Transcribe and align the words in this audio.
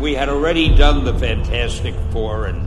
we 0.00 0.14
had 0.14 0.30
already 0.30 0.74
done 0.74 1.04
the 1.04 1.16
Fantastic 1.18 1.94
Four 2.10 2.46
and 2.46 2.66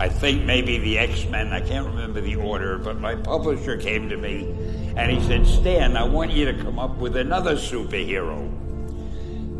I 0.00 0.08
think 0.08 0.44
maybe 0.44 0.78
the 0.78 0.98
X 0.98 1.26
Men. 1.26 1.52
I 1.52 1.60
can't 1.60 1.86
remember 1.86 2.22
the 2.22 2.36
order, 2.36 2.78
but 2.78 2.98
my 2.98 3.14
publisher 3.14 3.76
came 3.76 4.08
to 4.08 4.16
me 4.16 4.48
and 4.96 5.10
he 5.10 5.20
said, 5.26 5.46
Stan, 5.46 5.94
I 5.96 6.04
want 6.04 6.30
you 6.30 6.46
to 6.46 6.54
come 6.54 6.78
up 6.78 6.96
with 6.96 7.16
another 7.16 7.56
superhero. 7.56 8.50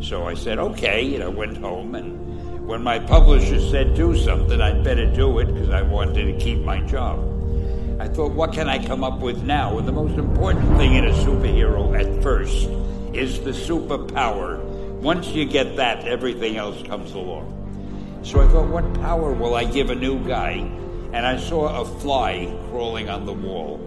So 0.03 0.27
I 0.27 0.33
said, 0.33 0.57
okay. 0.57 1.13
And 1.13 1.23
I 1.23 1.27
went 1.27 1.57
home 1.57 1.93
and 1.93 2.67
when 2.67 2.81
my 2.81 2.97
publisher 2.97 3.59
said 3.69 3.95
do 3.95 4.17
something, 4.17 4.59
I'd 4.59 4.83
better 4.83 5.05
do 5.05 5.37
it 5.39 5.53
because 5.53 5.69
I 5.69 5.83
wanted 5.83 6.25
to 6.25 6.43
keep 6.43 6.59
my 6.63 6.79
job. 6.81 7.19
I 7.99 8.07
thought, 8.07 8.31
what 8.31 8.51
can 8.51 8.67
I 8.67 8.83
come 8.83 9.03
up 9.03 9.19
with 9.19 9.43
now? 9.43 9.77
And 9.77 9.87
the 9.87 9.91
most 9.91 10.17
important 10.17 10.75
thing 10.77 10.95
in 10.95 11.05
a 11.05 11.11
superhero 11.11 11.99
at 11.99 12.23
first 12.23 12.67
is 13.13 13.41
the 13.41 13.51
superpower. 13.51 14.60
Once 15.01 15.29
you 15.29 15.45
get 15.45 15.77
that, 15.77 16.07
everything 16.07 16.57
else 16.57 16.79
comes 16.83 17.13
along. 17.13 18.21
So 18.23 18.39
I 18.39 18.47
thought, 18.47 18.67
what 18.67 18.93
power 19.01 19.33
will 19.33 19.55
I 19.55 19.63
give 19.63 19.89
a 19.89 19.95
new 19.95 20.23
guy? 20.27 20.51
And 21.11 21.25
I 21.25 21.37
saw 21.37 21.81
a 21.81 21.85
fly 22.01 22.55
crawling 22.69 23.09
on 23.09 23.25
the 23.25 23.33
wall. 23.33 23.79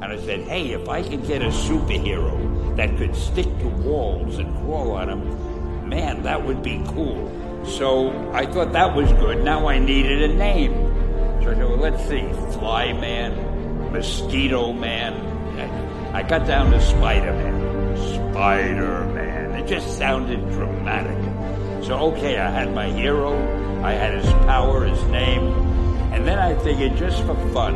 And 0.00 0.04
I 0.04 0.18
said, 0.20 0.42
hey, 0.42 0.70
if 0.70 0.88
I 0.88 1.02
could 1.02 1.26
get 1.26 1.42
a 1.42 1.48
superhero 1.48 2.76
that 2.76 2.96
could 2.96 3.16
stick 3.16 3.46
to 3.58 3.66
walls 3.66 4.38
and 4.38 4.54
crawl 4.58 4.92
on 4.92 5.08
them, 5.08 5.88
man, 5.88 6.22
that 6.22 6.44
would 6.44 6.62
be 6.62 6.80
cool. 6.86 7.28
So 7.66 8.30
I 8.32 8.46
thought 8.46 8.72
that 8.72 8.94
was 8.94 9.12
good. 9.14 9.42
Now 9.42 9.66
I 9.66 9.80
needed 9.80 10.30
a 10.30 10.34
name. 10.34 10.74
So 11.42 11.50
I 11.50 11.54
said, 11.54 11.58
well, 11.58 11.76
let's 11.76 12.02
see, 12.08 12.22
Fly 12.56 12.92
Man, 12.92 13.92
Mosquito 13.92 14.72
Man. 14.72 15.14
I 16.14 16.22
got 16.22 16.46
down 16.46 16.70
to 16.70 16.80
Spider 16.80 17.32
Man. 17.32 17.96
Spider 18.32 19.05
Just 19.66 19.98
sounded 19.98 20.40
dramatic. 20.52 21.16
So, 21.84 22.12
okay, 22.12 22.38
I 22.38 22.50
had 22.50 22.72
my 22.72 22.88
hero, 22.88 23.34
I 23.82 23.92
had 23.92 24.14
his 24.14 24.32
power, 24.44 24.84
his 24.84 25.02
name, 25.04 25.42
and 26.12 26.24
then 26.24 26.38
I 26.38 26.54
figured 26.62 26.96
just 26.96 27.20
for 27.24 27.34
fun, 27.50 27.74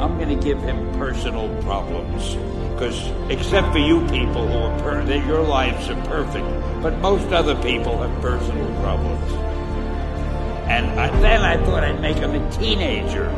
I'm 0.00 0.16
going 0.16 0.30
to 0.30 0.42
give 0.42 0.58
him 0.62 0.90
personal 0.94 1.48
problems. 1.62 2.34
Because 2.72 3.12
except 3.30 3.72
for 3.72 3.78
you 3.78 4.00
people 4.08 4.48
who 4.48 4.56
are 4.56 4.78
per- 4.80 5.04
that 5.04 5.26
your 5.26 5.42
lives 5.42 5.90
are 5.90 6.02
perfect, 6.04 6.46
but 6.82 6.96
most 7.00 7.30
other 7.30 7.60
people 7.62 8.00
have 8.00 8.22
personal 8.22 8.80
problems. 8.80 9.32
And 10.70 10.98
I, 10.98 11.10
then 11.20 11.42
I 11.42 11.62
thought 11.64 11.84
I'd 11.84 12.00
make 12.00 12.16
him 12.16 12.34
a 12.34 12.50
teenager, 12.52 13.28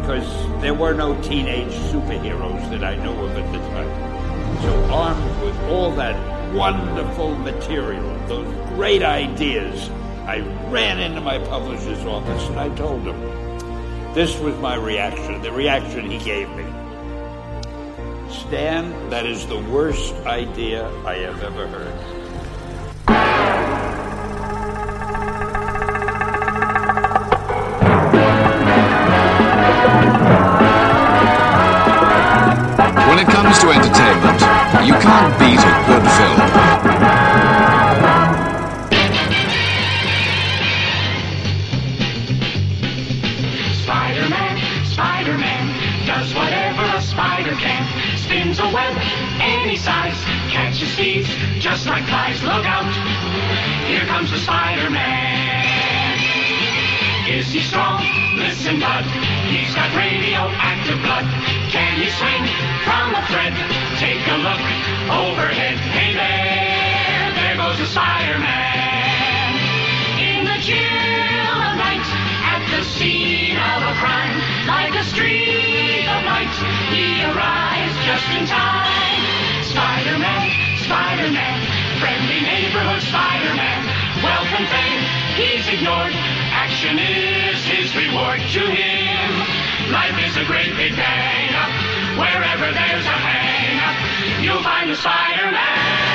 because 0.00 0.62
there 0.62 0.74
were 0.74 0.92
no 0.92 1.20
teenage 1.22 1.72
superheroes 1.90 2.70
that 2.70 2.84
I 2.84 2.94
knew 2.94 3.10
of 3.10 3.36
at 3.36 3.52
the 3.52 3.58
time. 3.58 4.62
So 4.62 4.84
armed 4.92 5.42
with 5.42 5.58
all 5.70 5.90
that 5.96 6.37
wonderful 6.54 7.34
material, 7.36 8.18
those 8.26 8.52
great 8.70 9.02
ideas. 9.02 9.90
I 10.26 10.40
ran 10.70 10.98
into 10.98 11.20
my 11.20 11.38
publisher's 11.38 12.04
office 12.04 12.48
and 12.48 12.58
I 12.58 12.74
told 12.76 13.02
him. 13.02 13.18
This 14.14 14.38
was 14.38 14.56
my 14.58 14.74
reaction, 14.74 15.40
the 15.42 15.52
reaction 15.52 16.10
he 16.10 16.18
gave 16.18 16.48
me. 16.50 16.64
Stan, 18.30 19.10
that 19.10 19.26
is 19.26 19.46
the 19.46 19.58
worst 19.70 20.14
idea 20.26 20.88
I 21.04 21.14
have 21.16 21.42
ever 21.42 21.66
heard. 21.66 21.94
When 33.08 33.18
it 33.18 33.26
comes 33.26 33.58
to 33.60 33.70
entertainment, 33.70 34.37
you 34.84 34.94
can't 35.00 35.32
beat 35.38 35.58
a 35.58 35.74
good 35.88 36.04
film. 36.16 36.38
Spider-Man, 43.82 44.56
Spider-Man, 44.84 45.64
does 46.06 46.34
whatever 46.34 46.84
a 46.96 47.00
spider 47.00 47.54
can. 47.56 47.84
Spins 48.18 48.58
a 48.58 48.68
web 48.72 48.94
any 49.40 49.76
size, 49.76 50.22
catches 50.50 50.94
thieves 50.96 51.28
just 51.58 51.86
like 51.86 52.04
flies. 52.04 52.42
Look 52.42 52.66
out, 52.66 52.92
here 53.86 54.06
comes 54.06 54.30
the 54.30 54.38
Spider-Man. 54.38 56.18
Is 57.28 57.52
he 57.52 57.60
strong? 57.60 58.02
Listen, 58.36 58.80
bud, 58.80 59.04
he's 59.48 59.74
got 59.74 59.94
radioactive 59.96 61.00
blood. 61.02 61.57
Can 61.68 62.00
he 62.00 62.08
swing 62.08 62.44
from 62.84 63.14
a 63.14 63.22
thread? 63.28 63.52
Take 64.00 64.24
a 64.24 64.38
look 64.40 64.64
overhead. 65.12 65.76
Hey 65.92 66.16
there, 66.16 67.32
there 67.36 67.56
goes 67.56 67.76
the 67.76 67.84
Spider-Man. 67.84 69.52
In 70.16 70.48
the 70.48 70.56
chill 70.64 71.58
of 71.60 71.76
night, 71.76 72.08
at 72.48 72.64
the 72.72 72.82
scene 72.82 73.60
of 73.60 73.84
a 73.84 73.94
crime, 74.00 74.40
like 74.64 74.96
a 74.96 75.04
streak 75.04 76.08
of 76.08 76.24
light, 76.24 76.56
he 76.88 77.20
arrives 77.28 77.94
just 78.08 78.24
in 78.32 78.48
time. 78.48 79.20
Spider-Man, 79.60 80.48
Spider-Man, 80.88 81.58
friendly 82.00 82.40
neighborhood 82.48 83.02
Spider-Man, 83.02 83.88
and 84.58 84.66
fame 84.66 85.00
he's 85.36 85.68
ignored. 85.68 86.12
Action 86.50 86.98
is 86.98 87.62
his 87.64 87.94
reward 87.94 88.40
to 88.40 88.60
him. 88.60 89.57
Life 89.88 90.18
is 90.26 90.36
a 90.36 90.44
great 90.44 90.76
big 90.76 90.92
up. 90.92 91.70
Wherever 92.20 92.72
there's 92.72 93.06
a 93.06 93.18
hang 93.26 94.44
you'll 94.44 94.62
find 94.62 94.90
a 94.90 94.94
Spider-Man. 94.94 96.08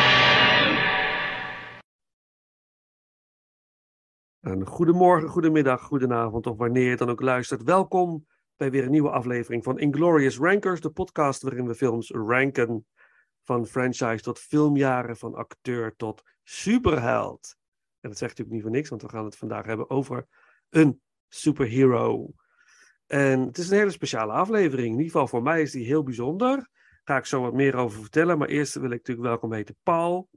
Een 4.39 4.65
goedemorgen, 4.65 5.29
goedemiddag, 5.29 5.81
goedenavond 5.81 6.47
of 6.47 6.57
wanneer 6.57 6.89
je 6.89 6.95
dan 6.95 7.09
ook 7.09 7.21
luistert. 7.21 7.63
Welkom 7.63 8.27
bij 8.55 8.71
weer 8.71 8.83
een 8.83 8.91
nieuwe 8.91 9.09
aflevering 9.09 9.63
van 9.63 9.79
Inglorious 9.79 10.37
Rankers, 10.37 10.81
de 10.81 10.89
podcast 10.89 11.41
waarin 11.41 11.67
we 11.67 11.75
films 11.75 12.09
ranken. 12.09 12.85
Van 13.43 13.65
franchise 13.65 14.23
tot 14.23 14.39
filmjaren, 14.39 15.17
van 15.17 15.35
acteur 15.35 15.95
tot 15.95 16.21
superheld. 16.43 17.55
En 17.99 18.09
dat 18.09 18.17
zegt 18.17 18.37
natuurlijk 18.37 18.51
niet 18.51 18.61
voor 18.61 18.71
niks, 18.71 18.89
want 18.89 19.01
we 19.01 19.09
gaan 19.09 19.25
het 19.25 19.37
vandaag 19.37 19.65
hebben 19.65 19.89
over 19.89 20.27
een 20.69 21.01
superhero. 21.27 22.33
En 23.07 23.39
het 23.39 23.57
is 23.57 23.69
een 23.69 23.77
hele 23.77 23.91
speciale 23.91 24.31
aflevering. 24.31 24.87
In 24.87 24.91
ieder 24.91 25.05
geval 25.05 25.27
voor 25.27 25.43
mij 25.43 25.61
is 25.61 25.71
die 25.71 25.85
heel 25.85 26.03
bijzonder. 26.03 26.55
Daar 26.55 26.67
ga 27.03 27.17
ik 27.17 27.25
zo 27.25 27.41
wat 27.41 27.53
meer 27.53 27.75
over 27.75 28.01
vertellen. 28.01 28.37
Maar 28.37 28.47
eerst 28.47 28.73
wil 28.73 28.91
ik 28.91 28.97
natuurlijk 28.97 29.27
welkom 29.27 29.53
heten 29.53 29.75
Paul. 29.83 30.29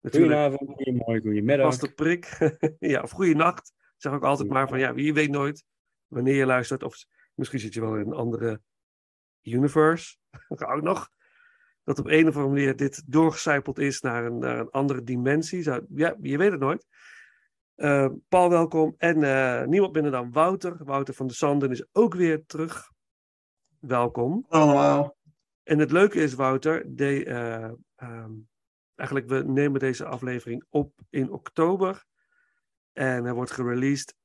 Natuurlijk 0.00 0.32
Goedenavond, 0.32 0.70
goedemorgen, 0.76 1.22
goedemiddag. 1.22 1.66
Vaste 1.66 1.92
prik. 1.92 2.38
ja, 2.78 3.02
of 3.02 3.10
goeienacht. 3.10 3.72
Zeg 3.96 4.12
ook 4.12 4.24
altijd 4.24 4.48
maar 4.48 4.68
van 4.68 4.78
ja, 4.78 4.94
wie 4.94 5.14
weet 5.14 5.30
nooit 5.30 5.64
wanneer 6.06 6.34
je 6.34 6.46
luistert. 6.46 6.82
Of 6.82 7.04
misschien 7.34 7.60
zit 7.60 7.74
je 7.74 7.80
wel 7.80 7.96
in 7.96 8.06
een 8.06 8.12
andere 8.12 8.60
universe. 9.42 10.16
ook 10.48 10.82
nog. 10.82 11.08
Dat 11.84 11.98
op 11.98 12.06
een 12.06 12.28
of 12.28 12.36
andere 12.36 12.54
manier 12.54 12.76
dit 12.76 13.02
doorgecijpeld 13.06 13.78
is 13.78 14.00
naar 14.00 14.24
een, 14.24 14.38
naar 14.38 14.58
een 14.58 14.70
andere 14.70 15.02
dimensie. 15.02 15.62
Zou, 15.62 15.86
ja, 15.94 16.16
je 16.20 16.38
weet 16.38 16.50
het 16.50 16.60
nooit. 16.60 16.86
Eh, 17.76 18.08
Paul, 18.28 18.50
welkom. 18.50 18.94
En 18.98 19.22
eh, 19.22 19.66
niemand 19.66 19.92
minder 19.92 20.12
dan 20.12 20.32
Wouter. 20.32 20.84
Wouter 20.84 21.14
van 21.14 21.26
de 21.26 21.34
Sanden 21.34 21.70
is 21.70 21.86
ook 21.92 22.14
weer 22.14 22.46
terug. 22.46 22.90
Welkom. 23.78 24.46
Allemaal. 24.48 25.16
En 25.62 25.78
het 25.78 25.90
leuke 25.90 26.20
is, 26.20 26.34
Wouter, 26.34 26.96
de, 26.96 27.24
ehm, 27.96 28.32
eigenlijk 28.94 29.28
we 29.28 29.42
nemen 29.42 29.80
deze 29.80 30.04
aflevering 30.04 30.64
op 30.68 30.92
in 31.10 31.30
oktober. 31.30 32.04
En 32.92 33.24
hij 33.24 33.32
wordt 33.32 33.50
gereleased 33.50 34.16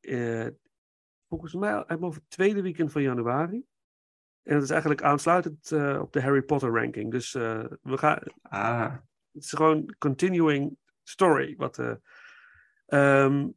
volgens 1.28 1.53
mij 1.53 1.89
over 1.89 2.22
het 2.22 2.29
tweede 2.29 2.62
weekend 2.62 2.91
van 2.91 3.01
januari. 3.01 3.66
En 4.44 4.53
het 4.53 4.63
is 4.63 4.69
eigenlijk 4.69 5.03
aansluitend 5.03 5.72
op 6.00 6.13
de 6.13 6.22
Harry 6.22 6.41
Potter 6.41 6.72
ranking. 6.73 7.12
Dus 7.12 7.33
we 7.33 7.78
gaan, 7.81 8.19
Ah, 8.41 8.94
het 9.31 9.44
is 9.44 9.51
gewoon 9.51 9.95
continuing 9.97 10.78
story. 11.03 11.56
Wat, 11.57 11.78
ehm, 12.91 13.47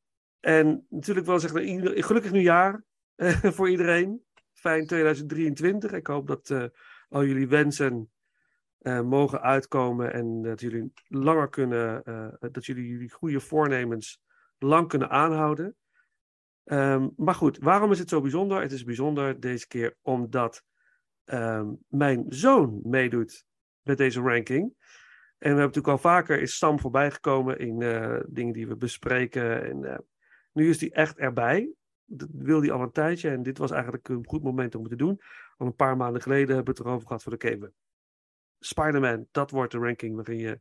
en 0.40 0.86
natuurlijk 0.88 1.26
wel 1.26 1.40
zeggen, 1.40 2.02
gelukkig 2.04 2.32
nieuwjaar 2.32 2.84
eh, 3.14 3.42
voor 3.56 3.70
iedereen. 3.70 4.24
Fijn 4.52 4.86
2023. 4.86 5.92
Ik 5.92 6.06
hoop 6.06 6.26
dat 6.26 6.50
eh, 6.50 6.64
al 7.08 7.24
jullie 7.24 7.48
wensen 7.48 8.10
eh, 8.78 9.00
mogen 9.00 9.40
uitkomen 9.40 10.12
en 10.12 10.42
dat 10.42 10.60
jullie 10.60 10.92
langer 11.08 11.48
kunnen, 11.48 12.02
dat 12.52 12.66
jullie 12.66 12.88
jullie 12.88 13.10
goede 13.10 13.40
voornemens 13.40 14.20
lang 14.58 14.88
kunnen 14.88 15.10
aanhouden. 15.10 15.76
Ehm, 16.64 17.08
maar 17.16 17.34
goed, 17.34 17.58
waarom 17.58 17.90
is 17.90 17.98
het 17.98 18.08
zo 18.08 18.20
bijzonder? 18.20 18.60
Het 18.60 18.72
is 18.72 18.84
bijzonder 18.84 19.40
deze 19.40 19.66
keer 19.66 19.96
omdat 20.02 20.62
ehm, 21.24 21.72
mijn 21.88 22.24
zoon 22.28 22.80
meedoet 22.82 23.44
met 23.82 23.98
deze 23.98 24.20
ranking. 24.20 24.74
En 25.44 25.50
we 25.50 25.56
hebben 25.58 25.74
natuurlijk 25.74 26.04
al 26.04 26.10
vaker 26.10 26.40
is 26.40 26.56
Sam 26.56 26.78
voorbijgekomen 26.78 27.58
in 27.58 27.82
eh, 27.82 28.20
dingen 28.26 28.52
die 28.52 28.68
we 28.68 28.76
bespreken. 28.76 29.64
En 29.64 29.84
eh, 29.84 29.98
nu 30.52 30.68
is 30.68 30.80
hij 30.80 30.92
echt 30.92 31.18
erbij. 31.18 31.72
Dat 32.04 32.28
wil 32.32 32.60
hij 32.60 32.70
al 32.70 32.80
een 32.80 32.92
tijdje. 32.92 33.30
En 33.30 33.42
dit 33.42 33.58
was 33.58 33.70
eigenlijk 33.70 34.08
een 34.08 34.26
goed 34.26 34.42
moment 34.42 34.74
om 34.74 34.80
het 34.80 34.90
te 34.90 34.96
doen. 34.96 35.20
Al 35.56 35.66
een 35.66 35.74
paar 35.74 35.96
maanden 35.96 36.22
geleden 36.22 36.54
hebben 36.54 36.74
we 36.74 36.80
het 36.80 36.88
erover 36.88 37.06
gehad 37.06 37.22
voor 37.22 37.32
de 37.32 37.38
Keven. 37.38 37.74
Spider-Man, 38.58 39.26
dat 39.30 39.50
wordt 39.50 39.72
de 39.72 39.78
ranking 39.78 40.14
waarin 40.14 40.38
je 40.38 40.60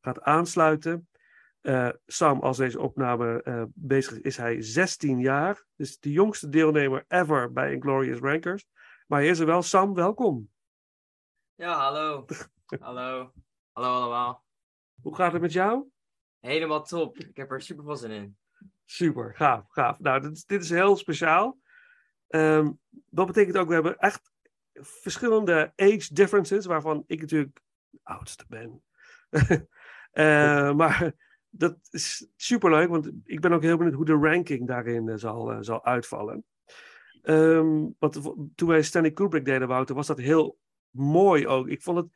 gaat 0.00 0.20
aansluiten. 0.20 1.08
Eh, 1.60 1.90
Sam, 2.06 2.40
als 2.40 2.56
deze 2.56 2.80
opname 2.80 3.68
bezig 3.74 4.12
is, 4.12 4.20
is 4.20 4.36
hij 4.36 4.62
16 4.62 5.20
jaar. 5.20 5.64
Dus 5.74 5.98
de 5.98 6.12
jongste 6.12 6.48
deelnemer 6.48 7.04
ever 7.08 7.52
bij 7.52 7.72
Inglorious 7.72 8.20
Rankers. 8.20 8.66
Maar 9.06 9.20
hij 9.20 9.28
is 9.28 9.38
er 9.38 9.46
wel. 9.46 9.62
Sam, 9.62 9.94
welkom. 9.94 10.50
Ja, 11.54 11.78
hallo. 11.78 12.24
hallo. 12.78 13.32
Hallo 13.76 13.88
allemaal. 14.00 14.44
Hoe 15.02 15.14
gaat 15.14 15.32
het 15.32 15.42
met 15.42 15.52
jou? 15.52 15.84
Helemaal 16.40 16.82
top. 16.82 17.18
Ik 17.18 17.36
heb 17.36 17.50
er 17.50 17.62
super 17.62 17.84
veel 17.84 17.96
zin 17.96 18.10
in. 18.10 18.36
Super, 18.84 19.34
gaaf, 19.34 19.64
gaaf. 19.68 20.00
Nou, 20.00 20.20
dit, 20.20 20.32
is- 20.32 20.44
dit 20.44 20.62
is 20.62 20.70
heel 20.70 20.96
speciaal. 20.96 21.58
Ehm, 22.28 22.72
dat 22.90 23.26
betekent 23.26 23.56
ook, 23.56 23.68
we 23.68 23.74
hebben 23.74 23.98
echt 23.98 24.32
verschillende 24.80 25.72
age 25.76 26.14
differences, 26.14 26.66
waarvan 26.66 27.04
ik 27.06 27.20
natuurlijk 27.20 27.60
de 27.90 28.00
oudste 28.02 28.44
ben. 28.48 28.82
Eh, 30.10 30.72
maar 30.74 31.12
dat 31.48 31.78
is 31.90 32.28
superleuk, 32.36 32.88
want 32.88 33.10
ik 33.24 33.40
ben 33.40 33.52
ook 33.52 33.62
heel 33.62 33.76
benieuwd 33.76 33.94
hoe 33.94 34.04
de 34.04 34.12
ranking 34.28 34.66
daarin 34.66 35.08
eh, 35.08 35.16
zal, 35.16 35.52
eh, 35.52 35.58
zal 35.60 35.84
uitvallen. 35.84 36.44
Ehm, 37.22 37.86
want 37.98 38.20
toen 38.54 38.68
wij 38.68 38.82
Stanley 38.82 39.10
Kubrick 39.12 39.44
deden, 39.44 39.68
Wouter, 39.68 39.94
was 39.94 40.06
dat 40.06 40.18
heel 40.18 40.58
mooi 40.90 41.46
ook. 41.46 41.68
Ik 41.68 41.82
vond 41.82 41.98
het, 41.98 42.08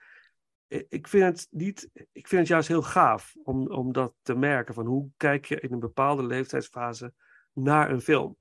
ik- 0.70 0.86
ik 0.88 1.08
vind 1.08 1.24
het 1.24 1.46
niet, 1.50 1.90
ik 2.12 2.28
vind 2.28 2.40
het 2.40 2.48
juist 2.48 2.68
heel 2.68 2.82
gaaf 2.82 3.34
om, 3.42 3.70
om 3.70 3.92
dat 3.92 4.14
te 4.22 4.34
merken. 4.34 4.74
Van 4.74 4.86
hoe 4.86 5.10
kijk 5.16 5.44
je 5.44 5.60
in 5.60 5.72
een 5.72 5.78
bepaalde 5.80 6.22
leeftijdsfase 6.26 7.14
naar 7.52 7.90
een 7.90 8.00
film? 8.00 8.36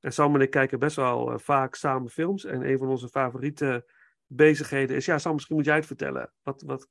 En 0.00 0.12
Sam 0.12 0.34
en 0.34 0.40
ik 0.40 0.50
kijken 0.50 0.78
best 0.78 0.96
wel 0.96 1.32
eh, 1.32 1.38
vaak 1.38 1.74
samen 1.74 2.10
films. 2.10 2.44
En 2.44 2.68
een 2.70 2.78
van 2.78 2.88
onze 2.88 3.08
favoriete 3.08 3.90
bezigheden 4.26 4.96
is, 4.96 5.04
ja 5.04 5.18
Sam, 5.18 5.32
misschien 5.32 5.56
moet 5.56 5.64
jij 5.64 5.76
het 5.76 5.86
vertellen. 5.86 6.32
Wat, 6.42 6.62
wat, 6.62 6.88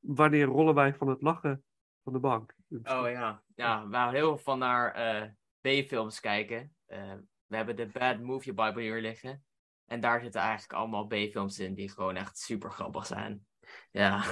wanneer 0.00 0.46
rollen 0.46 0.74
wij 0.74 0.94
van 0.94 1.08
het 1.08 1.22
lachen 1.22 1.64
van 2.02 2.12
de 2.12 2.18
bank? 2.18 2.54
Oh 2.70 3.10
ja. 3.10 3.42
Ja, 3.54 3.88
we 3.88 3.96
houden 3.96 4.20
heel 4.20 4.34
veel 4.34 4.44
van 4.44 4.58
naar 4.58 4.92
eh, 4.94 5.28
B-films 5.60 6.20
kijken. 6.20 6.74
Eh, 6.86 7.14
we 7.46 7.56
hebben 7.56 7.76
de 7.76 7.86
Bad 7.86 8.20
Movie 8.20 8.54
Bible 8.54 8.82
hier 8.82 9.00
liggen. 9.00 9.44
En 9.92 10.00
daar 10.00 10.20
zitten 10.20 10.40
eigenlijk 10.40 10.72
allemaal 10.72 11.06
B-films 11.06 11.58
in 11.58 11.74
die 11.74 11.90
gewoon 11.90 12.16
echt 12.16 12.38
super 12.38 12.70
grappig 12.70 13.06
zijn. 13.06 13.46
Ja. 13.90 14.24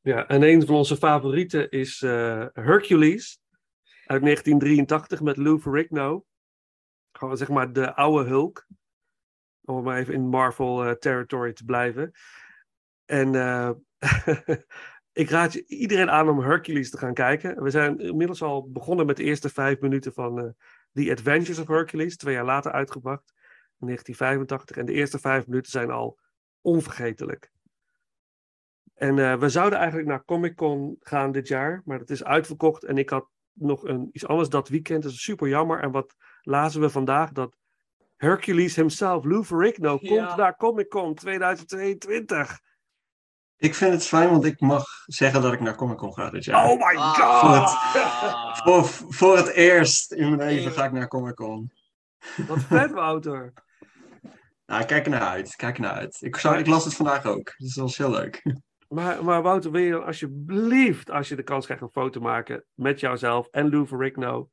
Ja, 0.00 0.26
en 0.26 0.42
een 0.42 0.66
van 0.66 0.74
onze 0.74 0.96
favorieten 0.96 1.70
is 1.70 2.02
eh, 2.02 2.46
Hercules 2.52 3.40
uit 4.06 4.22
1983 4.22 5.20
met 5.20 5.36
Lou 5.36 5.60
Ferrigno. 5.60 6.24
Gewoon 7.12 7.36
zeg 7.36 7.48
maar 7.48 7.72
de 7.72 7.94
oude 7.94 8.28
Hulk. 8.28 8.66
Om 9.64 9.82
maar 9.82 9.98
even 9.98 10.14
in 10.14 10.28
Marvel 10.28 10.84
eh, 10.84 10.92
territory 10.92 11.52
te 11.52 11.64
blijven. 11.64 12.12
En 13.04 13.34
eh, 13.34 13.70
ik 15.22 15.30
raad 15.30 15.52
je 15.52 15.66
iedereen 15.66 16.10
aan 16.10 16.28
om 16.28 16.40
Hercules 16.40 16.90
te 16.90 16.98
gaan 16.98 17.14
kijken. 17.14 17.62
We 17.62 17.70
zijn 17.70 17.98
inmiddels 17.98 18.42
al 18.42 18.70
begonnen 18.70 19.06
met 19.06 19.16
de 19.16 19.24
eerste 19.24 19.48
vijf 19.48 19.80
minuten 19.80 20.12
van 20.12 20.54
The 20.92 21.10
Adventures 21.10 21.58
of 21.58 21.68
Hercules. 21.68 22.16
Twee 22.16 22.34
jaar 22.34 22.44
later 22.44 22.72
uitgebracht. 22.72 23.36
In 23.80 23.86
1985. 23.86 24.76
En 24.76 24.86
de 24.86 24.92
eerste 24.92 25.18
vijf 25.18 25.46
minuten 25.46 25.70
zijn 25.70 25.90
al 25.90 26.18
onvergetelijk. 26.60 27.50
En 28.94 29.18
eh, 29.18 29.38
we 29.38 29.48
zouden 29.48 29.78
eigenlijk 29.78 30.08
naar 30.08 30.24
Comic 30.24 30.54
Con 30.56 30.96
gaan 31.00 31.32
dit 31.32 31.48
jaar, 31.48 31.82
maar 31.84 31.98
dat 31.98 32.10
is 32.10 32.24
uitverkocht. 32.24 32.84
En 32.84 32.98
ik 32.98 33.10
had 33.10 33.28
nog 33.52 33.84
een, 33.84 34.08
iets 34.12 34.26
anders 34.26 34.48
dat 34.48 34.68
weekend, 34.68 35.02
dat 35.02 35.12
is 35.12 35.22
super 35.22 35.48
jammer. 35.48 35.80
En 35.80 35.90
wat 35.90 36.14
lazen 36.42 36.80
we 36.80 36.90
vandaag? 36.90 37.32
Dat 37.32 37.56
Hercules 38.16 38.76
himself, 38.76 39.24
Lou 39.24 39.44
Ferrigno, 39.44 39.98
Ja. 40.00 40.08
komt 40.26 40.36
naar 40.36 40.56
Comic 40.56 40.88
Con 40.88 41.14
2022. 41.14 42.60
Ik 43.56 43.74
vind 43.74 43.92
het 43.92 44.04
fijn, 44.06 44.30
want 44.30 44.44
ik 44.44 44.60
mag 44.60 44.84
zeggen 45.06 45.42
dat 45.42 45.52
ik 45.52 45.60
naar 45.60 45.74
Comic 45.74 45.96
Con 45.96 46.12
ga 46.14 46.30
dit 46.30 46.44
jaar. 46.44 46.64
Oh 46.70 46.76
my 46.76 46.96
Ah. 46.96 47.14
god! 47.14 48.62
Voor, 48.64 48.84
voor 49.14 49.36
het 49.36 49.48
eerst 49.48 50.12
in 50.12 50.36
mijn 50.36 50.48
leven 50.50 50.72
ga 50.72 50.84
ik 50.84 50.92
naar 50.92 51.08
Comic 51.08 51.34
Con. 51.34 51.72
Wat 52.48 52.58
vet, 52.60 52.90
Wouter. 52.90 53.52
Nou, 54.68 54.80
ik 54.80 54.86
kijk 54.86 55.04
er 55.04 55.10
naar 55.10 55.20
uit. 55.20 55.48
ik 55.48 55.56
Kijk 55.56 55.74
er 55.76 55.82
naar 55.82 55.92
uit. 55.92 56.16
Ik, 56.20 56.36
zou, 56.36 56.58
ik 56.58 56.66
las 56.66 56.84
het 56.84 56.94
vandaag 56.94 57.24
ook. 57.24 57.54
Dus 57.56 57.74
dat 57.74 57.84
was 57.84 57.96
heel 57.96 58.10
leuk. 58.10 58.42
Maar, 58.88 59.24
maar 59.24 59.42
Wouter, 59.42 59.70
wil 59.70 59.80
je 59.80 59.90
dan 59.90 60.04
alsjeblieft, 60.04 61.10
als 61.10 61.28
je 61.28 61.36
de 61.36 61.42
kans 61.42 61.64
krijgt, 61.64 61.82
een 61.82 61.90
foto 61.90 62.20
maken 62.20 62.64
met 62.74 63.00
jouzelf 63.00 63.48
en 63.50 63.70
Lou 63.70 63.86
Ferrigno? 63.86 64.48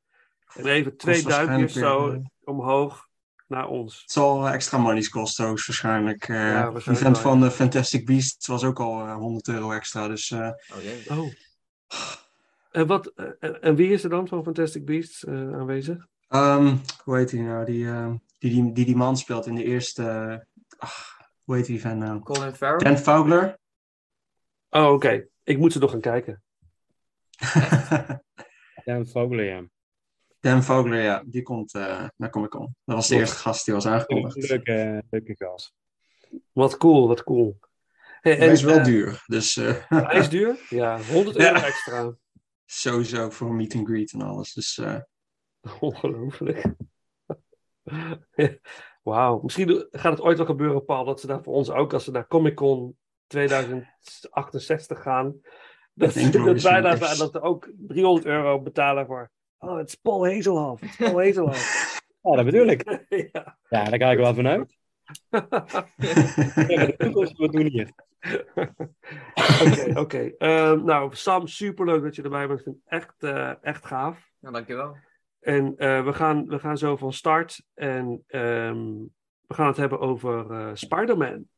En 0.54 0.66
even 0.66 0.96
twee 0.96 1.22
waarschijnlijk 1.22 1.56
duimpjes 1.56 1.82
zo 1.82 2.10
weer, 2.10 2.18
eh, 2.18 2.24
omhoog 2.44 3.08
naar 3.46 3.66
ons. 3.68 4.00
Het 4.00 4.10
zal 4.10 4.48
extra 4.48 4.78
monies 4.78 5.08
kosten, 5.08 5.46
hoogstwaarschijnlijk. 5.46 6.28
Eh 6.28 6.36
Ja, 6.36 6.72
waarschijnlijk 6.72 6.86
event 6.88 7.22
wel, 7.22 7.32
van 7.32 7.40
de 7.40 7.50
Fantastic 7.50 8.06
Beasts 8.06 8.46
was 8.46 8.64
ook 8.64 8.80
al 8.80 9.06
eh, 9.06 9.14
100 9.14 9.48
euro 9.48 9.70
extra. 9.70 10.08
Dus 10.08 10.30
eh, 10.30 10.50
Oh, 10.74 10.82
jee. 10.82 11.04
Oh. 11.18 11.32
En, 12.70 12.86
wat, 12.86 13.06
eh, 13.06 13.26
en, 13.40 13.62
en 13.62 13.74
wie 13.74 13.90
is 13.92 14.04
er 14.04 14.10
dan 14.10 14.28
van 14.28 14.44
Fantastic 14.44 14.84
Beasts 14.84 15.24
eh, 15.24 15.34
aanwezig? 15.34 16.06
ehm, 16.28 16.76
hoe 17.04 17.16
heet 17.16 17.30
hij 17.30 17.40
nou? 17.40 17.64
Die, 17.64 17.86
eh, 17.86 18.12
die, 18.38 18.50
die, 18.50 18.72
die 18.72 18.84
die 18.84 18.96
man 18.96 19.16
speelt 19.16 19.46
in 19.46 19.54
de 19.54 19.64
eerste... 19.64 20.02
eh, 20.02 20.38
ach, 20.78 21.16
hoe 21.44 21.56
heet 21.56 21.66
die 21.66 21.80
van 21.80 21.98
nou? 21.98 22.20
Colin 22.20 22.54
Farrell? 22.54 22.78
Dan 22.78 22.98
Fowler. 22.98 23.58
Oh, 24.70 24.92
oké. 24.92 25.26
Ik 25.44 25.58
moet 25.58 25.72
ze 25.72 25.78
nog 25.78 25.90
gaan 25.90 26.00
kijken. 26.00 26.42
Dan 28.84 29.06
Vogelen, 29.06 29.44
ja. 29.44 29.62
Dan 30.40 30.62
Fowler, 30.62 31.02
ja. 31.02 31.22
Die 31.26 31.42
komt 31.42 31.74
eh, 31.74 32.08
naar 32.16 32.30
Comic 32.30 32.50
Con. 32.50 32.76
Dat 32.84 32.96
was 32.96 33.08
de 33.08 33.16
eerste 33.16 33.36
gast 33.36 33.64
die 33.64 33.74
was 33.74 33.86
aangekondigd. 33.86 34.48
Leuke, 34.48 35.02
leuke 35.10 35.34
gast. 35.36 35.74
Wat 36.52 36.76
cool, 36.76 37.08
wat 37.08 37.24
cool. 37.24 37.58
Hey, 38.20 38.36
Hij 38.36 38.48
is 38.48 38.62
wel 38.62 38.78
eh, 38.78 38.84
duur. 38.84 39.22
Dus 39.26 39.56
eh, 39.56 39.74
Hij 39.88 40.18
is 40.18 40.28
duur? 40.28 40.58
Ja, 40.68 41.00
100 41.02 41.36
Ja. 41.36 41.52
euro 41.52 41.66
extra. 41.66 42.14
sowieso 42.64 43.30
voor 43.30 43.48
een 43.48 43.56
meet 43.56 43.74
and 43.74 43.86
greet 43.86 44.12
en 44.12 44.22
alles. 44.22 44.52
Dus 44.52 44.78
eh, 44.78 45.00
Ongelooflijk. 45.80 46.66
Wauw. 49.02 49.40
Misschien 49.42 49.88
gaat 49.90 50.12
het 50.12 50.20
ooit 50.20 50.36
wel 50.36 50.46
gebeuren, 50.46 50.84
Paul, 50.84 51.04
dat 51.04 51.20
ze 51.20 51.26
daar 51.26 51.42
voor 51.42 51.54
ons 51.54 51.70
ook, 51.70 51.92
als 51.92 52.04
ze 52.04 52.10
naar 52.10 52.26
Comic 52.26 52.54
Con 52.54 52.96
2068 53.26 55.02
gaan, 55.02 55.40
dat, 55.94 56.12
denk 56.12 56.32
dat, 56.32 56.62
wij 56.62 56.80
daar, 56.80 56.98
dat 56.98 57.40
ook 57.40 57.70
300 57.76 58.26
euro 58.26 58.60
betalen 58.60 59.06
voor. 59.06 59.30
Oh, 59.58 59.76
het 59.76 59.88
is 59.88 59.94
Paul 59.94 60.26
Hazelhoff. 60.26 60.80
Het 60.80 60.90
is 60.90 60.96
Paul 60.96 61.22
Hazelhoff. 61.22 61.94
Ja, 62.26 62.36
dat 62.36 62.44
bedoel 62.44 62.66
ik. 62.66 62.84
ja. 63.32 63.58
Ja, 63.68 63.84
daar 63.84 63.98
ga 63.98 64.10
ik 64.10 64.18
wel. 64.18 64.42
Ja, 64.42 64.64
de 66.86 66.94
toekomst 66.98 67.36
wat 67.36 67.52
doen 67.52 67.66
hier. 67.66 67.90
Oké, 69.34 70.00
oké. 70.00 70.32
Ehm, 70.38 70.84
nou, 70.84 71.14
Sam, 71.14 71.46
superleuk 71.46 72.02
dat 72.02 72.16
je 72.16 72.22
erbij 72.22 72.46
bent. 72.46 72.58
Ik 72.58 72.64
vind 72.64 72.76
het 72.84 73.02
echt, 73.02 73.14
eh, 73.18 73.52
echt 73.62 73.86
gaaf. 73.86 74.30
Ja, 74.40 74.50
dankjewel. 74.50 74.96
En 75.46 75.76
eh, 75.76 76.04
we, 76.04 76.12
gaan, 76.12 76.46
we 76.46 76.58
gaan 76.58 76.78
zo 76.78 76.96
van 76.96 77.12
start. 77.12 77.62
En 77.74 78.24
ehm, 78.26 78.84
we 79.46 79.54
gaan 79.54 79.66
het 79.66 79.76
hebben 79.76 80.00
over 80.00 80.50
eh 80.50 80.70
Spider-Man. 80.74 81.48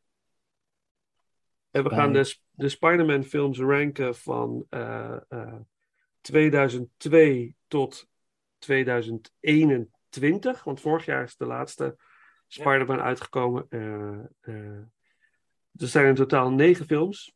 En 1.71 1.83
we 1.83 1.91
gaan 1.91 2.13
de, 2.13 2.39
de 2.51 2.69
Spider-Man 2.69 3.25
films 3.25 3.59
ranken 3.59 4.15
van 4.15 4.67
eh, 4.69 5.17
eh, 5.29 5.55
2002 6.21 7.55
tot 7.67 8.09
2021. 8.59 10.65
Want 10.65 10.81
vorig 10.81 11.05
jaar 11.05 11.23
is 11.23 11.37
de 11.37 11.47
laatste 11.47 11.97
Spider-Man 12.47 13.01
uitgekomen. 13.01 13.67
Er 13.71 14.31
zijn 15.73 16.07
in 16.07 16.15
totaal 16.15 16.51
negen 16.51 16.87
films. 16.87 17.35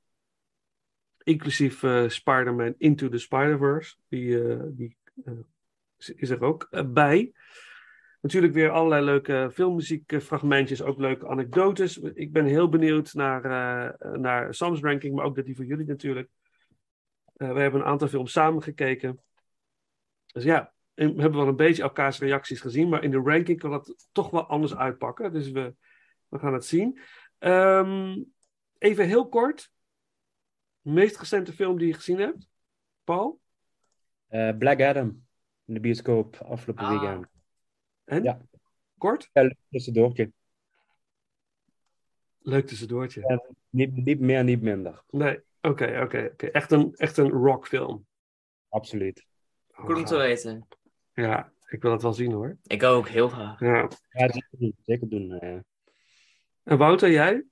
Inclusief 1.22 1.84
Spider-Man 2.06 2.74
Into 2.78 3.08
the 3.08 3.18
Spider-Verse. 3.18 3.96
Die, 4.08 4.38
die 4.72 4.96
is- 6.08 6.30
er 6.30 6.42
ook 6.42 6.66
eh, 6.70 6.84
bij. 6.86 7.32
Natuurlijk 8.20 8.52
weer 8.52 8.70
allerlei 8.70 9.04
leuke 9.04 9.50
filmmuziekfragmentjes, 9.52 10.82
ook 10.82 10.98
leuke 10.98 11.28
anekdotes. 11.28 11.98
Ik 11.98 12.32
ben 12.32 12.44
heel 12.44 12.68
benieuwd 12.68 13.14
naar, 13.14 13.44
eh, 13.44 14.12
naar 14.12 14.54
Sam's 14.54 14.80
ranking, 14.80 15.14
maar 15.14 15.24
ook 15.24 15.36
dat 15.36 15.44
die 15.44 15.56
voor 15.56 15.64
jullie 15.64 15.86
natuurlijk. 15.86 16.28
Eh, 17.36 17.52
we 17.52 17.60
hebben 17.60 17.80
een 17.80 17.86
aantal 17.86 18.08
films 18.08 18.32
samen 18.32 18.62
gekeken. 18.62 19.20
Dus 20.26 20.44
ja, 20.44 20.72
we 20.94 21.02
hebben 21.04 21.32
wel 21.34 21.48
een 21.48 21.56
beetje 21.56 21.82
elkaars 21.82 22.18
reacties 22.18 22.60
gezien, 22.60 22.88
maar 22.88 23.04
in 23.04 23.10
de 23.10 23.22
ranking 23.24 23.58
kan 23.58 23.72
het 23.72 24.06
toch 24.12 24.30
wel 24.30 24.46
anders 24.46 24.76
uitpakken. 24.76 25.32
Dus 25.32 25.50
we, 25.50 25.74
we 26.28 26.38
gaan 26.38 26.52
het 26.52 26.64
zien. 26.64 27.00
Ehm, 27.38 28.22
even 28.78 29.06
heel 29.06 29.28
kort. 29.28 29.72
Meest 30.80 31.18
recente 31.18 31.52
film 31.52 31.78
die 31.78 31.86
je 31.86 31.94
gezien 31.94 32.18
hebt? 32.18 32.48
Paul? 33.04 33.40
Black 34.58 34.80
Adam. 34.80 35.26
In 35.64 35.74
de 35.74 35.80
bioscoop 35.80 36.36
afgelopen 36.36 36.84
Ah. 36.84 36.90
weekend. 36.90 37.26
En? 38.04 38.22
Ja. 38.22 38.40
Kort? 38.98 39.30
Ja, 39.32 39.42
leuk 39.42 39.56
tussendoortje. 39.70 40.32
Leuk 42.38 42.66
tussendoortje. 42.66 43.20
Ja. 43.28 43.42
Niet, 43.70 43.96
niet 43.96 44.20
meer, 44.20 44.44
niet 44.44 44.62
minder. 44.62 45.02
Nee, 45.10 45.40
oké, 45.60 46.00
oké, 46.02 46.28
oké. 46.32 46.46
Echt 46.46 46.72
een, 46.72 46.94
echt 46.94 47.16
een 47.16 47.30
rockfilm. 47.30 48.06
Absoluut. 48.68 49.26
Oh, 49.70 49.84
Goed 49.84 49.96
om 49.96 50.04
te 50.04 50.16
weten. 50.16 50.68
Ja, 51.12 51.52
ik 51.68 51.82
wil 51.82 51.92
het 51.92 52.02
wel 52.02 52.12
zien 52.12 52.32
hoor. 52.32 52.56
Ik 52.62 52.82
ook, 52.82 53.08
heel 53.08 53.28
graag. 53.28 53.60
Ja. 53.60 53.88
Ja, 54.10 54.28
zeker 54.28 54.58
doen. 54.58 54.76
Zeker 54.82 55.08
doen 55.08 55.32
eh. 55.32 55.58
En 56.62 56.78
Wouter, 56.78 57.10
jij? 57.10 57.44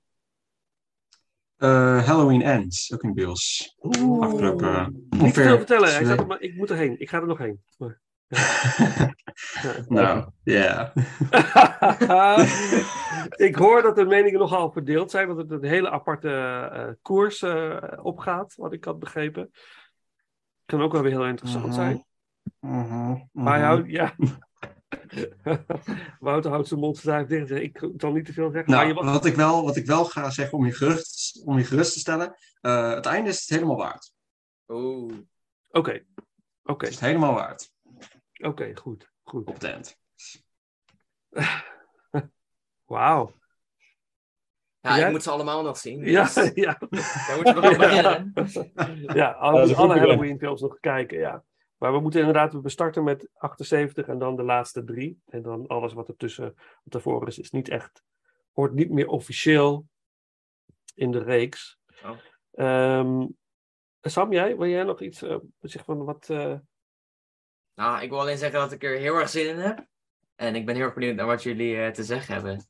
Eh, 1.61 2.05
Halloween 2.07 2.41
Ends, 2.41 2.93
ook 2.93 3.03
in 3.03 3.13
Beels. 3.13 3.75
Afgelopen, 4.19 4.67
eh, 4.75 4.87
Niet 4.87 5.09
te 5.11 5.17
ongeveer 5.19 5.43
veel 5.43 5.57
vertellen, 5.57 5.83
hij 5.89 5.93
twee- 5.93 6.05
staat 6.05 6.19
er 6.19 6.27
maar, 6.27 6.41
ik 6.41 6.55
moet 6.55 6.69
erheen. 6.69 6.99
Ik 6.99 7.09
ga 7.09 7.19
er 7.19 7.27
nog 7.27 7.37
heen. 7.37 7.61
Maar- 7.77 7.99
nou, 9.87 10.29
ja. 10.43 10.93
ik 13.47 13.55
hoor 13.55 13.81
dat 13.81 13.95
de 13.95 14.05
meningen 14.05 14.39
nogal 14.39 14.71
verdeeld 14.71 15.11
zijn, 15.11 15.27
want 15.27 15.39
het 15.39 15.51
een 15.51 15.69
hele 15.69 15.89
aparte 15.89 16.29
eh, 16.29 16.87
koers 17.01 17.41
eh, 17.41 17.77
opgaat, 18.01 18.55
wat 18.55 18.73
ik 18.73 18.83
had 18.83 18.99
begrepen. 18.99 19.51
Kan 20.65 20.81
ook 20.81 20.91
wel 20.91 21.01
weer 21.01 21.11
heel 21.11 21.25
interessant 21.25 21.65
Mhm. 21.65 21.73
zijn. 21.73 22.05
Mhm, 22.59 23.15
Maar 23.31 23.77
mhm. 23.79 23.89
ja. 23.89 24.15
Wouter 26.19 26.51
houdt 26.51 26.67
zijn 26.67 26.79
mond 26.79 26.97
stijf 26.97 27.27
dicht. 27.27 27.51
Ik 27.51 27.89
zal 27.97 28.11
niet 28.11 28.25
te 28.25 28.33
veel 28.33 28.51
zeggen. 28.51 28.71
maar 28.73 28.93
Nou, 28.93 29.05
wat 29.05 29.25
ik, 29.25 29.35
wel, 29.35 29.63
wat 29.63 29.75
ik 29.75 29.85
wel 29.85 30.05
ga 30.05 30.29
zeggen 30.29 30.57
om 30.57 30.65
je 30.65 30.73
gerust, 30.73 31.41
om 31.45 31.57
je 31.57 31.63
gerust 31.63 31.93
te 31.93 31.99
stellen. 31.99 32.35
eh, 32.61 32.93
het 32.93 33.05
einde 33.05 33.29
is 33.29 33.39
het 33.39 33.49
helemaal 33.49 33.77
waard. 33.77 34.13
Oeh. 34.67 35.13
Oké, 35.69 36.05
oké, 36.63 36.85
Het 36.85 36.93
is 36.93 36.99
het 36.99 37.09
helemaal 37.09 37.33
waard. 37.33 37.71
oké, 38.43 38.75
goed, 38.75 39.11
goed. 39.23 39.47
Op 39.47 39.53
het 39.53 39.63
eind. 39.63 39.97
Wauw. 42.85 43.39
Ja, 44.79 44.95
Jij? 44.97 45.05
ik 45.05 45.11
moet 45.11 45.23
ze 45.23 45.29
allemaal 45.29 45.63
nog 45.63 45.77
zien. 45.77 46.03
Ja, 46.05 46.23
dus 46.23 46.51
ja. 46.65 46.77
Daar 46.89 47.35
moeten 47.35 47.55
we 47.55 47.61
nog 47.61 47.77
beginnen. 47.77 48.31
ja, 49.17 49.29
een 49.35 49.75
alle 49.75 49.99
Halloween 49.99 50.39
films 50.39 50.61
nog 50.61 50.79
kijken, 50.79 51.17
ja. 51.19 51.43
Maar 51.81 51.93
we 51.93 51.99
moeten 51.99 52.19
inderdaad, 52.19 52.53
we 52.53 52.69
starten 52.69 53.03
met 53.03 53.29
78 53.33 54.07
en 54.07 54.19
dan 54.19 54.35
de 54.35 54.43
laatste 54.43 54.83
drie. 54.83 55.21
En 55.27 55.41
dan 55.41 55.67
alles 55.67 55.93
wat 55.93 56.07
er 56.07 56.15
tussen, 56.15 56.55
wat 56.83 56.93
ervoor 56.93 57.27
is, 57.27 57.39
is 57.39 57.51
niet 57.51 57.69
echt, 57.69 58.03
hoort 58.51 58.73
niet 58.73 58.89
meer 58.89 59.07
officieel 59.07 59.85
in 60.95 61.11
de 61.11 61.23
reeks. 61.23 61.79
Oh. 62.05 62.17
Ehm, 62.51 63.27
Sam, 64.01 64.33
jij, 64.33 64.57
wil 64.57 64.67
jij 64.67 64.83
nog 64.83 65.01
iets 65.01 65.23
uh, 65.23 65.37
zeggen 65.59 65.95
van 65.95 66.05
wat... 66.05 66.27
Uh... 66.31 66.55
Nou, 67.75 68.01
ik 68.01 68.09
wil 68.09 68.19
alleen 68.19 68.37
zeggen 68.37 68.59
dat 68.59 68.71
ik 68.71 68.83
er 68.83 68.97
heel 68.97 69.15
erg 69.15 69.29
zin 69.29 69.49
in 69.49 69.59
heb. 69.59 69.85
En 70.35 70.55
ik 70.55 70.65
ben 70.65 70.75
heel 70.75 70.83
erg 70.83 70.93
benieuwd 70.93 71.15
naar 71.15 71.25
wat 71.25 71.43
jullie 71.43 71.75
uh, 71.75 71.87
te 71.87 72.03
zeggen 72.03 72.33
hebben. 72.33 72.65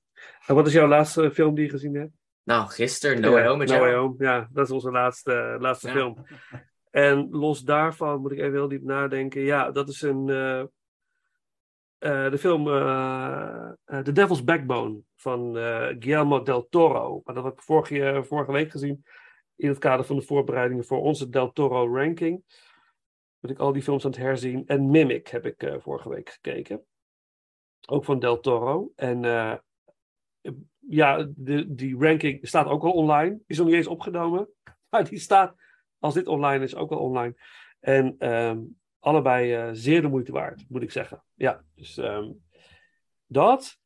En 0.45 0.55
wat 0.55 0.67
is 0.67 0.73
jouw 0.73 0.87
laatste 0.87 1.31
film 1.31 1.55
die 1.55 1.65
je 1.65 1.71
gezien 1.71 1.95
hebt? 1.95 2.13
Nou, 2.43 2.69
gisteren, 2.69 3.21
No 3.21 3.31
Way 3.31 3.47
Home 3.47 3.65
No. 3.65 3.79
Way 3.79 3.93
Home, 3.93 4.15
ja, 4.17 4.49
dat 4.51 4.65
is 4.65 4.71
onze 4.71 4.91
laatste, 4.91 5.57
laatste 5.59 5.87
Ja. 5.87 5.93
film. 5.93 6.25
En 6.91 7.29
los 7.29 7.61
daarvan 7.61 8.21
moet 8.21 8.31
ik 8.31 8.39
even 8.39 8.51
heel 8.51 8.67
diep 8.67 8.83
nadenken. 8.83 9.41
Ja, 9.41 9.71
dat 9.71 9.89
is 9.89 10.01
een. 10.01 10.29
eh, 10.29 10.59
eh, 11.97 12.31
de 12.31 12.37
film 12.37 12.67
eh, 12.67 13.69
The 13.85 14.11
Devil's 14.11 14.43
Backbone 14.43 15.01
van 15.15 15.55
Guillermo 15.99 16.43
del 16.43 16.67
Toro. 16.69 17.21
Maar 17.23 17.35
dat 17.35 17.43
heb 17.43 17.53
ik 17.53 17.61
vorige, 17.61 18.23
vorige 18.23 18.51
week 18.51 18.71
gezien. 18.71 19.05
In 19.55 19.67
het 19.67 19.77
kader 19.77 20.05
van 20.05 20.15
de 20.15 20.21
voorbereidingen 20.21 20.85
voor 20.85 21.01
onze 21.01 21.29
Del 21.29 21.51
Toro 21.51 21.95
ranking. 21.95 22.43
Moet 23.39 23.51
ik 23.51 23.59
al 23.59 23.73
die 23.73 23.83
films 23.83 24.05
aan 24.05 24.11
het 24.11 24.19
herzien. 24.19 24.67
En 24.67 24.89
Mimic 24.89 25.27
heb 25.27 25.45
ik 25.45 25.77
vorige 25.79 26.09
week 26.09 26.29
gekeken. 26.29 26.85
Ook 27.87 28.05
van 28.05 28.19
Del 28.19 28.39
Toro. 28.39 28.91
En 28.95 29.21
ja, 30.79 31.27
de, 31.35 31.73
die 31.75 31.97
ranking 31.97 32.47
staat 32.47 32.67
ook 32.67 32.83
al 32.83 32.91
online. 32.91 33.39
Is 33.47 33.57
nog 33.57 33.67
niet 33.67 33.75
eens 33.75 33.87
opgenomen. 33.87 34.49
Maar 34.89 35.09
die 35.09 35.19
staat, 35.19 35.55
als 36.01 36.13
dit 36.13 36.27
online 36.27 36.63
is, 36.63 36.75
ook 36.75 36.91
al 36.91 36.99
online. 36.99 37.35
En 37.79 38.15
ehm, 38.17 38.59
allebei 38.99 39.53
eh, 39.53 39.69
zeer 39.71 40.01
de 40.01 40.07
moeite 40.07 40.31
waard, 40.31 40.65
moet 40.69 40.81
ik 40.81 40.91
zeggen. 40.91 41.23
Ja, 41.33 41.63
dus 41.75 41.97
ehm, 41.97 42.31
dat. 43.25 43.79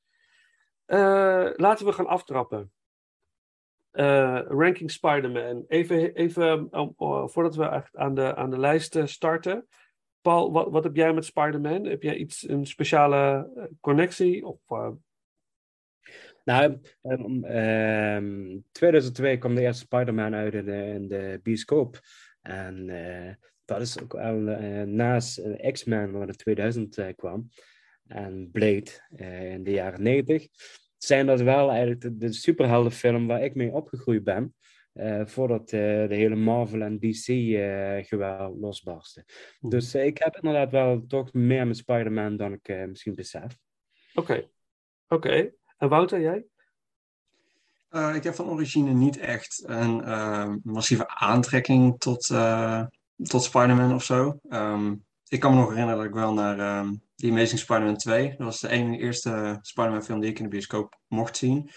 Eh, 0.86 1.50
laten 1.56 1.86
we 1.86 1.92
gaan 1.92 2.08
aftrappen. 2.08 2.72
Eh, 3.92 4.42
ranking 4.48 4.92
Spider-Man. 4.92 5.64
Even, 5.68 6.14
even 6.14 6.70
voordat 7.30 7.56
we 7.56 7.66
echt 7.66 7.96
aan 7.96 8.14
de, 8.14 8.36
aan 8.36 8.50
de 8.50 8.60
lijst 8.60 8.98
starten. 9.04 9.68
Paul, 10.22 10.52
wat, 10.52 10.72
wat 10.72 10.84
heb 10.84 10.96
jij 10.96 11.14
met 11.14 11.26
Spider-Man? 11.26 11.86
Heb 11.86 12.04
jij 12.04 12.16
iets, 12.16 12.50
een 12.50 12.66
speciale 12.66 13.50
connectie? 13.82 14.46
Of, 14.46 14.60
nou, 16.46 16.80
um, 17.02 17.46
um, 17.46 18.64
2002 18.72 19.38
kwam 19.38 19.56
de 19.56 19.62
eerste 19.62 19.84
Spider-Man 19.84 20.36
uit 20.36 20.54
in 20.54 20.66
de, 20.66 20.84
in 20.86 21.08
de 21.08 21.40
bioscoop. 21.44 22.00
En 22.42 22.88
uh, 22.88 23.34
dat 23.66 23.82
is 23.82 24.02
ook 24.02 24.14
al 24.16 24.38
uh, 24.38 24.82
naast 24.82 25.42
X-Men, 25.72 26.12
waar 26.12 26.28
in 26.28 26.36
2000 26.36 26.98
uh, 26.98 27.08
kwam. 27.16 27.50
En 28.08 28.50
Blade 28.52 28.92
in 29.52 29.64
de 29.64 29.72
jaren 29.72 30.04
90. 30.04 30.48
Zijn 30.98 31.26
dat 31.26 31.42
wel 31.42 31.70
eigenlijk 31.70 32.02
de, 32.02 32.18
de 32.18 32.34
superheldenfilm 32.34 33.28
waar 33.28 33.44
ik 33.44 33.56
mee 33.56 33.72
opgegroeid 33.72 34.24
ben. 34.24 34.56
Voordat 35.24 35.70
de 35.70 36.08
hele 36.10 36.36
Marvel 36.36 36.82
en 36.82 37.00
DC 37.00 37.26
geweld 38.08 38.58
losbarstte. 38.60 39.26
Mm. 39.60 39.70
Dus 39.70 39.96
ik 39.96 40.18
heb 40.18 40.36
inderdaad 40.36 40.72
wel 40.72 41.06
toch 41.08 41.34
meer 41.34 41.68
met 41.68 41.78
Spider-Man 41.78 42.38
dan 42.38 42.54
ik 42.54 42.88
misschien 42.88 43.16
besef. 43.16 43.58
Oké, 44.14 44.32
okay. 44.32 44.50
oké. 45.08 45.28
Okay. 45.28 45.54
En 45.78 45.90
Wouter, 45.90 46.22
jij? 46.22 46.46
ik 48.16 48.24
heb 48.24 48.36
van 48.36 48.50
origine 48.50 48.92
niet 48.92 49.18
echt 49.18 49.64
een 49.66 50.62
massieve 50.64 51.08
aantrekking 51.08 52.00
tot, 52.00 52.26
tot 53.18 53.44
Spider-Man 53.44 53.94
of 53.94 54.04
zo. 54.04 54.40
Um, 54.50 55.06
ik 55.28 55.40
kan 55.40 55.52
me 55.54 55.60
nog 55.60 55.70
herinneren 55.70 55.98
dat 55.98 56.08
ik 56.08 56.14
wel 56.14 56.34
naar 56.34 56.80
um, 56.80 57.02
The 57.16 57.30
Amazing 57.30 57.60
Spider-Man 57.60 57.98
2. 57.98 58.30
Dat 58.30 58.38
was 58.38 58.60
de 58.60 58.70
ene, 58.70 58.98
eerste 58.98 59.60
Spider-Man 59.62 60.04
film 60.04 60.20
die 60.20 60.30
ik 60.30 60.38
in 60.38 60.44
de 60.44 60.50
bioscoop 60.50 61.00
mocht 61.08 61.38
zien. 61.38 61.70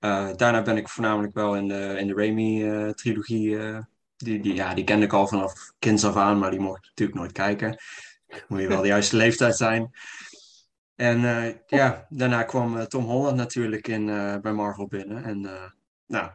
Uh, 0.00 0.28
daarna 0.36 0.62
ben 0.62 0.76
ik 0.76 0.88
voornamelijk 0.88 1.34
wel 1.34 1.56
in 1.56 1.68
de, 1.68 1.96
in 1.98 2.06
de 2.06 2.14
Raimi-trilogie. 2.14 3.48
Uh, 3.48 3.78
die, 4.16 4.40
die, 4.40 4.54
ja, 4.54 4.74
die 4.74 4.84
kende 4.84 5.04
ik 5.04 5.12
al 5.12 5.26
vanaf 5.26 5.72
kinds 5.78 6.04
af 6.04 6.16
aan, 6.16 6.38
maar 6.38 6.50
die 6.50 6.60
mocht 6.60 6.84
natuurlijk 6.84 7.18
nooit 7.18 7.32
kijken. 7.32 7.78
Moet 8.48 8.60
je 8.60 8.68
wel 8.68 8.80
de 8.80 8.88
juiste 8.88 9.16
leeftijd 9.16 9.56
zijn. 9.56 9.90
En 10.96 11.20
uh, 11.20 11.54
ja, 11.66 12.06
daarna 12.08 12.42
kwam 12.42 12.86
Tom 12.86 13.04
Holland 13.04 13.36
natuurlijk 13.36 13.88
in, 13.88 14.06
bij 14.42 14.52
Marvel 14.52 14.86
binnen. 14.86 15.24
En 15.24 15.40
nou, 16.06 16.30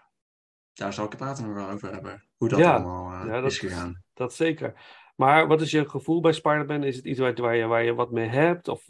daar 0.73 0.93
zal 0.93 1.05
ik 1.05 1.11
het 1.11 1.19
later 1.19 1.45
nog 1.45 1.53
wel 1.53 1.69
over 1.69 1.91
hebben. 1.91 2.25
Hoe 2.37 2.49
dat 2.49 2.59
ja, 2.59 2.73
allemaal 2.73 3.25
ja, 3.27 3.41
dat, 3.41 3.51
is 3.51 3.59
gegaan. 3.59 4.03
Dat 4.13 4.33
zeker. 4.33 4.73
Maar 5.15 5.47
wat 5.47 5.61
is 5.61 5.71
je 5.71 5.89
gevoel 5.89 6.21
bij 6.21 6.31
Spider-Man? 6.31 6.83
Is 6.83 6.95
het 6.95 7.05
iets 7.05 7.19
waar, 7.19 7.33
waar, 7.33 7.55
je, 7.55 7.65
waar 7.65 7.83
je 7.83 7.93
wat 7.93 8.11
mee 8.11 8.27
hebt? 8.27 8.67
Of, 8.67 8.89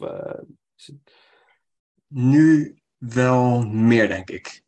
is 0.76 0.86
het... 0.86 1.14
Nu 2.06 2.76
wel 2.96 3.66
meer, 3.66 4.08
denk 4.08 4.30
ik. 4.30 4.62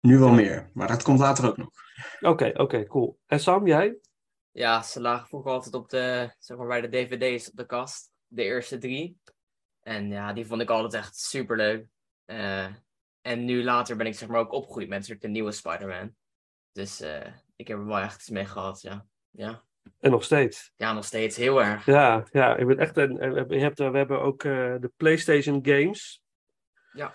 Nu 0.00 0.18
wel 0.18 0.32
meer, 0.32 0.70
maar 0.74 0.88
dat 0.88 1.02
komt 1.02 1.18
later 1.18 1.48
ook 1.48 1.56
nog. 1.56 1.70
Oké, 2.20 2.28
okay, 2.28 2.50
oké, 2.50 2.60
okay, 2.60 2.86
cool. 2.86 3.18
En 3.26 3.40
Sam, 3.40 3.66
jij? 3.66 3.98
Ja, 4.50 4.82
ze 4.82 5.00
lagen 5.00 5.26
vroeger 5.26 5.50
altijd 5.50 5.74
op 5.74 5.88
de, 5.88 6.34
zeg 6.38 6.56
maar 6.56 6.66
bij 6.66 6.80
de 6.80 6.88
dvd's 6.88 7.48
op 7.48 7.56
de 7.56 7.66
kast. 7.66 8.10
De 8.26 8.42
eerste 8.42 8.78
drie. 8.78 9.20
En 9.88 10.10
ja, 10.10 10.32
die 10.32 10.46
vond 10.46 10.60
ik 10.60 10.70
altijd 10.70 10.94
echt 10.94 11.16
super 11.16 11.56
leuk. 11.56 11.86
Uh, 12.26 12.66
en 13.20 13.44
nu 13.44 13.64
later 13.64 13.96
ben 13.96 14.06
ik 14.06 14.14
zeg 14.14 14.28
maar 14.28 14.40
ook 14.40 14.52
opgegroeid 14.52 14.88
met 14.88 15.16
de 15.20 15.28
nieuwe 15.28 15.52
Spider-Man. 15.52 16.14
Dus 16.72 17.00
uh, 17.00 17.26
ik 17.56 17.68
heb 17.68 17.78
er 17.78 17.86
wel 17.86 17.98
echt 17.98 18.14
iets 18.14 18.28
mee 18.28 18.44
gehad, 18.44 18.80
ja. 18.80 19.06
ja. 19.30 19.62
En 20.00 20.10
nog 20.10 20.24
steeds? 20.24 20.72
Ja, 20.76 20.92
nog 20.92 21.04
steeds, 21.04 21.36
heel 21.36 21.62
erg. 21.62 21.86
Ja, 21.86 22.26
ja 22.32 22.56
ik 22.56 22.66
ben 22.66 22.78
echt 22.78 22.96
een, 22.96 23.14
je 23.48 23.58
hebt, 23.58 23.78
we 23.78 23.84
hebben 23.96 24.20
ook 24.20 24.42
uh, 24.42 24.74
de 24.80 24.92
PlayStation 24.96 25.66
Games. 25.66 26.22
Ja. 26.92 27.12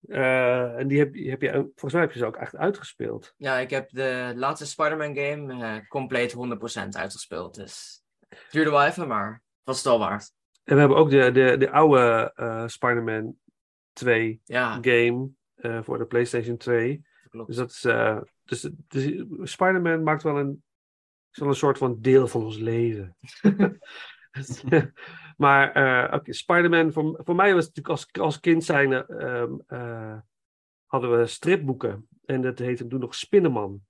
Uh, 0.00 0.78
en 0.78 0.88
die 0.88 0.98
heb, 0.98 1.14
heb 1.14 1.42
je, 1.42 1.50
volgens 1.50 1.92
mij 1.92 2.02
heb 2.02 2.12
je 2.12 2.18
ze 2.18 2.26
ook 2.26 2.36
echt 2.36 2.56
uitgespeeld. 2.56 3.34
Ja, 3.36 3.58
ik 3.58 3.70
heb 3.70 3.90
de 3.90 4.32
laatste 4.36 4.66
Spider-Man 4.66 5.16
game 5.16 5.86
compleet 5.88 6.34
100% 6.34 6.88
uitgespeeld. 6.88 7.54
Dus 7.54 8.02
het 8.28 8.46
duurde 8.50 8.70
wel 8.70 8.84
even, 8.84 9.08
maar 9.08 9.42
was 9.62 9.76
het 9.76 9.86
al 9.86 9.98
waard. 9.98 10.32
En 10.64 10.74
we 10.74 10.80
hebben 10.80 10.98
ook 10.98 11.10
de, 11.10 11.30
de, 11.30 11.56
de 11.56 11.70
oude 11.70 12.32
uh, 12.36 12.66
Spider-Man 12.66 13.36
2 13.92 14.40
ja. 14.44 14.78
game 14.80 15.30
voor 15.82 15.98
de 15.98 16.06
PlayStation 16.06 16.56
2. 16.56 17.02
Klopt. 17.28 17.48
Dus 17.48 17.56
dat 17.56 17.70
is. 17.70 17.82
dus, 18.44 18.70
dus 18.88 19.52
Spider-Man 19.52 20.02
maakt 20.02 20.22
wel 20.22 20.38
een, 20.38 20.62
is 21.32 21.38
wel 21.38 21.48
een 21.48 21.54
soort 21.54 21.78
van 21.78 22.00
deel 22.00 22.28
van 22.28 22.44
ons 22.44 22.58
leven. 22.58 23.16
maar 25.36 25.68
okay, 26.14 26.32
Spider-Man, 26.32 26.92
voor, 26.92 27.20
voor 27.24 27.34
mij 27.34 27.54
was 27.54 27.66
het 27.66 27.76
natuurlijk 27.76 27.88
als, 27.88 28.22
als 28.22 28.40
kind 28.40 28.64
zijn, 28.64 28.92
um, 29.26 29.62
uh, 29.68 30.18
hadden 30.86 31.18
we 31.18 31.26
stripboeken. 31.26 32.08
En 32.24 32.40
dat 32.40 32.58
heette 32.58 32.86
toen 32.86 33.00
nog 33.00 33.14
Spinneman. 33.14 33.80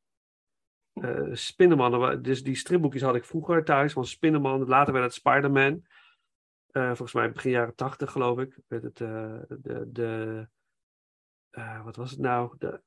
Uh, 0.94 1.28
Spinneman, 1.32 2.22
dus 2.22 2.42
die 2.42 2.54
stripboekjes 2.54 3.02
had 3.02 3.14
ik 3.14 3.24
vroeger 3.24 3.64
thuis 3.64 3.92
van 3.92 4.06
Spinneman. 4.06 4.66
Later 4.66 4.92
werd 4.92 5.04
het 5.04 5.14
Spider-Man. 5.14 5.86
Volgens 6.72 7.12
mij 7.12 7.32
begin 7.32 7.50
jaren 7.50 7.74
tachtig 7.74 8.10
geloof 8.10 8.38
ik. 8.38 8.58
Werd 8.66 8.82
het 8.82 8.96
de, 8.96 9.88
de 9.92 10.48
wat 11.84 11.96
was 11.96 12.10
het 12.10 12.20
nou? 12.20 12.54
De, 12.58 12.80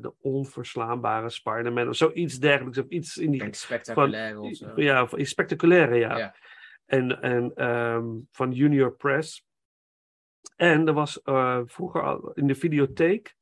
de 0.00 0.14
onverslaanbare 0.20 1.30
Spider-Man 1.30 1.88
of 1.88 1.96
zoiets 1.96 2.38
dergelijks. 2.38 2.78
Of 2.78 2.86
iets 2.88 3.16
in 3.16 3.30
die. 3.30 3.54
Spectaculaire 3.54 4.34
van, 4.34 4.44
of 4.44 4.56
zo. 4.56 4.72
Ja, 4.76 5.06
van, 5.06 5.24
spectaculaire, 5.24 5.94
ja. 5.94 6.18
ja. 6.18 6.34
En, 6.86 7.22
en 7.22 7.64
um, 7.66 8.28
van 8.30 8.52
Junior 8.52 8.92
Press. 8.92 9.46
En 10.56 10.86
er 10.86 10.92
was 10.92 11.20
vroeger 11.64 12.02
al 12.02 12.32
in 12.32 12.46
de 12.46 12.54
videotheek. 12.54 13.36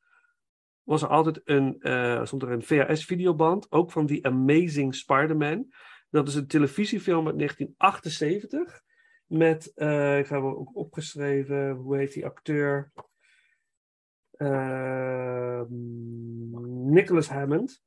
was 0.83 1.03
er 1.03 1.09
altijd 1.09 1.41
een, 1.45 1.81
eh, 1.81 2.25
stond 2.25 2.43
er 2.43 2.51
een 2.51 2.63
VHS-videoband, 2.63 3.73
ook 3.73 3.93
van 3.93 4.07
The 4.07 4.19
Amazing 4.23 4.95
Spider-Man. 4.95 5.75
Dat 6.11 6.29
is 6.29 6.35
een 6.35 6.47
televisiefilm 6.47 7.27
uit 7.27 7.39
1978. 7.39 8.85
Met, 9.27 9.73
eh, 9.75 10.19
ik 10.19 10.29
heb 10.29 10.41
hem 10.41 10.55
ook 10.55 10.77
opgeschreven, 10.77 11.71
hoe 11.71 11.97
heet 11.97 12.13
die 12.13 12.27
acteur? 12.27 12.93
Uh, 14.39 15.63
Nicholas 16.85 17.29
Hammond. 17.29 17.83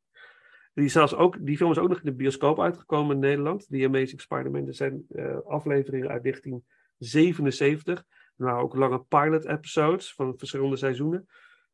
Die, 0.74 0.90
zelfs 0.90 1.16
ook, 1.16 1.46
die 1.46 1.58
film 1.58 1.72
is 1.72 1.78
ook 1.78 1.90
nog 1.90 1.98
in 1.98 2.06
de 2.06 2.16
bioscoop 2.16 2.60
uitgekomen 2.60 3.16
in 3.16 3.22
Nederland. 3.22 3.68
The 3.68 3.86
Amazing 3.86 4.22
Spider-Man. 4.22 4.68
Er 4.68 4.74
zijn 4.74 5.06
uh, 5.10 5.38
afleveringen 5.46 6.10
uit 6.10 6.24
1977. 6.24 7.98
Er 7.98 8.46
waren 8.46 8.62
ook 8.62 8.76
lange 8.76 9.04
pilot-episodes 9.04 10.14
van 10.14 10.38
verschillende 10.38 10.78
seizoenen. 10.78 11.28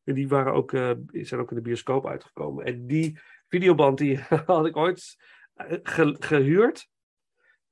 En 0.04 0.14
die 0.14 0.28
waren 0.28 0.52
ook, 0.52 0.72
uh, 0.72 0.90
zijn 1.10 1.40
ook 1.40 1.50
in 1.50 1.56
de 1.56 1.62
bioscoop 1.62 2.06
uitgekomen. 2.06 2.64
En 2.64 2.86
die 2.86 3.18
videoband 3.48 3.98
die 3.98 4.18
had 4.46 4.66
ik 4.66 4.76
ooit 4.76 5.16
ge 5.82 6.16
gehuurd. 6.18 6.88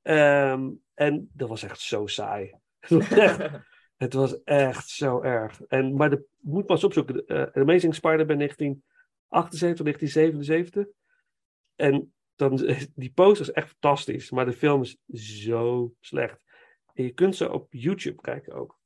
Um, 0.07 0.83
en 0.95 1.31
dat 1.33 1.49
was 1.49 1.63
echt 1.63 1.81
zo 1.81 2.07
saai. 2.07 2.55
Het 2.79 2.91
was 2.91 3.09
echt, 3.19 3.51
het 3.97 4.13
was 4.13 4.43
echt 4.43 4.89
zo 4.89 5.23
erg. 5.23 5.61
En, 5.63 5.97
maar 5.97 6.11
de, 6.11 6.27
moet 6.39 6.67
pas 6.67 6.85
opzoeken. 6.85 7.25
Uh, 7.27 7.63
Amazing 7.63 7.95
Spider-Man 7.95 8.39
1978, 8.39 9.85
1977. 9.85 10.87
En 11.75 12.15
dan, 12.37 12.57
die 12.95 13.13
poster 13.13 13.47
is 13.47 13.53
echt 13.53 13.69
fantastisch. 13.69 14.31
Maar 14.31 14.45
de 14.45 14.53
film 14.53 14.83
is 14.83 14.99
zo 15.07 15.95
slecht. 16.01 16.41
En 16.93 17.05
je 17.05 17.11
kunt 17.11 17.37
ze 17.37 17.53
op 17.53 17.67
YouTube 17.73 18.21
kijken 18.21 18.53
ook. 18.53 18.79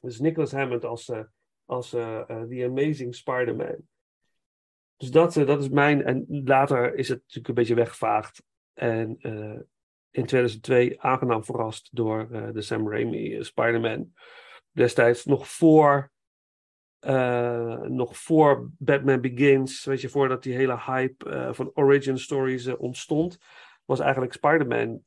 Dus 0.00 0.18
Nicholas 0.18 0.52
Hammond 0.52 0.84
als, 0.84 1.08
uh, 1.08 1.24
als 1.64 1.94
uh, 1.94 2.24
The 2.24 2.64
Amazing 2.68 3.14
Spider-Man. 3.14 3.76
Dus 4.96 5.10
dat, 5.10 5.34
dat 5.34 5.60
is 5.60 5.68
mijn. 5.68 6.04
En 6.04 6.26
later 6.28 6.94
is 6.94 7.08
het 7.08 7.18
natuurlijk 7.18 7.48
een 7.48 7.54
beetje 7.54 7.74
weggevaagd. 7.74 8.42
En 8.72 9.18
in 10.10 10.26
2002 10.26 11.00
aangenaam 11.00 11.44
verrast 11.44 11.88
door 11.92 12.28
uh, 12.32 12.48
de 12.52 12.62
Sam 12.62 12.90
Raimi 12.90 13.36
uh, 13.36 13.42
Spider-Man. 13.42 14.12
Destijds 14.70 15.24
nog 15.24 15.48
voor, 15.48 16.10
uh, 17.00 17.80
nog 17.80 18.16
voor 18.16 18.70
Batman 18.78 19.20
Begins, 19.20 19.84
weet 19.84 20.00
je, 20.00 20.08
voordat 20.08 20.42
die 20.42 20.54
hele 20.54 20.80
hype 20.80 21.48
van 21.54 21.70
origin 21.74 22.18
stories 22.18 22.76
ontstond, 22.76 23.38
was 23.84 24.00
eigenlijk 24.00 24.32
Spider-Man 24.32 25.02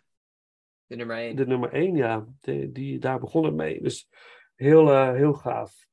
de 0.86 0.96
nummer 0.96 1.17
1. 1.17 1.36
De 1.36 1.48
nummer 1.48 1.72
1, 1.72 1.96
ja. 1.96 2.25
Die, 2.41 2.72
die, 2.72 3.00
daar 3.00 3.20
begon 3.20 3.46
het 3.46 3.53
mee. 3.53 3.81
Dus 3.81 4.10
heel, 4.55 5.12
heel 5.13 5.34
gaaf. 5.34 5.88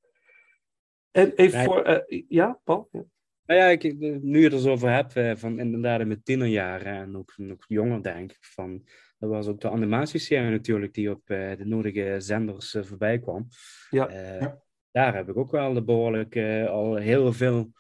En 1.11 1.33
even 1.33 1.65
voor, 1.65 2.05
ja, 2.29 2.61
Paul? 2.65 2.89
Ja. 2.93 3.05
Nou 3.49 3.61
ja, 3.61 3.67
ik, 3.67 3.83
nu 4.23 4.39
je 4.39 4.45
het 4.45 4.53
er 4.53 4.59
zo 4.59 4.71
over 4.71 4.91
hebt, 4.93 5.17
eh, 5.17 5.33
van 5.37 5.59
inderdaad 5.59 6.01
in 6.01 6.07
mijn 6.07 6.23
tienerjaren 6.23 6.93
en 6.93 7.17
ook 7.17 7.33
nog 7.37 7.65
jonger 7.69 8.03
denk 8.03 8.31
ik, 8.31 8.39
van, 8.41 8.83
dat 9.19 9.31
was 9.31 9.47
ook 9.47 9.61
de 9.61 9.71
animatieserie 9.71 10.51
natuurlijk 10.51 10.95
die 10.95 11.11
op 11.11 11.31
eh, 11.31 11.57
de 11.57 11.65
nodige 11.65 12.15
zenders 12.19 12.75
eh, 12.75 12.83
voorbij 12.83 13.19
kwam. 13.19 13.49
Ja. 13.91 14.09
Eh, 14.09 14.41
Ja. 14.41 14.59
Daar 14.91 15.15
heb 15.15 15.29
ik 15.29 15.37
ook 15.37 15.51
wel 15.51 15.85
behoorlijk 15.85 16.35
eh, 16.35 16.67
al 16.67 16.97
heel 16.97 17.33
veel 17.33 17.73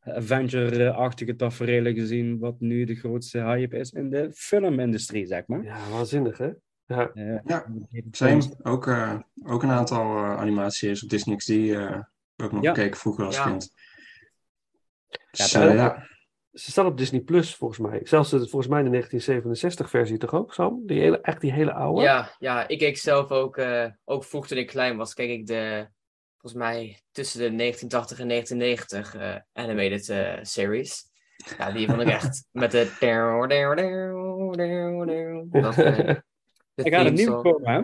Avenger-achtige 0.00 1.36
tafereelen 1.36 1.94
gezien, 1.94 2.38
wat 2.38 2.60
nu 2.60 2.84
de 2.84 2.94
grootste 2.94 3.38
hype 3.38 3.76
is 3.78 3.90
in 3.92 4.10
de 4.10 4.30
filmindustrie, 4.32 5.26
zeg 5.26 5.46
maar. 5.46 5.62
ja, 5.64 5.76
waanzinnig, 5.90 6.38
hè? 6.38 6.50
Ja. 6.86 7.10
Eh, 7.14 7.38
Ja, 7.44 7.66
Same. 8.10 8.42
Ook, 8.62 8.86
eh, 8.86 9.18
ook 9.46 9.62
een 9.62 9.70
aantal 9.70 10.16
uh, 10.16 10.36
animatieseries 10.36 11.02
op 11.02 11.08
Disney 11.08 11.36
XD 11.36 11.50
eh 11.50 11.90
heb 11.90 12.04
ik 12.36 12.44
ook 12.44 12.52
nog 12.52 12.62
Ja. 12.62 12.74
gekeken 12.74 12.98
vroeger 12.98 13.24
als 13.24 13.36
Ja. 13.36 13.44
kind. 13.44 13.72
Ja, 15.30 15.64
dat- 15.64 15.74
ja. 15.74 16.10
Ze 16.52 16.70
staat 16.70 16.86
op 16.86 16.96
Disney 16.98 17.20
Plus, 17.20 17.54
volgens 17.54 17.78
mij. 17.80 18.00
Zelfs 18.04 18.30
de, 18.30 18.38
volgens 18.38 18.66
mij 18.66 18.82
de 18.82 18.88
1967-versie 18.90 20.18
toch 20.18 20.34
ook, 20.34 20.54
Sam? 20.54 20.86
Die 20.86 21.00
hele, 21.00 21.20
echt 21.20 21.40
die 21.40 21.52
hele 21.52 21.72
oude? 21.72 22.02
Ja, 22.02 22.34
ja, 22.38 22.68
ik 22.68 22.78
keek 22.78 22.96
zelf 22.98 23.30
ook, 23.30 23.56
eh, 23.56 23.86
ook 24.04 24.24
vroeg 24.24 24.46
toen 24.46 24.58
ik 24.58 24.66
klein 24.66 24.96
was, 24.96 25.14
keek 25.14 25.30
ik 25.30 25.46
de, 25.46 25.88
volgens 26.38 26.62
mij 26.62 27.02
tussen 27.10 27.38
de 27.40 27.56
1980 27.56 28.18
en 28.18 28.28
1990 28.28 29.14
eh, 29.14 29.36
animated 29.64 30.08
eh, 30.08 30.38
series. 30.44 31.04
Ja, 31.58 31.70
die 31.70 31.86
vond 31.88 32.00
ik 32.00 32.08
echt 32.20 32.44
met 32.50 32.70
de... 32.70 32.90
Dat, 35.50 35.74
de 35.74 36.22
Er 36.74 36.92
gaat 36.92 37.06
een 37.06 37.18
song. 37.18 37.42
komen, 37.42 37.72
hè? 37.72 37.82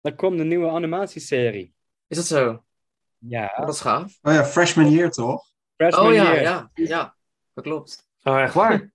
Er 0.00 0.14
komt 0.14 0.40
een 0.40 0.48
nieuwe 0.48 0.68
animatieserie. 0.70 1.74
Is 2.06 2.16
dat 2.16 2.26
zo? 2.26 2.64
Ja, 3.18 3.54
dat 3.56 3.68
is 3.74 3.80
gaaf. 3.80 4.18
Oh 4.22 4.32
ja, 4.32 4.44
Freshman 4.44 4.90
Year 4.90 5.10
toch? 5.10 5.54
Freshman 5.76 6.06
Oh 6.06 6.14
ja, 6.14 6.22
Year. 6.22 6.40
ja, 6.42 6.70
ja. 6.74 7.16
Dat 7.54 7.64
klopt. 7.64 8.08
Oh, 8.22 8.40
echt 8.40 8.54
waar? 8.54 8.90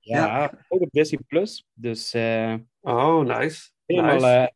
Ja, 0.00 0.52
ook 0.68 0.80
op 0.80 0.90
Disney 0.90 1.20
Plus. 1.26 1.66
Dus 1.72 2.14
eh, 2.14 2.54
Oh, 2.80 3.20
nice. 3.24 3.70
helemaal, 3.86 4.14
nice. 4.14 4.26
eh, 4.26 4.46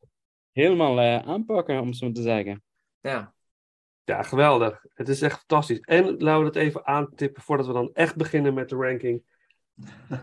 helemaal 0.52 1.00
eh, 1.00 1.28
aanpakken, 1.28 1.80
om 1.80 1.86
het 1.86 1.96
zo 1.96 2.12
te 2.12 2.22
zeggen. 2.22 2.62
Ja. 3.00 3.34
Ja, 4.04 4.22
geweldig. 4.22 4.84
Het 4.94 5.08
is 5.08 5.22
echt 5.22 5.38
fantastisch. 5.38 5.80
En 5.80 6.04
laten 6.18 6.38
we 6.44 6.50
dat 6.52 6.56
even 6.62 6.86
aantippen 6.86 7.42
voordat 7.42 7.66
we 7.66 7.72
dan 7.72 7.90
echt 7.92 8.16
beginnen 8.16 8.54
met 8.54 8.68
de 8.68 8.76
ranking. 8.76 9.22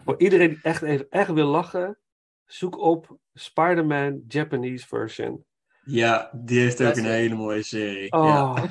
Voor 0.06 0.16
iedereen 0.18 0.50
die 0.50 0.60
echt 0.62 0.82
even 0.82 1.08
echt 1.10 1.32
wil 1.32 1.48
lachen, 1.48 1.98
zoek 2.46 2.78
op 2.78 3.18
Spider-Man 3.34 4.24
Japanese 4.28 4.88
version. 4.88 5.46
Ja, 5.84 6.32
die 6.34 6.60
heeft 6.60 6.84
ook 6.84 6.96
een 6.96 7.06
hele 7.06 7.36
mooie 7.36 7.64
serie. 7.64 8.16
Ja, 8.18 8.52
Oh, 8.52 8.64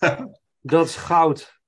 dat 0.60 0.86
is 0.86 0.96
goud. 0.96 1.60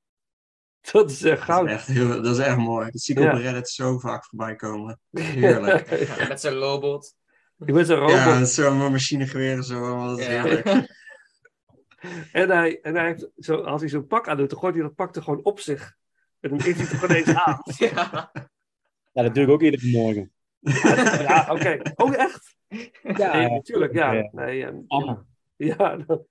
Dat 0.93 1.11
is 1.11 1.23
echt 1.23 1.47
dat, 1.47 1.57
goud. 1.57 1.67
is 1.67 1.73
echt 1.73 1.87
heel, 1.87 2.09
dat 2.23 2.39
is 2.39 2.39
echt 2.39 2.57
mooi. 2.57 2.91
Dat 2.91 3.01
zie 3.01 3.17
ik 3.17 3.23
Ja. 3.23 3.33
op 3.33 3.39
Reddit 3.41 3.69
zo 3.69 3.99
vaak 3.99 4.25
voorbij 4.25 4.55
komen. 4.57 5.01
Heerlijk. 5.11 5.89
Ja, 6.19 6.29
met 6.29 6.41
zijn 6.41 6.55
robot. 6.55 7.15
Je 7.67 7.73
bent 7.73 7.89
een 7.89 7.97
robot. 7.97 8.15
Ja, 8.15 8.39
met 8.39 8.49
zo'n 8.49 8.77
machinegeweer 8.77 9.53
en 9.57 9.63
zo. 9.65 10.07
Dat 10.07 10.19
is 10.19 10.27
Ja. 10.27 10.43
heerlijk. 10.43 10.67
En, 12.33 12.51
hij, 12.51 12.81
en 12.81 12.95
hij 12.95 13.07
heeft 13.07 13.29
zo, 13.37 13.57
als 13.57 13.81
hij 13.81 13.91
zo'n 13.91 14.07
pak 14.07 14.29
aan 14.29 14.37
doet, 14.37 14.51
dan 14.51 14.59
gooit 14.59 14.75
hij 14.75 14.83
dat 14.83 14.95
pak 14.95 15.17
er 15.17 15.23
gewoon 15.23 15.45
op 15.45 15.61
zich. 15.61 15.95
En 16.41 16.51
dan 16.51 16.59
is 16.59 16.65
hij 16.65 16.73
het 16.73 16.91
er 16.93 16.99
gewoon 16.99 17.17
eens 17.17 17.35
aan. 17.35 17.61
Ja. 17.65 18.31
Ja, 19.13 19.23
dat 19.23 19.35
doe 19.35 19.45
ik 19.45 19.51
ook 19.51 19.63
iedere 19.63 19.91
morgen. 19.91 20.33
Ja, 21.23 21.47
oké. 21.51 21.81
Oh, 21.95 22.15
echt? 22.17 22.57
Ja, 23.03 23.37
Nee, 23.37 23.49
natuurlijk, 23.51 23.93
ja. 23.93 24.13
Ja. 24.13 24.29
Nee, 24.33 24.65
ehm, 24.65 25.15
ja, 25.57 25.97
dan- 25.97 26.27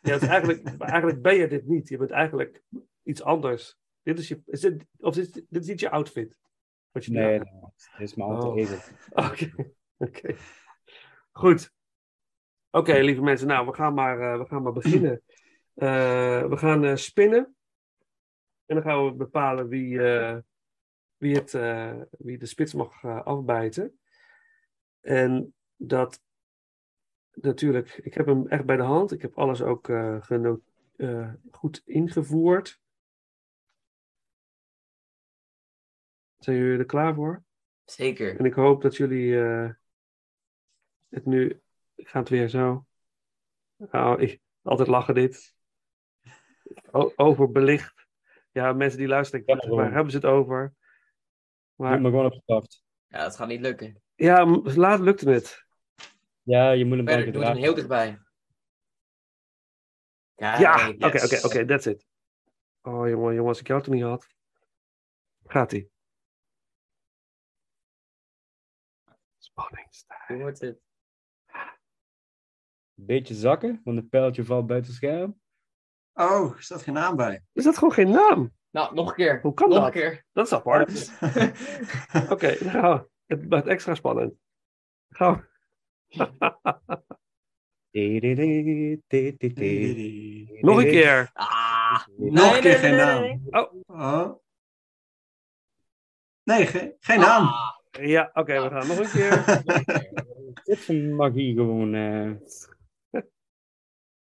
ja 0.00 0.18
eigenlijk, 0.18 0.68
eigenlijk 0.78 1.22
ben 1.22 1.34
je 1.34 1.48
dit 1.48 1.66
niet. 1.66 1.88
Je 1.88 1.96
bent 1.98 2.10
eigenlijk 2.10 2.62
iets 3.04 3.22
anders. 3.22 3.77
Dit 4.08 4.18
is 4.18 4.28
je, 4.28 4.42
is 4.46 4.60
dit, 4.60 4.86
of 4.98 5.14
dit, 5.14 5.34
dit 5.34 5.62
is 5.62 5.68
niet 5.68 5.80
je 5.80 5.90
outfit. 5.90 6.38
Wat 6.90 7.04
je 7.04 7.12
Nee, 7.12 7.38
nee, 7.38 7.60
dat 7.60 8.00
is 8.00 8.14
mijn 8.14 8.30
alter 8.30 8.48
Oh. 8.48 8.58
ego. 8.58 8.76
Oké, 9.28 9.74
oké. 9.96 10.36
Goed. 11.32 11.72
Oké, 12.70 12.98
lieve 12.98 13.20
mensen, 13.20 13.46
nou, 13.46 13.66
we 13.66 13.74
gaan 13.74 13.94
maar, 13.94 14.20
eh, 14.20 14.38
we 14.38 14.46
gaan 14.46 14.62
maar 14.62 14.72
beginnen. 14.72 15.22
Eh, 15.78 16.46
we 16.46 16.56
gaan 16.56 16.84
eh, 16.84 16.96
spinnen. 16.96 17.56
En 18.66 18.74
dan 18.74 18.82
gaan 18.82 19.04
we 19.04 19.12
bepalen 19.12 19.68
wie, 19.68 19.98
wie, 21.16 21.34
het, 21.34 21.52
wie 22.18 22.38
de 22.38 22.46
spits 22.46 22.74
mag 22.74 23.04
afbijten. 23.04 23.98
En 25.00 25.54
dat 25.76 26.22
natuurlijk, 27.32 28.00
ik 28.02 28.14
heb 28.14 28.26
hem 28.26 28.46
echt 28.46 28.64
bij 28.64 28.76
de 28.76 28.82
hand. 28.82 29.12
Ik 29.12 29.22
heb 29.22 29.38
alles 29.38 29.62
ook 29.62 29.90
goed 31.50 31.82
ingevoerd. 31.84 32.80
Zijn 36.48 36.60
jullie 36.60 36.78
er 36.78 36.84
klaar 36.84 37.14
voor? 37.14 37.44
Zeker. 37.84 38.38
En 38.38 38.44
ik 38.44 38.54
hoop 38.54 38.82
dat 38.82 38.96
jullie 38.96 39.40
eh, 39.40 39.70
het 41.08 41.26
nu. 41.26 41.62
Ik 41.94 42.08
ga 42.08 42.18
het 42.18 42.28
weer 42.28 42.48
zo. 42.48 42.86
Nou, 43.76 44.22
ik, 44.22 44.40
altijd 44.62 44.88
lachen 44.88 45.14
dit. 45.14 45.54
O- 46.90 47.12
overbelicht. 47.16 48.06
Ja, 48.50 48.72
mensen 48.72 48.98
die 48.98 49.08
luisteren, 49.08 49.46
ik, 49.46 49.62
Ja, 49.62 49.68
waar 49.68 49.92
hebben 49.92 50.10
ze 50.10 50.16
het 50.16 50.26
over? 50.26 50.74
Doe 51.76 51.86
Maar 51.86 52.00
me 52.00 52.08
gewoon 52.08 52.26
op 52.26 52.32
de 52.32 52.42
kracht. 52.44 52.82
Ja, 53.06 53.22
dat 53.22 53.36
gaat 53.36 53.48
niet 53.48 53.60
lukken. 53.60 54.02
ja, 54.14 54.44
laat 54.62 55.00
lukte 55.00 55.30
het. 55.30 55.66
Ja, 56.42 56.70
je 56.70 56.84
moet 56.84 56.96
hem 56.96 57.06
Verder, 57.06 57.32
doe 57.32 57.42
het 57.42 57.52
hem 57.52 57.62
heel 57.62 57.74
dichtbij. 57.74 58.18
Ja, 60.34 60.88
oké, 60.88 61.24
oké, 61.24 61.46
oké, 61.46 61.64
that's 61.66 61.86
it. 61.86 62.06
Oh 62.82 63.08
jongen, 63.08 63.34
jongen, 63.34 63.48
als 63.48 63.60
ik 63.60 63.66
jou 63.66 63.82
toen 63.82 63.94
niet 63.94 64.02
had. 64.02 64.26
Gaat 65.46 65.72
Spanningstijd. 69.62 70.20
Hoe 70.26 70.36
wordt 70.38 70.60
het? 70.60 70.80
Beetje 72.94 73.34
zakken, 73.34 73.80
want 73.84 73.96
het 73.96 74.08
pijltje 74.08 74.44
valt 74.44 74.66
buiten 74.66 74.90
het 74.90 75.00
scherm. 75.00 75.40
Oh, 76.12 76.54
er 76.56 76.62
staat 76.62 76.82
geen 76.82 76.94
naam 76.94 77.16
bij. 77.16 77.44
Is 77.52 77.64
dat 77.64 77.74
gewoon 77.78 77.92
geen 77.94 78.10
naam? 78.10 78.52
Nou, 78.70 78.94
nog 78.94 79.08
een 79.08 79.14
keer. 79.14 79.40
Hoe 79.40 79.54
kan 79.54 79.68
nog 79.68 79.78
dat? 79.78 79.86
een 79.86 79.92
keer. 79.92 80.24
Dat 80.32 80.46
is 80.46 80.52
apart. 80.52 81.12
Oké, 82.32 82.56
dan 82.58 82.70
gaan 82.70 82.92
we. 82.98 83.08
Het 83.26 83.46
wordt 83.48 83.66
extra 83.66 83.94
spannend. 83.94 84.34
Gaan 85.08 85.34
we. 85.34 85.46
Nog 90.60 90.76
een 90.78 90.84
keer. 90.84 91.30
Ah, 91.32 92.06
Nog 92.16 92.32
nee, 92.32 92.54
een 92.54 92.60
keer 92.60 92.62
nee, 92.62 92.78
geen 92.78 92.90
nee, 92.96 93.04
naam. 93.04 93.20
nee, 93.20 93.40
Oh, 93.50 93.72
Oh. 93.86 94.42
Nee, 96.42 96.66
ge- 96.66 96.96
geen 97.00 97.20
naam. 97.20 97.42
Ah, 97.46 97.77
ja, 98.00 98.30
oké, 98.34 98.62
we 98.62 98.68
gaan 98.68 98.86
nog 98.86 98.98
een 98.98 99.10
keer. 99.10 99.62
Dit 100.64 100.78
van 100.78 101.14
magie 101.14 101.54
gewoon. 101.54 101.94
eh 101.94 102.30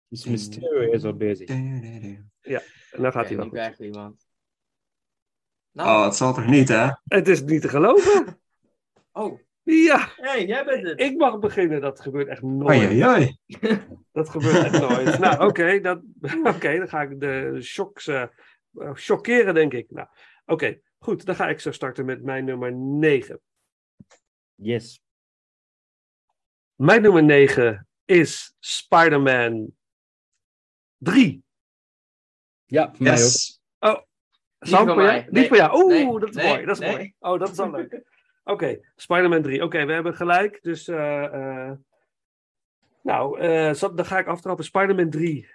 dus 0.08 0.26
Mysterio 0.26 0.92
is 0.92 1.04
al 1.04 1.14
bezig. 1.16 1.50
En 1.50 2.32
dan 2.92 3.12
gaat 3.12 3.28
hij 3.28 3.38
nog. 3.38 3.56
er 3.56 3.82
iemand. 3.82 4.28
Nou, 5.72 5.90
Oh, 5.90 6.04
het 6.06 6.16
zal 6.16 6.34
toch 6.34 6.46
niet, 6.48 6.68
hè? 6.68 6.90
Het 7.04 7.28
is 7.28 7.42
niet 7.44 7.62
te 7.62 7.70
geloven. 7.70 8.40
oh, 9.12 9.40
Ja, 9.64 10.10
hey, 10.16 10.46
jij 10.46 10.66
bent 10.66 10.88
het. 10.88 11.00
ik 11.02 11.18
mag 11.18 11.40
beginnen. 11.40 11.82
Dat 11.82 12.00
gebeurt 12.02 12.28
echt 12.28 12.42
nooit. 12.42 12.70
Oei, 12.78 12.88
oei, 12.88 13.06
oei. 13.06 13.38
Dat 14.12 14.30
gebeurt 14.30 14.64
echt 14.64 14.80
nooit. 14.80 15.20
Nou, 15.26 15.46
oké, 15.48 15.80
dat- 15.80 16.02
oké, 16.44 16.78
dan 16.78 16.88
ga 16.90 17.02
ik 17.02 17.20
de 17.20 17.58
shocks 17.62 18.08
eh, 18.08 18.22
eh, 18.74 18.96
shockeren, 18.96 19.54
denk 19.54 19.74
ik. 19.74 19.92
Nou, 19.92 20.08
oké, 20.46 20.80
goed, 21.00 21.26
dan 21.26 21.36
ga 21.36 21.50
ik 21.50 21.60
zo 21.60 21.72
starten 21.72 22.06
met 22.06 22.24
mijn 22.24 22.46
nummer 22.46 22.74
9. 22.74 23.42
Yes. 24.64 25.02
Mijn 26.76 27.02
nummer 27.02 27.24
9 27.24 27.88
is 28.06 28.56
Spider-Man 28.60 29.76
3. 30.98 31.44
Ja, 32.66 32.94
voor 32.96 33.04
mij 33.04 33.14
ook. 33.14 33.20
Niet 34.60 34.70
Sam, 34.70 34.86
van 34.86 34.88
voor 34.88 34.96
mij. 35.04 35.06
jou? 35.06 35.32
Nee. 35.32 35.40
Niet 35.42 35.48
voor 35.48 35.58
jou. 35.58 35.84
Oeh, 35.84 35.88
Nee. 35.94 36.20
dat 36.20 36.30
is 36.30 36.36
Nee. 36.36 36.48
mooi. 36.54 36.66
Dat 36.66 36.76
is 36.76 36.80
Nee. 36.82 36.92
mooi. 36.92 37.14
Oh, 37.20 37.40
dat 37.40 37.50
is 37.52 37.58
wel 37.58 37.72
leuk. 37.72 38.02
Oké, 38.44 38.80
Spider-Man 38.96 39.42
3. 39.42 39.64
Oké, 39.64 39.86
we 39.86 39.94
hebben 39.94 40.16
gelijk. 40.16 40.60
Dus, 40.62 40.88
eh, 40.88 41.24
eh, 41.24 41.78
nou, 43.04 43.40
eh, 43.40 43.74
zo- 43.74 43.94
dan 43.94 44.06
ga 44.06 44.20
ik 44.20 44.28
aftrappen. 44.28 44.66
Spider-Man 44.66 45.10
3. 45.10 45.50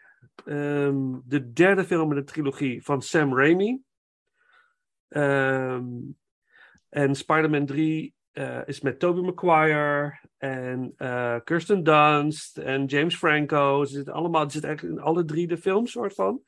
Ehm, 0.45 1.19
de 1.25 1.53
derde 1.53 1.85
film 1.85 2.11
in 2.11 2.17
de 2.17 2.25
trilogie 2.25 2.85
van 2.85 3.03
Sam 3.03 3.37
Raimi. 3.37 3.83
Ehm, 5.09 5.85
en 6.89 7.15
Spider-Man 7.15 7.67
3 7.67 8.15
eh, 8.37 8.61
is 8.67 8.81
met 8.81 8.99
Tobey 8.99 9.23
Maguire 9.23 10.19
en 10.37 10.93
eh, 10.97 11.37
Kirsten 11.45 11.83
Dunst 11.83 12.59
en 12.59 12.85
James 12.85 13.17
Franco. 13.17 13.85
Ze 13.85 13.95
zitten 13.95 14.15
allemaal, 14.15 14.45
ze 14.45 14.51
zitten 14.51 14.69
eigenlijk 14.71 14.99
in 14.99 15.05
alle 15.05 15.25
drie 15.25 15.47
de 15.47 15.57
films, 15.57 15.91
soort 15.91 16.15
van. 16.15 16.43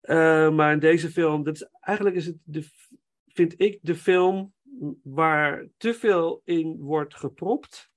Eh, 0.00 0.50
maar 0.50 0.72
in 0.72 0.78
deze 0.78 1.10
film, 1.10 1.42
dat 1.42 1.54
is, 1.54 1.68
eigenlijk 1.80 2.16
is 2.16 2.26
het, 2.26 2.36
de, 2.44 2.68
vind 3.26 3.60
ik, 3.60 3.78
de 3.82 3.94
film 3.94 4.54
waar 5.02 5.66
te 5.76 5.94
veel 5.94 6.42
in 6.44 6.76
wordt 6.78 7.14
gepropt 7.14 7.90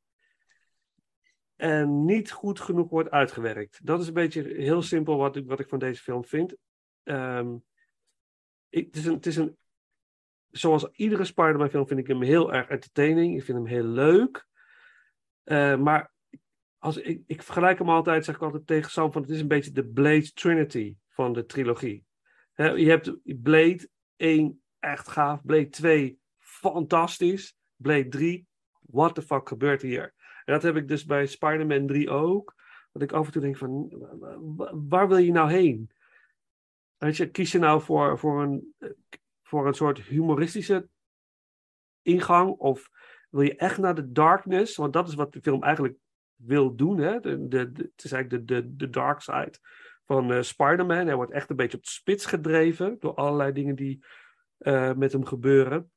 en 1.56 2.06
niet 2.06 2.32
goed 2.32 2.60
genoeg 2.60 2.90
wordt 2.90 3.12
uitgewerkt. 3.12 3.80
Dat 3.84 4.00
is 4.00 4.08
een 4.08 4.14
beetje 4.14 4.44
heel 4.44 4.82
simpel 4.82 5.18
wat 5.18 5.36
ik, 5.36 5.48
wat 5.48 5.60
ik 5.60 5.70
van 5.70 5.80
deze 5.80 6.02
film 6.02 6.26
vind. 6.26 6.56
Ehm, 7.04 7.56
ik, 8.70 8.86
het, 8.86 8.96
is 8.96 9.06
een, 9.06 9.14
het 9.14 9.26
is 9.26 9.36
een, 9.36 9.58
zoals 10.52 10.90
iedere 10.92 11.24
Spider-Man 11.24 11.70
film 11.70 11.88
vind 11.88 12.00
ik 12.00 12.08
hem 12.08 12.22
heel 12.22 12.54
erg 12.54 12.68
entertaining. 12.68 13.36
Ik 13.38 13.44
vind 13.44 13.58
hem 13.58 13.68
heel 13.68 13.84
leuk. 13.84 14.48
Eh, 15.44 15.78
maar 15.78 16.12
als 16.78 16.98
ik, 16.98 17.22
ik 17.26 17.44
vergelijk 17.44 17.78
hem 17.80 17.90
altijd, 17.90 18.26
zeg 18.26 18.36
ik 18.36 18.42
altijd 18.42 18.68
tegen 18.68 18.92
Sam, 18.92 19.12
van 19.12 19.22
het 19.22 19.32
is 19.32 19.40
een 19.40 19.48
beetje 19.48 19.72
de 19.72 19.86
Blade 19.86 20.34
Trinity 20.34 20.96
van 21.10 21.34
de 21.34 21.46
trilogie. 21.46 22.06
Je 22.56 22.90
hebt 22.90 23.18
Blade 23.24 23.90
1 24.16 24.62
echt 24.80 25.08
gaaf, 25.08 25.46
Blade 25.46 25.70
2 25.70 26.20
fantastisch, 26.38 27.56
Blade 27.76 28.08
3, 28.08 28.48
what 28.80 29.16
the 29.16 29.22
fuck 29.22 29.48
gebeurt 29.48 29.82
hier? 29.82 30.14
En 30.46 30.54
dat 30.54 30.64
heb 30.64 30.76
ik 30.76 30.88
dus 30.88 31.06
bij 31.06 31.26
Spider-Man 31.26 31.88
3 31.88 32.10
ook. 32.10 32.56
Dat 32.92 33.02
ik 33.02 33.12
af 33.12 33.26
en 33.26 33.32
toe 33.32 33.42
denk 33.42 33.58
van, 33.58 33.88
wa- 34.56 34.72
waar 34.74 35.08
wil 35.08 35.18
je 35.18 35.32
nou 35.32 35.52
heen? 35.52 35.92
Je, 36.98 37.30
kies 37.30 37.52
je 37.52 37.60
nou 37.60 37.82
voor, 37.82 38.20
voor, 38.20 38.42
een, 38.44 38.74
eh, 38.78 38.90
voor 39.50 39.68
een 39.68 39.74
soort 39.74 40.02
humoristische 40.02 40.88
ingang? 42.02 42.50
Of 42.50 42.90
wil 43.30 43.42
je 43.42 43.56
echt 43.56 43.78
naar 43.78 43.96
de 43.96 44.12
darkness? 44.12 44.76
Want 44.76 44.94
dat 44.94 45.08
is 45.08 45.14
wat 45.14 45.34
de 45.34 45.42
film 45.42 45.64
eigenlijk 45.64 45.98
wil 46.36 46.76
doen. 46.76 46.98
Hè? 46.98 47.20
De, 47.20 47.48
de, 47.48 47.58
het 47.58 48.04
is 48.04 48.12
eigenlijk 48.12 48.48
de, 48.48 48.62
de, 48.62 48.76
de 48.76 48.90
dark 48.90 49.22
side 49.22 49.54
van 50.06 50.32
eh, 50.32 50.42
Spider-Man. 50.42 51.06
Hij 51.06 51.16
wordt 51.16 51.32
echt 51.32 51.50
een 51.50 51.56
beetje 51.56 51.78
op 51.78 51.84
de 51.84 51.90
spits 51.90 52.26
gedreven 52.26 52.96
door 53.00 53.14
allerlei 53.14 53.52
dingen 53.52 53.76
die 53.76 54.06
eh, 54.58 54.94
met 54.94 55.12
hem 55.12 55.26
gebeuren. 55.26 55.92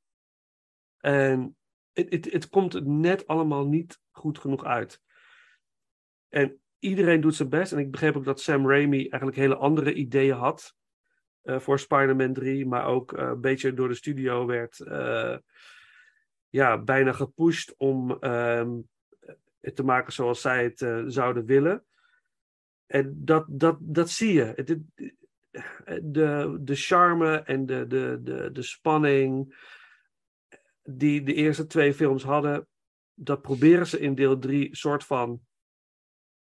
En 0.99 1.57
het, 1.93 2.49
komt 2.49 2.87
net 2.87 3.27
allemaal 3.27 3.67
niet 3.67 4.01
goed 4.11 4.38
genoeg 4.38 4.65
uit. 4.65 5.01
En 6.29 6.61
iedereen 6.79 7.21
doet 7.21 7.35
zijn 7.35 7.49
best. 7.49 7.73
En 7.73 7.79
ik 7.79 7.91
begreep 7.91 8.17
ook 8.17 8.25
dat 8.25 8.41
Sam 8.41 8.69
Raimi 8.69 8.99
eigenlijk 8.99 9.37
hele 9.37 9.57
andere 9.57 9.95
ideeën 9.95 10.37
had 10.37 10.75
voor 11.44 11.78
Spider-Man 11.78 12.33
3. 12.33 12.66
Maar 12.66 12.87
ook 12.87 13.12
eh, 13.12 13.26
een 13.26 13.40
beetje 13.40 13.74
door 13.74 13.88
de 13.88 13.94
studio 13.94 14.46
werd 14.46 14.81
eh, 14.81 15.37
ja, 16.48 16.78
bijna 16.78 17.12
gepusht 17.12 17.74
om 17.76 18.16
ehm, 18.20 18.70
het 19.61 19.76
te 19.76 19.85
maken 19.85 20.12
zoals 20.12 20.40
zij 20.40 20.62
het 20.62 20.83
eh, 20.83 21.02
zouden 21.07 21.44
willen. 21.44 21.85
En 22.87 23.24
dat, 23.24 23.44
dat, 23.48 23.76
dat 23.81 24.11
zie 24.11 24.33
je. 24.33 24.52
Het, 24.55 24.78
de, 26.14 26.59
de 26.61 26.74
charme 26.74 27.37
en 27.37 27.66
de, 27.66 27.87
de, 27.87 28.20
de, 28.22 28.52
de 28.52 28.62
spanning 28.62 29.57
die 30.83 31.22
de 31.22 31.35
eerste 31.35 31.66
twee 31.66 31.94
films 31.94 32.22
hadden, 32.22 32.66
dat 33.14 33.42
proberen 33.42 33.87
ze 33.87 34.00
in 34.00 34.14
deel 34.14 34.38
drie 34.38 34.76
soort 34.76 35.05
van 35.05 35.40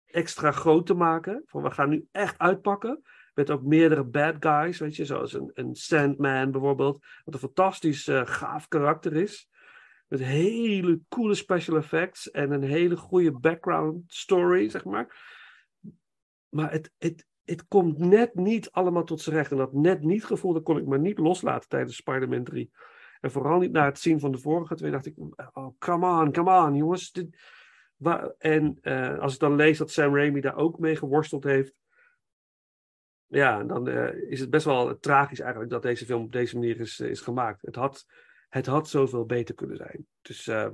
extra 0.05 0.51
groot 0.51 0.85
te 0.85 0.93
maken. 0.93 1.43
Van 1.45 1.63
we 1.63 1.71
gaan 1.71 1.89
nu 1.89 2.07
echt 2.11 2.37
uitpakken. 2.37 3.01
Met 3.33 3.49
ook 3.49 3.63
meerdere 3.63 4.03
bad 4.03 4.35
guys, 4.39 4.79
weet 4.79 4.95
je, 4.95 5.05
zoals 5.05 5.33
een, 5.33 5.51
een 5.53 5.75
Sandman 5.75 6.51
bijvoorbeeld. 6.51 7.05
Wat 7.23 7.33
een 7.33 7.39
fantastisch 7.39 8.07
eh, 8.07 8.21
gaaf 8.25 8.67
karakter 8.67 9.15
is. 9.15 9.49
Met 10.07 10.19
hele 10.19 10.99
coole 11.09 11.35
special 11.35 11.77
effects 11.77 12.31
en 12.31 12.51
een 12.51 12.63
hele 12.63 12.97
goede 12.97 13.31
background 13.31 14.03
story, 14.07 14.69
zeg 14.69 14.85
maar. 14.85 15.39
Maar 16.49 16.71
het, 16.71 16.91
het, 16.97 17.25
het 17.43 17.67
komt 17.67 17.97
net 17.97 18.35
niet 18.35 18.71
allemaal 18.71 19.03
tot 19.03 19.21
z'n 19.21 19.31
recht. 19.31 19.51
En 19.51 19.57
dat 19.57 19.73
net 19.73 20.01
niet 20.03 20.25
gevoel, 20.25 20.53
dat 20.53 20.63
kon 20.63 20.77
ik 20.77 20.85
maar 20.85 20.99
niet 20.99 21.17
loslaten 21.17 21.69
tijdens 21.69 21.95
Spider-Man 21.95 22.43
3. 22.43 22.71
En 23.21 23.31
vooral 23.31 23.59
niet 23.59 23.71
na 23.71 23.85
het 23.85 23.99
zien 23.99 24.19
van 24.19 24.31
de 24.31 24.37
vorige 24.37 24.75
twee 24.75 24.91
dacht 24.91 25.05
ik, 25.05 25.15
oh, 25.53 25.67
come 25.79 26.21
on, 26.21 26.31
come 26.31 26.65
on, 26.65 26.75
jongens. 26.75 27.11
Dit, 27.11 27.37
en 28.37 28.77
eh, 28.81 29.19
als 29.19 29.33
ik 29.33 29.39
dan 29.39 29.55
lees 29.55 29.77
dat 29.77 29.91
Sam 29.91 30.15
Raimi 30.15 30.41
daar 30.41 30.55
ook 30.55 30.79
mee 30.79 30.95
geworsteld 30.95 31.43
heeft, 31.43 31.73
ja, 33.31 33.63
dan 33.63 33.87
eh, 33.87 34.31
is 34.31 34.39
het 34.39 34.49
best 34.49 34.65
wel 34.65 34.99
tragisch 34.99 35.39
eigenlijk 35.39 35.71
dat 35.71 35.81
deze 35.81 36.05
film 36.05 36.23
op 36.23 36.31
deze 36.31 36.55
manier 36.55 36.79
is, 36.79 36.99
eh, 36.99 37.09
is 37.09 37.21
gemaakt. 37.21 37.61
Het 37.61 37.75
had, 37.75 38.05
het 38.49 38.65
had 38.65 38.89
zoveel 38.89 39.25
beter 39.25 39.55
kunnen 39.55 39.77
zijn. 39.77 40.07
Dus 40.21 40.47
eh, 40.47 40.69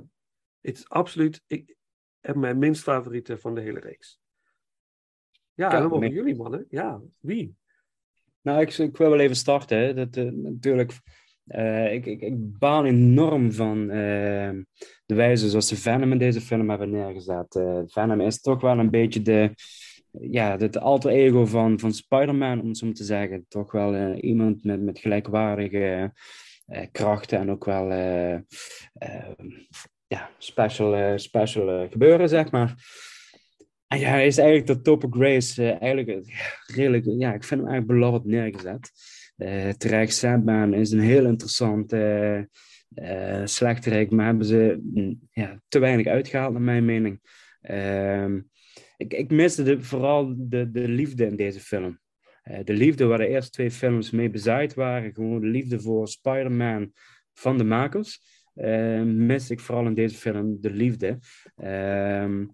het 0.60 0.78
is 0.78 0.88
absoluut 0.88 1.42
ik, 1.46 1.76
mijn 2.20 2.58
minst 2.58 2.82
favoriete 2.82 3.38
van 3.38 3.54
de 3.54 3.60
hele 3.60 3.80
reeks. 3.80 4.20
Ja, 5.54 5.72
Ja, 5.72 5.80
mogen 5.80 6.00
nee. 6.00 6.12
jullie 6.12 6.36
mannen. 6.36 6.66
Ja, 6.70 7.00
wie? 7.18 7.56
Nou, 8.40 8.60
ik, 8.60 8.78
ik 8.78 8.96
wil 8.96 9.10
wel 9.10 9.20
even 9.20 9.36
starten. 9.36 9.78
Hè. 9.78 9.94
Dat, 9.94 10.32
natuurlijk, 10.32 10.92
ik, 11.90 12.06
ik, 12.06 12.20
ik 12.20 12.58
baal 12.58 12.84
enorm 12.84 13.52
van 13.52 13.86
de 13.86 15.14
wijze 15.14 15.48
zoals 15.48 15.68
ze 15.68 15.76
Venom 15.76 16.12
in 16.12 16.18
deze 16.18 16.40
film 16.40 16.70
hebben 16.70 16.90
neergezet. 16.90 17.60
Venom 17.86 18.20
is 18.20 18.40
toch 18.40 18.60
wel 18.60 18.78
een 18.78 18.90
beetje 18.90 19.22
de, 19.22 19.54
ja, 20.20 20.56
het 20.56 20.78
alter 20.78 21.10
ego 21.10 21.46
van, 21.46 21.78
van 21.78 21.92
Spider-Man, 21.92 22.60
om 22.60 22.68
het 22.68 22.78
zo 22.78 22.86
maar 22.86 22.94
te 22.94 23.04
zeggen. 23.04 23.44
Toch 23.48 23.72
wel 23.72 23.94
eh, 23.94 24.22
iemand 24.22 24.64
met, 24.64 24.82
met 24.82 24.98
gelijkwaardige 24.98 26.12
eh, 26.66 26.86
krachten 26.92 27.38
en 27.38 27.50
ook 27.50 27.64
wel 27.64 27.90
eh, 27.90 28.38
ja, 30.06 30.30
special, 30.38 31.18
special 31.18 31.88
gebeuren, 31.90 32.28
zeg 32.28 32.50
maar. 32.50 32.74
En 33.86 33.98
ja, 33.98 34.08
hij 34.08 34.26
is 34.26 34.38
eigenlijk 34.38 34.66
de 34.68 34.80
Topper 34.80 35.08
Grace 35.10 35.72
eigenlijk 35.72 36.26
redelijk, 36.66 37.04
ja, 37.04 37.34
ik 37.34 37.44
vind 37.44 37.60
hem 37.60 37.70
eigenlijk 37.70 37.86
beloved 37.86 38.24
neergezet. 38.24 38.90
Terecht, 39.78 40.14
Sandman 40.14 40.74
is 40.74 40.90
een 40.90 41.00
heel 41.00 41.26
interessant 41.26 41.92
eh 41.92 42.40
eh, 42.94 43.42
slechterik, 43.44 44.10
maar 44.10 44.26
hebben 44.26 44.46
ze 44.46 44.80
mm, 44.94 45.20
ja, 45.30 45.60
te 45.68 45.78
weinig 45.78 46.06
uitgehaald, 46.06 46.52
naar 46.52 46.62
mijn 46.62 46.84
mening. 46.84 47.20
Ehm, 47.60 48.40
ik, 48.98 49.12
ik 49.12 49.30
miste 49.30 49.82
vooral 49.82 50.34
de, 50.36 50.70
de 50.70 50.88
liefde 50.88 51.26
in 51.26 51.36
deze 51.36 51.60
film. 51.60 51.98
Eh, 52.42 52.58
de 52.64 52.72
liefde 52.72 53.04
waar 53.04 53.18
de 53.18 53.26
eerste 53.26 53.50
twee 53.50 53.70
films 53.70 54.10
mee 54.10 54.30
bezaaid 54.30 54.74
waren, 54.74 55.14
gewoon 55.14 55.40
de 55.40 55.46
liefde 55.46 55.80
voor 55.80 56.08
Spider-Man 56.08 56.92
van 57.34 57.58
de 57.58 57.64
makers, 57.64 58.20
eh 58.54 59.02
miste 59.02 59.52
ik 59.52 59.60
vooral 59.60 59.86
in 59.86 59.94
deze 59.94 60.16
film 60.16 60.60
de 60.60 60.70
liefde. 60.70 61.18
Ehm, 61.56 62.46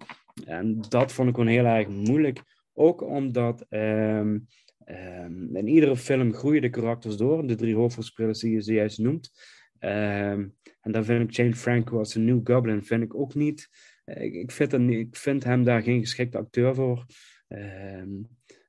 en 0.44 0.80
dat 0.88 1.12
vond 1.12 1.28
ik 1.28 1.34
gewoon 1.34 1.50
heel 1.50 1.64
erg 1.64 1.88
moeilijk. 1.88 2.42
Ook 2.72 3.02
omdat 3.02 3.66
ehm, 3.68 4.38
ehm, 4.84 5.56
in 5.56 5.68
iedere 5.68 5.96
film 5.96 6.34
groeien 6.34 6.62
de 6.62 6.70
karakters 6.70 7.16
door. 7.16 7.46
De 7.46 7.54
drie 7.54 7.74
hoofdrolspelers 7.74 8.40
die 8.40 8.52
je 8.52 8.60
zojuist 8.60 8.98
noemt. 8.98 9.30
En 9.78 10.92
dan 10.92 11.04
vind 11.04 11.28
ik 11.28 11.36
James 11.36 11.58
Franco 11.58 11.98
als 11.98 12.14
een 12.14 12.24
New 12.24 12.40
Goblin 12.44 12.84
vind 12.84 13.02
ik 13.02 13.14
ook 13.14 13.34
niet. 13.34 13.68
Eh, 14.04 14.22
Ik, 14.24 14.34
ik, 14.34 14.50
vind 14.50 14.72
ik 14.72 15.16
vind 15.16 15.44
hem 15.44 15.64
daar 15.64 15.82
geen 15.82 16.00
geschikte 16.00 16.38
acteur 16.38 16.74
voor. 16.74 17.06
Ehm, 17.48 18.22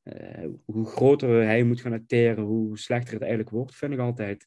eh, 0.03 0.47
hoe 0.65 0.85
groter 0.85 1.43
hij 1.43 1.63
moet 1.63 1.81
gaan 1.81 1.93
acteren, 1.93 2.43
hoe 2.43 2.77
slechter 2.77 3.13
het 3.13 3.21
eigenlijk 3.21 3.51
wordt, 3.51 3.75
vind 3.75 3.93
ik 3.93 3.99
altijd. 3.99 4.45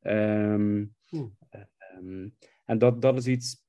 Ehm, 0.00 0.84
Hmm. 1.08 1.36
ehm, 1.50 2.28
en 2.64 2.78
dat, 2.78 3.02
dat 3.02 3.16
is 3.16 3.26
iets. 3.26 3.68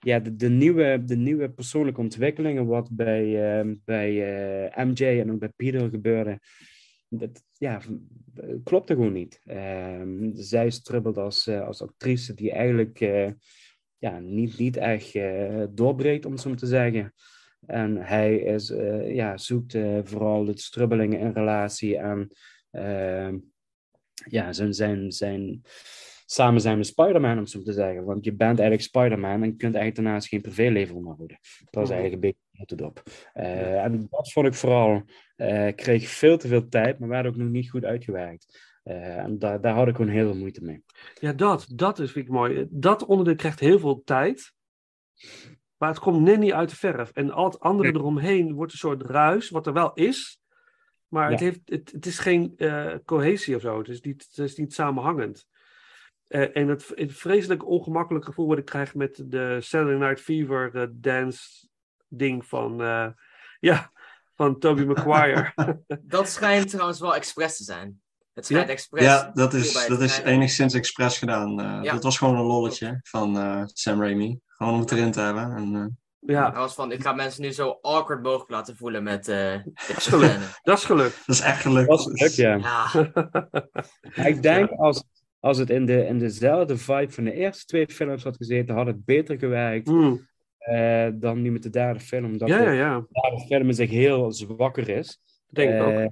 ja, 0.00 0.18
de, 0.18 0.36
de, 0.36 0.48
nieuwe, 0.48 1.02
de 1.04 1.16
nieuwe 1.16 1.50
persoonlijke 1.50 2.00
ontwikkelingen, 2.00 2.66
wat 2.66 2.90
bij, 2.90 3.64
bij 3.84 4.10
eh, 4.70 4.84
MJ 4.84 5.20
en 5.20 5.32
ook 5.32 5.38
bij 5.38 5.52
Peter 5.56 5.88
gebeurde, 5.88 6.40
dat 7.08 7.44
ja, 7.52 7.80
klopte 8.64 8.94
gewoon 8.94 9.12
niet. 9.12 9.40
Zij 10.32 10.70
strubbelt 10.70 11.18
als, 11.18 11.48
als 11.48 11.82
actrice 11.82 12.34
die 12.34 12.52
eigenlijk 12.52 12.98
ja, 14.04 14.18
niet, 14.18 14.58
niet 14.58 14.76
echt 14.76 15.14
eh, 15.14 15.64
doorbreekt, 15.70 16.24
om 16.24 16.32
het 16.32 16.40
zo 16.40 16.48
maar 16.48 16.58
te 16.58 16.66
zeggen. 16.66 17.12
En 17.66 17.96
hij 17.96 18.36
is, 18.36 18.70
eh, 18.70 19.14
ja, 19.14 19.36
zoekt 19.36 19.74
eh, 19.74 19.98
vooral 20.02 20.44
de 20.44 20.58
strubbelingen 20.58 21.20
in 21.20 21.32
relatie 21.32 21.96
ehm, 21.98 23.38
ja, 24.28 24.52
zijn, 24.52 24.74
zijn, 24.74 25.12
zijn, 25.12 25.62
samen 26.26 26.60
zijn 26.60 26.76
met 26.76 26.86
Spider-Man, 26.86 27.38
om 27.38 27.46
zo 27.46 27.62
te 27.62 27.72
zeggen. 27.72 28.04
Want 28.04 28.24
je 28.24 28.34
bent 28.34 28.58
eigenlijk 28.58 28.88
Spider-Man 28.88 29.42
en 29.42 29.48
je 29.48 29.56
kunt 29.56 29.74
eigenlijk 29.74 29.96
daarnaast 29.96 30.28
geen 30.28 30.40
privéleven 30.40 30.96
onderhouden. 30.96 31.38
Dat 31.70 31.82
is 31.82 31.88
Mhm. 31.88 31.98
eigenlijk 31.98 32.12
een 32.14 32.34
beetje 32.52 32.74
het 32.74 32.82
op. 32.82 33.02
En 33.32 34.06
dat 34.10 34.32
vond 34.32 34.46
ik 34.46 34.54
vooral, 34.54 35.02
eh 35.36 35.74
kreeg 35.74 36.08
veel 36.08 36.38
te 36.38 36.48
veel 36.48 36.68
tijd, 36.68 36.98
maar 36.98 37.08
werd 37.08 37.26
ook 37.26 37.36
nog 37.36 37.48
niet 37.48 37.70
goed 37.70 37.84
uitgewerkt. 37.84 38.73
Eh, 38.84 39.16
en 39.16 39.38
daar, 39.38 39.60
daar 39.60 39.74
had 39.74 39.88
ik 39.88 39.96
gewoon 39.96 40.10
heel 40.10 40.30
veel 40.30 40.40
moeite 40.40 40.64
mee. 40.64 40.84
Ja, 41.14 41.32
dat, 41.32 41.66
dat 41.74 41.98
is 41.98 42.12
vind 42.12 42.26
ik 42.26 42.32
mooi. 42.32 42.66
Dat 42.70 43.04
onderdeel 43.04 43.34
krijgt 43.34 43.60
heel 43.60 43.78
veel 43.78 44.02
tijd. 44.04 44.52
Maar 45.76 45.88
het 45.88 45.98
komt 45.98 46.20
net 46.20 46.38
niet 46.38 46.52
uit 46.52 46.70
de 46.70 46.76
verf. 46.76 47.10
En 47.10 47.30
al 47.30 47.44
het 47.44 47.60
andere 47.60 47.92
Nee. 47.92 48.00
eromheen 48.00 48.52
wordt 48.52 48.72
een 48.72 48.78
soort 48.78 49.02
ruis, 49.02 49.50
wat 49.50 49.66
er 49.66 49.72
wel 49.72 49.92
is. 49.92 50.38
Maar 51.08 51.30
het, 51.30 51.40
heeft, 51.40 51.60
het, 51.64 51.92
het 51.92 52.06
is 52.06 52.18
geen 52.18 52.52
eh, 52.56 52.94
cohesie 53.04 53.56
of 53.56 53.60
zo. 53.60 53.78
Het 53.78 53.88
is 53.88 54.00
niet, 54.00 54.26
het 54.28 54.38
is 54.38 54.56
niet 54.56 54.74
samenhangend. 54.74 55.46
Eh, 56.26 56.56
en 56.56 56.68
het, 56.68 56.92
het 56.94 57.12
vreselijk 57.12 57.66
ongemakkelijk 57.66 58.24
gevoel 58.24 58.46
wat 58.46 58.58
ik 58.58 58.64
krijg 58.64 58.94
met 58.94 59.22
de 59.26 59.58
Saturday 59.60 60.08
Night 60.08 60.20
Fever 60.20 60.90
dance 61.00 61.68
ding 62.08 62.46
van, 62.46 62.82
eh, 62.82 63.08
ja, 63.70 63.92
van 64.34 64.58
Tobey 64.58 64.84
Maguire. 64.84 65.52
Dat 66.02 66.28
schijnt 66.28 66.70
trouwens 66.70 67.00
wel 67.00 67.14
expres 67.14 67.56
te 67.56 67.64
zijn. 67.64 68.02
Het 68.34 68.46
schijnt 68.46 68.66
Ja? 68.66 68.72
expres. 68.72 69.02
Ja, 69.04 69.30
dat 69.34 69.54
is, 69.54 69.86
dat 69.86 70.00
is 70.00 70.18
enigszins 70.20 70.74
expres 70.74 71.18
gedaan. 71.18 71.60
Eh, 71.60 71.78
Ja. 71.82 71.92
Dat 71.92 72.02
was 72.02 72.18
gewoon 72.18 72.36
een 72.36 72.44
lolletje 72.44 73.00
van 73.02 73.36
eh, 73.38 73.62
Sam 73.66 74.00
Raimi. 74.00 74.40
Gewoon 74.46 74.72
om 74.74 74.80
het 74.80 74.92
erin 74.92 75.10
te 75.10 75.20
hebben. 75.20 75.52
En, 75.56 75.74
eh, 75.74 75.86
ja, 76.34 76.50
Hij 76.50 76.58
was 76.60 76.74
van, 76.74 76.92
ik 76.92 77.02
ga 77.02 77.12
mensen 77.12 77.42
nu 77.42 77.52
zo 77.52 77.78
awkward 77.82 78.22
mogelijk 78.22 78.50
laten 78.50 78.76
voelen 78.76 79.02
met 79.02 79.28
eh 79.28 79.52
dit 79.88 80.02
gelukt. 80.02 80.32
scène. 80.32 80.44
dat 80.62 80.78
is 80.78 80.84
gelukt. 80.84 81.22
dat 81.26 81.36
is 81.36 81.40
echt 81.42 81.60
gelukt. 81.60 81.88
Dat 81.88 82.10
is 82.14 82.36
ja. 82.36 82.90
Ik 84.30 84.42
denk 84.42 84.70
als, 84.70 85.04
als 85.40 85.58
het 85.58 85.70
in, 85.70 85.86
de, 85.86 86.06
in 86.06 86.18
dezelfde 86.18 86.76
vibe 86.76 87.12
van 87.12 87.24
de 87.24 87.32
eerste 87.32 87.64
twee 87.64 87.86
films 87.88 88.22
had 88.24 88.36
gezeten, 88.36 88.74
had 88.74 88.86
het 88.86 89.04
beter 89.04 89.38
gewerkt 89.38 89.88
Hmm. 89.88 90.26
eh, 90.58 91.08
dan 91.14 91.42
nu 91.42 91.50
met 91.52 91.62
de 91.62 91.70
derde 91.70 92.00
film. 92.00 92.24
Omdat 92.24 92.48
Ja, 92.48 92.70
ja, 92.70 93.00
de 93.00 93.20
derde 93.20 93.44
film 93.46 93.72
zich 93.72 93.90
heel 93.90 94.32
zwakker 94.32 94.88
is. 94.88 95.20
Denk 95.48 95.72
ik 95.74 95.82
ook. 95.82 96.10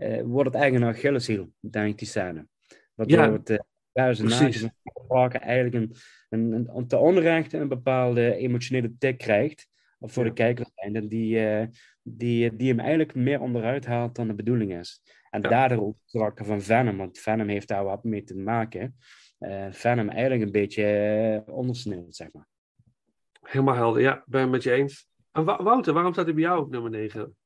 Eh, 0.00 0.22
wordt 0.22 0.50
het 0.52 0.60
eigenlijk 0.60 0.84
een 0.90 0.96
Achilleshiel, 0.96 1.52
denk 1.60 1.88
ik, 1.90 1.98
die 1.98 2.08
scène. 2.08 2.46
Waardoor 2.94 3.18
het 3.32 3.50
uh, 3.50 3.58
personage 3.92 4.72
Parker 5.08 5.40
eigenlijk 5.40 5.74
een, 5.74 5.94
een, 6.52 6.68
een, 6.76 6.86
te 6.86 6.96
onrechte 6.96 7.56
een 7.58 7.68
bepaalde 7.68 8.34
emotionele 8.34 8.94
tik 8.98 9.18
krijgt. 9.18 9.68
Of 9.98 10.12
voor 10.12 10.22
Ja. 10.22 10.28
de 10.28 10.34
kijker 10.34 10.66
zijnde, 10.74 11.08
die, 11.08 11.46
eh, 11.48 11.66
die, 12.02 12.56
die 12.56 12.68
hem 12.68 12.78
eigenlijk 12.80 13.14
meer 13.14 13.40
onderuit 13.40 13.86
haalt 13.86 14.14
dan 14.14 14.26
de 14.28 14.34
bedoeling 14.34 14.74
is. 14.74 15.02
En 15.30 15.40
Ja. 15.42 15.48
daardoor 15.48 15.78
ook 15.86 15.96
karakter 16.10 16.44
van 16.44 16.60
Venom, 16.62 16.96
want 16.96 17.18
Venom 17.18 17.48
heeft 17.48 17.68
daar 17.68 17.84
wat 17.84 18.04
mee 18.04 18.24
te 18.24 18.36
maken. 18.36 18.96
eh 19.38 19.66
Venom 19.70 20.08
eigenlijk 20.08 20.42
een 20.42 20.52
beetje 20.52 21.42
ondersneeuwt, 21.46 22.14
zeg 22.16 22.32
maar. 22.32 22.46
Helemaal 23.40 23.74
helder, 23.74 24.02
ja, 24.02 24.22
ben 24.26 24.40
het 24.40 24.50
met 24.50 24.62
je 24.62 24.72
eens. 24.72 25.08
En 25.32 25.44
Wouter, 25.44 25.92
waarom 25.92 26.12
staat 26.12 26.24
hij 26.24 26.34
bij 26.34 26.42
jou 26.42 26.60
op 26.60 26.70
nummer 26.70 26.90
9? 26.90 27.36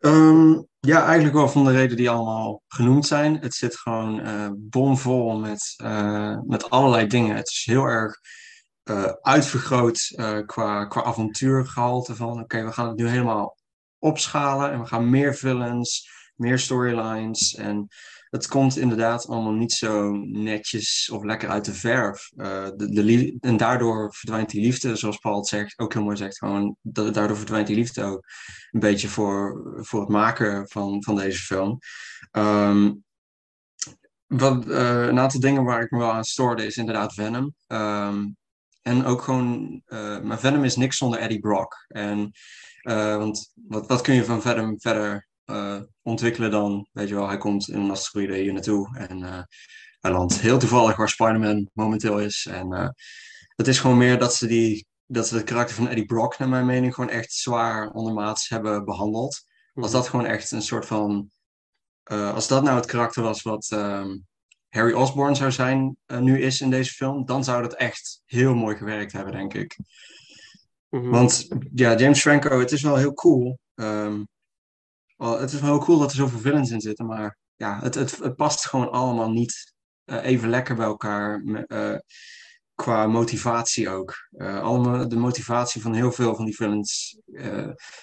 Ehm, 0.00 0.62
ja, 0.80 1.04
eigenlijk 1.04 1.34
wel 1.34 1.48
van 1.48 1.64
de 1.64 1.72
reden 1.72 1.96
die 1.96 2.10
allemaal 2.10 2.62
genoemd 2.68 3.06
zijn. 3.06 3.38
Het 3.38 3.54
zit 3.54 3.76
gewoon 3.76 4.20
eh, 4.20 4.48
bomvol 4.54 5.38
met, 5.38 5.74
eh, 5.76 6.38
met 6.46 6.70
allerlei 6.70 7.06
dingen. 7.06 7.36
Het 7.36 7.48
is 7.48 7.62
heel 7.64 7.84
erg 7.84 8.20
eh, 8.82 9.12
uitvergroot 9.20 10.12
qua, 10.46 10.84
qua 10.84 11.02
avontuurgehalte 11.02 12.16
van 12.16 12.40
oké, 12.40 12.64
we 12.64 12.72
gaan 12.72 12.88
het 12.88 12.96
nu 12.96 13.08
helemaal 13.08 13.56
opschalen 13.98 14.72
en 14.72 14.80
we 14.80 14.86
gaan 14.86 15.10
meer 15.10 15.34
villains, 15.34 16.08
meer 16.36 16.58
storylines 16.58 17.54
en 17.54 17.88
het 18.32 18.46
komt 18.46 18.76
inderdaad 18.76 19.26
allemaal 19.26 19.52
niet 19.52 19.72
zo 19.72 20.10
netjes 20.26 21.10
of 21.12 21.22
lekker 21.22 21.48
uit 21.48 21.64
de 21.64 21.74
verf. 21.74 22.30
Eh, 22.36 22.68
de, 22.76 23.36
en 23.40 23.56
daardoor 23.56 24.14
verdwijnt 24.14 24.50
die 24.50 24.60
liefde, 24.60 24.96
zoals 24.96 25.18
Paul 25.18 25.44
zegt, 25.44 25.78
ook 25.78 25.92
heel 25.92 26.02
mooi 26.02 26.16
zegt, 26.16 26.38
gewoon, 26.38 26.76
da- 26.80 27.10
daardoor 27.10 27.36
verdwijnt 27.36 27.66
die 27.66 27.76
liefde 27.76 28.02
ook 28.04 28.24
een 28.70 28.80
beetje 28.80 29.08
voor, 29.08 29.62
voor 29.80 30.00
het 30.00 30.08
maken 30.08 30.68
van, 30.68 31.02
van 31.04 31.16
deze 31.16 31.42
film. 31.42 31.78
Ehm, 32.30 32.92
wat, 34.26 34.68
eh, 34.68 35.06
een 35.06 35.18
aantal 35.18 35.40
dingen 35.40 35.64
waar 35.64 35.82
ik 35.82 35.90
me 35.90 35.98
wel 35.98 36.12
aan 36.12 36.24
stoorde 36.24 36.66
is 36.66 36.76
inderdaad 36.76 37.14
Venom. 37.14 37.54
Ehm, 37.66 38.28
en 38.82 39.04
ook 39.04 39.22
gewoon, 39.22 39.82
eh, 39.86 40.20
maar 40.20 40.38
Venom 40.38 40.64
is 40.64 40.76
niks 40.76 40.96
zonder 40.96 41.18
Eddie 41.18 41.40
Brock. 41.40 41.84
En, 41.88 42.32
want 43.18 43.52
wat, 43.68 43.86
wat 43.86 44.00
kun 44.00 44.14
je 44.14 44.24
van 44.24 44.42
Venom 44.42 44.80
verder 44.80 45.30
ontwikkelen 46.02 46.50
dan, 46.50 46.88
weet 46.92 47.08
je 47.08 47.14
wel, 47.14 47.28
hij 47.28 47.38
komt 47.38 47.68
in 47.68 47.80
een 47.80 47.90
asteroïde 47.90 48.36
hier 48.36 48.52
naartoe 48.52 48.96
en 48.98 49.22
eh, 49.22 49.42
hij 50.00 50.10
landt 50.12 50.40
heel 50.40 50.58
toevallig 50.58 50.96
waar 50.96 51.08
Spider-Man 51.08 51.68
momenteel 51.72 52.18
is. 52.20 52.46
En 52.50 52.72
eh, 52.72 52.88
het 53.56 53.68
is 53.68 53.78
gewoon 53.78 53.98
meer 53.98 54.18
dat 54.18 54.34
ze 54.34 54.46
die 54.46 54.86
dat 55.06 55.28
ze 55.28 55.34
het 55.36 55.44
karakter 55.44 55.76
van 55.76 55.88
Eddie 55.88 56.04
Brock, 56.04 56.38
naar 56.38 56.48
mijn 56.48 56.66
mening, 56.66 56.94
gewoon 56.94 57.10
echt 57.10 57.32
zwaar 57.32 57.90
ondermaats 57.90 58.48
hebben 58.48 58.84
behandeld. 58.84 59.44
Als 59.74 59.90
dat 59.90 60.08
gewoon 60.08 60.26
echt 60.26 60.50
een 60.50 60.62
soort 60.62 60.86
van. 60.86 61.30
eh, 62.02 62.34
als 62.34 62.48
dat 62.48 62.62
nou 62.62 62.76
het 62.76 62.86
karakter 62.86 63.22
was 63.22 63.42
wat 63.42 63.66
ehm, 63.70 64.18
Harry 64.68 64.92
Osborn 64.92 65.36
zou 65.36 65.52
zijn, 65.52 65.96
eh, 66.06 66.18
nu 66.18 66.40
is 66.42 66.60
in 66.60 66.70
deze 66.70 66.92
film, 66.92 67.24
dan 67.26 67.44
zou 67.44 67.62
dat 67.62 67.74
echt 67.74 68.22
heel 68.24 68.54
mooi 68.54 68.76
gewerkt 68.76 69.12
hebben, 69.12 69.32
denk 69.32 69.54
ik. 69.54 69.78
Mhm. 70.88 71.08
Want 71.10 71.48
ja, 71.74 71.96
James 71.96 72.20
Franco, 72.20 72.58
het 72.58 72.72
is 72.72 72.82
wel 72.82 72.96
heel 72.96 73.14
cool. 73.14 73.58
ehm, 73.74 74.22
het 75.30 75.52
is 75.52 75.60
wel 75.60 75.70
heel 75.70 75.84
cool 75.84 75.98
dat 75.98 76.10
er 76.10 76.16
zoveel 76.16 76.38
villains 76.38 76.70
in 76.70 76.80
zitten, 76.80 77.06
maar 77.06 77.36
ja, 77.56 77.78
het, 77.82 77.94
het, 77.94 78.18
het 78.18 78.36
past 78.36 78.66
gewoon 78.66 78.90
allemaal 78.90 79.30
niet 79.30 79.74
eh, 80.04 80.24
even 80.24 80.48
lekker 80.48 80.74
bij 80.74 80.86
elkaar. 80.86 81.42
eh, 81.66 81.96
qua 82.74 83.06
motivatie 83.06 83.88
ook. 83.88 84.14
Eh, 84.30 84.62
allemaal 84.62 85.08
de 85.08 85.16
motivatie 85.16 85.82
van 85.82 85.94
heel 85.94 86.12
veel 86.12 86.34
van 86.34 86.44
die 86.44 86.56
villains. 86.56 87.18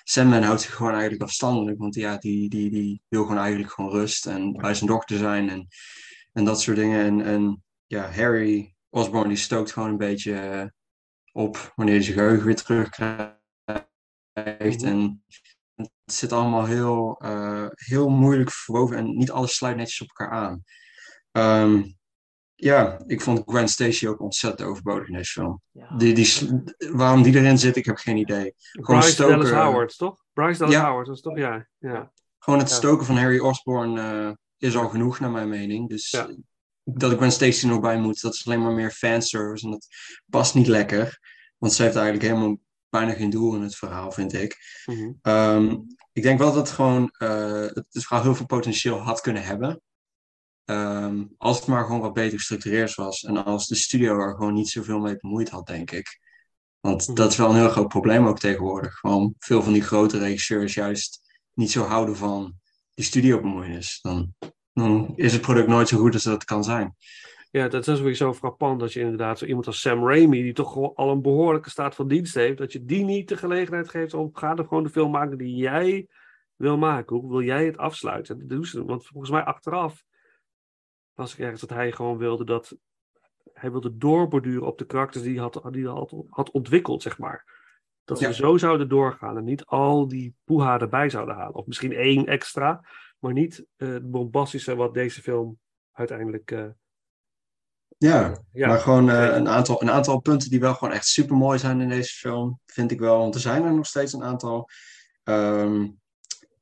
Sandman 0.04 0.44
houdt 0.44 0.62
zich 0.62 0.74
gewoon 0.74 0.92
eigenlijk 0.92 1.22
afstandelijk, 1.22 1.78
want 1.78 1.96
ja, 1.96 2.18
die, 2.18 2.50
die, 2.50 2.70
die 2.70 3.02
wil 3.08 3.24
gewoon 3.24 3.38
eigenlijk 3.38 3.74
gewoon 3.74 3.92
rust 3.92 4.26
en 4.26 4.52
bij 4.52 4.74
zijn 4.74 4.90
dochter 4.90 5.18
zijn 5.18 5.50
en, 5.50 5.68
en 6.34 6.46
dat 6.46 6.62
soort 6.62 6.78
dingen. 6.78 7.06
En, 7.06 7.22
en 7.22 7.64
ja, 7.86 8.12
Harry 8.12 8.76
Osborn 8.90 9.28
die 9.28 9.38
stookt 9.38 9.72
gewoon 9.72 9.90
een 9.90 9.98
beetje 9.98 10.74
op 11.32 11.74
wanneer 11.76 11.96
hij 11.96 12.04
zijn 12.04 12.18
geheugen 12.18 12.46
weer 12.46 12.56
terugkrijgt. 12.56 14.84
En 14.84 15.24
het 16.10 16.18
zit 16.18 16.32
allemaal 16.34 16.66
heel, 16.66 17.20
eh, 17.22 17.66
heel 17.70 18.10
moeilijk 18.10 18.52
verwoven 18.52 18.98
en 18.98 19.18
niet 19.18 19.32
alles 19.32 19.56
sluit 19.56 19.76
netjes 19.76 20.02
op 20.02 20.08
elkaar 20.08 20.32
aan. 20.32 20.64
Ehm, 21.32 21.84
ja, 22.56 23.02
ik 23.08 23.22
vond 23.22 23.42
Gwen 23.46 23.68
Stacy 23.68 24.08
ook 24.08 24.22
ontzettend 24.22 24.70
overbodig 24.70 25.08
in 25.08 25.14
deze 25.14 25.32
film. 25.32 25.62
ja. 25.72 25.96
Die, 25.98 26.14
die, 26.14 26.62
waarom 26.92 27.22
die 27.22 27.36
erin 27.36 27.58
zit, 27.58 27.76
ik 27.76 27.86
heb 27.86 27.98
geen 27.98 28.18
idee. 28.18 28.54
Gewoon 28.58 29.00
Bryce. 29.00 29.16
Dallas 29.28 29.50
Howard, 29.50 29.98
toch? 29.98 30.24
Bryce 30.34 30.60
Dallas 30.60 30.74
Ja. 30.74 30.88
Howard, 30.88 31.08
dat 31.08 31.16
is 31.16 31.22
toch? 31.22 31.38
Ja. 31.38 31.68
ja. 31.78 32.12
Gewoon 32.40 32.60
het 32.60 32.70
Ja. 32.70 32.76
stoken 32.76 33.06
van 33.06 33.18
Harry 33.18 33.40
Osborn 33.40 33.98
eh, 33.98 34.32
is 34.58 34.76
al 34.78 34.90
genoeg, 34.90 35.20
naar 35.20 35.32
mijn 35.32 35.50
mening. 35.50 35.90
Dus 35.90 36.10
Ja. 36.10 36.30
dat 36.84 37.12
ik 37.12 37.18
Gwen 37.18 37.32
Stacy 37.32 37.64
er 37.66 37.72
nog 37.72 37.82
bij 37.82 38.00
moet, 38.00 38.22
dat 38.22 38.34
is 38.34 38.48
alleen 38.48 38.62
maar 38.62 38.74
meer 38.74 38.92
fanservice. 38.92 39.66
En 39.66 39.72
dat 39.72 39.88
past 40.30 40.56
niet 40.56 40.68
lekker. 40.68 41.20
Want 41.58 41.74
ze 41.74 41.84
heeft 41.84 41.96
eigenlijk 41.96 42.26
helemaal 42.26 42.58
bijna 42.90 43.14
geen 43.14 43.30
doel 43.30 43.56
in 43.56 43.62
het 43.62 43.76
verhaal, 43.76 44.12
vind 44.12 44.34
ik. 44.34 44.58
Mhm. 44.86 45.12
Ehm, 45.22 45.76
ik 46.20 46.26
denk 46.26 46.40
wel 46.40 46.54
dat 46.54 46.68
het 46.68 46.76
gewoon 46.76 47.10
eh, 47.18 47.68
het 47.68 48.06
heel 48.10 48.36
veel 48.36 48.46
potentieel 48.46 48.98
had 48.98 49.22
kunnen 49.22 49.44
hebben. 49.44 49.82
Ehm, 50.66 51.26
als 51.38 51.58
het 51.58 51.68
maar 51.68 51.86
gewoon 51.86 52.02
wat 52.02 52.14
beter 52.14 52.38
gestructureerd 52.38 52.96
was. 52.96 53.24
En 53.24 53.46
als 53.46 53.68
de 53.68 53.76
studio 53.76 54.20
er 54.20 54.36
gewoon 54.36 54.54
niet 54.54 54.70
zoveel 54.70 55.00
mee 55.00 55.18
bemoeid 55.18 55.50
had, 55.50 55.68
denk 55.68 55.92
ik. 55.92 56.20
Want 56.80 57.08
Mhm. 57.08 57.16
dat 57.16 57.32
is 57.32 57.38
wel 57.38 57.50
een 57.50 57.56
heel 57.56 57.70
groot 57.70 57.88
probleem 57.88 58.28
ook 58.28 58.40
tegenwoordig. 58.40 58.94
Gewoon 58.94 59.34
veel 59.40 59.64
van 59.64 59.74
die 59.74 59.82
grote 59.82 60.18
regisseurs 60.18 60.74
juist 60.74 61.22
niet 61.54 61.72
zo 61.72 61.84
houden 61.84 62.16
van 62.16 62.54
die 62.94 63.06
studiobemoeienis. 63.06 64.00
Dan, 64.02 64.34
dan 64.74 65.14
is 65.16 65.34
het 65.34 65.42
product 65.42 65.68
nooit 65.68 65.88
zo 65.88 65.98
goed 65.98 66.14
als 66.14 66.24
dat 66.24 66.34
het 66.34 66.44
kan 66.44 66.64
zijn. 66.64 66.96
Ja, 67.52 67.68
dat 67.68 67.88
is 67.88 67.98
sowieso 67.98 68.34
frappant 68.34 68.80
dat 68.80 68.94
je 68.94 69.00
inderdaad 69.00 69.38
zo 69.40 69.46
iemand 69.46 69.68
als 69.68 69.82
Sam 69.82 70.08
Raimi, 70.08 70.42
die 70.42 70.54
toch 70.54 70.96
al 70.96 71.12
een 71.12 71.22
behoorlijke 71.22 71.70
staat 71.70 71.96
van 71.96 72.08
dienst 72.08 72.34
heeft, 72.36 72.58
dat 72.58 72.72
je 72.72 72.86
die 72.86 73.04
niet 73.06 73.30
de 73.30 73.38
gelegenheid 73.38 73.90
geeft 73.90 74.14
om 74.14 74.30
ga 74.36 74.56
er 74.56 74.64
gewoon 74.64 74.84
de 74.84 74.90
film 74.90 75.12
maken 75.12 75.38
die 75.38 75.56
jij 75.56 76.08
wil 76.56 76.78
maken. 76.78 77.16
Hoe 77.16 77.30
wil 77.30 77.42
jij 77.42 77.66
het 77.66 77.78
afsluiten? 77.78 78.40
Dat 78.40 78.50
doen 78.50 78.66
ze. 78.66 78.86
Want 78.86 79.06
volgens 79.08 79.32
mij 79.32 79.44
achteraf 79.44 80.04
was 81.14 81.34
ik 81.34 81.40
ergens 81.40 81.62
dat 81.62 81.70
hij 81.70 81.92
gewoon 81.92 82.18
wilde 82.18 82.46
dat 82.46 82.78
hij 83.54 83.72
wilde 83.72 83.98
doorborduren 83.98 84.68
op 84.68 84.78
de 84.78 84.86
karakters 84.86 85.24
die 85.24 85.34
hij 85.34 85.42
had, 85.42 85.74
die 85.74 85.88
had, 85.88 86.14
had 86.30 86.52
ontwikkeld, 86.52 87.02
zeg 87.02 87.18
maar. 87.18 87.58
Dat 88.04 88.18
ze 88.20 88.26
Ja. 88.26 88.32
zo 88.32 88.58
zouden 88.58 88.90
doorgaan 88.90 89.38
en 89.38 89.44
niet 89.44 89.66
al 89.66 90.08
die 90.08 90.36
poeha 90.44 90.80
erbij 90.80 91.10
zouden 91.10 91.36
halen. 91.36 91.56
Of 91.56 91.66
misschien 91.66 91.94
één 91.94 92.26
extra, 92.26 92.86
maar 93.20 93.34
niet 93.34 93.66
eh, 93.76 93.90
het 93.90 94.12
bombastische 94.12 94.76
wat 94.76 94.94
deze 94.94 95.22
film 95.22 95.60
uiteindelijk. 95.92 96.52
eh, 96.52 96.66
Ja, 98.00 98.38
ja, 98.54 98.68
maar 98.68 98.80
gewoon 98.80 99.10
eh, 99.10 99.36
een, 99.36 99.48
aantal, 99.48 99.82
een 99.82 99.92
aantal 99.92 100.20
punten 100.20 100.50
die 100.50 100.60
wel 100.60 100.74
gewoon 100.74 100.94
echt 100.94 101.08
super 101.08 101.36
mooi 101.36 101.60
zijn 101.60 101.82
in 101.82 101.90
deze 101.90 102.14
film, 102.14 102.60
vind 102.66 102.92
ik 102.92 103.00
wel. 103.00 103.18
Want 103.18 103.36
er 103.36 103.42
zijn 103.42 103.64
er 103.64 103.74
nog 103.74 103.86
steeds 103.86 104.14
een 104.14 104.24
aantal. 104.24 104.70
Ehm, 105.24 105.88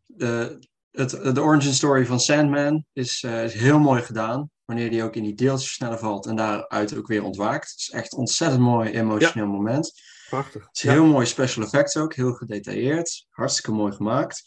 de, 0.05 0.59
het, 0.91 1.09
de 1.09 1.41
origin 1.41 1.73
story 1.73 2.05
van 2.05 2.19
Sandman 2.19 2.85
is, 2.93 3.23
eh, 3.23 3.43
is 3.43 3.53
heel 3.53 3.79
mooi 3.79 4.01
gedaan. 4.01 4.49
Wanneer 4.65 4.89
die 4.89 5.03
ook 5.03 5.15
in 5.15 5.23
die 5.23 5.33
deeltjes 5.35 5.73
sneller 5.73 5.97
valt 5.97 6.25
en 6.25 6.35
daaruit 6.35 6.97
ook 6.97 7.07
weer 7.07 7.23
ontwaakt. 7.23 7.69
Het 7.69 7.79
is 7.79 7.89
echt 7.89 8.13
een 8.13 8.19
ontzettend 8.19 8.61
mooi 8.61 8.91
emotioneel 8.91 9.47
moment. 9.47 9.91
Prachtig. 10.29 10.65
Het 10.65 10.75
is 10.75 10.81
Ja. 10.81 10.91
heel 10.91 11.05
mooi 11.05 11.25
special 11.25 11.65
effects 11.65 11.97
ook, 11.97 12.13
heel 12.13 12.33
gedetailleerd. 12.33 13.25
Hartstikke 13.29 13.71
mooi 13.71 13.93
gemaakt. 13.93 14.43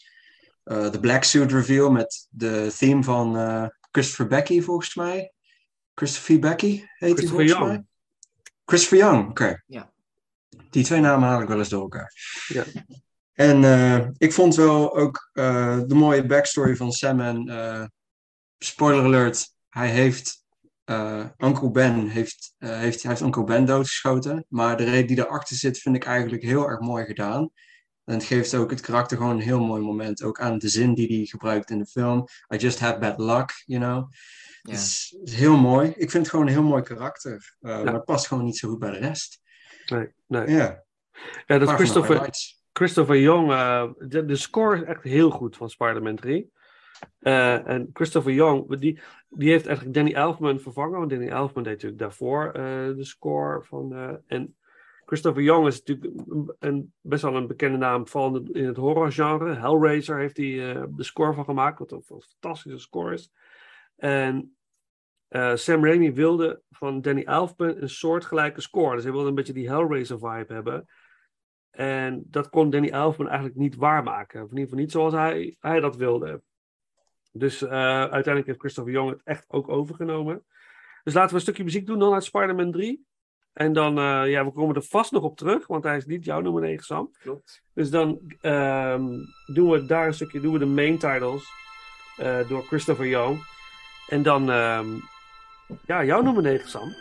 Eh, 0.63 0.91
de 0.91 0.99
Black 0.99 1.23
Suit 1.23 1.51
reveal 1.51 1.91
met 1.91 2.27
de 2.29 2.73
theme 2.77 3.03
van 3.03 3.35
Christopher 3.91 4.27
Becky 4.27 4.61
volgens 4.61 4.95
mij. 4.95 5.33
Christopher 6.01 6.39
Becky 6.39 6.85
heet 6.97 7.17
hij 7.17 7.27
volgens 7.27 7.51
Young. 7.51 7.67
mij. 7.67 7.83
Christopher 8.65 8.97
Young, 8.97 9.29
oké. 9.29 9.61
Ja. 9.65 9.91
Die 10.69 10.83
twee 10.83 10.99
namen 10.99 11.29
haal 11.29 11.41
ik 11.41 11.47
wel 11.47 11.57
eens 11.57 11.69
door 11.69 11.81
elkaar. 11.81 12.13
Ja. 12.47 12.63
En 13.33 13.63
eh, 13.63 14.07
ik 14.17 14.33
vond 14.33 14.55
wel 14.55 14.97
ook 14.97 15.29
eh, 15.33 15.79
de 15.87 15.95
mooie 15.95 16.25
backstory 16.25 16.75
van 16.75 16.91
Sam 16.91 17.19
en 17.19 17.47
eh, 17.47 17.85
spoiler 18.57 19.03
alert, 19.03 19.53
hij 19.69 19.89
heeft 19.89 20.45
eh 20.83 21.25
Uncle 21.37 21.71
Ben 21.71 22.07
heeft, 22.07 22.53
eh, 22.57 22.77
heeft, 22.77 23.01
hij 23.01 23.11
heeft 23.11 23.23
Uncle 23.23 23.43
Ben 23.43 23.65
doodgeschoten. 23.65 24.45
Maar 24.47 24.77
de 24.77 24.83
reden 24.83 25.07
die 25.07 25.25
erachter 25.25 25.55
zit, 25.55 25.79
vind 25.79 25.95
ik 25.95 26.05
eigenlijk 26.05 26.43
heel 26.43 26.69
erg 26.69 26.79
mooi 26.79 27.05
gedaan. 27.05 27.49
En 28.03 28.13
het 28.13 28.23
geeft 28.23 28.55
ook 28.55 28.69
het 28.69 28.81
karakter 28.81 29.17
gewoon 29.17 29.35
een 29.35 29.41
heel 29.41 29.59
mooi 29.63 29.81
moment. 29.81 30.23
Ook 30.23 30.39
aan 30.39 30.57
de 30.57 30.69
zin 30.69 30.93
die 30.93 31.17
hij 31.17 31.25
gebruikt 31.25 31.69
in 31.69 31.77
de 31.77 31.85
film. 31.85 32.27
I 32.53 32.57
just 32.57 32.79
had 32.79 32.99
bad 32.99 33.19
luck, 33.19 33.63
you 33.65 33.81
know. 33.81 34.09
Ja. 34.61 34.71
Het 34.71 34.79
is, 34.79 35.17
is 35.23 35.33
heel 35.35 35.57
mooi. 35.57 35.87
Ik 35.89 36.09
vind 36.11 36.13
het 36.13 36.29
gewoon 36.29 36.45
een 36.47 36.51
heel 36.53 36.63
mooi 36.63 36.81
karakter. 36.83 37.55
Eh, 37.59 37.83
Maar 37.83 37.93
het 37.93 38.05
past 38.05 38.27
gewoon 38.27 38.43
niet 38.43 38.57
zo 38.57 38.69
goed 38.69 38.79
bij 38.79 38.91
de 38.91 38.97
rest. 38.97 39.41
Nee, 39.85 40.07
nee. 40.27 40.47
Ja, 40.49 40.83
Ja, 41.45 41.57
dat 41.57 41.57
van 41.57 41.67
de 41.67 41.73
Christopher. 41.75 42.29
Christopher 42.73 43.17
Young, 43.19 43.51
eh, 43.51 43.89
de, 43.97 44.25
de 44.25 44.35
score 44.35 44.75
is 44.75 44.83
echt 44.83 45.03
heel 45.03 45.29
goed 45.29 45.55
van 45.57 45.69
Spider-Man 45.69 46.15
3. 46.15 46.51
Eh, 47.19 47.67
en 47.67 47.89
Christopher 47.93 48.31
Young, 48.33 48.77
die, 48.79 48.99
die 49.29 49.49
heeft 49.49 49.65
eigenlijk 49.65 49.95
Danny 49.95 50.13
Elfman 50.13 50.59
vervangen. 50.59 50.97
Want 50.97 51.09
Danny 51.09 51.27
Elfman 51.29 51.63
deed 51.63 51.73
natuurlijk 51.73 52.01
daarvoor 52.01 52.45
eh, 52.51 52.63
de 52.95 53.03
score 53.03 53.63
van. 53.63 53.93
eh, 53.95 54.13
en 54.27 54.55
Christopher 55.05 55.41
Young 55.43 55.67
is 55.67 55.83
natuurlijk 55.83 56.13
een, 56.27 56.55
een- 56.59 56.93
best 57.01 57.21
wel 57.21 57.35
een 57.35 57.47
bekende 57.47 57.77
naam, 57.77 58.07
vooral 58.07 58.35
in 58.35 58.43
het, 58.45 58.55
in 58.55 58.65
het 58.65 58.77
horrorgenre. 58.77 59.53
Hellraiser 59.55 60.17
heeft 60.17 60.37
hij 60.37 60.75
eh, 60.75 60.83
de 60.89 61.03
score 61.03 61.33
van 61.33 61.45
gemaakt, 61.45 61.79
wat 61.79 61.91
een, 61.91 62.03
een 62.07 62.21
fantastische 62.21 62.79
score 62.79 63.13
is. 63.13 63.31
En 64.01 64.55
eh, 65.27 65.55
Sam 65.55 65.85
Raimi 65.85 66.13
wilde 66.13 66.61
van 66.69 67.01
Danny 67.01 67.23
Elfman 67.23 67.75
een 67.77 67.89
soortgelijke 67.89 68.61
score. 68.61 68.95
Dus 68.95 69.03
hij 69.03 69.13
wilde 69.13 69.27
een 69.27 69.35
beetje 69.35 69.53
die 69.53 69.69
Hellraiser 69.69 70.19
vibe 70.19 70.53
hebben. 70.53 70.87
En 71.71 72.23
dat 72.27 72.49
kon 72.49 72.69
Danny 72.69 72.89
Elfman 72.89 73.27
eigenlijk 73.27 73.57
niet 73.57 73.75
waarmaken. 73.75 74.43
Of 74.43 74.51
in 74.51 74.57
ieder 74.57 74.63
geval 74.63 74.79
niet 74.79 74.91
zoals 74.91 75.13
hij, 75.13 75.55
hij 75.59 75.79
dat 75.79 75.95
wilde. 75.95 76.41
Dus 77.31 77.61
eh, 77.61 77.71
uiteindelijk 77.99 78.45
heeft 78.45 78.59
Christopher 78.59 78.91
Young 78.91 79.09
het 79.09 79.21
echt 79.23 79.45
ook 79.47 79.69
overgenomen. 79.69 80.45
Dus 81.03 81.13
laten 81.13 81.29
we 81.29 81.35
een 81.35 81.41
stukje 81.41 81.63
muziek 81.63 81.85
doen 81.85 81.99
dan 81.99 82.13
uit 82.13 82.23
Spider-Man 82.23 82.71
3. 82.71 83.05
En 83.53 83.73
dan, 83.73 83.97
eh, 83.97 84.29
ja, 84.29 84.45
we 84.45 84.51
komen 84.51 84.75
er 84.75 84.83
vast 84.83 85.11
nog 85.11 85.23
op 85.23 85.37
terug, 85.37 85.67
want 85.67 85.83
hij 85.83 85.97
is 85.97 86.05
niet 86.05 86.25
jouw 86.25 86.41
nummer 86.41 86.61
9, 86.61 86.85
Sam. 86.85 87.11
Klopt. 87.19 87.63
Dus 87.73 87.89
dan 87.89 88.19
ehm, 88.41 89.07
doen 89.53 89.69
we 89.69 89.85
daar 89.85 90.07
een 90.07 90.13
stukje, 90.13 90.39
doen 90.39 90.53
we 90.53 90.59
de 90.59 90.65
main 90.65 90.97
titles 90.97 91.59
door 92.47 92.63
Christopher 92.63 93.07
Young. 93.07 93.49
En 94.11 94.23
dan, 94.23 94.51
ehm, 94.51 94.87
ja, 95.85 96.03
jouw 96.03 96.21
nummer 96.21 96.43
9, 96.43 96.69
Sam. 96.69 96.95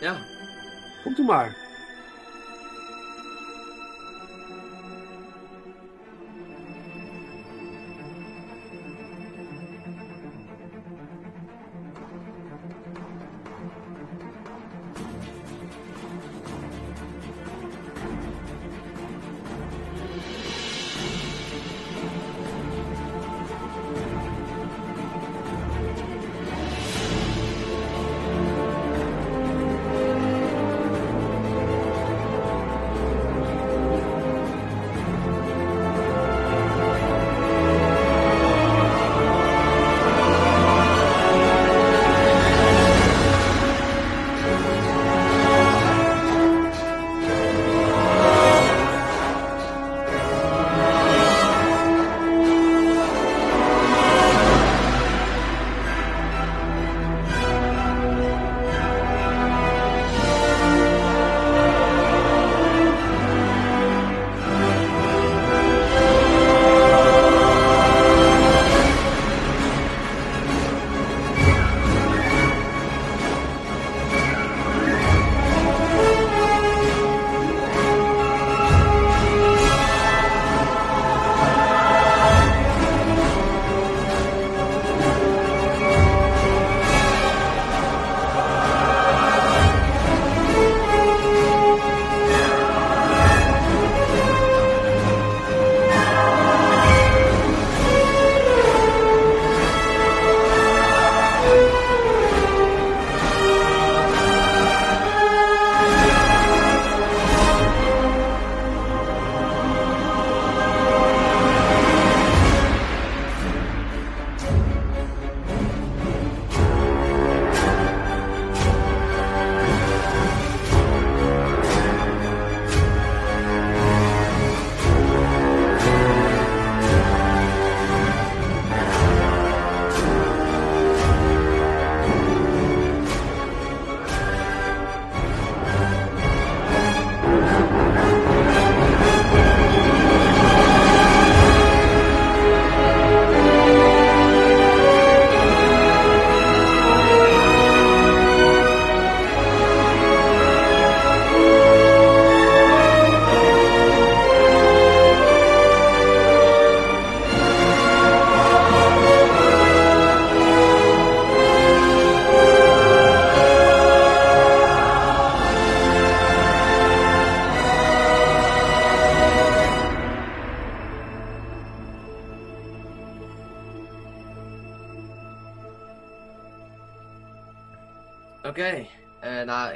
Ja. 0.00 0.16
Komt 1.02 1.18
u 1.18 1.22
maar. 1.24 1.56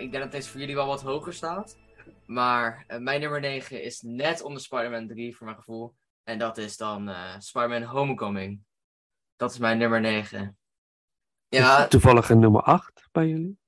Ik 0.09 0.15
denk 0.15 0.25
dat 0.25 0.33
deze 0.33 0.51
voor 0.51 0.61
jullie 0.61 0.75
wel 0.75 0.87
wat 0.87 1.03
hoger 1.03 1.33
staat. 1.33 1.79
Maar 2.27 2.85
eh, 2.87 2.99
mijn 2.99 3.21
nummer 3.21 3.41
9 3.41 3.83
is 3.83 4.01
net 4.01 4.43
onder 4.43 4.63
Spider-Man 4.63 5.07
3 5.07 5.37
voor 5.37 5.47
mijn 5.47 5.59
gevoel. 5.59 5.95
En 6.25 6.39
dat 6.39 6.59
is 6.59 6.77
dan 6.77 7.09
eh 7.09 7.35
Spider-Man 7.39 7.83
Homecoming. 7.83 8.61
Dat 9.37 9.51
is 9.51 9.59
mijn 9.59 9.79
nummer 9.79 10.01
9. 10.01 10.59
Ja, 11.49 11.83
Is 11.83 11.89
toevallig 11.89 12.31
een 12.31 12.39
nummer 12.39 12.63
8 12.63 13.09
bij 13.13 13.27
jullie? 13.27 13.59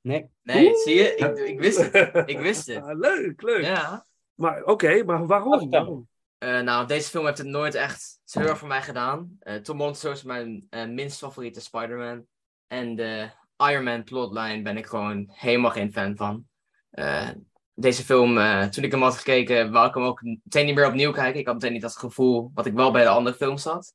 Nee. 0.00 0.30
nee, 0.42 0.74
zie 0.76 0.94
je? 0.94 1.14
Ik, 1.14 1.38
ik 1.38 1.58
wist 1.58 1.92
het. 1.92 2.28
Ik 2.28 2.38
wist 2.38 2.66
het. 2.66 2.82
Ah, 2.84 2.98
leuk, 2.98 3.42
leuk. 3.42 3.64
Ja. 3.64 4.06
Maar 4.34 4.64
oké, 4.64 5.04
maar 5.04 5.26
waarom? 5.26 5.70
Waarom? 5.70 6.08
Eh, 6.38 6.60
nou, 6.60 6.86
deze 6.86 7.08
film 7.08 7.26
heeft 7.26 7.38
het 7.38 7.46
nooit 7.46 7.74
echt 7.74 8.20
heel 8.24 8.46
erg 8.46 8.58
voor 8.58 8.68
mij 8.68 8.82
gedaan. 8.82 9.36
Eh, 9.40 9.56
Tom 9.56 9.78
Holland 9.78 10.04
is 10.04 10.22
mijn 10.22 10.66
eh, 10.70 10.86
minst 10.86 11.18
favoriete 11.18 11.60
Spider-Man. 11.60 12.26
En 12.66 12.96
de 12.96 13.30
Iron 13.70 13.84
Man 13.84 14.04
plotline 14.04 14.62
ben 14.62 14.76
ik 14.76 14.86
gewoon 14.86 15.30
helemaal 15.32 15.70
geen 15.70 15.92
fan 15.92 16.16
van. 16.16 16.46
Eh, 16.90 17.28
deze 17.74 18.04
film, 18.04 18.38
eh, 18.38 18.64
toen 18.64 18.84
ik 18.84 18.90
hem 18.90 19.02
had 19.02 19.16
gekeken, 19.16 19.72
wou 19.72 19.88
ik 19.88 19.94
hem 19.94 20.02
ook 20.02 20.22
meteen 20.22 20.66
niet 20.66 20.74
meer 20.74 20.86
opnieuw 20.86 21.12
kijken. 21.12 21.40
Ik 21.40 21.46
had 21.46 21.54
meteen 21.54 21.72
niet 21.72 21.82
dat 21.82 21.96
gevoel 21.96 22.50
wat 22.54 22.66
ik 22.66 22.72
wel 22.72 22.90
bij 22.90 23.02
de 23.02 23.08
andere 23.08 23.36
films 23.36 23.64
had. 23.64 23.94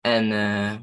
En 0.00 0.32
eh, 0.32 0.80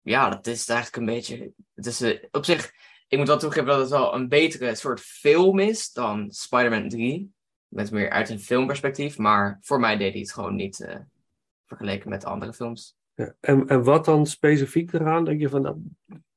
ja, 0.00 0.28
dat 0.28 0.46
is 0.46 0.68
eigenlijk 0.68 0.96
een 0.96 1.14
beetje. 1.14 1.52
Het 1.74 1.86
is 1.86 2.18
op 2.30 2.44
zich, 2.44 2.72
ik 3.08 3.18
moet 3.18 3.26
wel 3.26 3.38
toegeven 3.38 3.66
dat 3.66 3.80
het 3.80 3.88
wel 3.88 4.14
een 4.14 4.28
betere 4.28 4.74
soort 4.74 5.00
film 5.00 5.58
is 5.58 5.92
dan 5.92 6.30
Spider-Man 6.30 6.88
3. 6.88 7.32
Met 7.68 7.90
meer 7.90 8.10
uit 8.10 8.28
een 8.28 8.40
filmperspectief. 8.40 9.18
Maar 9.18 9.58
voor 9.60 9.80
mij 9.80 9.96
deed 9.96 10.12
hij 10.12 10.20
het 10.20 10.32
gewoon 10.32 10.54
niet 10.54 10.88
vergeleken 11.66 12.10
met 12.10 12.24
andere 12.24 12.52
films. 12.52 12.96
Ja. 13.14 13.34
En, 13.40 13.66
en 13.66 13.82
wat 13.82 14.04
dan 14.04 14.26
specifiek 14.26 14.92
eraan? 14.92 15.24
Denk 15.24 15.40
je 15.40 15.48
van, 15.48 15.62
dat, 15.62 15.76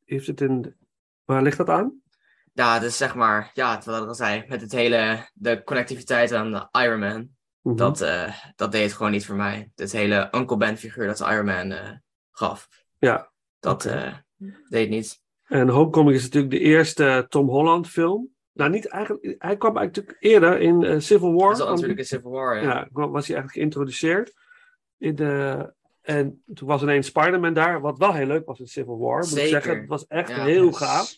heeft 0.06 0.28
het 0.28 0.42
in, 0.42 0.76
waar 1.26 1.42
ligt 1.42 1.58
dat 1.58 1.70
aan? 1.70 2.02
Ja, 2.54 2.80
dus 2.80 2.98
zeg 2.98 3.16
maar, 3.16 3.52
ja, 3.54 3.82
wat 3.86 4.02
ik 4.02 4.08
al 4.08 4.16
zei, 4.16 4.44
met 4.48 4.62
het 4.62 4.72
hele, 4.72 5.30
de 5.34 5.64
connectiviteit 5.64 6.32
aan 6.32 6.52
de 6.52 6.68
Iron 6.72 7.00
Man. 7.00 7.30
Mhm. 7.62 7.76
Dat, 7.76 8.02
eh, 8.02 8.34
dat 8.56 8.72
deed 8.72 8.84
het 8.84 8.94
gewoon 8.94 9.12
niet 9.12 9.26
voor 9.26 9.36
mij. 9.36 9.72
Het 9.76 9.92
hele 9.92 10.30
Uncle 10.32 10.58
Ben 10.58 10.78
figuur 10.78 11.08
dat 11.08 11.20
Iron 11.20 11.46
Man 11.46 11.72
eh, 11.72 11.92
gaf. 12.32 12.68
Ja. 12.98 13.32
Dat 13.60 13.86
eh, 13.86 14.14
deed 14.70 14.82
het 14.82 14.90
niet. 14.90 15.22
En 15.44 15.70
Homecoming 15.70 16.16
is 16.16 16.24
natuurlijk 16.24 16.54
de 16.54 16.60
eerste 16.60 17.26
Tom 17.30 17.50
Holland 17.50 17.90
film. 17.90 18.32
Nou, 18.52 18.70
niet 18.70 18.88
eigenlijk, 18.88 19.36
hij 19.38 19.58
kwam 19.58 19.78
eigenlijk 19.78 20.16
eerder 20.20 20.60
in 20.60 21.02
Civil 21.02 21.34
War. 21.34 21.50
Dat 21.50 21.60
is 21.60 21.66
natuurlijk 21.66 22.00
een 22.00 22.06
Civil 22.06 22.32
War, 22.32 22.62
ja. 22.62 22.62
ja, 22.62 22.88
was 22.92 23.28
hij 23.28 23.36
eigenlijk 23.36 23.52
geïntroduceerd. 23.52 24.34
In 24.98 25.16
de, 25.16 25.74
en 26.04 26.44
toen 26.54 26.68
was 26.68 26.82
ineens 26.82 27.08
Spider-Man 27.08 27.54
daar, 27.54 27.82
wat 27.82 27.98
wel 27.98 28.14
heel 28.14 28.26
leuk 28.26 28.46
was 28.46 28.60
in 28.60 28.68
Civil 28.68 28.98
War. 28.98 29.18
Moet 29.20 29.32
ik 29.32 29.32
Zeker. 29.32 29.50
zeggen, 29.50 29.80
het 29.80 29.90
was 29.90 30.08
echt 30.08 30.30
Ja, 30.30 30.44
heel 30.44 30.72
gaaf. 30.72 31.18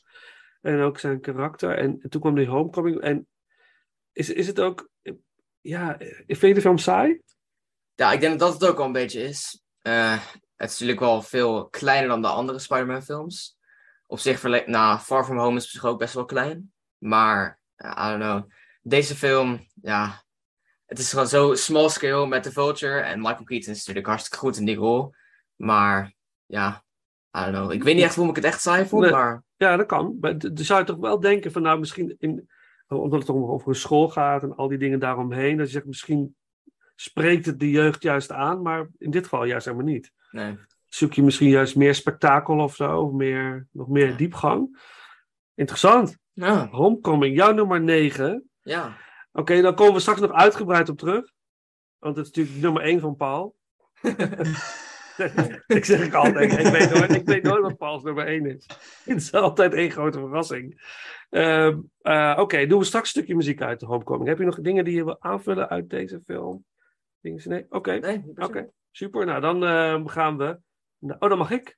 En 0.62 0.82
ook 0.82 1.00
zijn 1.00 1.22
karakter. 1.22 1.78
En, 1.78 2.02
toen 2.10 2.22
kwam 2.22 2.36
die 2.36 2.48
Homecoming. 2.48 3.02
En 3.02 3.28
is, 4.12 4.30
is 4.30 4.48
het 4.48 4.60
ook, 4.60 4.90
ja, 5.62 5.96
vind 6.28 6.42
je 6.42 6.54
de 6.54 6.62
film 6.62 6.78
saai? 6.78 7.22
Ja, 7.96 8.12
ik 8.12 8.20
denk 8.20 8.40
dat 8.40 8.50
dat 8.50 8.62
het 8.62 8.70
ook 8.70 8.78
wel 8.78 8.86
een 8.86 8.92
beetje 8.92 9.24
is. 9.24 9.62
Eh, 9.82 10.12
het 10.56 10.70
is 10.70 10.72
natuurlijk 10.72 11.00
wel 11.00 11.22
veel 11.22 11.68
kleiner 11.70 12.10
dan 12.10 12.22
de 12.22 12.28
andere 12.28 12.60
Spider-Man 12.60 13.02
films. 13.04 13.58
Op 14.08 14.20
zich, 14.20 14.40
verle- 14.40 14.64
nou, 14.66 15.00
Far 15.00 15.26
From 15.26 15.38
Home 15.38 15.56
is 15.58 15.72
zich 15.72 15.86
ook 15.86 16.00
best 16.00 16.14
wel 16.14 16.26
klein. 16.26 16.74
Maar, 16.98 17.60
I 17.82 18.10
don't 18.10 18.22
know. 18.22 18.52
Deze 18.82 19.16
film, 19.16 19.68
ja, 19.82 20.24
het 20.86 21.00
is 21.00 21.10
gewoon 21.10 21.28
zo 21.28 21.54
small 21.56 21.90
scale 21.90 22.28
met 22.28 22.44
The 22.44 22.52
Vulture. 22.52 23.00
En 23.00 23.20
Michael 23.22 23.44
Keaton 23.44 23.72
is 23.74 23.78
natuurlijk 23.78 24.08
hartstikke 24.08 24.38
goed 24.38 24.58
in 24.58 24.66
die 24.66 24.76
rol. 24.76 25.14
Maar, 25.56 26.14
ja, 26.46 26.84
I 27.38 27.40
don't 27.42 27.56
know. 27.56 27.72
Ik 27.72 27.84
weet 27.84 27.96
niet 27.96 28.04
echt 28.04 28.16
hoe 28.16 28.30
ik 28.30 28.36
het 28.36 28.46
echt 28.46 28.62
saai 28.62 28.86
vond, 28.86 29.04
Nee. 29.04 29.12
maar... 29.12 29.44
Ja, 29.58 29.76
dat 29.78 29.86
kan. 29.86 30.18
Maar 30.22 30.38
dan 30.38 30.58
zou 30.58 30.80
je 30.80 30.86
toch 30.86 30.98
wel 30.98 31.20
denken 31.20 31.52
van 31.52 31.62
nou 31.62 31.80
misschien 31.80 32.16
in, 32.20 32.50
omdat 32.88 33.20
het 33.20 33.30
om 33.30 33.44
over 33.44 33.68
een 33.70 33.76
school 33.76 34.10
gaat 34.10 34.44
en 34.44 34.56
al 34.56 34.68
die 34.68 34.78
dingen 34.78 35.00
daaromheen. 35.00 35.58
Dat 35.58 35.66
je 35.66 35.72
zegt 35.74 35.86
misschien 35.86 36.36
spreekt 36.96 37.46
het 37.46 37.60
de 37.60 37.70
jeugd 37.70 38.04
juist 38.04 38.32
aan, 38.32 38.62
maar 38.62 38.88
in 38.98 39.12
dit 39.12 39.24
geval 39.24 39.44
juist 39.46 39.66
helemaal 39.66 39.86
niet. 39.88 40.12
Nee. 40.32 40.58
Zoek 40.86 41.14
je 41.14 41.24
misschien 41.24 41.50
juist 41.50 41.76
meer 41.76 41.96
spektakel 41.96 42.58
of 42.60 42.76
zo, 42.76 43.00
of 43.02 43.12
meer, 43.12 43.68
nog 43.72 43.88
meer 43.88 44.08
Ja. 44.10 44.16
diepgang. 44.16 44.80
Interessant. 45.54 46.18
Ja, 46.34 46.68
Homecoming, 46.72 47.36
jouw 47.36 47.52
nummer 47.54 47.82
9. 47.82 48.50
ja. 48.62 48.98
Oké, 49.36 49.62
dan 49.62 49.76
komen 49.76 49.94
we 49.94 50.00
straks 50.00 50.20
nog 50.20 50.32
uitgebreid 50.32 50.90
op 50.90 50.98
terug. 50.98 51.32
Want 51.98 52.16
het 52.18 52.26
is 52.26 52.32
natuurlijk 52.32 52.62
nummer 52.64 52.82
1 52.82 53.00
van 53.00 53.16
Paul. 53.16 53.56
ik 55.68 55.86
zeg 55.86 56.06
ik 56.06 56.14
altijd, 56.14 56.52
ik 56.52 56.68
weet, 56.68 56.94
nooit, 56.94 57.14
ik 57.16 57.26
weet 57.26 57.44
nooit 57.44 57.62
wat 57.62 57.78
Paul's 57.78 58.04
nummer 58.04 58.28
1 58.28 58.46
is. 58.46 58.70
Het 59.04 59.18
is 59.18 59.34
altijd 59.34 59.74
één 59.74 59.92
grote 59.92 60.20
verrassing. 60.20 60.94
Ehm, 61.30 61.80
eh, 62.02 62.36
Oké, 62.40 62.66
doen 62.66 62.80
we 62.80 62.86
straks 62.86 63.06
een 63.06 63.12
stukje 63.12 63.36
muziek 63.36 63.62
uit 63.62 63.80
de 63.80 63.86
Homecoming. 63.86 64.28
Heb 64.28 64.38
je 64.38 64.46
nog 64.46 64.60
dingen 64.62 64.84
die 64.86 64.96
je 64.96 65.04
wil 65.04 65.22
aanvullen 65.22 65.70
uit 65.70 65.90
deze 65.90 66.22
film? 66.26 66.66
Dingen- 67.22 67.50
Nee? 67.50 67.66
Oké, 67.70 67.92
Nee. 67.94 68.24
Oké, 68.36 68.70
super. 68.92 69.26
Nou, 69.26 69.42
dan 69.42 69.66
eh, 69.66 70.02
gaan 70.06 70.38
we. 70.38 70.60
nou, 71.00 71.20
oh, 71.20 71.30
dan 71.30 71.38
mag 71.38 71.52
ik. 71.52 71.78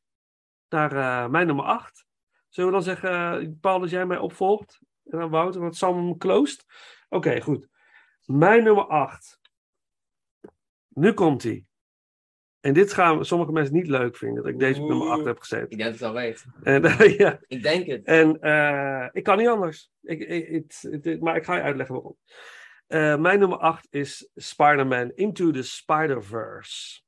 Naar 0.69 0.91
eh, 0.91 1.29
mijn 1.29 1.47
nummer 1.47 1.65
8. 1.65 2.05
Zullen 2.49 2.69
we 2.69 2.75
dan 2.75 2.85
zeggen, 2.85 3.11
eh, 3.41 3.47
Paul, 3.61 3.79
dat 3.79 3.89
jij 3.89 4.05
mij 4.05 4.17
opvolgt? 4.17 4.79
En 5.05 5.19
dan 5.19 5.29
Wouter, 5.29 5.61
want 5.61 5.75
Sam 5.75 6.17
closed. 6.17 6.65
Oké, 7.09 7.41
goed. 7.41 7.67
Mijn 8.25 8.63
nummer 8.63 8.85
8. 8.85 9.39
Nu 10.87 11.13
komt 11.13 11.43
hij. 11.43 11.65
En 12.59 12.73
dit 12.73 12.93
gaan 12.93 13.25
sommige 13.25 13.51
mensen 13.51 13.73
niet 13.73 13.87
leuk 13.87 14.15
vinden, 14.17 14.43
dat 14.43 14.51
ik 14.53 14.59
deze 14.59 14.81
op 14.81 14.89
nummer 14.89 15.07
8 15.09 15.25
heb 15.25 15.39
gezet. 15.39 15.71
Ik 15.71 15.77
denk 15.77 15.81
dat 15.83 15.93
ik 15.93 15.99
het 15.99 16.07
al 16.09 16.13
weet. 16.13 16.45
En, 16.63 17.13
ja, 17.23 17.39
Ik 17.47 17.63
denk 17.63 17.85
het. 17.87 18.03
en 18.05 18.41
eh, 18.41 19.07
ik 19.11 19.23
kan 19.23 19.37
niet 19.37 19.47
anders. 19.47 19.91
Ik, 20.01 21.21
maar 21.21 21.35
ik 21.35 21.45
ga 21.45 21.55
je 21.55 21.61
uitleggen 21.61 21.95
waarom. 21.95 22.17
Eh, 22.87 23.15
mijn 23.17 23.39
nummer 23.39 23.57
8 23.57 23.87
is 23.89 24.29
Spider-Man 24.35 25.11
Into 25.15 25.51
the 25.51 25.63
Spider-Verse. 25.63 27.01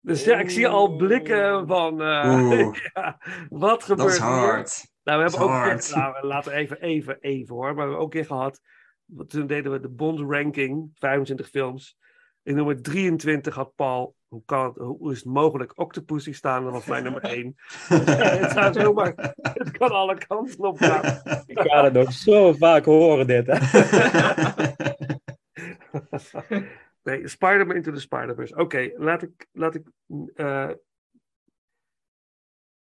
Dus 0.00 0.24
ja, 0.24 0.38
ik 0.38 0.50
zie 0.50 0.68
al 0.68 0.96
blikken 0.96 1.66
van. 1.66 2.00
eh, 2.02 2.40
Oeh. 2.42 2.78
ja, 2.94 3.20
wat 3.48 3.82
gebeurt 3.84 3.98
Dat 4.08 4.16
is 4.16 4.18
hier? 4.18 4.26
hard. 4.28 4.89
Nou, 5.02 5.18
we 5.18 5.30
hebben 5.30 5.40
ook. 5.40 5.48
hard. 5.48 5.86
keer- 5.86 5.96
nou, 5.96 6.26
laten 6.26 6.52
we 6.52 6.58
even, 6.58 6.80
even, 6.80 7.16
even 7.20 7.54
hoor. 7.54 7.64
Maar 7.64 7.74
we 7.74 7.80
hebben 7.80 7.98
ook 7.98 8.04
een 8.04 8.20
keer 8.20 8.26
gehad. 8.26 8.60
Toen 9.26 9.46
deden 9.46 9.72
we 9.72 9.80
de 9.80 9.88
Bond 9.88 10.20
ranking, 10.32 10.90
25 10.94 11.48
films. 11.48 11.98
In 12.42 12.54
nummer 12.54 12.82
23 12.82 13.54
had 13.54 13.74
Paul. 13.74 14.14
Hoe, 14.28 14.42
kan 14.44 14.64
het, 14.64 14.76
hoe 14.76 15.12
is 15.12 15.16
het 15.16 15.26
mogelijk? 15.26 15.78
Octopussy 15.78 16.32
staan, 16.32 16.64
dat 16.64 16.72
was 16.72 16.84
mijn 16.84 17.02
nummer 17.02 17.22
1. 17.22 17.54
het, 17.88 18.50
zou 18.50 18.72
zomaar, 18.72 19.34
het 19.42 19.70
kan 19.70 19.90
alle 19.90 20.18
kanten 20.26 20.58
op 20.64 20.78
gaan. 20.78 21.20
Ik 21.46 21.60
ga 21.60 21.84
het 21.84 21.92
nog 21.92 22.12
zo 22.12 22.52
vaak 22.52 22.84
horen, 22.84 23.26
dit. 23.26 23.46
Hè? 23.46 23.58
nee, 27.02 27.28
Spider-Man 27.28 27.76
Into 27.76 27.92
the 27.92 28.00
Spider-Verse. 28.00 28.56
Oké, 28.56 28.90
laat 28.96 29.22
ik, 29.22 29.46
laat 29.52 29.74
ik, 29.74 29.82
eh, 30.34 30.70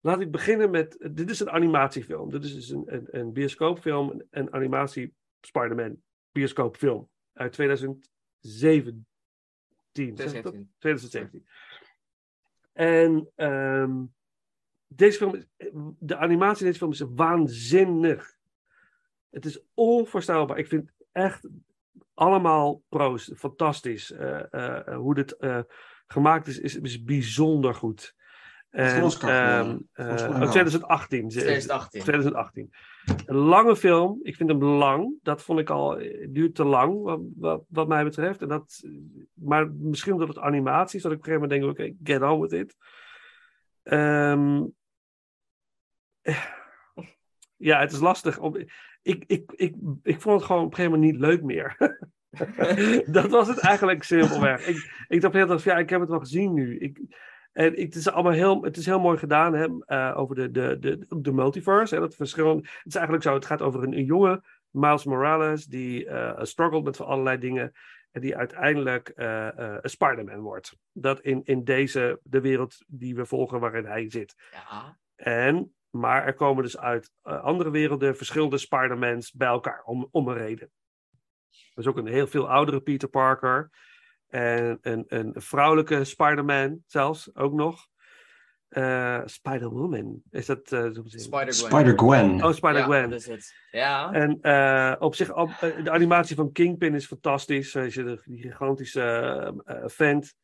laat 0.01 0.19
ik 0.19 0.31
beginnen 0.31 0.69
met. 0.69 1.09
Dit 1.11 1.29
is 1.29 1.39
een 1.39 1.49
animatiefilm. 1.49 2.29
Dit 2.29 2.43
is 2.43 2.53
dus 2.53 2.69
een, 2.69 2.83
een, 2.85 3.07
een 3.11 3.33
bioscoopfilm, 3.33 4.23
een, 4.29 4.53
animatie 4.53 5.13
Spider-Man 5.41 6.01
bioscoopfilm 6.31 7.09
uit 7.33 7.51
2017. 7.51 9.05
zeg 10.15 10.33
ik 10.33 10.43
dat? 10.43 10.53
2017. 10.53 10.69
2017. 10.79 11.47
En 12.73 13.31
ehm, 13.35 14.03
deze 14.87 15.17
film, 15.17 15.35
is, 15.35 15.45
de 15.99 16.17
animatie 16.17 16.59
in 16.59 16.65
deze 16.65 16.77
film 16.77 16.91
is 16.91 17.03
waanzinnig. 17.15 18.37
Het 19.29 19.45
is 19.45 19.63
onvoorstelbaar. 19.73 20.57
Ik 20.57 20.67
vind 20.67 20.91
echt 21.11 21.49
allemaal 22.13 22.83
pro's. 22.89 23.31
Fantastisch. 23.35 24.11
Eh, 24.11 24.53
eh, 24.53 24.95
hoe 24.95 25.15
dit 25.15 25.37
eh, 25.37 25.59
gemaakt 26.07 26.47
is, 26.47 26.59
is, 26.59 26.75
is 26.75 27.03
bijzonder 27.03 27.75
goed. 27.75 28.15
Heeft 28.69 28.89
hij 28.89 28.97
een 28.97 29.03
Oscar 29.03 29.29
ehm, 29.29 29.57
gewonnen? 29.57 29.89
eh, 29.93 30.05
Volgens 30.05 30.21
mij 30.21 30.31
oh, 30.31 30.39
wel. 30.39 30.49
2018. 30.49 31.29
2018. 31.29 32.01
2018. 32.01 32.69
Een 33.25 33.35
lange 33.35 33.75
film. 33.75 34.19
Ik 34.23 34.35
vind 34.35 34.49
hem 34.49 34.63
lang. 34.63 35.13
Dat 35.21 35.43
vond 35.43 35.59
ik 35.59 35.69
al. 35.69 35.97
Het 35.97 36.33
duurt 36.33 36.55
te 36.55 36.63
lang, 36.63 37.01
wat, 37.01 37.19
wat, 37.35 37.63
wat 37.67 37.87
mij 37.87 38.03
betreft. 38.03 38.41
En 38.41 38.47
dat, 38.47 38.83
maar 39.33 39.71
misschien 39.71 40.13
omdat 40.13 40.27
het 40.27 40.39
animatie 40.39 40.97
is, 40.97 41.03
dat 41.03 41.11
ik 41.11 41.17
op 41.17 41.25
een 41.27 41.31
gegeven 41.33 41.49
moment 41.57 41.77
denk: 41.77 41.95
oké, 41.95 42.11
get 42.11 42.31
on 42.31 42.41
with 42.41 42.51
it. 42.51 42.75
Ehm, 43.83 44.63
eh, 46.21 46.45
ja, 47.55 47.79
het 47.79 47.91
is 47.91 47.99
lastig. 47.99 48.39
Om, 48.39 48.55
ik, 49.01 49.23
ik, 49.27 49.51
ik, 49.55 49.75
ik 50.03 50.21
vond 50.21 50.35
het 50.35 50.45
gewoon 50.45 50.63
op 50.63 50.69
een 50.69 50.75
gegeven 50.75 50.99
moment 50.99 51.11
niet 51.11 51.21
leuk 51.21 51.43
meer. 51.43 51.97
dat 53.17 53.29
was 53.29 53.47
het 53.47 53.59
eigenlijk 53.59 54.03
simpelweg. 54.03 54.67
Ik, 54.67 55.05
ik 55.07 55.21
dacht 55.21 55.33
heel 55.33 55.49
erg 55.49 55.63
ja, 55.63 55.77
ik 55.77 55.89
heb 55.89 55.99
het 55.99 56.09
wel 56.09 56.19
gezien 56.19 56.53
nu. 56.53 56.79
Ik, 56.79 56.99
en 57.51 57.73
het 57.73 57.95
is 57.95 58.09
allemaal 58.09 58.31
heel, 58.31 58.63
het 58.63 58.77
is 58.77 58.85
heel 58.85 58.99
mooi 58.99 59.17
gedaan 59.17 59.53
hè, 59.53 59.67
eh, 59.85 60.17
over 60.17 60.35
de, 60.35 60.51
de, 60.51 60.77
de, 60.79 61.05
de 61.21 61.31
multiverse. 61.31 61.95
Hè, 61.95 62.01
dat 62.01 62.15
verschillende, 62.15 62.61
het 62.61 62.85
is 62.85 62.95
eigenlijk 62.95 63.23
zo, 63.23 63.33
het 63.33 63.45
gaat 63.45 63.61
over 63.61 63.83
een, 63.83 63.93
een 63.93 64.05
jonge 64.05 64.43
Miles 64.69 65.03
Morales 65.03 65.65
die 65.65 66.05
eh 66.05 66.43
struggelt 66.43 66.83
met 66.83 66.97
van 66.97 67.05
allerlei 67.05 67.37
dingen. 67.37 67.71
En 68.11 68.21
die 68.21 68.37
uiteindelijk 68.37 69.09
eh, 69.09 69.47
een 69.53 69.89
Spider-Man 69.89 70.39
wordt. 70.39 70.77
Dat 70.91 71.19
in, 71.19 71.41
in 71.43 71.63
deze, 71.63 72.19
de 72.23 72.41
wereld 72.41 72.83
die 72.87 73.15
we 73.15 73.25
volgen 73.25 73.59
waarin 73.59 73.85
hij 73.85 74.09
zit. 74.09 74.35
Ja. 74.51 74.97
En 75.15 75.73
Maar 75.89 76.25
er 76.25 76.33
komen 76.33 76.63
dus 76.63 76.77
uit 76.77 77.11
andere 77.23 77.71
werelden 77.71 78.17
verschillende 78.17 78.57
Spider-Mans 78.57 79.31
bij 79.31 79.47
elkaar 79.47 79.83
om, 79.83 80.07
om 80.11 80.27
een 80.27 80.37
reden. 80.37 80.71
Er 81.49 81.85
is 81.85 81.87
ook 81.87 81.97
een 81.97 82.07
heel 82.07 82.27
veel 82.27 82.49
oudere 82.49 82.81
Peter 82.81 83.09
Parker. 83.09 83.69
En 84.29 84.77
een, 84.81 85.05
een 85.07 85.33
vrouwelijke 85.35 86.03
Spider-Man 86.03 86.83
zelfs 86.85 87.35
ook 87.35 87.53
nog. 87.53 87.87
Eh, 88.69 89.21
Spider-Woman. 89.25 90.21
Is 90.31 90.45
dat 90.45 90.71
uh, 90.71 90.83
gezien? 90.83 91.53
Spider-Gwen. 91.53 92.43
Oh, 92.43 92.53
Spider-Gwen. 92.53 93.01
Ja, 93.01 93.07
dat 93.07 93.19
is 93.19 93.27
het. 93.27 93.53
Ja. 93.71 94.11
En 94.11 94.41
eh, 94.41 94.95
op 94.99 95.15
zich, 95.15 95.35
op, 95.35 95.49
eh, 95.49 95.83
de 95.83 95.91
animatie 95.91 96.35
van 96.35 96.51
Kingpin 96.51 96.95
is 96.95 97.05
fantastisch. 97.05 97.73
Hij 97.73 97.85
is 97.85 97.95
een 97.95 98.21
die 98.25 98.41
gigantische 98.41 99.01
eh, 99.65 99.75
eh, 99.75 99.83
vent. 99.89 100.35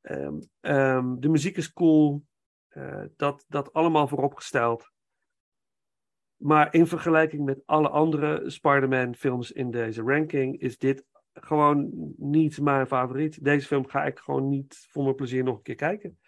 Ehm, 0.00 0.34
ehm, 0.60 1.14
de 1.18 1.28
muziek 1.28 1.56
is 1.56 1.72
cool. 1.72 2.22
Eh, 2.68 3.02
dat, 3.16 3.44
dat 3.48 3.72
allemaal 3.72 4.08
vooropgesteld. 4.08 4.90
Maar 6.36 6.74
in 6.74 6.86
vergelijking 6.86 7.44
met 7.44 7.62
alle 7.64 7.88
andere 7.88 8.50
Spider-Man 8.50 9.14
films 9.14 9.52
in 9.52 9.70
deze 9.70 10.02
ranking 10.02 10.60
is 10.60 10.78
dit 10.78 11.04
gewoon 11.40 11.90
niet 12.16 12.60
mijn 12.60 12.86
favoriet. 12.86 13.44
Deze 13.44 13.66
film 13.66 13.88
ga 13.88 14.04
ik 14.04 14.18
gewoon 14.18 14.48
niet 14.48 14.86
voor 14.90 15.02
mijn 15.02 15.14
plezier 15.14 15.44
nog 15.44 15.56
een 15.56 15.62
keer 15.62 15.74
kijken. 15.74 16.18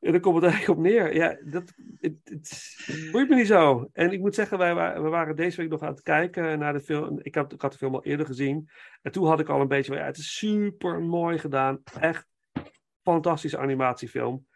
En 0.00 0.12
daar 0.12 0.20
komt 0.20 0.34
het 0.34 0.44
eigenlijk 0.44 0.78
op 0.78 0.84
neer. 0.84 1.14
Ja, 1.14 1.38
dat, 1.44 1.74
het, 1.98 3.08
boeit 3.12 3.28
me 3.28 3.34
niet 3.34 3.46
zo. 3.46 3.88
En 3.92 4.12
ik 4.12 4.20
moet 4.20 4.34
zeggen, 4.34 4.58
wij, 4.58 4.74
we 5.02 5.08
waren 5.08 5.36
deze 5.36 5.60
week 5.60 5.70
nog 5.70 5.82
aan 5.82 5.90
het 5.90 6.02
kijken 6.02 6.58
naar 6.58 6.72
de 6.72 6.80
film. 6.80 7.18
Ik 7.22 7.34
had, 7.34 7.50
de 7.50 7.70
film 7.70 7.94
al 7.94 8.04
eerder 8.04 8.26
gezien. 8.26 8.68
En 9.02 9.12
toen 9.12 9.26
had 9.26 9.40
ik 9.40 9.48
al 9.48 9.60
een 9.60 9.68
beetje, 9.68 9.94
ja, 9.94 10.04
het 10.04 10.16
is 10.16 10.36
super 10.36 11.00
mooi 11.00 11.38
gedaan. 11.38 11.82
Echt 12.00 12.26
fantastische 13.02 13.58
animatiefilm. 13.58 14.46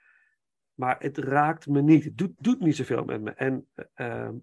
Maar 0.74 0.96
het 0.98 1.18
raakt 1.18 1.66
me 1.66 1.82
niet. 1.82 2.04
Het 2.04 2.18
doet, 2.18 2.32
doet 2.38 2.60
niet 2.60 2.76
zoveel 2.76 3.04
met 3.04 3.20
me. 3.22 3.30
En 3.30 3.68
eh, 3.74 3.84
ehm, 3.94 4.34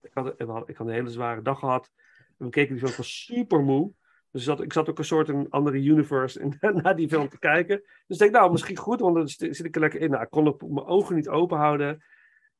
ik, 0.00 0.10
had, 0.12 0.38
ik 0.68 0.76
had 0.76 0.86
een 0.86 0.92
hele 0.92 1.10
zware 1.10 1.42
dag 1.42 1.58
gehad. 1.58 1.90
We 2.36 2.48
keken 2.48 2.74
die 2.74 2.84
film, 2.84 2.96
was 2.96 3.24
super 3.24 3.62
moe. 3.62 3.92
Dus 4.30 4.46
ik 4.46 4.72
zat 4.72 4.88
ook 4.88 4.98
een 4.98 5.04
soort 5.04 5.28
een 5.28 5.50
andere 5.50 5.82
universe 5.82 6.40
in, 6.40 6.56
naar 6.82 6.96
die 6.96 7.08
film 7.08 7.28
te 7.28 7.38
kijken. 7.38 7.80
Dus 7.80 8.16
ik 8.16 8.18
denk, 8.18 8.32
nou, 8.32 8.50
misschien 8.50 8.76
goed, 8.76 9.00
want 9.00 9.14
dan 9.14 9.28
zit 9.28 9.64
ik 9.64 9.74
er 9.74 9.80
lekker 9.80 10.00
in. 10.00 10.10
Nou, 10.10 10.22
ik 10.22 10.30
kon 10.30 10.48
ook 10.48 10.60
mijn 10.60 10.86
ogen 10.86 11.14
niet 11.14 11.28
open 11.28 11.56
houden. 11.56 12.02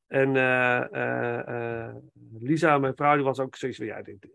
En 0.07 0.37
eh, 0.37 0.93
eh, 0.93 1.87
eh, 1.87 1.95
Lisa, 2.39 2.79
mijn 2.79 2.95
vrouw, 2.95 3.14
die 3.14 3.25
was 3.25 3.39
ook 3.39 3.57
zoiets 3.57 3.79
van, 3.79 3.87
ja, 3.87 4.03
dit, 4.03 4.29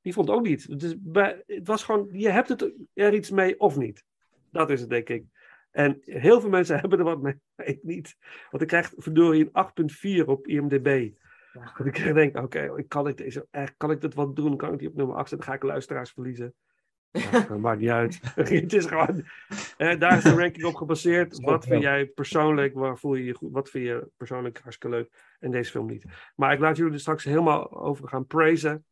die 0.00 0.12
vond 0.12 0.30
ook 0.30 0.46
niet. 0.46 0.68
Is 0.68 0.94
bij, 0.98 1.42
het 1.46 1.66
was 1.66 1.84
gewoon, 1.84 2.08
je 2.12 2.30
hebt 2.30 2.48
het 2.48 2.72
er 2.94 3.14
iets 3.14 3.30
mee 3.30 3.60
of 3.60 3.76
niet. 3.76 4.04
Dat 4.50 4.70
is 4.70 4.80
het, 4.80 4.90
denk 4.90 5.08
ik. 5.08 5.24
En 5.70 5.98
heel 6.00 6.40
veel 6.40 6.50
mensen 6.50 6.78
hebben 6.80 6.98
er 6.98 7.04
wat 7.04 7.22
mee, 7.22 7.40
ik 7.56 7.82
niet. 7.82 8.16
Want 8.50 8.62
ik 8.62 8.68
krijg 8.68 8.92
verdorie 8.96 9.50
een 9.52 10.20
8.4 10.22 10.24
op 10.26 10.46
IMDb. 10.46 11.10
Dat 11.76 11.86
ik 11.86 12.14
denk, 12.14 12.36
oké, 12.38 12.84
kan, 12.88 13.08
ik 13.08 13.16
deze, 13.16 13.46
echt, 13.50 13.74
kan 13.76 13.90
ik 13.90 14.00
dit 14.00 14.14
wat 14.14 14.36
doen? 14.36 14.56
Kan 14.56 14.72
ik 14.72 14.78
die 14.78 14.88
op 14.88 14.94
nummer 14.94 15.16
8 15.16 15.28
zetten? 15.28 15.46
Dan 15.48 15.56
ga 15.56 15.62
ik 15.62 15.70
luisteraars 15.70 16.10
verliezen. 16.10 16.54
Ja, 17.10 17.56
maakt 17.56 17.80
niet 17.80 17.90
uit. 17.90 18.20
het 18.34 18.72
is 18.72 18.86
gewoon, 18.86 19.24
eh, 19.76 19.98
daar 19.98 20.16
is 20.16 20.22
de 20.22 20.34
ranking 20.34 20.64
op 20.64 20.74
gebaseerd. 20.74 21.40
Wat 21.50 21.64
vind 21.66 21.82
jij 21.82 22.06
persoonlijk, 22.06 22.74
waar 22.74 22.98
voel 22.98 23.14
je 23.14 23.24
je 23.24 23.34
goed? 23.34 23.52
Wat 23.52 23.70
vind 23.70 23.84
je 23.84 24.08
persoonlijk 24.16 24.58
hartstikke 24.58 24.96
leuk? 24.96 25.36
En 25.38 25.50
deze 25.50 25.70
film 25.70 25.86
niet. 25.86 26.04
Maar 26.36 26.52
ik 26.52 26.58
laat 26.58 26.76
jullie 26.76 26.92
er 26.92 27.00
straks 27.00 27.24
helemaal 27.24 27.72
over 27.72 28.08
gaan 28.08 28.26
praisen. 28.26 28.84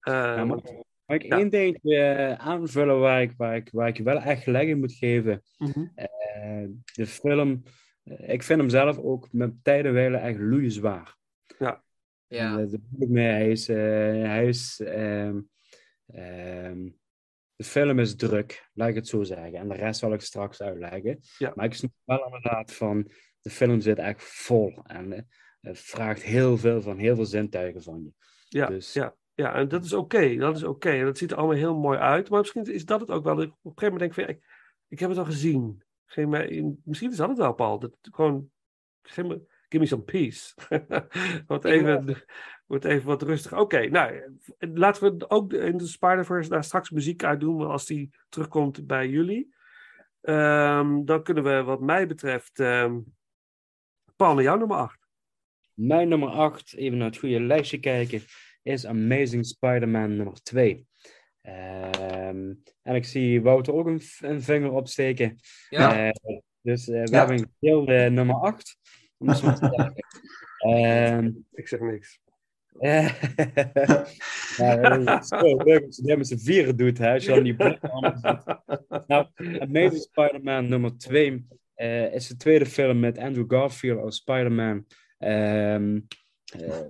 Eh, 0.00 0.12
Ja, 0.12 0.44
maar- 0.44 0.60
ik 1.06 1.22
Ja. 1.22 1.36
één 1.38 1.50
dingetje 1.50 1.96
eh, 1.98 2.46
aanvullen 2.46 3.00
waar 3.00 3.22
ik, 3.22 3.34
waar, 3.36 3.56
ik, 3.56 3.68
waar 3.72 3.88
ik 3.88 3.96
je 3.96 4.02
wel 4.02 4.18
echt 4.20 4.42
gelijk 4.42 4.68
in 4.68 4.78
moet 4.78 4.92
geven? 4.92 5.42
Mhm. 5.58 5.86
Eh, 5.94 6.64
de 6.94 7.06
film, 7.06 7.62
eh, 8.02 8.28
ik 8.32 8.42
vind 8.42 8.60
hem 8.60 8.68
zelf 8.68 8.98
ook 8.98 9.32
met 9.32 9.52
tijdenwijlen 9.64 10.20
echt 10.20 10.38
loeizwaar. 10.38 11.16
Ja. 11.58 11.84
En, 12.28 12.38
eh, 12.50 12.56
dat 12.56 12.70
bedoel 12.70 13.02
ik 13.06 13.08
mee. 13.08 13.26
Hij 13.26 13.50
is, 13.50 13.68
eh, 13.68 13.76
hij 13.76 14.48
is 14.48 14.80
ehm, 14.80 15.40
ehm, 16.06 16.88
de 17.56 17.64
film 17.64 17.98
is 17.98 18.16
druk, 18.16 18.68
laat 18.72 18.88
ik 18.88 18.94
het 18.94 19.08
zo 19.08 19.22
zeggen. 19.22 19.54
En 19.54 19.68
de 19.68 19.74
rest 19.74 20.00
zal 20.00 20.12
ik 20.12 20.20
straks 20.20 20.62
uitleggen. 20.62 21.18
Ja. 21.38 21.52
Maar 21.54 21.64
ik 21.64 21.74
snap 21.74 21.92
wel 22.04 22.24
inderdaad 22.24 22.72
van, 22.72 23.10
de 23.40 23.50
film 23.50 23.80
zit 23.80 23.98
echt 23.98 24.22
vol. 24.22 24.82
En 24.82 25.12
eh, 25.12 25.22
het 25.60 25.78
vraagt 25.78 26.22
heel 26.22 26.56
veel 26.56 26.82
van 26.82 26.98
heel 26.98 27.14
veel 27.14 27.24
zintuigen 27.24 27.82
van 27.82 28.02
je. 28.02 28.12
Ja, 28.48 28.66
Dus- 28.66 28.92
ja, 28.92 29.16
ja, 29.34 29.54
en 29.54 29.68
dat 29.68 29.84
is 29.84 29.92
oké. 29.92 30.36
Dat 30.36 30.56
is 30.56 30.64
oké. 30.64 30.90
En 30.90 31.04
dat 31.04 31.18
ziet 31.18 31.30
er 31.30 31.36
allemaal 31.36 31.56
heel 31.56 31.78
mooi 31.78 31.98
uit. 31.98 32.28
Maar 32.28 32.38
misschien 32.38 32.64
is 32.64 32.84
dat 32.84 33.00
het 33.00 33.10
ook 33.10 33.24
wel. 33.24 33.34
Dat 33.34 33.44
ik 33.44 33.50
op 33.50 33.56
een 33.64 33.78
gegeven 33.78 33.92
moment 33.92 34.00
denk 34.00 34.14
van, 34.14 34.22
ja, 34.22 34.40
ik, 34.40 34.70
ik 34.88 34.98
heb 34.98 35.08
het 35.08 35.18
al 35.18 35.24
gezien. 35.24 35.82
Geen, 36.06 36.80
misschien 36.84 37.10
is 37.10 37.16
dat 37.16 37.28
het 37.28 37.38
wel, 37.38 37.52
Paul. 37.52 37.78
Dat 37.78 37.96
gewoon, 38.00 38.50
geen, 39.02 39.26
me- 39.26 39.51
give 39.72 39.78
me 39.78 39.86
some 39.86 40.02
peace. 40.02 40.54
wordt, 41.46 41.64
even, 41.64 42.24
wordt 42.66 42.84
even 42.84 43.06
wat 43.06 43.22
rustig. 43.22 43.58
Oké, 43.58 43.88
nou, 43.88 44.38
laten 44.58 45.18
we 45.18 45.30
ook 45.30 45.52
in 45.52 45.76
de 45.76 45.86
Spider-Verse 45.86 46.50
daar 46.50 46.64
straks 46.64 46.90
muziek 46.90 47.24
uit 47.24 47.40
doen 47.40 47.66
als 47.66 47.86
die 47.86 48.10
terugkomt 48.28 48.86
bij 48.86 49.08
jullie. 49.08 49.54
Ehm, 50.20 51.04
dan 51.04 51.22
kunnen 51.22 51.44
we, 51.44 51.62
wat 51.62 51.80
mij 51.80 52.06
betreft, 52.06 52.60
ehm 52.60 52.98
Paul, 54.16 54.34
naar 54.34 54.42
jou 54.42 54.58
nummer 54.58 54.76
8. 54.76 54.98
Mijn 55.74 56.08
nummer 56.08 56.28
8, 56.28 56.74
even 56.76 56.98
naar 56.98 57.06
het 57.06 57.18
goede 57.18 57.40
lijstje 57.40 57.78
kijken, 57.78 58.22
is 58.62 58.86
Amazing 58.86 59.46
Spider-Man 59.46 60.16
nummer 60.16 60.42
2. 60.42 60.86
Ehm, 61.40 62.54
en 62.82 62.94
ik 62.94 63.04
zie 63.04 63.42
Wouter 63.42 63.74
ook 63.74 63.86
een, 63.86 64.42
vinger 64.42 64.70
opsteken. 64.70 65.38
Ja. 65.68 66.06
Eh, 66.06 66.36
dus 66.60 66.88
eh, 66.88 67.02
we 67.02 67.10
Ja. 67.10 67.18
hebben 67.18 67.38
een 67.38 67.52
gedeelde 67.58 68.10
nummer 68.10 68.34
8. 68.34 68.78
Om 69.22 69.28
het 69.28 69.38
zo 69.38 69.52
te 69.52 69.56
zeggen. 69.56 69.94
Ehm, 70.62 71.30
Ik 71.52 71.68
zeg 71.68 71.80
niks. 71.80 72.20
ja, 74.56 74.98
dat 74.98 75.22
is 75.22 75.28
zo 75.28 75.56
leuk 75.56 75.84
als 75.86 75.96
je 75.96 76.02
dit 76.02 76.16
met 76.16 76.26
z'n 76.26 76.36
vieren 76.36 76.76
doet, 76.76 76.98
hè, 76.98 77.12
als 77.12 77.24
je 77.24 77.34
dan 77.34 77.42
die 77.42 77.56
doet. 77.56 77.78
Nou, 79.06 79.26
Amazing 79.58 80.02
Spider-Man 80.02 80.68
nummer 80.68 80.96
2 80.98 81.46
eh, 81.74 82.14
is 82.14 82.26
de 82.26 82.36
tweede 82.36 82.66
film 82.66 83.00
met 83.00 83.18
Andrew 83.18 83.52
Garfield 83.52 84.00
als 84.00 84.16
Spider-Man. 84.16 84.86
Ehm, 85.18 86.00
eh, 86.58 86.80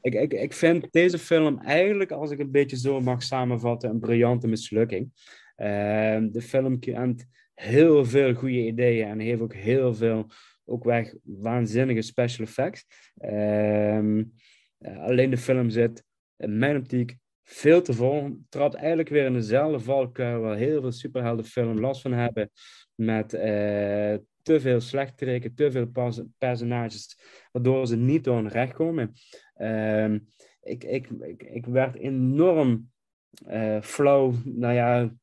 ik, 0.00 0.14
ik, 0.14 0.32
ik 0.32 0.52
vind 0.52 0.86
deze 0.90 1.18
film 1.18 1.58
eigenlijk, 1.58 2.10
als 2.10 2.30
ik 2.30 2.38
het 2.38 2.46
een 2.46 2.52
beetje 2.52 2.76
zo 2.76 3.00
mag 3.00 3.22
samenvatten, 3.22 3.90
een 3.90 4.00
briljante 4.00 4.48
mislukking. 4.48 5.12
Ehm, 5.56 6.30
de 6.30 6.42
film 6.42 6.78
kent 6.78 7.26
heel 7.54 8.04
veel 8.04 8.34
goede 8.34 8.66
ideeën 8.66 9.08
en 9.08 9.18
heeft 9.18 9.40
ook 9.40 9.54
heel 9.54 9.94
veel, 9.94 10.26
ook 10.70 10.84
weg 10.84 11.14
waanzinnige 11.22 12.02
special 12.02 12.46
effects. 12.46 12.86
Ehm, 13.18 14.24
eh, 14.78 14.98
alleen 14.98 15.30
de 15.30 15.38
film 15.38 15.70
zit 15.70 16.04
in 16.36 16.58
mijn 16.58 16.76
optiek 16.76 17.16
veel 17.42 17.82
te 17.82 17.92
vol. 17.92 18.38
Trapt 18.48 18.74
eigenlijk 18.74 19.08
weer 19.08 19.24
in 19.24 19.32
dezelfde 19.32 19.80
valkuil 19.80 20.40
waar 20.40 20.56
heel 20.56 20.80
veel 20.80 20.92
superheldenfilms 20.92 21.80
last 21.80 22.00
van 22.00 22.12
hebben. 22.12 22.50
Met 22.94 23.34
eh, 23.34 24.14
te 24.42 24.60
veel 24.60 24.80
slechteriken, 24.80 25.54
te 25.54 25.70
veel 25.70 25.90
personages, 26.38 27.18
waardoor 27.52 27.86
ze 27.86 27.96
niet 27.96 28.24
door 28.24 28.36
hun 28.36 28.48
recht 28.48 28.72
komen. 28.72 29.12
Ehm, 29.54 30.18
ik, 30.62 30.84
ik, 30.84 31.08
ik, 31.10 31.42
ik 31.42 31.66
werd 31.66 31.96
enorm 31.96 32.90
eh 33.46 33.80
flauw. 33.80 34.32
Nou 34.44 34.74
ja, 34.74 35.14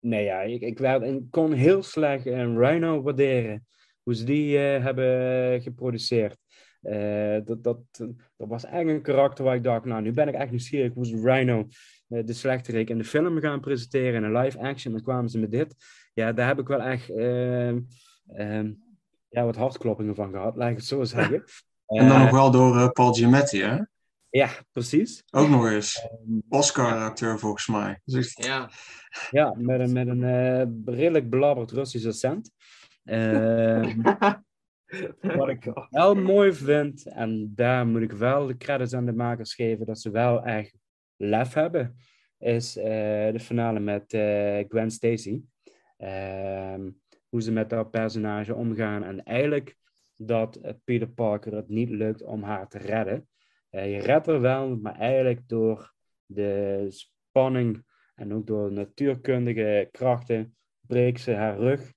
nee, 0.00 0.24
ja 0.24 0.40
ik, 0.40 0.60
ik, 0.60 0.78
werd, 0.78 1.02
ik 1.02 1.30
kon 1.30 1.52
heel 1.52 1.82
slecht 1.82 2.26
een 2.26 2.58
Rhino 2.58 3.02
waarderen. 3.02 3.66
Hoe 4.08 4.16
ze 4.16 4.24
die 4.24 4.58
eh, 4.58 4.82
hebben 4.82 5.62
geproduceerd. 5.62 6.36
Eh, 6.80 7.36
dat, 7.44 7.64
dat, 7.64 7.78
dat 8.36 8.48
was 8.48 8.64
eigenlijk 8.64 8.96
een 8.96 9.14
karakter 9.14 9.44
waar 9.44 9.54
ik 9.54 9.64
dacht, 9.64 9.84
nou, 9.84 10.02
nu 10.02 10.12
ben 10.12 10.28
ik 10.28 10.34
echt 10.34 10.50
nieuwsgierig 10.50 10.94
hoe 10.94 11.06
ze 11.06 11.20
Rhino, 11.20 11.66
eh, 12.08 12.24
de 12.24 12.32
slechterik, 12.32 12.90
in 12.90 12.98
de 12.98 13.04
film 13.04 13.40
gaan 13.40 13.60
presenteren, 13.60 14.14
in 14.14 14.22
een 14.22 14.42
live 14.42 14.58
action. 14.58 14.92
Dan 14.92 15.02
kwamen 15.02 15.30
ze 15.30 15.38
met 15.38 15.50
dit. 15.50 15.74
Ja, 16.14 16.32
daar 16.32 16.46
heb 16.46 16.58
ik 16.58 16.66
wel 16.66 16.80
echt 16.80 17.10
ehm, 17.10 17.80
ehm, 18.26 18.72
ja, 19.28 19.44
wat 19.44 19.56
hartkloppingen 19.56 20.14
van 20.14 20.30
gehad, 20.30 20.56
laat 20.56 20.70
ik 20.70 20.76
het 20.76 20.86
zo 20.86 21.04
zeggen. 21.14 21.44
En 21.86 22.08
dan 22.08 22.20
nog 22.20 22.30
wel 22.30 22.50
door 22.50 22.92
Paul 22.92 23.12
Giamatti, 23.12 23.62
hè? 23.62 23.78
Ja, 24.30 24.50
precies. 24.72 25.24
Ook 25.30 25.48
nog 25.48 25.68
eens. 25.68 26.06
Oscar-acteur 26.48 27.38
volgens 27.38 27.66
mij. 27.66 28.00
Dus 28.04 28.34
Ja. 28.34 28.70
Ja, 29.30 29.54
met 29.56 29.80
een, 29.80 29.92
met 29.92 30.08
een 30.08 30.24
eh, 30.24 30.94
redelijk 30.94 31.30
belabberd 31.30 31.70
Russisch 31.70 32.06
accent. 32.06 32.50
Ehm, 33.08 34.00
wat 35.38 35.48
ik 35.48 35.72
wel 35.90 36.14
mooi 36.14 36.52
vind, 36.52 37.06
en 37.06 37.52
daar 37.54 37.86
moet 37.86 38.02
ik 38.02 38.12
wel 38.12 38.46
de 38.46 38.56
credits 38.56 38.94
aan 38.94 39.06
de 39.06 39.12
makers 39.12 39.54
geven, 39.54 39.86
dat 39.86 40.00
ze 40.00 40.10
wel 40.10 40.44
echt 40.44 40.78
lef 41.16 41.52
hebben, 41.52 41.96
is 42.38 42.76
eh, 42.76 43.32
de 43.32 43.40
finale 43.40 43.80
met 43.80 44.12
eh, 44.12 44.64
Gwen 44.68 44.90
Stacy. 44.90 45.42
Ehm, 45.96 46.90
hoe 47.28 47.42
ze 47.42 47.52
met 47.52 47.70
dat 47.70 47.90
personage 47.90 48.54
omgaan 48.54 49.04
en 49.04 49.22
eigenlijk 49.22 49.76
dat 50.16 50.56
eh, 50.56 50.72
Peter 50.84 51.08
Parker 51.08 51.54
het 51.54 51.68
niet 51.68 51.90
lukt 51.90 52.22
om 52.22 52.42
haar 52.42 52.68
te 52.68 52.78
redden. 52.78 53.28
Je 53.70 53.98
redt 53.98 54.26
er 54.26 54.40
wel, 54.40 54.76
maar 54.76 54.98
eigenlijk 54.98 55.48
door 55.48 55.94
de 56.26 56.86
spanning 56.88 57.84
en 58.14 58.34
ook 58.34 58.46
door 58.46 58.72
natuurkundige 58.72 59.88
krachten 59.90 60.56
breekt 60.80 61.20
ze 61.20 61.32
haar 61.32 61.58
rug 61.58 61.92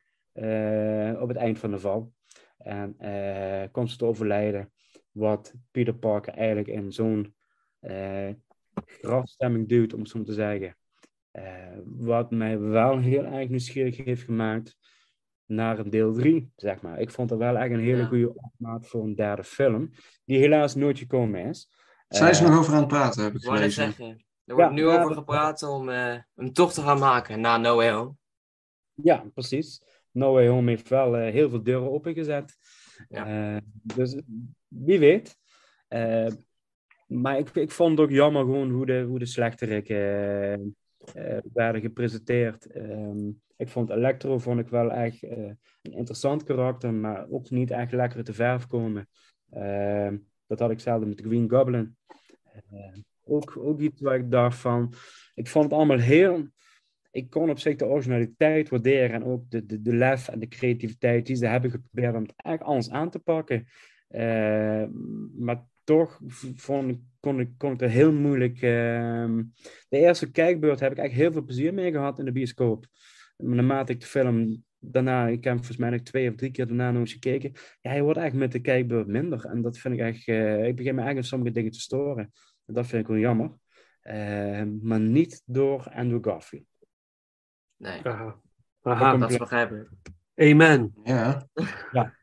op 1.21 1.27
het 1.27 1.37
eind 1.37 1.59
van 1.59 1.71
de 1.71 1.79
val. 1.79 2.13
En 2.57 2.95
eh, 2.97 3.71
komt 3.71 3.91
ze 3.91 3.97
te 3.97 4.05
overlijden. 4.05 4.71
Wat 5.11 5.53
Peter 5.71 5.95
Parker 5.95 6.33
eigenlijk 6.33 6.67
in 6.67 6.91
zo'n 6.91 7.35
eh 7.79 8.29
grafstemming 8.85 9.67
duwt, 9.69 9.93
om 9.93 9.99
het 9.99 10.09
zo 10.09 10.23
te 10.23 10.33
zeggen. 10.33 10.77
Eh, 11.31 11.77
wat 11.85 12.31
mij 12.31 12.59
wel 12.59 12.97
heel 12.99 13.23
erg 13.25 13.49
nieuwsgierig 13.49 13.97
heeft 13.97 14.23
gemaakt 14.23 14.77
naar 15.45 15.79
een 15.79 15.89
deel 15.89 16.13
3, 16.13 16.51
zeg 16.55 16.81
maar. 16.81 16.99
Ik 16.99 17.11
vond 17.11 17.29
het 17.29 17.39
wel 17.39 17.57
echt 17.57 17.71
een 17.71 17.79
hele 17.79 17.97
Ja. 18.01 18.05
goede 18.07 18.33
opmaat 18.35 18.87
voor 18.87 19.03
een 19.03 19.15
derde 19.15 19.43
film, 19.43 19.89
die 20.25 20.37
helaas 20.37 20.75
nooit 20.75 20.97
gekomen 20.99 21.45
is. 21.45 21.69
Zijn 22.07 22.35
ze 22.35 22.43
Eh, 22.43 22.49
nog 22.49 22.59
over 22.59 22.73
aan 22.73 22.79
het 22.79 22.87
praten, 22.87 23.23
heb 23.23 23.33
ik 23.33 23.41
gelezen. 23.41 23.71
zeggen. 23.71 24.25
Er 24.45 24.55
wordt 24.55 24.71
nu 24.71 24.85
ja, 24.87 25.01
over 25.03 25.15
gepraat 25.15 25.63
om 25.63 25.89
eh, 25.89 26.15
hem 26.35 26.53
toch 26.53 26.73
te 26.73 26.81
gaan 26.81 26.99
maken 26.99 27.41
na 27.41 27.57
No 27.57 27.75
Way 27.75 27.91
Home. 27.91 28.13
Ja, 28.93 29.25
precies. 29.33 29.81
No 30.11 30.33
Way 30.33 30.47
Home 30.47 30.69
heeft 30.69 30.89
wel 30.89 31.17
eh, 31.17 31.31
heel 31.31 31.49
veel 31.49 31.63
deuren 31.63 31.91
opengezet. 31.91 32.57
Ja. 33.09 33.55
Eh, 33.55 33.61
dus 33.81 34.21
wie 34.67 34.99
weet. 34.99 35.37
Eh, 35.87 36.31
maar 37.07 37.37
ik, 37.37 37.49
ik 37.49 37.71
vond 37.71 37.91
het 37.91 38.07
ook 38.07 38.13
jammer 38.13 38.41
gewoon 38.41 38.71
hoe 38.71 38.85
de, 38.85 39.05
hoe 39.07 39.19
de 39.19 39.25
slechterikken 39.25 40.75
werden 41.53 41.81
gepresenteerd. 41.81 42.65
Ehm, 42.71 43.29
ik 43.57 43.69
vond 43.69 43.89
Electro 43.89 44.37
vond 44.37 44.59
ik 44.59 44.67
wel 44.67 44.91
echt 44.91 45.23
een 45.23 45.57
interessant 45.81 46.43
karakter, 46.43 46.93
maar 46.93 47.29
ook 47.29 47.49
niet 47.49 47.71
echt 47.71 47.91
lekker 47.91 48.23
te 48.23 48.33
verf 48.33 48.67
komen. 48.67 49.07
Ehm, 49.49 50.17
dat 50.47 50.59
had 50.59 50.71
ik 50.71 50.79
zelden 50.79 51.07
met 51.07 51.17
de 51.17 51.23
Green 51.23 51.49
Goblin. 51.49 51.95
Eh, 52.69 52.97
ook, 53.23 53.57
ook 53.57 53.79
iets 53.79 54.01
waar 54.01 54.15
ik 54.15 54.31
dacht 54.31 54.57
van... 54.57 54.93
Ik 55.33 55.47
vond 55.47 55.65
het 55.65 55.73
allemaal 55.73 55.97
heel 55.97 56.47
ik 57.11 57.29
kon 57.29 57.49
op 57.49 57.59
zich 57.59 57.75
de 57.75 57.85
originaliteit 57.85 58.69
waarderen 58.69 59.11
en 59.11 59.23
ook 59.23 59.49
de, 59.49 59.65
de, 59.65 59.81
de 59.81 59.95
lef 59.95 60.27
en 60.27 60.39
de 60.39 60.47
creativiteit 60.47 61.25
die 61.25 61.35
ze 61.35 61.45
hebben 61.45 61.71
geprobeerd 61.71 62.15
om 62.15 62.21
het 62.21 62.33
eigenlijk 62.35 62.75
anders 62.75 62.93
aan 62.93 63.09
te 63.09 63.19
pakken. 63.19 63.67
Eh, 64.07 64.85
maar 65.37 65.65
toch 65.83 66.19
vond 66.55 66.99
kon, 67.19 67.39
ik, 67.39 67.49
kon 67.57 67.71
ik 67.71 67.81
er 67.81 67.89
heel 67.89 68.13
moeilijk. 68.13 68.61
ehm, 68.61 69.43
de 69.89 69.97
eerste 69.97 70.31
kijkbeurt 70.31 70.79
heb 70.79 70.91
ik 70.91 70.97
eigenlijk 70.97 71.27
heel 71.27 71.33
veel 71.33 71.45
plezier 71.45 71.73
mee 71.73 71.91
gehad 71.91 72.19
in 72.19 72.25
de 72.25 72.31
bioscoop. 72.31 72.85
Naarmate 73.37 73.91
ik 73.91 73.99
de 73.99 74.05
film 74.05 74.63
daarna, 74.79 75.27
ik 75.27 75.43
heb 75.43 75.55
volgens 75.55 75.77
mij 75.77 75.89
nog 75.89 76.01
twee 76.01 76.29
of 76.29 76.35
drie 76.35 76.51
keer 76.51 76.67
daarna 76.67 76.91
nog 76.91 76.99
eens 76.99 77.13
gekeken, 77.13 77.51
ja, 77.81 77.89
hij 77.89 78.01
wordt 78.01 78.19
eigenlijk 78.19 78.51
met 78.53 78.63
de 78.63 78.69
kijkbeurt 78.71 79.07
minder. 79.07 79.45
En 79.45 79.61
dat 79.61 79.77
vind 79.77 79.93
ik 79.93 79.99
echt, 79.99 80.27
eh, 80.27 80.67
ik 80.67 80.75
begin 80.75 80.91
me 80.91 80.99
eigenlijk 80.99 81.27
sommige 81.27 81.51
dingen 81.51 81.71
te 81.71 81.79
storen. 81.79 82.31
En 82.65 82.73
dat 82.73 82.87
vind 82.87 83.01
ik 83.01 83.07
wel 83.07 83.17
jammer. 83.17 83.51
Eh, 84.01 84.63
maar 84.81 84.99
niet 84.99 85.41
door 85.45 85.91
Andrew 85.93 86.25
Garfield. 86.25 86.70
Nee, 87.81 88.07
Aha. 88.07 88.35
Aha. 88.81 89.17
dat 89.17 89.31
is 89.31 89.37
begrijpelijk. 89.37 89.89
Amen. 90.35 90.93
Ja. 91.03 91.47
Ja. 91.91 92.13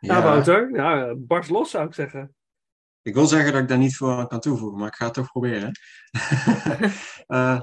Ja, 0.00 0.22
Wouter. 0.22 0.70
Ja, 0.74 1.14
barst 1.14 1.50
los 1.50 1.70
zou 1.70 1.86
ik 1.86 1.94
zeggen. 1.94 2.34
Ik 3.02 3.14
wil 3.14 3.26
zeggen 3.26 3.52
dat 3.52 3.62
ik 3.62 3.68
daar 3.68 3.78
niet 3.78 3.96
voor 3.96 4.12
aan 4.12 4.28
kan 4.28 4.40
toevoegen, 4.40 4.78
maar 4.78 4.88
ik 4.88 4.94
ga 4.94 5.04
het 5.04 5.14
toch 5.14 5.30
proberen. 5.30 5.72
Eh, 7.26 7.60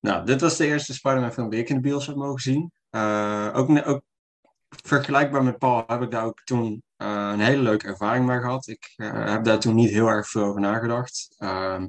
nou, 0.00 0.24
dit 0.26 0.40
was 0.40 0.56
de 0.56 0.66
eerste 0.66 0.94
Spider-Man 0.94 1.32
film 1.32 1.50
die 1.50 1.60
ik 1.60 1.68
in 1.68 1.74
de 1.74 1.80
bios 1.80 2.06
heb 2.06 2.16
mogen 2.16 2.40
zien. 2.40 2.72
Eh, 2.90 3.50
ook, 3.54 3.86
ook 3.88 4.02
vergelijkbaar 4.68 5.44
met 5.44 5.58
Paul 5.58 5.84
heb 5.86 6.02
ik 6.02 6.10
daar 6.10 6.24
ook 6.24 6.40
toen 6.44 6.82
eh, 6.96 7.30
een 7.32 7.40
hele 7.40 7.62
leuke 7.62 7.86
ervaring 7.86 8.26
mee 8.26 8.40
gehad. 8.40 8.66
Ik 8.66 8.92
heb 8.96 9.44
daar 9.44 9.60
toen 9.60 9.74
niet 9.74 9.90
heel 9.90 10.08
erg 10.08 10.28
veel 10.28 10.44
over 10.44 10.60
nagedacht. 10.60 11.34
Ehm, 11.38 11.88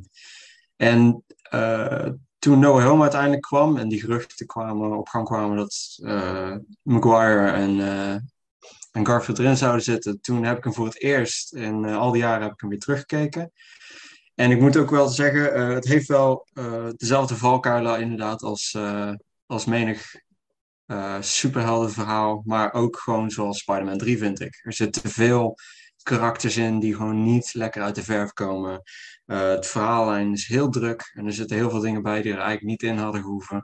en 0.75 1.23
eh, 1.41 2.09
toen 2.47 2.59
No 2.59 2.73
Way 2.73 2.85
Home 2.85 3.01
uiteindelijk 3.01 3.41
kwam 3.41 3.77
en 3.77 3.87
die 3.87 3.99
geruchten 3.99 4.45
kwamen, 4.45 4.97
op 4.97 5.07
gang 5.07 5.25
kwamen 5.25 5.57
dat 5.57 5.97
eh, 6.03 6.55
Maguire 6.81 7.51
en, 7.51 7.79
eh, 7.79 8.13
en 8.91 9.05
Garfield 9.05 9.39
erin 9.39 9.57
zouden 9.57 9.83
zitten, 9.83 10.21
toen 10.21 10.43
heb 10.43 10.57
ik 10.57 10.63
hem 10.63 10.73
voor 10.73 10.85
het 10.85 11.01
eerst 11.01 11.53
in 11.53 11.85
eh, 11.85 11.97
al 11.97 12.11
die 12.11 12.21
jaren 12.21 12.41
heb 12.41 12.51
ik 12.51 12.59
hem 12.59 12.69
weer 12.69 12.79
teruggekeken. 12.79 13.51
En 14.35 14.51
ik 14.51 14.59
moet 14.59 14.77
ook 14.77 14.89
wel 14.89 15.07
zeggen, 15.07 15.73
het 15.73 15.85
heeft 15.85 16.07
wel 16.07 16.47
dezelfde 16.97 17.35
valkuilen 17.35 18.01
inderdaad 18.01 18.41
als, 18.41 18.77
als 19.45 19.65
menig 19.65 20.15
superheldenverhaal, 21.19 22.41
maar 22.45 22.73
ook 22.73 22.97
gewoon 22.97 23.31
zoals 23.31 23.59
Spider-Man 23.59 23.97
3 23.97 24.17
vind 24.17 24.39
ik. 24.39 24.59
Er 24.63 24.73
zitten 24.73 25.01
te 25.01 25.09
veel 25.09 25.57
karakters 26.03 26.57
in 26.57 26.79
die 26.79 26.95
gewoon 26.95 27.23
niet 27.23 27.53
lekker 27.53 27.81
uit 27.81 27.95
de 27.95 28.03
verf 28.03 28.33
komen. 28.33 28.81
Eh, 29.27 29.49
het 29.49 29.67
verhaallijn 29.67 30.33
is 30.33 30.47
heel 30.47 30.69
druk 30.69 31.11
en 31.13 31.25
er 31.25 31.33
zitten 31.33 31.57
heel 31.57 31.69
veel 31.69 31.79
dingen 31.79 32.01
bij 32.01 32.21
die 32.21 32.31
er 32.31 32.39
eigenlijk 32.39 32.67
niet 32.67 32.91
in 32.91 32.97
hadden 32.97 33.21
gehoeven. 33.21 33.63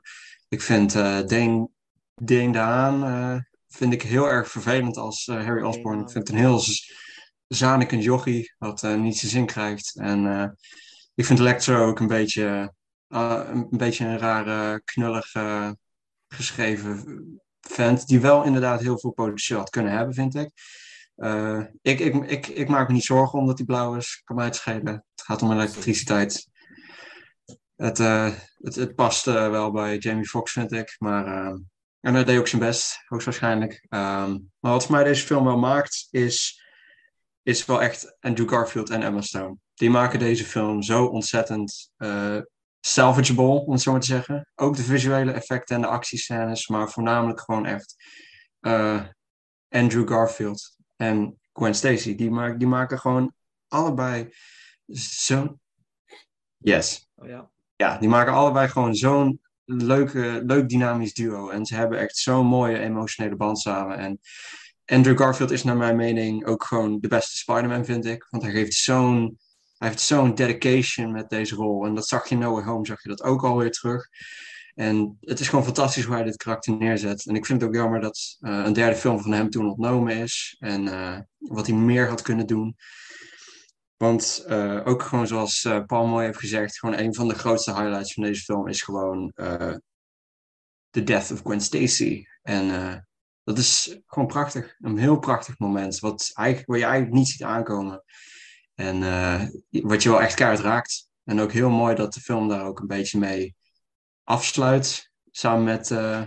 Ik 0.53 0.61
vind 0.61 0.95
eh 0.95 1.19
Dane, 1.25 1.69
Dane 2.15 2.51
de 2.51 2.57
Haan 2.57 3.03
eh, 3.03 3.37
vind 3.67 3.93
ik 3.93 4.01
heel 4.01 4.29
erg 4.29 4.49
vervelend 4.49 4.97
als 4.97 5.27
eh, 5.27 5.45
Harry 5.45 5.63
Osborn. 5.63 5.99
Ik 5.99 6.09
vind 6.09 6.27
het 6.27 6.37
een 6.37 6.43
heel 6.43 6.61
zanikend 7.47 8.03
jochie 8.03 8.53
wat 8.57 8.83
eh, 8.83 8.95
niet 8.95 9.17
zijn 9.17 9.31
zin 9.31 9.45
krijgt. 9.45 9.99
En 9.99 10.57
ik 11.15 11.25
vind 11.25 11.39
Electro 11.39 11.87
ook 11.87 11.99
een 11.99 12.07
beetje, 12.07 12.73
een, 13.07 13.67
beetje 13.69 14.05
een 14.05 14.17
rare, 14.17 14.81
knullig 14.85 15.31
geschreven 16.27 17.03
vent. 17.61 18.07
Die 18.07 18.19
wel 18.19 18.43
inderdaad 18.43 18.81
heel 18.81 18.99
veel 18.99 19.11
potentieel 19.11 19.59
had 19.59 19.69
kunnen 19.69 19.91
hebben, 19.91 20.13
vind 20.13 20.35
ik. 20.35 20.51
Eh, 21.15 21.61
ik, 21.81 21.99
ik, 21.99 22.15
ik, 22.15 22.47
ik 22.47 22.67
maak 22.67 22.87
me 22.87 22.93
niet 22.93 23.03
zorgen 23.03 23.39
omdat 23.39 23.57
hij 23.57 23.65
blauw 23.65 23.95
is. 23.95 24.21
Kan 24.23 24.35
mij 24.35 24.45
het. 24.45 24.63
Het 24.65 25.03
gaat 25.15 25.41
om 25.41 25.51
elektriciteit. 25.51 26.49
Het, 27.75 27.99
eh, 27.99 28.33
het, 28.57 28.95
past 28.95 29.27
eh, 29.27 29.49
wel 29.49 29.71
bij 29.71 29.97
Jamie 29.97 30.27
Foxx, 30.27 30.51
vind 30.51 30.71
ik. 30.71 30.95
Maar 30.97 31.25
en 31.99 32.13
hij 32.13 32.23
deed 32.23 32.39
ook 32.39 32.47
zijn 32.47 32.61
best, 32.61 33.03
hoogstwaarschijnlijk. 33.05 33.85
Ehm, 33.89 34.37
maar 34.59 34.71
wat 34.71 34.85
voor 34.85 34.95
mij 34.95 35.03
deze 35.03 35.25
film 35.25 35.43
wel 35.45 35.57
maakt, 35.57 36.07
is, 36.11 36.63
is 37.43 37.65
wel 37.65 37.81
echt 37.81 38.17
Andrew 38.19 38.49
Garfield 38.49 38.89
en 38.89 39.03
Emma 39.03 39.21
Stone. 39.21 39.57
Die 39.73 39.89
maken 39.89 40.19
deze 40.19 40.45
film 40.45 40.81
zo 40.81 41.05
ontzettend 41.05 41.91
salvageable, 42.79 43.65
om 43.65 43.71
het 43.71 43.81
zo 43.81 43.91
maar 43.91 43.99
te 43.99 44.07
zeggen. 44.07 44.47
Ook 44.55 44.75
de 44.75 44.83
visuele 44.83 45.31
effecten 45.31 45.75
en 45.75 45.81
de 45.81 45.87
actiescènes, 45.87 46.67
maar 46.67 46.89
voornamelijk 46.89 47.39
gewoon 47.39 47.65
echt 47.65 47.95
Andrew 49.69 50.09
Garfield 50.09 50.75
en 51.03 51.39
Gwen 51.53 51.75
Stacy. 51.75 52.15
Die, 52.15 52.31
maak, 52.31 52.59
die 52.59 52.67
maken 52.67 52.99
gewoon 52.99 53.33
allebei 53.67 54.33
zo'n... 55.25 55.59
Yes. 56.57 57.07
Oh, 57.15 57.27
ja. 57.27 57.51
Ja, 57.75 57.97
die 57.97 58.09
maken 58.09 58.33
allebei 58.33 58.67
gewoon 58.67 58.95
zo'n 58.95 59.41
leuke, 59.65 60.41
leuk 60.45 60.69
dynamisch 60.69 61.13
duo. 61.13 61.49
En 61.49 61.65
ze 61.65 61.75
hebben 61.75 61.99
echt 61.99 62.17
zo'n 62.17 62.45
mooie 62.45 62.79
emotionele 62.79 63.35
band 63.35 63.59
samen. 63.59 63.97
En 63.97 64.19
Andrew 64.85 65.17
Garfield 65.17 65.51
is 65.51 65.63
naar 65.63 65.77
mijn 65.77 65.95
mening 65.95 66.45
ook 66.45 66.63
gewoon 66.63 66.99
de 66.99 67.07
beste 67.07 67.37
Spider-Man, 67.37 67.85
vind 67.85 68.05
ik. 68.05 68.27
Want 68.29 68.43
hij 68.43 68.51
geeft 68.51 68.73
zo'n... 68.73 69.37
Hij 69.77 69.91
heeft 69.91 70.01
zo'n 70.01 70.35
dedication 70.35 71.11
met 71.11 71.29
deze 71.29 71.55
rol. 71.55 71.85
En 71.85 71.95
dat 71.95 72.07
zag 72.07 72.29
je 72.29 72.35
in 72.35 72.41
No 72.41 72.53
Way 72.53 72.63
Home, 72.63 72.85
zag 72.85 73.03
je 73.03 73.09
dat 73.09 73.23
ook 73.23 73.43
alweer 73.43 73.71
terug. 73.71 74.07
En 74.75 75.17
het 75.19 75.39
is 75.39 75.49
gewoon 75.49 75.63
fantastisch 75.63 76.03
hoe 76.03 76.15
hij 76.15 76.23
dit 76.23 76.37
karakter 76.37 76.77
neerzet. 76.77 77.25
En 77.25 77.35
ik 77.35 77.45
vind 77.45 77.61
het 77.61 77.69
ook 77.69 77.75
jammer 77.75 78.01
dat 78.01 78.37
eh, 78.39 78.63
een 78.65 78.73
derde 78.73 78.95
film 78.95 79.19
van 79.19 79.31
hem 79.31 79.49
toen 79.49 79.69
ontnomen 79.69 80.15
is. 80.17 80.55
En 80.59 80.87
eh, 80.87 81.19
wat 81.37 81.67
hij 81.67 81.75
meer 81.75 82.07
had 82.07 82.21
kunnen 82.21 82.47
doen. 82.47 82.75
Want 83.97 84.43
eh, 84.47 84.81
ook 84.85 85.01
gewoon 85.01 85.27
zoals 85.27 85.67
Paul 85.85 86.07
mooi 86.07 86.25
heeft 86.25 86.39
gezegd, 86.39 86.79
gewoon 86.79 86.97
een 86.97 87.13
van 87.13 87.27
de 87.27 87.35
grootste 87.35 87.73
highlights 87.73 88.13
van 88.13 88.23
deze 88.23 88.43
film 88.43 88.67
is 88.67 88.81
gewoon 88.81 89.31
The 90.89 91.03
Death 91.03 91.31
of 91.31 91.39
Gwen 91.39 91.61
Stacy. 91.61 92.25
En 92.41 93.05
dat 93.43 93.57
is 93.57 93.99
gewoon 94.05 94.27
prachtig. 94.27 94.75
Een 94.79 94.97
heel 94.97 95.19
prachtig 95.19 95.59
moment. 95.59 95.99
Wat, 95.99 96.31
eigenlijk, 96.33 96.69
wat 96.69 96.79
je 96.79 96.85
eigenlijk 96.85 97.15
niet 97.15 97.27
ziet 97.27 97.43
aankomen. 97.43 98.03
En 98.75 98.99
wat 99.69 100.03
je 100.03 100.09
wel 100.09 100.21
echt 100.21 100.35
keihard 100.35 100.61
raakt. 100.61 101.09
En 101.23 101.39
ook 101.39 101.51
heel 101.51 101.69
mooi 101.69 101.95
dat 101.95 102.13
de 102.13 102.19
film 102.19 102.47
daar 102.47 102.65
ook 102.65 102.79
een 102.79 102.87
beetje 102.87 103.19
mee 103.19 103.55
afsluit. 104.23 105.11
Samen 105.31 105.63
met 105.63 105.91
eh, 105.91 106.21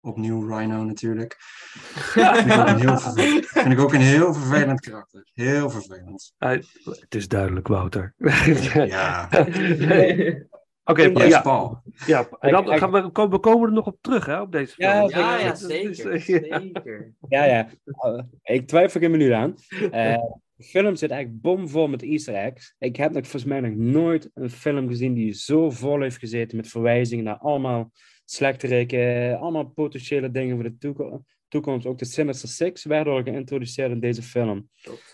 opnieuw 0.00 0.48
Rhino 0.56 0.84
natuurlijk. 0.84 1.36
Vind 1.38 2.46
ik, 2.46 2.58
ook 2.58 2.62
een 2.68 2.78
heel 2.78 2.98
vervelend, 2.98 3.46
vind 3.46 3.72
ik 3.72 3.78
ook 3.80 3.92
een 3.92 4.00
heel 4.00 4.34
vervelend 4.34 4.80
karakter. 4.80 5.30
Heel 5.32 5.70
vervelend. 5.70 6.34
Het 6.38 7.14
is 7.14 7.28
duidelijk, 7.28 7.68
Wouter. 7.68 8.14
Ja. 8.86 9.28
Oké, 10.86 11.02
Yes, 11.02 11.28
ja. 11.28 11.40
Paul. 11.40 11.82
ja. 12.06 12.28
En 12.40 12.52
dan 12.52 12.78
gaan 12.78 12.90
we, 12.90 13.10
komen- 13.10 13.30
we 13.30 13.38
komen 13.38 13.68
er 13.68 13.74
nog 13.74 13.86
op 13.86 13.98
terug, 14.00 14.26
hè, 14.26 14.40
op 14.40 14.52
deze 14.52 14.74
film. 14.74 14.90
Ja, 14.90 15.18
Ja, 15.18 15.36
ja, 15.38 15.54
zeker. 15.54 16.12
ja. 16.12 16.18
zeker. 16.60 17.12
Ja, 17.28 17.44
ja. 17.44 17.68
Uh, 17.84 18.22
ik 18.42 18.66
twijfel 18.66 19.00
geen 19.00 19.10
minuut 19.10 19.32
aan. 19.32 19.54
Eh, 19.90 20.16
de 20.56 20.64
film 20.64 20.96
zit 20.96 21.10
eigenlijk 21.10 21.42
bomvol 21.42 21.88
met 21.88 22.02
easter 22.02 22.34
eggs. 22.34 22.74
Ik 22.78 22.96
heb 22.96 23.12
nog 23.12 23.22
volgens 23.22 23.44
mij 23.44 23.60
nog 23.60 23.74
nooit 23.74 24.30
een 24.34 24.50
film 24.50 24.88
gezien 24.88 25.14
die 25.14 25.32
zo 25.32 25.70
vol 25.70 26.00
heeft 26.00 26.18
gezeten 26.18 26.56
met 26.56 26.68
verwijzingen 26.68 27.24
naar 27.24 27.38
allemaal 27.38 27.92
slechterikken, 28.24 29.38
allemaal 29.38 29.64
potentiële 29.64 30.30
dingen 30.30 30.54
voor 30.54 30.64
de 30.64 30.76
toeko- 30.78 31.22
toekomst. 31.48 31.86
Ook 31.86 31.98
de 31.98 32.04
Sinister 32.04 32.48
Six 32.48 32.84
werden 32.84 33.12
al 33.12 33.22
geïntroduceerd 33.22 33.90
in 33.90 34.00
deze 34.00 34.22
film. 34.22 34.68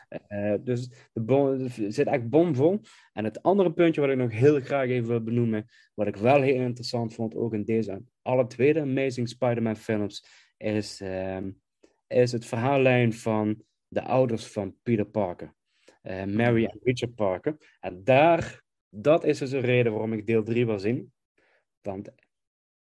Eh, 0.08 0.54
dus 0.60 0.88
de 1.12 1.20
bom, 1.20 1.68
zit 1.68 2.06
echt 2.06 2.28
bomvol. 2.28 2.80
En 3.12 3.24
het 3.24 3.42
andere 3.42 3.72
puntje 3.72 4.00
wat 4.00 4.10
ik 4.10 4.16
nog 4.16 4.32
heel 4.32 4.60
graag 4.60 4.88
even 4.88 5.08
wil 5.08 5.22
benoemen, 5.22 5.66
wat 5.94 6.06
ik 6.06 6.16
wel 6.16 6.42
heel 6.42 6.60
interessant 6.60 7.14
vond, 7.14 7.34
ook 7.34 7.54
in 7.54 7.64
deze 7.64 8.02
alle 8.22 8.46
tweede 8.46 8.80
Amazing 8.80 9.28
Spider-Man 9.28 9.76
films, 9.76 10.24
is, 10.56 11.00
ehm, 11.00 11.50
is 12.06 12.32
het 12.32 12.46
verhaallijn 12.46 13.12
van 13.12 13.62
de 13.90 14.02
ouders 14.02 14.46
van 14.46 14.76
Peter 14.82 15.04
Parker. 15.04 15.54
Eh, 16.02 16.24
Mary 16.24 16.64
en 16.64 16.78
Richard 16.82 17.14
Parker. 17.14 17.76
En 17.80 18.04
daar, 18.04 18.62
dat 18.88 19.24
is 19.24 19.38
dus 19.38 19.52
een 19.52 19.60
reden 19.60 19.92
waarom 19.92 20.12
ik 20.12 20.26
deel 20.26 20.42
3 20.42 20.66
wil 20.66 20.78
zien. 20.78 21.12
Want 21.80 22.10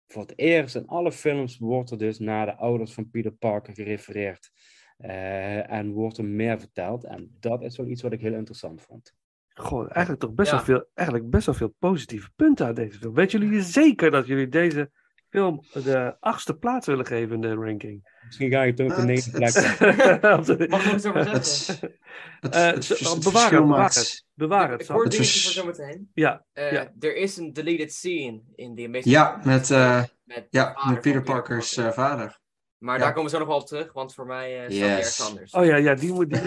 voor 0.07 0.23
het 0.23 0.39
eerst 0.39 0.75
in 0.75 0.87
alle 0.87 1.13
films 1.13 1.59
wordt 1.59 1.91
er 1.91 1.99
dus 1.99 2.19
naar 2.19 2.47
de 2.47 2.57
ouders 2.57 2.93
van 2.93 3.11
Peter 3.11 3.33
Parker 3.33 3.75
gerefereerd. 3.75 4.51
Eh, 4.97 5.71
en 5.71 5.93
wordt 5.93 6.19
er 6.19 6.25
meer 6.25 6.59
verteld. 6.59 7.05
En 7.05 7.37
dat 7.39 7.63
is 7.63 7.77
wel 7.77 7.87
iets 7.87 8.03
wat 8.03 8.13
ik 8.13 8.21
heel 8.21 8.35
interessant 8.35 8.83
vond. 8.83 9.15
Goh, 9.55 9.87
eigenlijk 9.91 10.21
toch 10.21 10.35
best, 10.35 10.51
Ja. 10.51 10.57
wel 10.57 10.65
veel, 10.65 10.91
eigenlijk 10.95 11.31
best 11.31 11.47
wel 11.47 11.55
veel 11.55 11.75
positieve 11.79 12.31
punten 12.37 12.67
uit 12.67 12.77
deze 12.77 12.99
film. 12.99 13.15
Weten 13.15 13.41
jullie 13.41 13.63
zeker 13.63 14.11
dat 14.11 14.27
jullie 14.27 14.49
deze 14.49 14.91
film 15.31 15.65
de 15.73 16.17
achtste 16.21 16.55
plaats 16.55 16.87
willen 16.87 17.07
geven 17.07 17.35
in 17.35 17.41
de 17.41 17.55
ranking? 17.55 18.19
Misschien 18.27 18.51
ga 18.51 18.63
ik 18.63 18.79
het 18.79 18.81
ook 18.81 18.89
de 18.89 18.95
Het- 18.95 19.05
negende 19.07 19.39
plek. 19.39 19.55
het- 19.55 20.69
Mag 20.71 20.85
ik 20.87 20.93
er 20.93 21.01
zo 21.01 21.13
maar 21.13 21.31
Het, 21.31 21.47
zeggen? 21.47 21.99
het, 22.41 22.55
Eh, 22.55 22.67
het, 22.67 22.89
het 22.89 23.21
bewaar 23.25 23.51
het, 23.51 23.61
bewaar 23.61 23.85
het. 23.95 24.25
Bewaar 24.35 24.71
het. 24.71 24.81
Ik 24.81 24.87
hoor 24.89 25.03
Het 25.03 25.13
dingetjes 25.13 25.43
voor 25.45 25.53
zometeen. 25.53 26.11
Ja, 26.15 26.45
Eh, 26.53 26.73
Ja. 26.73 26.93
Er 27.01 27.17
is 27.17 27.37
een 27.37 27.53
deleted 27.53 27.93
scene 27.93 28.43
in 28.55 28.75
The 28.77 28.85
Amazing 28.85 29.05
Ja, 29.15 29.41
met, 29.45 29.71
eh, 29.71 30.03
met, 30.25 30.47
ja, 30.51 30.77
met 30.89 31.01
Peter 31.01 31.23
Parkers 31.23 31.75
Parker. 31.75 31.93
eh, 31.93 31.99
vader. 32.09 32.39
Maar 32.79 32.99
ja. 32.99 33.05
daar 33.05 33.13
komen 33.13 33.31
we 33.31 33.37
zo 33.37 33.39
nog 33.39 33.49
wel 33.49 33.61
op 33.61 33.67
terug, 33.67 33.93
want 33.93 34.15
voor 34.15 34.27
mij 34.27 34.65
eh 34.67 34.71
staat 34.77 34.89
ergens 34.89 35.29
anders. 35.29 35.53
oh 35.53 35.65
ja, 35.65 35.77
ja 35.77 35.95
die 35.95 36.13
moet. 36.13 36.31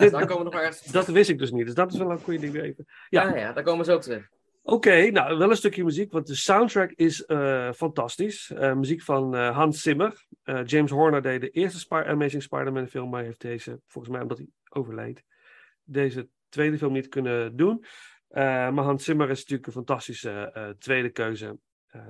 Daar 0.00 0.26
komen 0.26 0.36
we 0.38 0.42
nog 0.42 0.52
wel 0.52 0.62
ergens 0.62 0.82
dat 0.84 1.06
wist 1.06 1.30
ik 1.30 1.38
dus 1.38 1.50
niet. 1.50 1.64
Dus 1.66 1.74
dat 1.74 1.92
is 1.92 1.98
wel 1.98 2.10
een 2.10 2.18
goede 2.20 2.38
ding 2.40 2.54
even. 2.62 2.86
Ja. 3.08 3.22
Ja, 3.28 3.36
ja, 3.36 3.52
daar 3.52 3.62
komen 3.64 3.84
we 3.84 3.90
zo 3.90 3.96
op 3.96 4.02
terug. 4.02 4.28
Oké, 4.64 5.10
nou 5.10 5.38
wel 5.38 5.50
een 5.50 5.56
stukje 5.56 5.84
muziek, 5.84 6.12
want 6.12 6.26
de 6.26 6.34
soundtrack 6.34 6.90
is 6.90 7.24
eh, 7.24 7.72
fantastisch. 7.72 8.50
Eh, 8.50 8.74
muziek 8.74 9.02
van 9.02 9.34
eh, 9.36 9.56
Hans 9.56 9.82
Zimmer. 9.82 10.26
James 10.64 10.90
Horner 10.90 11.22
deed 11.22 11.40
de 11.40 11.50
eerste 11.50 12.04
Amazing 12.04 12.42
Spider-Man 12.42 12.86
film, 12.86 13.10
maar 13.10 13.22
heeft 13.22 13.40
deze, 13.40 13.80
volgens 13.86 14.14
mij 14.14 14.22
omdat 14.22 14.38
hij 14.38 14.46
overleed, 14.68 15.24
deze 15.82 16.28
tweede 16.48 16.78
film 16.78 16.92
niet 16.92 17.08
kunnen 17.08 17.56
doen. 17.56 17.84
Maar 18.28 18.72
Hans 18.72 19.04
Zimmer 19.04 19.30
is 19.30 19.38
natuurlijk 19.38 19.66
een 19.66 19.72
fantastische 19.72 20.74
tweede 20.78 21.10
keuze 21.10 21.58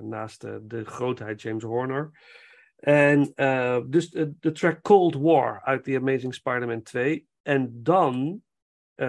naast 0.01 0.41
de 0.41 0.85
grootheid 0.85 1.43
James 1.43 1.63
Horner. 1.63 2.11
En 2.77 3.33
dus 3.87 4.11
de, 4.11 4.53
track 4.53 4.83
Cold 4.83 5.15
War 5.15 5.63
uit 5.63 5.85
The 5.85 5.97
Amazing 5.97 6.35
Spider-Man 6.35 6.83
2. 6.83 7.27
En 7.43 7.83
dan, 7.83 8.43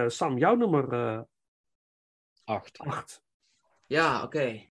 Sam, 0.06 0.38
jouw 0.38 0.54
nummer 0.54 0.92
eh 0.92 1.20
Acht. 2.44 2.78
8. 2.78 3.22
Ja, 3.88 4.22
oké. 4.24 4.73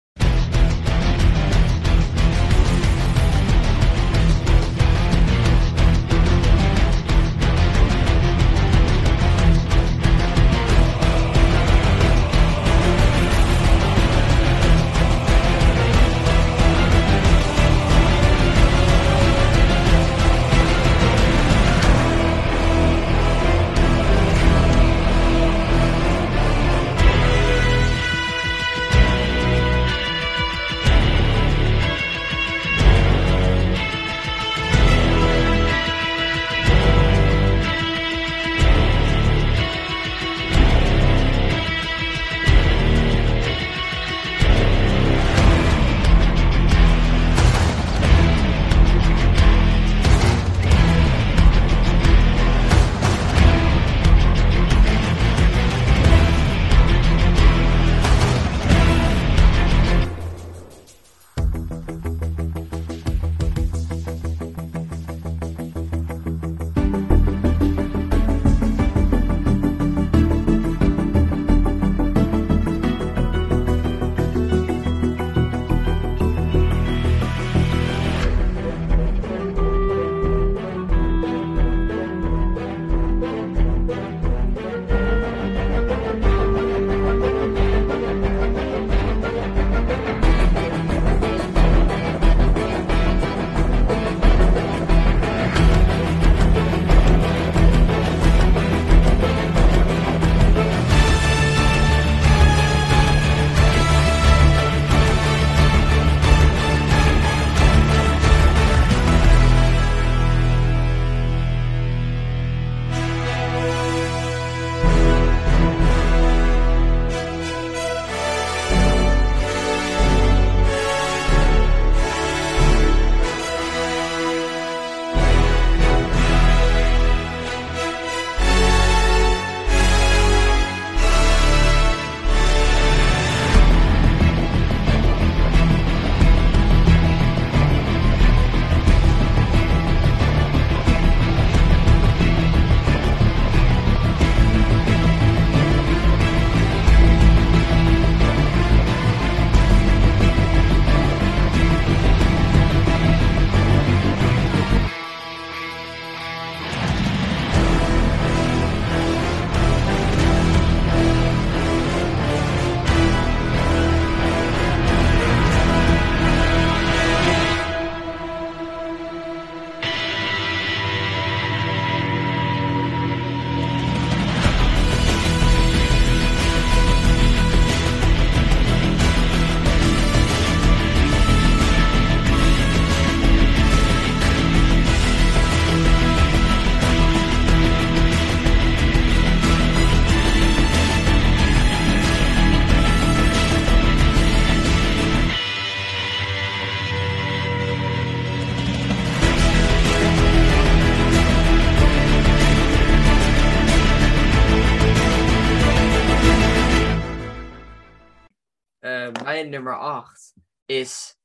Nummer 209.70 209.88
8 209.88 210.34
is 210.66 211.16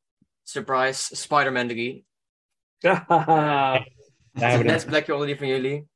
Surprise 0.43 1.17
Spider-Man 1.17 1.69
3. 1.69 2.05
Daar 2.79 3.01
hebben 4.33 4.59
we 4.59 4.65
Net 4.65 4.73
het. 4.73 4.83
een 4.83 4.89
plekje 4.89 5.13
onder 5.13 5.27
die 5.27 5.37
van 5.37 5.47
jullie. 5.47 5.89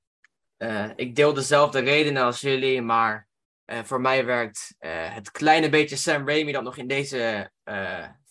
eh, 0.57 0.91
ik 0.97 1.17
deel 1.17 1.35
dezelfde 1.35 1.81
redenen 1.81 2.23
als 2.23 2.41
jullie, 2.41 2.83
maar 2.83 3.29
eh, 3.65 3.83
voor 3.85 4.01
mij 4.01 4.25
werkt 4.25 4.75
eh, 4.79 5.15
het 5.15 5.31
kleine 5.31 5.69
beetje 5.69 5.97
Sam 5.97 6.29
Raimi 6.29 6.53
dat 6.53 6.63
nog 6.63 6.77
in 6.77 6.87
deze 6.87 7.51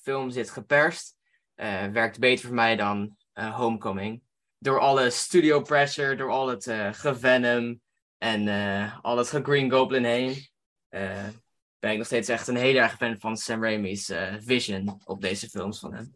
film 0.01 0.29
zit 0.29 0.49
geperst, 0.49 1.15
werkt 1.91 2.19
beter 2.19 2.45
voor 2.45 2.55
mij 2.55 2.75
dan 2.75 3.17
Homecoming. 3.33 4.21
Door 4.57 4.79
alle 4.79 5.09
studio 5.09 5.61
pressure, 5.61 6.15
door 6.15 6.31
al 6.31 6.47
het 6.47 6.71
gevenom 6.91 7.81
en 8.17 8.47
al 9.01 9.17
het 9.17 9.27
Green 9.27 9.71
Goblin 9.71 10.05
heen, 10.05 10.49
ben 11.79 11.91
ik 11.91 11.97
nog 11.97 12.05
steeds 12.05 12.29
echt 12.29 12.47
een 12.47 12.55
hele 12.55 12.79
erg 12.79 12.97
fan 12.97 13.19
van 13.19 13.37
Sam 13.37 13.63
Raimi's 13.63 14.09
eh, 14.09 14.33
vision 14.39 15.01
op 15.03 15.21
deze 15.21 15.49
films 15.49 15.79
van 15.79 15.93
hem. 15.93 16.11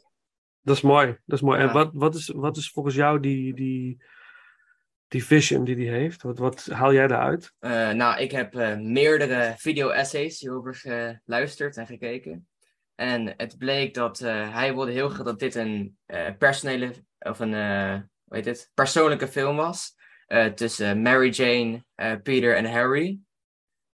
Dat 0.62 0.76
is 0.76 0.82
mooi. 0.82 1.08
Dat 1.26 1.38
is 1.38 1.42
mooi. 1.42 1.60
En 1.60 1.74
wat, 1.74 1.90
wat, 1.94 2.16
is, 2.16 2.28
wat 2.28 2.58
is 2.58 2.70
volgens 2.70 2.96
jou 2.96 3.20
die, 3.20 3.54
die, 3.54 4.04
die 5.08 5.26
vision 5.26 5.64
die 5.64 5.76
hij 5.76 6.00
heeft? 6.00 6.22
Wat, 6.22 6.38
wat 6.38 6.66
haal 6.66 6.94
jij 6.94 7.08
daaruit? 7.08 7.54
Eh, 7.60 7.90
nou, 7.90 8.20
ik 8.20 8.32
heb 8.32 8.56
eh, 8.56 8.78
meerdere 8.78 9.54
video-essays 9.58 10.40
hierover 10.40 10.76
geluisterd 10.76 11.78
en 11.78 11.86
gekeken. 11.86 12.48
En 12.96 13.34
het 13.38 13.58
bleek 13.58 13.94
dat 13.94 14.20
hij 14.20 14.74
wilde 14.74 14.92
heel 14.92 15.10
graag 15.10 15.26
dat 15.26 15.40
dit 15.40 15.56
een 15.56 15.98
personele, 16.38 16.94
of 17.20 17.40
een, 17.40 17.54
hoe 18.24 18.36
heet 18.36 18.46
het, 18.46 18.72
persoonlijke 18.74 19.28
film 19.28 19.56
was. 19.56 19.96
tussen 20.56 21.02
Mary 21.02 21.30
Jane, 21.30 21.86
Peter 22.24 22.56
en 22.56 22.72
Harry. 22.72 23.20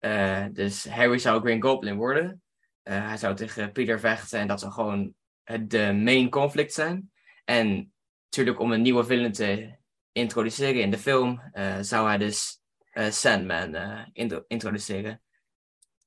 Eh, 0.04 0.44
dus 0.52 0.88
Harry 0.88 1.18
zou 1.18 1.40
Green 1.40 1.62
Goblin 1.62 1.96
worden. 1.96 2.42
Eh, 2.82 3.06
hij 3.06 3.16
zou 3.16 3.34
tegen 3.34 3.72
Peter 3.72 4.00
vechten 4.00 4.38
en 4.38 4.48
dat 4.48 4.60
zou 4.60 4.72
gewoon 4.72 5.14
het 5.42 5.70
de 5.70 5.92
main 5.92 6.30
conflict 6.30 6.72
zijn. 6.72 7.12
En 7.44 7.92
natuurlijk 8.24 8.60
om 8.60 8.72
een 8.72 8.82
nieuwe 8.82 9.04
villain 9.04 9.32
te 9.32 9.76
introduceren 10.12 10.80
in 10.80 10.90
de 10.90 10.98
film, 10.98 11.40
eh, 11.52 11.78
zou 11.80 12.06
hij 12.06 12.18
dus 12.18 12.60
Sandman 13.08 13.76
intro- 14.12 14.44
introduceren. 14.46 15.22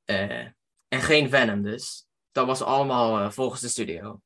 En 0.05 0.55
geen 0.87 1.29
Venom 1.29 1.61
dus. 1.61 2.07
Dat 2.31 2.45
was 2.45 2.61
allemaal 2.61 3.31
volgens 3.31 3.61
de 3.61 3.67
studio. 3.67 4.21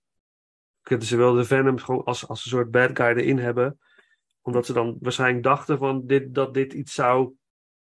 Kunnen 0.82 1.08
ze 1.08 1.18
wel 1.18 1.34
de 1.34 1.46
Venom 1.46 1.78
gewoon 1.78 2.04
als, 2.04 2.28
als 2.28 2.44
een 2.44 2.52
soort 2.52 2.72
bad 2.72 2.90
guy 2.94 3.08
erin 3.08 3.40
hebben? 3.40 3.80
Omdat 4.42 4.66
ze 4.66 4.74
dan 4.74 4.98
waarschijnlijk 5.00 5.44
dachten 5.44 5.78
van 5.78 6.06
dit, 6.08 6.34
dat 6.34 6.54
dit 6.54 6.74
iets 6.74 6.94
zou. 6.94 7.36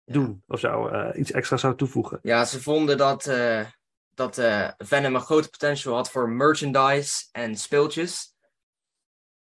Doen. 0.05 0.43
Of 0.47 0.61
zou, 0.61 0.93
eh, 0.93 1.21
iets 1.21 1.31
extra 1.31 1.57
zou 1.57 1.77
toevoegen. 1.77 2.19
Ja, 2.23 2.45
ze 2.45 2.63
vonden 2.63 2.97
dat, 2.97 3.27
eh, 3.27 3.67
dat 4.15 4.39
eh, 4.39 4.69
Venom 4.79 5.15
een 5.15 5.21
grote 5.21 5.51
potential 5.51 5.95
had 5.95 6.11
voor 6.11 6.29
merchandise 6.29 7.29
en 7.33 7.57
speeltjes. 7.57 8.35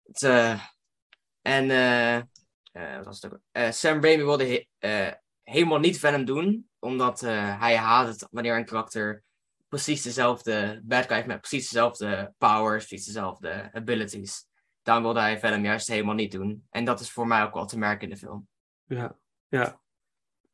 Het, 0.03 0.23
en 1.41 1.67
wat 2.73 3.05
was 3.05 3.21
het 3.21 3.33
ook? 3.33 3.73
Sam 3.73 4.03
Raimi 4.03 4.23
wilde 4.23 4.67
he- 4.79 5.13
helemaal 5.43 5.79
niet 5.79 5.99
Venom 5.99 6.25
doen, 6.25 6.69
omdat 6.79 7.19
hij 7.19 7.75
haat 7.75 8.07
het 8.07 8.27
wanneer 8.31 8.55
een 8.57 8.65
karakter 8.65 9.23
precies 9.67 10.01
dezelfde 10.01 10.81
bad 10.83 11.05
guy 11.05 11.15
heeft 11.15 11.27
met 11.27 11.39
precies 11.39 11.69
dezelfde 11.69 12.33
powers, 12.37 12.85
precies 12.85 13.05
dezelfde 13.05 13.69
abilities. 13.73 14.45
Daarom 14.81 15.03
wilde 15.03 15.19
hij 15.19 15.39
Venom 15.39 15.65
juist 15.65 15.87
helemaal 15.87 16.15
niet 16.15 16.31
doen. 16.31 16.67
En 16.69 16.85
dat 16.85 16.99
is 16.99 17.11
voor 17.11 17.27
mij 17.27 17.43
ook 17.43 17.53
wel 17.53 17.65
te 17.65 17.77
merken 17.77 18.07
in 18.07 18.13
de 18.13 18.19
film. 18.19 18.47
Ja, 18.83 19.17
ja. 19.47 19.79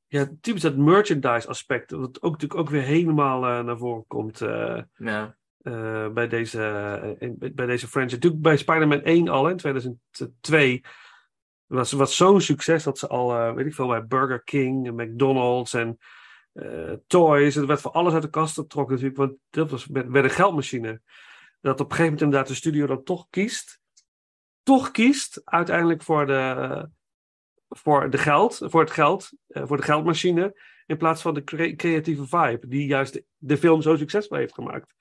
Ja, 0.08 0.30
typisch 0.42 0.62
dat 0.62 0.76
merchandise 0.76 1.48
aspect. 1.48 1.92
Wat 1.92 2.22
ook 2.22 2.32
natuurlijk 2.32 2.60
ook 2.60 2.70
weer 2.70 2.82
helemaal 2.82 3.46
eh, 3.46 3.64
naar 3.66 3.78
voren 3.78 4.04
komt. 4.08 4.42
eh, 4.42 4.82
Ja, 4.96 5.36
eh, 5.62 6.10
bij, 6.10 6.28
deze, 6.28 7.16
in- 7.20 7.38
bij 7.56 7.66
deze 7.66 7.88
franchise. 7.88 8.16
Natuurlijk 8.16 8.42
bij 8.42 8.58
Spider-Man 8.58 9.02
1 9.02 9.28
al 9.28 9.50
in 9.50 9.58
2002 9.58 10.84
was, 11.66 11.92
was 11.92 12.16
zo'n 12.16 12.42
succes 12.42 12.84
dat 12.84 12.98
ze 12.98 13.08
al, 13.08 13.54
weet 13.54 13.66
ik 13.66 13.74
veel, 13.74 13.88
bij 13.88 14.06
Burger 14.06 14.44
King 14.44 14.88
en 14.88 14.96
McDonald's 14.96 15.74
en 15.74 15.98
Toys. 17.08 17.56
Het 17.56 17.66
werd 17.66 17.82
voor 17.82 17.92
alles 17.92 18.14
uit 18.14 18.22
de 18.22 18.30
kast 18.30 18.56
getrokken 18.56 18.94
natuurlijk, 18.96 19.20
want 19.20 19.34
dat 19.50 19.72
was 19.72 19.86
werd, 19.86 20.08
werd 20.08 20.26
een 20.26 20.32
geldmachine. 20.32 21.02
Dat 21.62 21.74
op 21.80 21.80
een 21.80 21.96
gegeven 21.96 22.04
moment 22.04 22.22
inderdaad 22.22 22.48
de 22.48 22.56
studio 22.56 22.86
dan 22.88 23.04
toch 23.04 23.28
kiest. 23.30 23.80
Toch 24.64 24.92
kiest 24.92 25.42
uiteindelijk 25.44 26.04
voor 26.04 26.26
de, 26.26 26.90
voor 27.70 28.10
de 28.10 28.18
geld, 28.18 28.60
voor 28.62 28.82
het 28.82 28.92
geld, 28.92 29.32
eh, 29.48 29.64
voor 29.66 29.78
de 29.78 29.84
geldmachine. 29.84 30.62
In 30.86 30.98
plaats 30.98 31.22
van 31.22 31.34
de 31.34 31.44
cre- 31.44 31.76
creatieve 31.76 32.28
vibe, 32.28 32.68
die 32.68 32.88
juist 32.88 33.22
de, 33.38 33.58
film 33.58 33.82
zo 33.82 33.96
succesvol 33.96 34.38
heeft 34.38 34.54
gemaakt. 34.54 34.96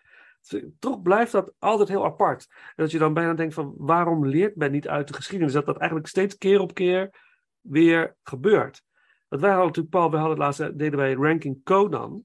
Toch 0.79 1.03
blijft 1.03 1.33
dat 1.33 1.53
altijd 1.59 1.89
heel 1.89 2.05
apart. 2.05 2.49
Dat 2.75 2.91
je 2.91 2.99
dan 2.99 3.15
bijna 3.15 3.35
denkt 3.35 3.55
van 3.55 3.75
waarom 3.77 4.27
leert 4.27 4.57
men 4.57 4.73
niet 4.73 4.89
uit 4.89 5.09
de 5.09 5.15
geschiedenis? 5.15 5.53
Dat 5.53 5.67
dat 5.67 5.77
eigenlijk 5.77 6.09
steeds 6.09 6.37
keer 6.37 6.61
op 6.61 6.75
keer 6.75 7.11
weer 7.61 8.17
gebeurt. 8.23 8.83
Want 9.29 9.43
wij 9.43 9.51
hadden 9.51 9.67
natuurlijk, 9.67 9.95
Paul, 9.95 10.11
we 10.11 10.17
hadden 10.17 10.39
laatst 10.39 10.61
eh, 10.61 10.69
deden 10.75 10.99
wij 10.99 11.13
Ranking 11.13 11.65
Conan. 11.65 12.25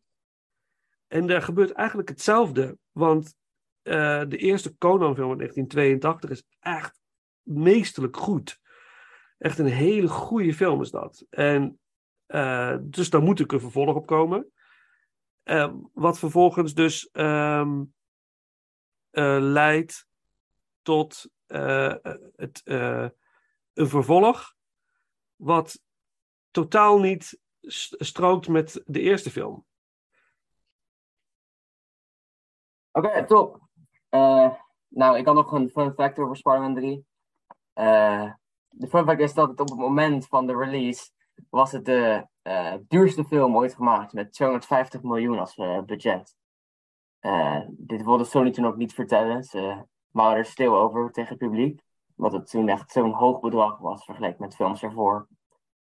En 1.07 1.27
daar 1.27 1.41
gebeurt 1.41 1.71
eigenlijk 1.71 2.09
hetzelfde. 2.09 2.77
Want 2.91 3.35
eh, 3.81 4.21
de 4.27 4.37
eerste 4.37 4.77
Conan-film 4.77 5.29
uit 5.29 5.37
1982 5.37 6.29
is 6.29 6.43
echt 6.59 6.99
meesterlijk 7.41 8.17
goed. 8.17 8.60
Echt 9.41 9.59
een 9.59 9.65
hele 9.65 10.07
goede 10.07 10.53
film 10.53 10.81
is 10.81 10.91
dat. 10.91 11.25
En 11.29 11.79
eh, 12.25 12.77
dus 12.81 13.09
daar 13.09 13.21
moet 13.21 13.39
ik 13.39 13.51
een 13.51 13.59
vervolg 13.59 13.95
op 13.95 14.05
komen. 14.05 14.51
Eh, 15.43 15.73
wat 15.93 16.19
vervolgens 16.19 16.73
dus 16.73 17.09
ehm, 17.11 17.83
eh, 19.09 19.37
leidt 19.39 20.07
tot 20.81 21.29
het, 21.45 22.61
een 23.73 23.87
vervolg. 23.87 24.55
Wat 25.35 25.81
totaal 26.51 26.99
niet 26.99 27.39
strookt 27.97 28.47
met 28.47 28.83
de 28.85 28.99
eerste 28.99 29.31
film. 29.31 29.65
Oké, 32.91 33.25
top. 33.25 33.59
Nou, 34.87 35.17
ik 35.17 35.25
had 35.25 35.35
nog 35.35 35.51
een 35.51 35.69
fun 35.69 35.93
fact 35.93 36.19
over 36.19 36.35
Spider-Man 36.35 36.75
3. 36.75 37.05
Eh, 37.73 38.33
de 38.71 38.87
fun 38.87 39.05
fact 39.05 39.19
is 39.19 39.33
dat 39.33 39.49
het 39.49 39.59
op 39.59 39.69
het 39.69 39.77
moment 39.77 40.27
van 40.27 40.47
de 40.47 40.57
release 40.57 41.11
was 41.49 41.71
het 41.71 41.85
de 41.85 42.27
eh, 42.41 42.73
duurste 42.87 43.23
film 43.23 43.55
ooit 43.55 43.73
gemaakt 43.73 44.13
met 44.13 44.33
250 44.33 45.01
miljoen 45.01 45.39
als 45.39 45.55
eh, 45.55 45.81
budget. 45.81 46.35
Eh, 47.19 47.61
dit 47.69 48.03
wilde 48.03 48.23
Sony 48.23 48.51
toen 48.51 48.65
ook 48.65 48.75
niet 48.75 48.93
vertellen. 48.93 49.43
Ze 49.43 49.85
waren 50.11 50.37
er 50.37 50.45
stil 50.45 50.77
over 50.77 51.11
tegen 51.11 51.29
het 51.29 51.37
publiek. 51.37 51.81
Omdat 52.15 52.31
het 52.31 52.49
toen 52.49 52.69
echt 52.69 52.91
zo'n 52.91 53.13
hoog 53.13 53.39
bedrag 53.39 53.77
was 53.77 54.05
vergeleken 54.05 54.41
met 54.41 54.55
films 54.55 54.83
ervoor. 54.83 55.27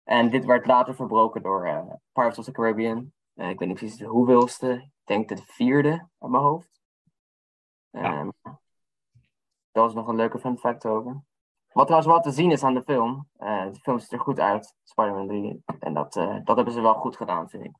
En 0.05 0.31
dit 0.31 0.45
werd 0.45 0.67
later 0.67 0.95
verbroken 0.95 1.43
door 1.43 1.63
Pirates 2.13 2.39
of 2.39 2.45
the 2.45 2.53
Caribbean. 2.53 3.13
Ik 3.35 3.59
weet 3.59 3.69
niet 3.69 3.77
precies 3.77 3.97
de 3.97 4.07
hoeveelste. 4.07 4.73
Ik 4.73 4.91
denk 5.05 5.29
de 5.29 5.37
vierde 5.37 5.91
uit 5.91 6.31
mijn 6.31 6.43
hoofd. 6.43 6.81
Ehm, 7.91 8.29
dat 9.73 9.85
was 9.85 9.95
nog 9.95 10.09
een 10.09 10.17
leuke 10.17 10.39
fun 10.39 10.59
fact 10.59 10.87
over. 10.87 11.23
Wat 11.73 11.87
trouwens 11.87 12.13
wel 12.13 12.21
te 12.21 12.31
zien 12.31 12.51
is 12.51 12.63
aan 12.63 12.75
de 12.75 12.83
film. 12.83 13.29
eh, 13.37 13.65
de 13.73 13.79
film 13.81 13.99
ziet 13.99 14.13
er 14.13 14.21
goed 14.21 14.41
uit, 14.41 14.75
Spider-Man 14.83 15.27
3. 15.27 15.63
En 15.79 15.95
dat, 15.95 16.17
eh, 16.17 16.37
dat 16.45 16.57
hebben 16.57 16.75
ze 16.75 16.81
wel 16.81 16.95
goed 16.95 17.17
gedaan, 17.17 17.49
vind 17.49 17.65
ik. 17.65 17.73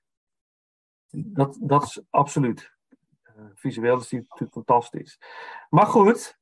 Dat, 1.09 1.59
dat 1.61 1.83
is 1.83 2.03
absoluut. 2.11 2.75
Eh, 3.23 3.45
visueel 3.55 3.97
is 3.97 4.09
die 4.09 4.19
natuurlijk 4.21 4.53
fantastisch. 4.53 5.19
Maar 5.69 5.87
goed, 5.87 6.41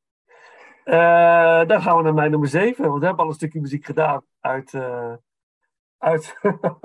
dan 0.85 1.83
gaan 1.83 1.97
we 1.97 2.03
naar 2.03 2.15
mijn 2.15 2.31
nummer 2.31 2.49
7. 2.49 2.89
Want 2.89 3.01
we 3.01 3.07
hebben 3.07 3.25
al 3.25 3.31
een 3.31 3.37
stukje 3.37 3.61
muziek 3.61 3.85
gedaan 3.85 4.25
uit, 4.41 4.75
uit, 5.99 6.39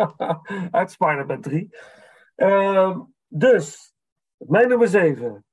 uit 0.72 0.92
Spider-Man 0.92 1.42
3. 1.42 1.78
Ehm, 2.36 3.02
dus, 3.28 3.94
mijn 4.38 4.68
nummer 4.68 4.88
7 4.88 5.46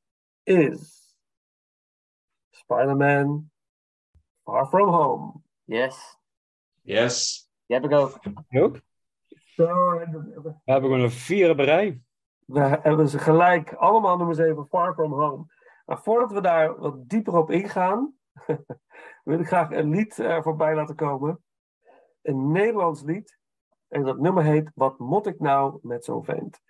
is 0.43 1.03
Spider-Man 2.51 3.51
Far 4.53 4.66
From 4.66 4.88
Home. 4.88 5.32
Yes, 5.64 6.18
Yes. 6.82 7.48
die 7.66 7.76
heb 7.76 7.84
ik 7.84 7.92
ook. 7.92 8.18
We- 8.48 8.82
hebben 10.64 10.90
gewoon 10.90 11.00
een 11.00 11.11
vier 11.11 11.50
op 11.50 11.59
een 11.59 11.64
rij. 11.64 12.00
We 12.44 12.61
hebben 12.61 13.09
ze 13.09 13.18
gelijk 13.18 13.72
allemaal 13.74 14.16
nummer 14.16 14.34
7, 14.34 14.66
Far 14.66 14.94
From 14.94 15.12
Home. 15.12 15.44
Maar 15.84 16.03
voordat 16.03 16.32
we 16.32 16.40
daar 16.40 16.78
wat 16.78 17.09
dieper 17.09 17.36
op 17.36 17.50
ingaan, 17.50 18.14
wil 19.24 19.40
ik 19.40 19.46
graag 19.46 19.70
een 19.70 19.90
lied 19.90 20.18
eh, 20.18 20.42
voorbij 20.42 20.74
laten 20.74 20.96
komen. 20.96 21.44
Een 22.22 22.50
Nederlands 22.50 23.03
lied. 23.03 23.38
En 23.88 24.03
dat 24.05 24.18
nummer 24.18 24.44
heet 24.44 24.70
Wat 24.74 24.98
moet 24.98 25.26
ik 25.26 25.40
nou 25.40 25.78
met 25.82 26.05
zo'n 26.05 26.24
vent? 26.24 26.61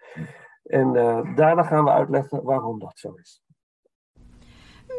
En 0.62 0.96
eh, 0.96 1.36
daarna 1.36 1.62
gaan 1.62 1.84
we 1.84 1.90
uitleggen 1.90 2.42
waarom 2.42 2.78
dat 2.78 2.98
zo 2.98 3.12
is. 3.14 3.41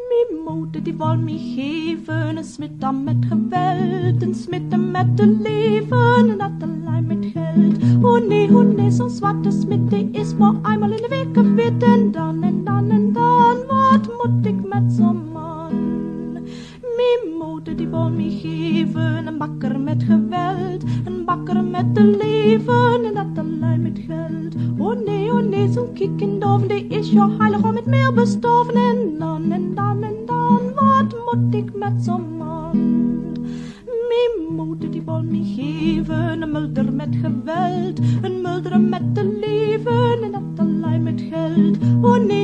Min 0.08 0.42
moeder 0.44 0.82
die 0.82 0.94
wil 0.98 1.16
me 1.16 1.38
geven 1.38 2.36
een 2.36 2.44
smitta 2.44 2.92
met 2.92 3.24
geweld, 3.28 4.22
een 4.22 4.34
smitta 4.34 4.76
met 4.76 5.16
de 5.16 5.26
leven 5.26 6.30
en 6.30 6.38
dat 6.38 6.68
alleen 6.68 7.06
met 7.06 7.26
geld. 7.32 8.04
Oh 8.04 8.28
nee, 8.28 8.56
oh 8.56 8.74
nee, 8.76 8.90
zo'n 8.90 9.10
zwarte 9.10 9.50
smid 9.50 9.90
die 9.90 10.10
is 10.12 10.34
maar 10.34 10.54
eenmaal 10.72 10.90
in 10.90 11.02
de 11.02 11.08
week 11.08 11.28
gewit 11.32 11.82
en 11.82 12.10
dan 12.10 12.42
en 12.42 12.64
dan 12.64 12.90
en 12.90 13.12
dan, 13.12 13.56
wat 13.66 14.06
moet 14.18 14.46
ik 14.46 14.66
met 14.68 14.92
zo'n 14.92 15.33
moeder 17.38 17.76
die 17.76 17.88
wou 17.88 18.10
me 18.10 18.30
geven, 18.30 19.26
een 19.26 19.38
bakker 19.38 19.80
met 19.80 20.02
geweld. 20.02 20.82
Een 21.04 21.24
bakker 21.24 21.64
met 21.64 21.94
te 21.94 22.02
leven 22.02 23.04
en 23.04 23.14
dat 23.14 23.44
alleen 23.44 23.82
met 23.82 23.98
geld. 24.06 24.54
Oh 24.78 25.04
nee, 25.04 25.32
oh 25.32 25.40
nee, 25.40 25.72
zo'n 25.72 25.92
kiek 25.92 26.20
in 26.20 26.38
doven, 26.38 26.68
die 26.68 26.86
is 26.86 27.10
jou 27.10 27.32
heilig 27.38 27.62
om 27.62 27.72
met 27.74 27.86
meer 27.86 28.12
bestoven. 28.12 28.74
En 28.74 29.18
dan, 29.18 29.52
en 29.52 29.74
dan, 29.74 30.02
en 30.02 30.16
dan, 30.26 30.60
wat 30.74 31.14
moet 31.24 31.54
ik 31.54 31.74
met 31.74 32.02
zo'n 32.02 32.36
man? 32.36 32.44
Moeder 34.56 34.90
die 34.90 35.02
wou 35.02 35.22
me 35.22 35.44
geven, 35.44 36.42
een 36.42 36.50
mulder 36.50 36.92
met 36.92 37.16
geweld. 37.22 37.98
Een 38.22 38.40
mulder 38.42 38.80
met 38.80 39.14
te 39.14 39.38
leven 39.40 40.22
en 40.22 40.32
dat 40.32 40.66
alleen 40.66 41.02
met 41.02 41.20
geld. 41.30 41.76
Oh 42.02 42.16
nee, 42.16 42.43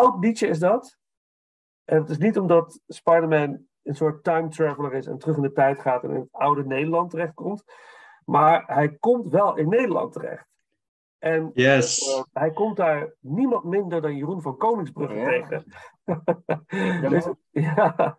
oud 0.00 0.24
liedje 0.24 0.46
is 0.46 0.58
dat. 0.58 0.98
En 1.84 2.00
het 2.00 2.08
is 2.10 2.18
niet 2.18 2.38
omdat 2.38 2.80
Spider-Man 2.86 3.66
een 3.82 3.94
soort 3.94 4.24
time 4.24 4.48
traveler 4.48 4.92
is 4.92 5.06
en 5.06 5.18
terug 5.18 5.36
in 5.36 5.42
de 5.42 5.52
tijd 5.52 5.78
gaat 5.80 6.04
en 6.04 6.10
in 6.10 6.20
het 6.20 6.28
oude 6.32 6.64
Nederland 6.64 7.10
terechtkomt. 7.10 7.64
Maar 8.24 8.62
hij 8.66 8.96
komt 8.98 9.28
wel 9.32 9.56
in 9.56 9.68
Nederland 9.68 10.12
terecht. 10.12 10.48
En 11.18 11.50
Yes. 11.54 12.14
eh, 12.14 12.22
hij 12.32 12.50
komt 12.52 12.76
daar 12.76 13.14
niemand 13.20 13.64
minder 13.64 14.02
dan 14.02 14.16
Jeroen 14.16 14.42
van 14.42 14.56
Koningsbrugge 14.56 15.14
tegen. 15.14 15.64
Dus, 17.10 17.28
ja, 17.50 18.16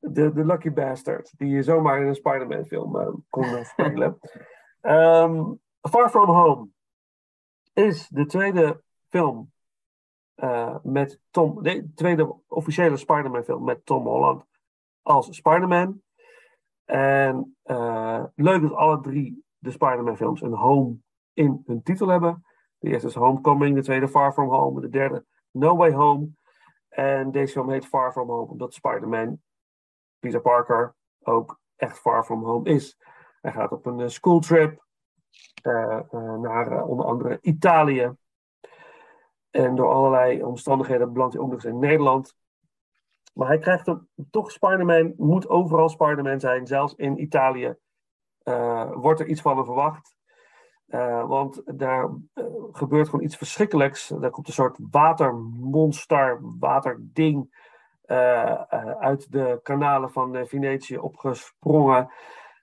de, 0.00 0.32
de 0.32 0.46
Lucky 0.46 0.70
Bastard, 0.72 1.32
die 1.36 1.48
je 1.48 1.62
zomaar 1.62 2.00
in 2.00 2.06
een 2.06 2.14
Spider-Man 2.14 2.64
film 2.64 2.98
eh, 2.98 3.08
kon 3.28 3.44
eh, 3.44 3.64
spelen. 3.64 4.18
Ehm, 4.80 5.52
Far 5.80 6.10
From 6.10 6.28
Home 6.28 6.68
is 7.72 8.08
de 8.08 8.26
tweede 8.26 8.82
film 9.08 9.52
eh, 10.34 10.76
met 10.82 11.20
Tom, 11.30 11.62
de 11.62 11.92
tweede 11.94 12.36
officiële 12.48 12.96
Spider-Man 12.96 13.44
film 13.44 13.64
met 13.64 13.86
Tom 13.86 14.06
Holland 14.06 14.44
als 15.02 15.36
Spider-Man. 15.36 16.02
En 16.84 17.56
eh, 17.62 18.24
leuk 18.34 18.62
dat 18.62 18.72
alle 18.72 19.00
drie 19.00 19.44
de 19.58 19.70
Spider-Man 19.70 20.16
films 20.16 20.42
een 20.42 20.52
home 20.52 20.96
in 21.32 21.62
hun 21.66 21.82
titel 21.82 22.08
hebben. 22.08 22.44
De 22.78 22.88
eerste 22.88 23.08
is 23.08 23.14
Homecoming, 23.14 23.74
de 23.74 23.82
tweede 23.82 24.08
Far 24.08 24.32
From 24.32 24.48
Home, 24.48 24.80
de 24.80 24.88
derde 24.88 25.24
No 25.50 25.76
Way 25.76 25.92
Home. 25.92 26.28
En 26.88 27.30
deze 27.30 27.52
film 27.52 27.70
heet 27.70 27.86
Far 27.86 28.12
From 28.12 28.28
Home 28.28 28.50
omdat 28.50 28.74
Spider-Man, 28.74 29.40
Peter 30.18 30.40
Parker, 30.40 30.94
ook 31.22 31.60
echt 31.76 31.98
Far 31.98 32.24
From 32.24 32.44
Home 32.44 32.70
is. 32.70 32.98
Hij 33.40 33.52
gaat 33.52 33.72
op 33.72 33.86
een 33.86 34.00
eh, 34.00 34.08
schooltrip 34.08 34.82
naar 35.62 36.84
onder 36.84 37.06
andere 37.06 37.38
Italië. 37.40 38.12
En 39.54 39.74
door 39.74 39.88
allerlei 39.88 40.44
omstandigheden 40.44 41.12
belandt 41.12 41.34
hij 41.34 41.42
ook 41.42 41.50
nog 41.50 41.64
eens 41.64 41.72
in 41.72 41.78
Nederland. 41.78 42.36
Maar 43.34 43.48
hij 43.48 43.58
krijgt 43.58 43.86
hem 43.86 44.08
toch 44.30 44.50
Spider-Man, 44.50 45.14
moet 45.16 45.48
overal 45.48 45.88
Spider-Man 45.88 46.40
zijn. 46.40 46.66
Zelfs 46.66 46.94
in 46.94 47.22
Italië 47.22 47.76
eh, 48.42 48.92
wordt 48.92 49.20
er 49.20 49.26
iets 49.26 49.40
van 49.40 49.56
hem 49.56 49.64
verwacht. 49.64 50.16
Eh, 50.86 51.28
want 51.28 51.62
daar 51.78 52.10
eh, 52.32 52.44
gebeurt 52.72 53.08
gewoon 53.08 53.24
iets 53.24 53.36
verschrikkelijks. 53.36 54.10
Er 54.10 54.30
komt 54.30 54.46
een 54.46 54.52
soort 54.52 54.78
watermonster, 54.90 56.40
waterding 56.58 57.62
uit 58.98 59.32
de 59.32 59.60
kanalen 59.62 60.10
van 60.10 60.46
Venetië 60.46 60.98
opgesprongen. 60.98 62.10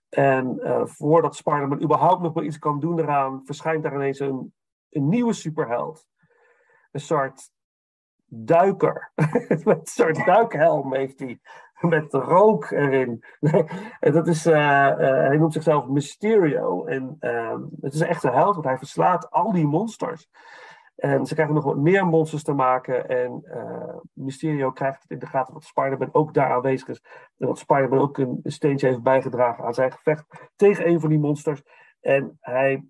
En 0.09 0.59
voordat 0.83 1.35
Spider-Man 1.35 1.83
überhaupt 1.83 2.21
nog 2.21 2.33
maar 2.33 2.43
iets 2.43 2.59
kan 2.59 2.79
doen 2.79 2.99
eraan, 2.99 3.41
verschijnt 3.45 3.83
daar 3.83 3.95
ineens 3.95 4.19
een, 4.19 4.53
een 4.89 5.09
nieuwe 5.09 5.33
superheld. 5.33 6.09
Een 6.91 6.99
soort 6.99 7.49
duiker. 8.25 9.11
Met 9.63 9.67
een 9.67 9.81
soort 9.83 10.25
duikhelm 10.25 10.93
heeft 10.93 11.19
hij. 11.19 11.39
Met 11.81 12.13
rook 12.13 12.71
erin. 12.71 13.23
en 13.99 14.11
dat 14.11 14.27
is, 14.27 14.45
eh, 14.45 14.87
eh, 14.87 14.97
hij 15.27 15.37
noemt 15.37 15.53
zichzelf 15.53 15.87
Mysterio. 15.87 16.85
En 16.85 17.15
ehm, 17.19 17.61
het 17.81 17.93
is 17.93 17.99
een 17.99 18.07
echte 18.07 18.31
held, 18.31 18.53
want 18.53 18.65
hij 18.65 18.77
verslaat 18.77 19.31
al 19.31 19.51
die 19.51 19.67
monsters. 19.67 20.29
En 20.95 21.25
ze 21.25 21.33
krijgen 21.33 21.55
nog 21.55 21.63
wat 21.63 21.77
meer 21.77 22.07
monsters 22.07 22.43
te 22.43 22.53
maken. 22.53 23.09
En 23.09 23.41
eh, 23.43 23.95
Mysterio 24.13 24.71
krijgt 24.71 25.01
het 25.01 25.11
in 25.11 25.19
de 25.19 25.25
gaten 25.25 25.53
dat 25.53 25.63
Spider-Man 25.63 26.13
ook 26.13 26.33
daar 26.33 26.51
aanwezig 26.51 26.87
is. 26.87 27.03
En 27.37 27.47
dat 27.47 27.57
Spider-Man 27.57 27.99
ook 27.99 28.17
een 28.17 28.39
steentje 28.43 28.87
heeft 28.87 29.01
bijgedragen 29.01 29.63
aan 29.63 29.73
zijn 29.73 29.91
gevecht 29.91 30.49
tegen 30.55 30.87
een 30.87 30.99
van 30.99 31.09
die 31.09 31.19
monsters. 31.19 31.63
En 32.01 32.37
hij 32.39 32.85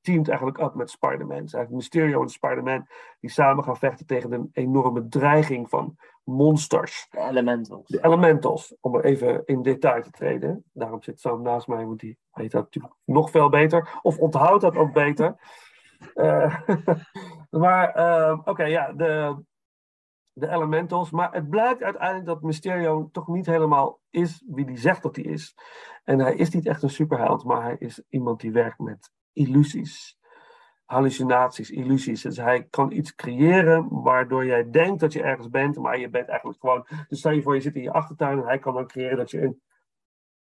teamt 0.00 0.28
eigenlijk 0.28 0.58
up 0.58 0.74
met 0.74 0.90
Spider-Man. 0.90 1.38
Eigenlijk 1.38 1.70
Mysterio 1.70 2.22
en 2.22 2.28
Spider-Man 2.28 2.86
die 3.20 3.30
samen 3.30 3.64
gaan 3.64 3.76
vechten 3.76 4.06
tegen 4.06 4.32
een 4.32 4.50
enorme 4.52 5.08
dreiging 5.08 5.68
van 5.68 5.96
monsters. 6.24 7.06
De 7.10 7.20
elementals. 7.20 7.88
De 7.88 8.04
elementals, 8.04 8.76
om 8.80 8.94
er 8.94 9.04
even 9.04 9.42
in 9.44 9.62
detail 9.62 10.02
te 10.02 10.10
treden. 10.10 10.64
Daarom 10.72 11.02
zit 11.02 11.20
Sam 11.20 11.42
naast 11.42 11.66
mij, 11.66 11.86
want 11.86 12.00
die 12.00 12.18
weet 12.30 12.50
dat 12.50 12.62
natuurlijk 12.62 12.94
nog 13.04 13.30
veel 13.30 13.48
beter. 13.48 13.98
Of 14.02 14.18
onthoudt 14.18 14.62
dat 14.62 14.76
ook 14.76 14.92
beter. 14.92 15.36
Eh, 16.14 16.60
maar, 17.50 17.94
eh, 17.94 18.38
oké, 18.44 18.64
ja, 18.64 18.92
de, 18.92 19.42
de 20.32 20.48
elementals. 20.48 21.10
Maar 21.10 21.32
het 21.32 21.48
blijkt 21.48 21.82
uiteindelijk 21.82 22.26
dat 22.26 22.42
Mysterio 22.42 23.08
toch 23.12 23.28
niet 23.28 23.46
helemaal 23.46 24.00
is 24.10 24.44
wie 24.46 24.64
hij 24.64 24.76
zegt 24.76 25.02
dat 25.02 25.16
hij 25.16 25.24
is. 25.24 25.54
En 26.04 26.18
hij 26.18 26.34
is 26.34 26.50
niet 26.50 26.66
echt 26.66 26.82
een 26.82 26.90
superheld, 26.90 27.44
maar 27.44 27.62
hij 27.62 27.76
is 27.78 28.02
iemand 28.08 28.40
die 28.40 28.52
werkt 28.52 28.78
met 28.78 29.12
illusies. 29.38 30.18
Hallucinaties, 30.84 31.70
illusies. 31.70 32.22
Dus 32.22 32.36
hij 32.36 32.66
kan 32.70 32.92
iets 32.92 33.14
creëren 33.14 33.88
waardoor 34.02 34.46
jij 34.46 34.70
denkt 34.70 35.00
dat 35.00 35.12
je 35.12 35.22
ergens 35.22 35.48
bent, 35.48 35.76
maar 35.76 35.98
je 35.98 36.08
bent 36.08 36.28
eigenlijk 36.28 36.60
gewoon. 36.60 36.86
Dus 37.08 37.18
stel 37.18 37.32
je 37.32 37.42
voor, 37.42 37.54
je 37.54 37.60
zit 37.60 37.74
in 37.74 37.82
je 37.82 37.92
achtertuin 37.92 38.38
en 38.38 38.46
hij 38.46 38.58
kan 38.58 38.74
dan 38.74 38.86
creëren 38.86 39.16
dat 39.16 39.30
je 39.30 39.40
in, 39.40 39.60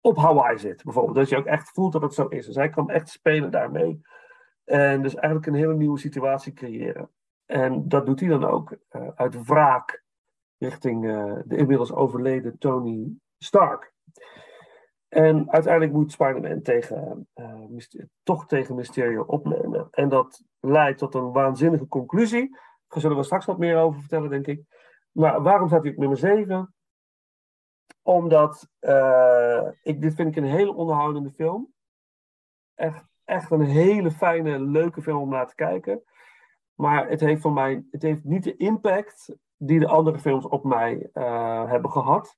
op 0.02 0.18
Hawaii 0.18 0.58
zit, 0.58 0.84
bijvoorbeeld. 0.84 1.16
Dat 1.16 1.30
je 1.30 1.38
ook 1.38 1.46
echt 1.46 1.70
voelt 1.70 1.92
dat 1.92 2.02
het 2.02 2.14
zo 2.14 2.28
is. 2.28 2.46
Dus 2.46 2.56
hij 2.56 2.70
kan 2.70 2.89
echt 2.89 3.10
spelen 3.10 3.52
daarmee. 3.52 4.02
En 4.64 5.02
dus 5.02 5.16
eigenlijk 5.16 5.46
een 5.46 5.62
hele 5.62 5.76
nieuwe 5.76 6.00
situatie 6.00 6.54
creëren. 6.54 7.10
En 7.46 7.88
dat 7.88 8.06
doet 8.06 8.20
hij 8.20 8.30
dan 8.30 8.44
ook 8.44 8.76
eh, 8.89 9.08
uit 9.16 9.46
wraak 9.46 10.04
richting 10.58 11.06
eh, 11.06 11.36
de 11.46 11.58
inmiddels 11.58 11.94
overleden 11.94 12.58
Tony 12.58 13.16
Stark. 13.38 13.94
En 15.12 15.51
uiteindelijk 15.51 15.93
moet 15.93 16.12
Spider-Man 16.12 16.62
eh, 17.34 18.03
toch 18.24 18.47
tegen 18.47 18.76
Mysterio 18.76 19.24
opnemen. 19.24 19.88
En 19.91 20.09
dat 20.09 20.43
leidt 20.59 20.97
tot 20.97 21.16
een 21.16 21.32
waanzinnige 21.32 21.88
conclusie. 21.88 22.49
Daar 22.88 23.01
zullen 23.01 23.18
we 23.18 23.24
straks 23.24 23.45
wat 23.45 23.57
meer 23.57 23.78
over 23.78 23.99
vertellen, 23.99 24.30
denk 24.30 24.47
ik. 24.47 24.64
Maar 25.12 25.41
waarom 25.41 25.68
staat 25.68 25.82
hij 25.82 25.91
op 25.91 25.97
nummer 25.97 26.18
7? 26.18 26.76
Omdat 28.01 28.70
eh, 28.80 29.68
ik, 29.84 30.01
dit 30.01 30.14
vind 30.14 30.28
ik 30.30 30.43
een 30.43 30.49
hele 30.49 30.74
onderhoudende 30.74 31.32
film. 31.32 31.74
Echt, 32.76 33.05
echt 33.24 33.51
een 33.51 33.62
hele 33.62 34.12
fijne, 34.12 34.59
leuke 34.59 35.01
film 35.01 35.22
om 35.22 35.30
naar 35.30 35.47
te 35.47 35.55
kijken. 35.55 36.03
Maar 36.74 37.09
het 37.09 37.20
heeft 37.20 37.41
voor 37.41 37.53
mij 37.53 37.86
het 37.91 38.01
heeft 38.01 38.24
niet 38.24 38.43
de 38.43 38.57
impact 38.57 39.36
die 39.57 39.80
de 39.80 39.88
andere 39.88 40.20
films 40.20 40.45
op 40.47 40.64
mij 40.64 41.09
eh, 41.14 41.70
hebben 41.70 41.91
gehad. 41.91 42.38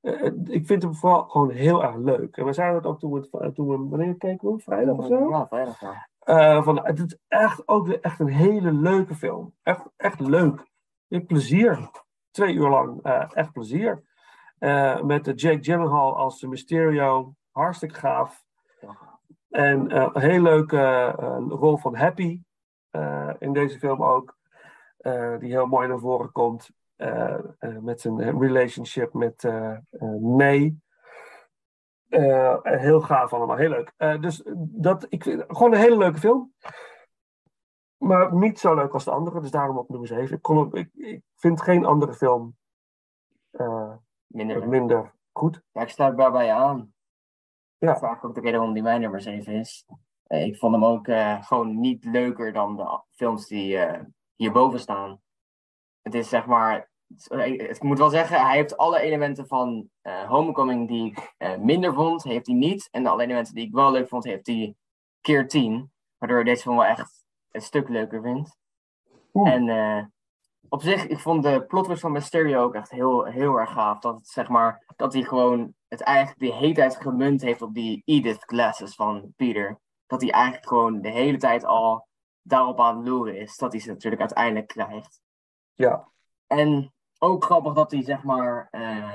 Eh, 0.00 0.30
ik 0.44 0.66
vind 0.66 0.82
hem 0.82 0.94
vooral 0.94 1.22
gewoon 1.28 1.50
heel 1.50 1.82
erg 1.84 1.96
leuk. 1.96 2.36
En 2.36 2.44
we 2.44 2.52
zeiden 2.52 2.82
dat 2.82 2.92
ook 2.92 2.98
toen 2.98 3.12
we, 3.12 3.28
het- 3.30 3.54
toen 3.54 3.68
we 3.68 3.88
wanneer 3.88 4.14
keken 4.16 4.52
we? 4.52 4.58
Vrijdag 4.58 4.96
of 4.96 5.06
zo? 5.06 5.28
Ja, 5.28 5.46
vrijdag 5.46 5.80
ja. 5.80 6.08
Eh, 6.20 6.62
van, 6.62 6.80
het 6.86 6.98
is 6.98 7.18
echt 7.28 7.68
ook 7.68 7.86
weer 7.86 8.00
echt 8.00 8.20
een 8.20 8.28
hele 8.28 8.72
leuke 8.72 9.14
film. 9.14 9.54
Echt, 9.62 9.84
echt 9.96 10.20
leuk. 10.20 10.68
Hebt 11.08 11.26
plezier. 11.26 11.90
Twee 12.30 12.54
uur 12.54 12.68
lang. 12.68 13.02
eh, 13.02 13.24
echt 13.34 13.52
plezier. 13.52 14.02
Eh, 14.58 15.02
met 15.02 15.24
de 15.24 15.32
Jake 15.34 15.62
Gyllenhaal 15.62 16.16
als 16.18 16.40
de 16.40 16.48
Mysterio. 16.48 17.34
Hartstikke 17.50 17.94
gaaf. 17.94 18.44
En 19.48 19.88
eh, 19.90 20.08
een 20.12 20.20
heel 20.20 20.42
leuke 20.42 20.78
eh, 21.18 21.36
rol 21.48 21.76
van 21.76 21.94
Happy. 21.94 22.40
eh, 22.90 23.30
in 23.38 23.52
deze 23.52 23.78
film 23.78 24.02
ook. 24.02 24.38
eh, 24.96 25.38
die 25.38 25.50
heel 25.50 25.66
mooi 25.66 25.88
naar 25.88 25.98
voren 25.98 26.32
komt. 26.32 26.70
Eh, 27.00 27.38
eh, 27.58 27.78
met 27.78 28.00
zijn 28.00 28.20
eh, 28.20 28.38
relationship 28.38 29.12
met 29.12 29.44
eh 29.44 29.78
May. 30.20 30.76
Heel 32.62 33.00
gaaf 33.00 33.32
allemaal, 33.32 33.56
heel 33.56 33.68
leuk. 33.68 34.20
Dus 34.20 34.42
dat, 34.56 35.06
ik 35.08 35.22
vind 35.22 35.44
gewoon 35.46 35.72
een 35.72 35.78
hele 35.78 35.96
leuke 35.96 36.18
film. 36.18 36.54
Maar 37.96 38.34
niet 38.34 38.58
zo 38.58 38.74
leuk 38.74 38.92
als 38.92 39.04
de 39.04 39.10
andere, 39.10 39.40
dus 39.40 39.50
daarom 39.50 39.78
op 39.78 39.88
nummer 39.88 40.08
7. 40.08 40.36
Ik, 40.36 40.42
kon, 40.42 40.74
ik, 40.74 40.90
ik 40.94 41.22
vind 41.36 41.62
geen 41.62 41.84
andere 41.84 42.14
film 42.14 42.56
Minder. 44.26 44.68
minder 44.68 45.14
goed. 45.32 45.62
Ja, 45.72 45.82
ik 45.82 45.88
sluit 45.88 46.16
daarbij 46.16 46.52
aan. 46.52 46.94
Ja. 47.78 47.86
Dat 47.86 47.96
is 47.96 48.02
eigenlijk 48.02 48.24
ook 48.24 48.34
de 48.34 48.40
reden 48.40 48.56
waarom 48.56 48.74
die 48.74 48.82
mijn 48.82 49.00
nummer 49.00 49.20
7 49.20 49.52
is. 49.52 49.86
Ik 50.26 50.56
vond 50.56 50.74
hem 50.74 50.84
ook 50.84 51.06
gewoon 51.46 51.80
niet 51.80 52.04
leuker 52.04 52.52
dan 52.52 52.76
de 52.76 53.02
films 53.10 53.46
die 53.46 53.78
hierboven 54.34 54.80
staan. 54.80 55.20
Het 56.02 56.14
is 56.14 56.28
zeg 56.28 56.46
maar. 56.46 56.89
Ik 57.28 57.82
moet 57.82 57.98
wel 57.98 58.10
zeggen, 58.10 58.40
hij 58.46 58.56
heeft 58.56 58.76
alle 58.76 59.00
elementen 59.00 59.46
van 59.46 59.88
eh, 60.00 60.28
Homecoming 60.28 60.88
die 60.88 61.10
ik 61.10 61.34
eh, 61.36 61.56
minder 61.56 61.94
vond, 61.94 62.22
heeft 62.22 62.46
hij 62.46 62.56
niet. 62.56 62.88
En 62.90 63.06
alle 63.06 63.22
elementen 63.22 63.54
die 63.54 63.66
ik 63.66 63.72
wel 63.72 63.90
leuk 63.90 64.08
vond, 64.08 64.24
heeft 64.24 64.46
hij 64.46 64.74
keer 65.20 65.48
10. 65.48 65.92
Waardoor 66.18 66.38
ik 66.38 66.44
deze 66.44 66.62
film 66.62 66.76
wel 66.76 66.84
echt 66.84 67.24
een 67.50 67.60
stuk 67.60 67.88
leuker 67.88 68.22
vind. 68.22 68.56
Oeh. 69.32 69.50
En 69.50 69.68
eh, 69.68 70.04
op 70.68 70.82
zich, 70.82 71.06
ik 71.06 71.18
vond 71.18 71.42
de 71.42 71.64
plot 71.66 71.84
twist 71.84 72.00
van 72.00 72.12
Mysterio 72.12 72.62
ook 72.62 72.74
echt 72.74 72.90
heel, 72.90 73.24
heel 73.24 73.58
erg 73.58 73.72
gaaf. 73.72 73.98
Dat, 73.98 74.14
het, 74.14 74.28
zeg 74.28 74.48
maar, 74.48 74.84
dat 74.96 75.12
hij 75.12 75.22
gewoon 75.22 75.74
het 75.88 76.00
eigenlijk 76.00 76.38
de 76.38 76.52
hele 76.52 76.74
tijd 76.74 76.96
gemunt 76.96 77.42
heeft 77.42 77.62
op 77.62 77.74
die 77.74 78.02
Edith 78.04 78.44
glasses 78.44 78.94
van 78.94 79.32
Peter. 79.36 79.80
Dat 80.06 80.20
hij 80.20 80.30
eigenlijk 80.30 80.66
gewoon 80.68 81.00
de 81.00 81.10
hele 81.10 81.38
tijd 81.38 81.64
al 81.64 82.06
daarop 82.42 82.80
aan 82.80 82.96
het 82.96 83.08
loeren 83.08 83.36
is. 83.36 83.56
Dat 83.56 83.72
hij 83.72 83.80
ze 83.80 83.88
natuurlijk 83.88 84.20
uiteindelijk 84.20 84.66
krijgt. 84.66 85.20
Ja. 85.74 86.08
En 86.46 86.92
ook 87.22 87.44
grappig 87.44 87.72
dat 87.72 87.90
hij 87.90 88.02
zeg 88.02 88.22
maar. 88.22 88.68
eh, 88.70 89.14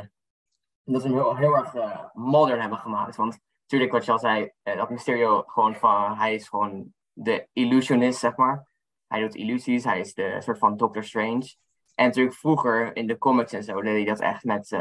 dat 0.84 1.02
ze 1.02 1.08
hem 1.08 1.18
heel, 1.18 1.36
heel 1.36 1.56
erg 1.58 1.76
eh, 1.76 2.06
modern 2.14 2.60
hebben 2.62 2.78
gemaakt. 2.80 3.16
Want 3.16 3.40
natuurlijk, 3.62 3.92
wat 3.92 4.06
je 4.06 4.12
al 4.12 4.20
zei, 4.20 4.52
eh, 4.64 4.78
dat 4.78 4.90
Mysterio 4.90 5.44
gewoon 5.46 5.76
van. 5.76 6.18
Hij 6.18 6.34
is 6.34 6.50
gewoon 6.50 6.94
de 7.14 7.48
illusionist, 7.54 8.20
zeg 8.20 8.36
maar. 8.36 8.68
Hij 9.08 9.22
doet 9.22 9.36
illusies, 9.36 9.84
hij 9.84 10.00
is 10.00 10.14
de 10.14 10.36
soort 10.42 10.58
van 10.58 10.78
Doctor 10.78 11.04
Strange. 11.04 11.56
En 11.96 12.06
natuurlijk 12.06 12.36
vroeger 12.36 12.96
in 12.96 13.08
de 13.08 13.18
comics 13.18 13.54
en 13.54 13.64
zo 13.64 13.82
deed 13.82 13.96
hij 13.96 14.06
dat 14.06 14.20
echt 14.20 14.44
met. 14.44 14.72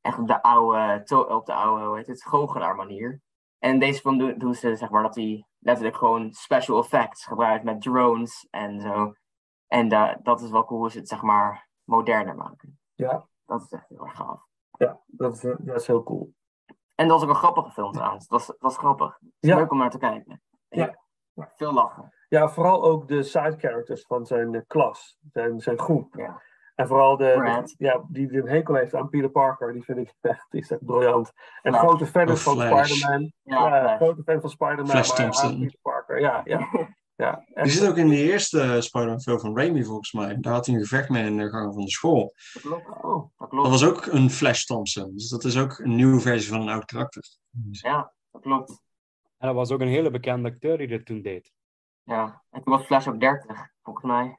echt 0.00 0.18
op 0.18 0.26
de 0.26 0.42
oude, 0.42 1.04
op 1.28 1.46
de 1.46 1.52
oude, 1.54 1.84
hoe 1.84 1.96
heet 1.96 2.06
het, 2.06 2.24
goochelaar 2.24 2.74
manier. 2.74 3.20
En 3.58 3.78
deze 3.78 4.00
film 4.00 4.18
doen, 4.18 4.38
doen 4.38 4.54
ze 4.54 4.76
zeg 4.76 4.90
maar 4.90 5.02
dat 5.02 5.14
hij 5.14 5.46
letterlijk 5.58 5.96
gewoon 5.96 6.32
special 6.32 6.78
effects 6.78 7.24
gebruikt 7.24 7.64
met 7.64 7.80
drones 7.80 8.46
en 8.50 8.80
zo. 8.80 9.14
En 9.66 9.88
da- 9.88 10.18
dat 10.22 10.40
is 10.40 10.50
wel 10.50 10.64
cool 10.64 10.90
ze 10.90 10.98
het 10.98 11.08
zeg 11.08 11.22
maar 11.22 11.68
moderner 11.84 12.36
maken. 12.36 12.78
Ja. 12.94 13.26
Dat 13.46 13.62
is 13.62 13.72
echt 13.72 13.88
heel 13.88 14.04
erg 14.04 14.16
gaaf. 14.16 14.46
Ja, 14.70 15.00
dat 15.06 15.34
is, 15.34 15.44
eh, 15.44 15.54
dat 15.58 15.80
is 15.80 15.86
heel 15.86 16.02
cool. 16.02 16.34
En 16.94 17.08
dat 17.08 17.16
was 17.20 17.22
ook 17.22 17.28
een 17.28 17.40
grappige 17.40 17.70
film 17.70 17.92
trouwens. 17.92 18.26
Dat 18.26 18.38
was, 18.38 18.46
dat 18.46 18.56
was 18.58 18.76
grappig. 18.78 19.16
Het 19.20 19.30
is 19.40 19.48
Ja. 19.48 19.56
leuk 19.56 19.70
om 19.70 19.78
naar 19.78 19.90
te 19.90 19.98
kijken. 19.98 20.42
Ja. 20.68 20.98
Veel 21.56 21.72
lachen. 21.72 22.12
Ja, 22.28 22.48
vooral 22.48 22.84
ook 22.84 23.08
de 23.08 23.22
side 23.22 23.54
characters 23.58 24.06
van 24.06 24.26
zijn 24.26 24.54
eh, 24.54 24.60
klas, 24.66 25.18
zijn, 25.32 25.60
zijn 25.60 25.78
groep. 25.78 26.14
Ja. 26.14 26.42
En 26.74 26.86
vooral 26.86 27.16
de, 27.16 27.62
ja, 27.78 28.04
die, 28.08 28.28
die 28.28 28.38
een 28.40 28.48
hekel 28.48 28.74
heeft 28.74 28.94
aan 28.94 29.08
Peter 29.08 29.30
Parker, 29.30 29.72
die 29.72 29.82
vind 29.84 29.98
ik 29.98 30.14
echt, 30.20 30.46
die 30.50 30.60
is 30.60 30.70
echt 30.70 30.84
briljant. 30.84 31.32
En 31.62 31.72
Flash. 31.72 31.84
grote 31.86 32.06
fan 32.06 32.36
van. 32.36 32.54
Spider-Man. 32.60 33.32
Ja, 33.42 33.96
grote 33.96 34.22
fan 34.22 34.40
van 34.40 34.50
Spider-Man, 34.50 34.86
Flash 34.86 35.10
Thompson. 35.10 35.58
Peter 35.60 35.78
Parker. 35.82 36.20
Ja, 36.20 36.40
ja. 36.44 36.68
ja. 37.16 37.44
Die 37.54 37.72
zit 37.72 37.88
ook 37.88 37.96
in 37.96 38.08
de 38.08 38.22
eerste 38.22 38.76
Spider-Man 38.80 39.20
film 39.20 39.40
van 39.40 39.56
Raimi 39.56 39.84
volgens 39.84 40.12
mij. 40.12 40.40
Daar 40.40 40.52
had 40.52 40.66
hij 40.66 40.74
een 40.74 40.80
gevecht 40.80 41.08
mee 41.08 41.26
in 41.26 41.36
de 41.36 41.48
gang 41.48 41.74
van 41.74 41.84
de 41.84 41.90
school. 41.90 42.34
Dat 42.52 42.62
klopt. 42.62 42.86
Oh, 42.86 43.30
Dat 43.36 43.48
klopt. 43.48 43.70
Dat 43.70 43.80
was 43.80 43.84
ook 43.84 44.06
een 44.06 44.30
Flash 44.30 44.64
Thompson. 44.64 45.14
Dus 45.14 45.28
dat 45.28 45.44
is 45.44 45.58
ook 45.58 45.78
een 45.78 45.94
nieuwe 45.94 46.20
versie 46.20 46.50
van 46.50 46.60
een 46.60 46.68
oud 46.68 46.84
karakter. 46.84 47.24
Ja, 47.70 48.12
dat 48.30 48.42
klopt. 48.42 48.82
En 49.38 49.46
dat 49.46 49.54
was 49.54 49.70
ook 49.70 49.80
een 49.80 49.88
hele 49.88 50.10
bekende 50.10 50.48
acteur 50.48 50.78
die 50.78 50.88
dat 50.88 51.06
toen 51.06 51.22
deed. 51.22 51.52
Ja. 52.02 52.42
En 52.50 52.62
toen 52.62 52.76
was 52.76 52.86
Flash 52.86 53.06
ook 53.06 53.20
30, 53.20 53.68
volgens 53.82 54.06
mij. 54.06 54.36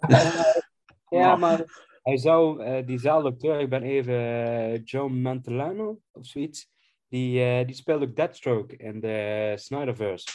Ja, 1.10 1.36
maar 1.36 1.64
hij 2.02 2.16
zou, 2.16 2.62
eh, 2.62 2.86
diezelfde 2.86 3.28
acteur, 3.28 3.60
ik 3.60 3.68
ben 3.68 3.82
even 3.82 4.14
eh, 4.14 4.84
Joe 4.84 5.08
Mantelano 5.08 6.00
of 6.12 6.26
zoiets, 6.26 6.70
die, 7.08 7.42
eh, 7.44 7.66
die 7.66 7.74
speelt 7.74 8.02
ook 8.02 8.16
Deathstroke 8.16 8.76
in 8.76 9.00
de 9.00 9.52
Snyderverse. 9.56 10.28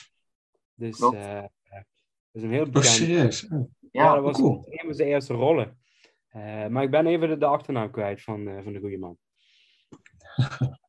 Dus 0.75 0.99
eh, 0.99 1.37
eh, 1.37 1.43
dat 1.71 1.83
is 2.31 2.43
een 2.43 2.51
heel 2.51 2.59
Oh, 2.65 2.71
bekend. 2.71 2.85
serieus? 2.85 3.47
Oh. 3.47 3.69
Ja, 3.91 4.03
Ja, 4.03 4.13
dat 4.15 4.23
was 4.23 4.37
cool. 4.37 4.65
een 4.69 4.85
van 4.85 4.93
zijn 4.93 5.07
eerste 5.07 5.33
rollen. 5.33 5.79
Eh, 6.27 6.67
maar 6.67 6.83
ik 6.83 6.91
ben 6.91 7.05
even 7.07 7.27
de, 7.29 7.37
de 7.37 7.45
achternaam 7.45 7.91
kwijt 7.91 8.21
van, 8.23 8.47
eh, 8.47 8.63
van 8.63 8.73
de 8.73 8.79
goede 8.79 8.97
man. 8.97 9.17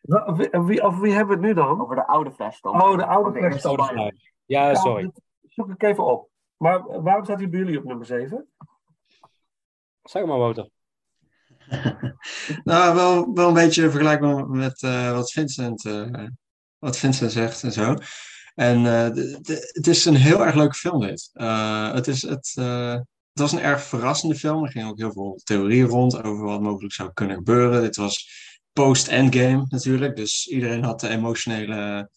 Wa- 0.00 0.32
wie- 0.64 0.82
over 0.82 1.00
wie 1.00 1.12
hebben 1.12 1.40
we 1.40 1.46
het 1.46 1.56
nu 1.56 1.62
dan? 1.62 1.80
over 1.82 1.94
de 1.96 2.06
oude 2.06 2.30
Flash 2.32 2.60
dan. 2.60 2.82
Oh, 2.82 2.96
de 2.96 3.06
oude 3.06 3.30
Van 3.30 3.38
Flash 3.38 3.52
eerste 3.52 3.68
Oude 3.68 3.82
Spider-Man. 3.82 4.10
Snyder. 4.10 4.32
Ja, 4.46 4.74
sorry. 4.74 5.10
zoek 5.48 5.70
ik 5.70 5.82
even 5.82 6.04
op. 6.04 6.30
Maar 6.56 7.02
waarom 7.02 7.24
staat 7.24 7.38
hij 7.38 7.48
bij 7.48 7.58
jullie 7.58 7.78
op 7.78 7.84
nummer 7.84 8.06
7? 8.06 8.48
Zeg 10.02 10.24
maar, 10.24 10.38
Wouter. 10.38 10.68
Nou, 12.64 12.94
wel, 12.94 13.32
wel 13.34 13.48
een 13.48 13.54
beetje 13.54 13.90
vergelijkbaar 13.90 14.48
met 14.48 14.82
eh, 14.82 15.12
wat, 15.12 15.32
Vincent, 15.32 15.84
eh, 15.84 16.26
wat 16.78 16.96
Vincent 16.98 17.32
zegt 17.32 17.62
en 17.62 17.72
zo. 17.72 17.94
En 18.58 18.86
eh, 18.86 19.24
het 19.72 19.86
is 19.86 20.04
een 20.04 20.16
heel 20.16 20.44
erg 20.46 20.54
leuke 20.54 20.74
film 20.74 21.00
dit. 21.00 21.30
Eh, 21.32 21.92
het, 21.92 22.06
is, 22.06 22.22
het, 22.22 22.52
eh, 22.54 22.92
het 22.92 23.40
was 23.40 23.52
een 23.52 23.60
erg 23.60 23.82
verrassende 23.82 24.34
film. 24.34 24.64
Er 24.64 24.70
gingen 24.70 24.88
ook 24.88 24.98
heel 24.98 25.12
veel 25.12 25.40
theorieën 25.44 25.86
rond 25.86 26.22
over 26.22 26.44
wat 26.44 26.60
mogelijk 26.60 26.94
zou 26.94 27.12
kunnen 27.12 27.36
gebeuren. 27.36 27.82
Dit 27.82 27.96
was 27.96 28.30
post-endgame 28.72 29.66
natuurlijk. 29.68 30.16
Dus 30.16 30.46
iedereen 30.46 30.84
had 30.84 31.00
de 31.00 31.08
emotionele 31.08 32.10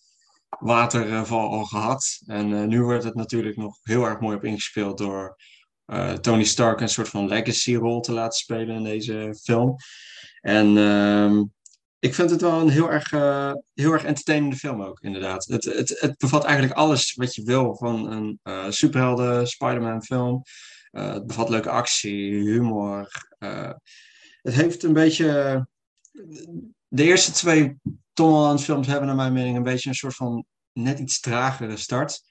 waterval 0.59 1.49
al 1.49 1.65
gehad. 1.65 2.19
En 2.25 2.67
nu 2.67 2.83
wordt 2.83 3.03
het 3.03 3.15
natuurlijk 3.15 3.57
nog 3.57 3.77
heel 3.81 4.05
erg 4.05 4.19
mooi 4.19 4.35
op 4.35 4.43
ingespeeld 4.43 4.97
door 4.97 5.37
Tony 6.21 6.43
Stark 6.43 6.81
een 6.81 6.89
soort 6.89 7.09
van 7.09 7.27
legacy-rol 7.27 7.99
te 7.99 8.13
laten 8.13 8.39
spelen 8.39 8.75
in 8.75 8.83
deze 8.83 9.39
film. 9.43 9.75
En 10.41 10.77
ehm, 10.77 11.43
ik 12.01 12.15
vind 12.15 12.29
het 12.29 12.41
wel 12.41 12.61
een 12.61 12.69
heel 12.69 12.91
erg, 12.91 13.11
eh, 13.11 13.53
heel 13.73 13.91
erg 13.91 14.03
entertainende 14.03 14.55
film 14.55 14.81
ook, 14.81 14.99
inderdaad. 15.01 15.45
Het, 15.45 15.63
het, 15.63 15.99
het 15.99 16.17
bevat 16.17 16.43
eigenlijk 16.43 16.77
alles 16.77 17.13
wat 17.13 17.35
je 17.35 17.43
wil 17.43 17.75
van 17.75 18.11
een 18.11 18.39
eh 18.43 18.65
superhelden 18.69 19.47
Spider-Man 19.47 20.03
film. 20.03 20.41
Eh, 20.91 21.13
het 21.13 21.27
bevat 21.27 21.49
leuke 21.49 21.69
actie, 21.69 22.33
humor. 22.33 23.09
het 24.41 24.53
heeft 24.53 24.83
een 24.83 24.93
beetje... 24.93 25.67
De 26.87 27.03
eerste 27.03 27.31
twee 27.31 27.77
Tom 28.13 28.29
Holland 28.29 28.63
films 28.63 28.87
hebben 28.87 29.07
naar 29.07 29.15
mijn 29.15 29.33
mening 29.33 29.55
een 29.57 29.63
beetje 29.63 29.89
een 29.89 29.95
soort 29.95 30.15
van 30.15 30.45
net 30.73 30.99
iets 30.99 31.19
tragere 31.19 31.77
start. 31.77 32.21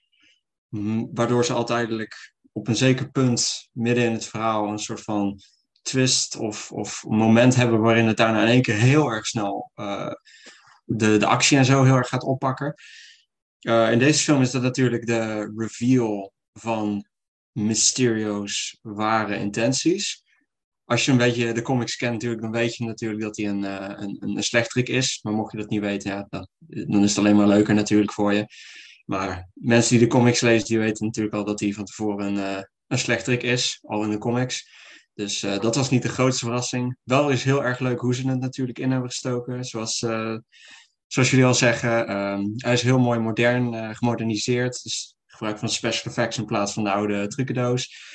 Waardoor 1.12 1.44
ze 1.44 1.54
uiteindelijk 1.54 2.34
op 2.52 2.68
een 2.68 2.76
zeker 2.76 3.10
punt 3.10 3.68
midden 3.72 4.04
in 4.04 4.12
het 4.12 4.24
verhaal 4.24 4.68
een 4.68 4.78
soort 4.78 5.00
van 5.00 5.40
twist 5.82 6.36
of, 6.36 6.72
of 6.72 7.04
moment 7.08 7.54
hebben 7.54 7.80
waarin 7.80 8.06
het 8.06 8.16
daarna 8.16 8.42
in 8.42 8.48
één 8.48 8.62
keer 8.62 8.74
heel 8.74 9.08
erg 9.08 9.26
snel 9.26 9.70
eh, 9.74 10.12
de, 10.84 11.16
de 11.16 11.26
actie 11.26 11.58
en 11.58 11.64
zo 11.64 11.84
heel 11.84 11.96
erg 11.96 12.08
gaat 12.08 12.22
oppakken. 12.22 12.74
Eh, 13.60 13.92
in 13.92 13.98
deze 13.98 14.22
film 14.22 14.40
is 14.42 14.50
dat 14.50 14.62
natuurlijk 14.62 15.06
de 15.06 15.52
reveal 15.56 16.32
van 16.52 17.04
Mysterio's 17.52 18.78
ware 18.82 19.36
intenties. 19.36 20.22
Als 20.84 21.04
je 21.04 21.10
een 21.10 21.18
beetje 21.18 21.52
de 21.52 21.62
comics 21.62 21.96
kent 21.96 22.12
natuurlijk, 22.12 22.42
dan 22.42 22.50
weet 22.50 22.76
je 22.76 22.84
natuurlijk 22.84 23.22
dat 23.22 23.36
hij 23.36 23.48
een, 23.48 23.64
eh, 23.64 23.94
een, 23.96 24.36
een 24.36 24.42
slechterik 24.42 24.88
is. 24.88 25.18
Maar 25.22 25.32
mocht 25.32 25.52
je 25.52 25.58
dat 25.58 25.68
niet 25.68 25.80
weten, 25.80 26.26
dan, 26.28 26.48
dan 26.58 27.02
is 27.02 27.08
het 27.08 27.18
alleen 27.18 27.36
maar 27.36 27.48
leuker 27.48 27.74
natuurlijk 27.74 28.12
voor 28.12 28.32
je. 28.34 28.46
Maar 29.04 29.48
mensen 29.54 29.98
die 29.98 30.06
de 30.08 30.14
comics 30.14 30.40
lezen, 30.40 30.66
die 30.66 30.78
weten 30.78 31.06
natuurlijk 31.06 31.34
al 31.34 31.44
dat 31.44 31.60
hij 31.60 31.72
van 31.72 31.84
tevoren 31.84 32.26
een, 32.26 32.38
eh, 32.38 32.62
een 32.86 32.98
slechterik 32.98 33.42
is, 33.42 33.78
al 33.82 34.04
in 34.04 34.10
de 34.10 34.18
comics. 34.18 34.68
Dus 35.14 35.42
eh, 35.42 35.58
dat 35.58 35.74
was 35.74 35.90
niet 35.90 36.02
de 36.02 36.08
grootste 36.08 36.44
verrassing. 36.44 36.96
Wel 37.02 37.30
is 37.30 37.44
heel 37.44 37.64
erg 37.64 37.78
leuk 37.78 38.00
hoe 38.00 38.14
ze 38.14 38.28
het 38.28 38.40
natuurlijk 38.40 38.78
in 38.78 38.90
hebben 38.90 39.08
gestoken. 39.08 39.64
Zoals, 39.64 40.02
eh, 40.02 40.36
zoals 41.06 41.30
jullie 41.30 41.44
al 41.44 41.54
zeggen, 41.54 42.06
ehm, 42.06 42.44
hij 42.56 42.72
is 42.72 42.82
heel 42.82 42.98
mooi 42.98 43.18
modern, 43.18 43.74
eh, 43.74 43.94
gemoderniseerd. 43.94 44.82
Dus 44.82 45.14
gebruik 45.26 45.58
van 45.58 45.68
special 45.68 46.04
effects 46.04 46.38
in 46.38 46.44
plaats 46.44 46.72
van 46.72 46.84
de 46.84 46.92
oude 46.92 47.26
trucendoos. 47.26 48.08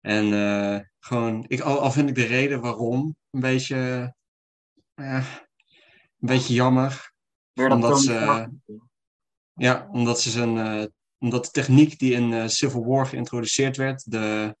En 0.00 0.90
gewoon, 0.98 1.44
ik, 1.48 1.60
al, 1.60 1.80
al 1.80 1.92
vind 1.92 2.08
ik 2.08 2.14
de 2.14 2.26
reden 2.26 2.60
waarom 2.60 3.16
een 3.30 3.40
beetje, 3.40 4.14
een 4.94 5.24
beetje 6.18 6.54
jammer. 6.54 7.12
Omdat 7.54 8.00
ze-. 8.00 8.50
Ja, 9.54 9.88
omdat, 9.90 10.20
ze 10.20 10.30
zijn, 10.30 10.92
omdat 11.18 11.44
de 11.44 11.50
techniek 11.50 11.98
die 11.98 12.12
in 12.12 12.50
Civil 12.50 12.86
War 12.86 13.06
geïntroduceerd 13.06 13.76
werd, 13.76 14.10
de 14.10 14.56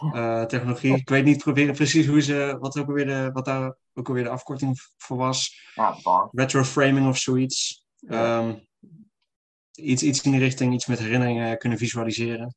BARF-technologie, 0.00 0.96
ik 0.96 1.08
weet 1.08 1.24
niet 1.24 1.44
pre- 1.44 1.72
precies 1.72 2.06
hoe 2.06 2.20
ze, 2.20 2.56
wat, 2.60 2.78
ook 2.78 2.88
alweer 2.88 3.06
de, 3.06 3.30
wat 3.32 3.44
daar 3.44 3.76
ook 3.94 4.08
alweer 4.08 4.24
de 4.24 4.30
afkorting 4.30 4.80
voor 4.96 5.16
was. 5.16 5.70
Ja, 5.74 5.96
bar. 6.02 6.28
Retroframing 6.32 7.08
of 7.08 7.18
zoiets. 7.18 7.86
Ehm, 8.08 8.54
iets, 9.72 10.02
iets 10.02 10.22
in 10.22 10.30
die 10.30 10.40
richting, 10.40 10.74
iets 10.74 10.86
met 10.86 10.98
herinneringen 10.98 11.58
kunnen 11.58 11.78
visualiseren. 11.78 12.54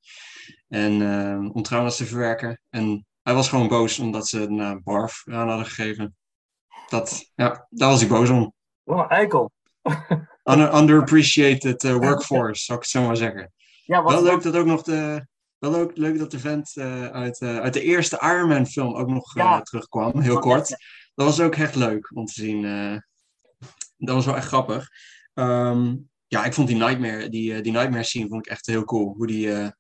En 0.68 1.02
ehm, 1.02 1.50
om 1.50 1.62
trauma's 1.62 1.98
te 1.98 2.06
verwerken. 2.06 2.62
En 2.70 3.06
hij 3.22 3.34
was 3.34 3.50
gewoon 3.50 3.68
boos 3.68 4.00
omdat 4.00 4.28
ze 4.28 4.40
de 4.40 4.50
naam 4.50 4.82
Barf 4.84 5.24
aan 5.26 5.48
hadden 5.48 5.66
gegeven. 5.66 6.16
Dat, 6.88 7.32
ja, 7.36 7.68
daar 7.70 7.90
was 7.90 8.00
hij 8.00 8.10
boos 8.10 8.30
om. 8.30 8.54
Een 8.84 9.08
eikel. 9.08 9.52
Under, 10.44 10.76
underappreciated 10.76 11.84
eh, 11.84 11.96
workforce, 11.96 12.64
zou 12.64 12.78
ik 12.78 12.84
het 12.84 12.94
zo 12.94 13.06
maar 13.06 13.18
zeggen. 13.18 13.52
Ja, 13.86 14.04
wat, 14.04 14.14
Wel 14.14 14.24
leuk 14.24 14.42
dat 14.42 14.56
ook 14.56 14.66
nog 14.66 14.84
de. 14.84 15.28
Wel 15.60 15.72
leuk, 15.72 15.98
leuk 15.98 16.18
dat 16.18 16.32
de 16.32 16.40
vent 16.40 16.78
eh, 16.78 17.08
uit, 17.08 17.42
eh, 17.42 17.58
uit 17.58 17.74
de 17.74 17.82
eerste 17.82 18.20
Iron 18.22 18.48
Man 18.48 18.68
film 18.68 18.96
ook 18.96 19.08
nog 19.08 19.36
eh, 19.36 19.62
terugkwam, 19.62 20.20
heel 20.20 20.40
kort. 20.40 20.68
Dat 21.16 21.26
was 21.26 21.40
ook 21.40 21.56
echt 21.56 21.76
leuk 21.76 22.12
om 22.14 22.26
te 22.26 22.34
zien. 22.34 22.62
dat 23.98 24.16
was 24.16 24.26
wel 24.26 24.36
echt 24.36 24.48
grappig. 24.48 24.88
Ehm, 25.34 25.96
ja, 26.28 26.46
ik 26.46 26.54
vond 26.54 26.68
die 26.68 26.78
Nightmare, 26.78 27.30
die, 27.30 27.62
die 27.62 27.72
Nightmare 27.72 28.04
scene 28.04 28.28
vond 28.28 28.46
ik 28.46 28.52
echt 28.52 28.66
heel 28.66 28.84
cool. 28.84 29.14
Hoe 29.18 29.28
die 29.28 29.72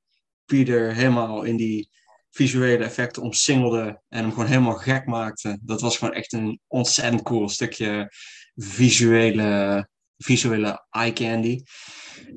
Peter 0.45 0.93
helemaal 0.93 1.43
in 1.43 1.55
die 1.55 1.89
visuele 2.29 2.83
effecten 2.83 3.21
omsingelde 3.21 4.01
en 4.09 4.21
hem 4.21 4.29
gewoon 4.29 4.45
helemaal 4.45 4.75
gek 4.75 5.05
maakte. 5.05 5.59
Dat 5.61 5.81
was 5.81 5.97
gewoon 5.97 6.13
echt 6.13 6.33
een 6.33 6.59
ontzettend 6.67 7.21
cool 7.21 7.49
stukje 7.49 8.11
visuele, 8.55 9.87
visuele 10.23 10.85
eye 10.89 11.13
candy. 11.13 11.63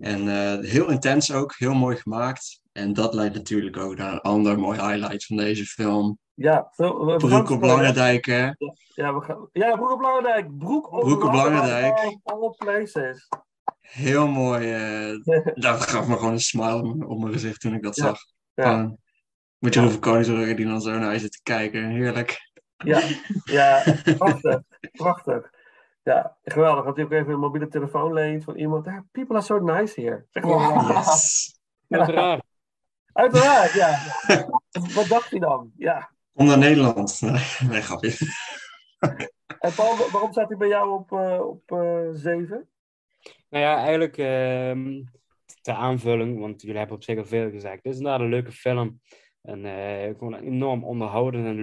En 0.01 0.29
eh, 0.29 0.71
heel 0.71 0.91
intens 0.91 1.33
ook, 1.33 1.55
heel 1.59 1.75
mooi 1.75 1.97
gemaakt. 1.97 2.61
En 2.73 2.93
dat 2.93 3.15
leidt 3.15 3.35
natuurlijk 3.35 3.77
ook 3.77 3.97
naar 3.97 4.13
een 4.13 4.21
ander 4.21 4.59
mooi 4.59 4.81
highlight 4.81 5.25
van 5.27 5.37
deze 5.37 5.65
film. 5.65 6.19
Ja, 6.35 6.69
zo, 6.75 7.17
Broek 7.17 7.51
op. 7.51 7.63
Langendijk, 7.63 8.25
hè? 8.27 8.45
Ja, 8.95 9.15
we 9.15 9.21
gaan, 9.21 9.49
ja, 9.53 9.77
Broek 9.77 9.91
op 9.93 10.01
Langendijk. 10.01 10.59
Broek 10.59 10.93
op, 10.93 11.01
Broek 11.01 11.25
op 11.25 11.33
Langendijk. 11.33 12.19
All 12.23 12.55
places. 12.57 13.29
Heel 13.81 14.29
mooi. 14.29 14.73
eh, 14.73 15.17
dat 15.55 15.81
gaf 15.83 16.07
me 16.07 16.17
gewoon 16.17 16.33
een 16.33 16.41
smile 16.41 17.07
op 17.07 17.21
mijn 17.21 17.33
gezicht 17.33 17.61
toen 17.61 17.75
ik 17.75 17.83
dat 17.83 17.97
Ja, 17.97 18.03
zag. 18.05 18.19
ja. 18.55 18.97
Met 19.59 19.75
Jeroen 19.75 19.91
van 19.91 20.01
Koningsbrugge 20.01 20.55
die 20.55 20.67
dan 20.67 20.81
zo 20.81 20.99
naar 20.99 21.13
je 21.13 21.19
zit 21.19 21.33
te 21.33 21.41
kijken. 21.43 21.89
Heerlijk. 21.89 22.51
Ja, 22.77 23.03
ja 23.45 23.83
prachtig. 24.19 24.61
prachtig. 24.93 25.51
Ja, 26.03 26.37
geweldig. 26.45 26.85
Dat 26.85 26.97
hij 26.97 27.05
ook 27.05 27.13
even 27.13 27.33
een 27.33 27.39
mobiele 27.39 27.69
telefoon 27.69 28.13
leent 28.13 28.45
van 28.45 28.57
iemand. 28.57 28.85
Ja, 28.85 29.05
people 29.13 29.35
are 29.37 29.45
so 29.45 29.59
nice 29.59 30.01
here. 30.01 30.27
Zeg 30.31 30.43
maar. 30.43 30.97
Yes. 30.97 31.61
Uiteraard. 31.89 32.43
Uiteraard, 33.13 33.73
ja. 33.73 33.99
Wat 34.95 35.07
dacht 35.07 35.31
hij 35.31 35.41
dan? 35.41 35.73
Ja. 35.77 36.11
Kom 36.35 36.47
naar 36.47 36.59
Nederland. 36.59 37.21
Nee, 37.71 37.83
grapje. 37.83 38.17
En 39.61 39.75
Paul, 39.75 39.97
wa- 39.97 40.11
waarom 40.13 40.33
staat 40.33 40.49
hij 40.49 40.57
bij 40.59 40.69
jou 40.69 40.91
op, 40.91 41.13
eh, 41.13 41.47
op 41.47 41.73
eh, 41.73 42.09
zeven? 42.13 42.69
Nou 43.49 43.65
ja, 43.65 43.77
eigenlijk 43.77 44.17
ehm 44.19 45.03
ter 45.63 45.75
aanvulling, 45.75 46.41
want 46.41 46.61
jullie 46.63 46.77
hebben 46.79 46.97
op 46.97 47.03
zich 47.03 47.19
al 47.19 47.25
veel 47.25 47.51
gezegd. 47.51 47.83
Dit 47.83 47.93
is 47.93 47.99
inderdaad 47.99 48.21
een 48.21 48.29
leuke 48.29 48.53
film. 48.53 49.01
En 49.43 49.65
eh, 49.65 50.09
gewoon 50.19 50.33
een 50.33 50.45
enorm 50.45 50.85
onderhouden 50.85 51.47
en 51.47 51.57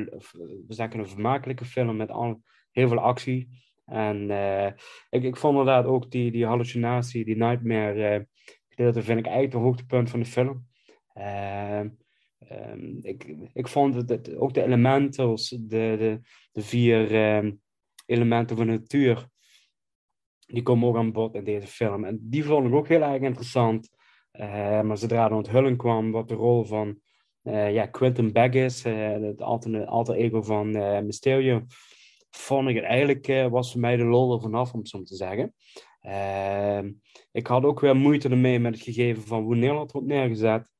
we 0.67 0.73
zeggen 0.73 0.99
een 0.99 1.07
vermakelijke 1.09 1.65
film 1.65 1.97
met 1.97 2.09
al, 2.09 2.41
heel 2.71 2.87
veel 2.87 2.99
actie. 2.99 3.68
En 3.89 4.31
eh, 4.31 4.71
ik, 5.09 5.23
ik 5.23 5.37
vond 5.37 5.57
inderdaad 5.57 5.85
ook 5.85 6.11
die, 6.11 6.31
die 6.31 6.45
hallucinatie, 6.45 7.25
die 7.25 7.35
nightmare 7.37 8.07
eh, 8.07 8.21
gedeelte, 8.69 9.01
vind 9.03 9.19
ik 9.19 9.25
eigenlijk 9.25 9.53
het 9.55 9.63
hoogtepunt 9.63 10.09
van 10.09 10.19
de 10.19 10.25
film. 10.25 10.65
Ehm, 11.13 11.89
ehm, 12.39 12.97
ik, 13.01 13.35
ik 13.53 13.67
vond 13.67 13.95
het- 14.09 14.35
ook 14.35 14.53
de 14.53 14.63
elementals, 14.63 15.49
de, 15.49 15.65
de, 15.67 16.19
de 16.51 16.61
vier 16.61 17.15
ehm, 17.15 17.51
elementen 18.05 18.57
van 18.57 18.65
de 18.65 18.71
natuur, 18.71 19.27
die 20.45 20.63
komen 20.63 20.87
ook 20.87 20.97
aan 20.97 21.11
bod 21.11 21.35
in 21.35 21.43
deze 21.43 21.67
film. 21.67 22.03
En 22.05 22.19
die 22.21 22.43
vond 22.43 22.67
ik 22.67 22.73
ook 22.73 22.87
heel 22.87 23.01
erg 23.01 23.21
interessant. 23.21 23.89
Eh, 24.31 24.81
maar 24.81 24.97
zodra 24.97 25.27
de 25.27 25.35
onthulling 25.35 25.77
kwam 25.77 26.11
wat 26.11 26.27
de 26.27 26.33
rol 26.33 26.63
van 26.63 26.99
eh, 27.41 27.73
ja, 27.73 27.85
Quentin 27.85 28.31
Beck 28.31 28.53
is, 28.53 28.83
eh, 28.85 29.11
het 29.21 29.41
alter, 29.41 29.85
alter 29.85 30.15
ego 30.15 30.41
van 30.41 30.75
eh, 30.75 31.01
Mysterio, 31.01 31.65
vond 32.29 32.67
ik 32.69 32.75
het 32.75 32.83
eigenlijk, 32.83 33.27
eh, 33.27 33.47
was 33.47 33.71
voor 33.71 33.81
mij 33.81 33.95
de 33.95 34.03
lol 34.03 34.33
er 34.33 34.41
vanaf, 34.41 34.73
om 34.73 34.79
het 34.79 34.89
zo 34.89 35.03
te 35.03 35.15
zeggen. 35.15 35.53
Ehm, 36.01 36.91
ik 37.31 37.47
had 37.47 37.63
ook 37.63 37.79
weer 37.79 37.95
moeite 37.95 38.29
ermee 38.29 38.59
met 38.59 38.73
het 38.73 38.83
gegeven 38.83 39.23
van 39.23 39.43
hoe 39.43 39.55
Nederland 39.55 39.91
wordt 39.91 40.07
neergezet. 40.07 40.71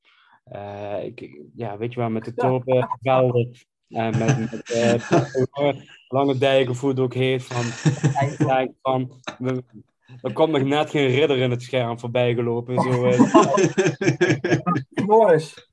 Eh, 0.43 1.03
ik, 1.03 1.39
ja, 1.55 1.77
weet 1.77 1.93
je 1.93 1.99
wel, 1.99 2.09
met 2.09 2.26
de 2.26 2.34
tulpenvelden 2.34 3.51
en 3.89 4.17
met, 4.17 4.38
met 4.51 4.71
eh, 4.71 5.09
lange, 5.51 5.85
lange 6.07 6.38
dijken, 6.38 6.71
of 6.71 6.80
hoe 6.81 6.89
het 6.89 6.99
ook 6.99 7.13
heet, 7.13 7.43
van, 7.43 7.63
van 8.81 9.11
we- 9.38 9.63
er 10.21 10.34
komt 10.34 10.51
nog 10.51 10.63
net 10.63 10.89
geen 10.89 11.07
ridder 11.07 11.38
in 11.38 11.51
het 11.51 11.61
scherm 11.61 11.99
voorbij 11.99 12.34
gelopen. 12.34 12.81
Zo. 12.81 13.11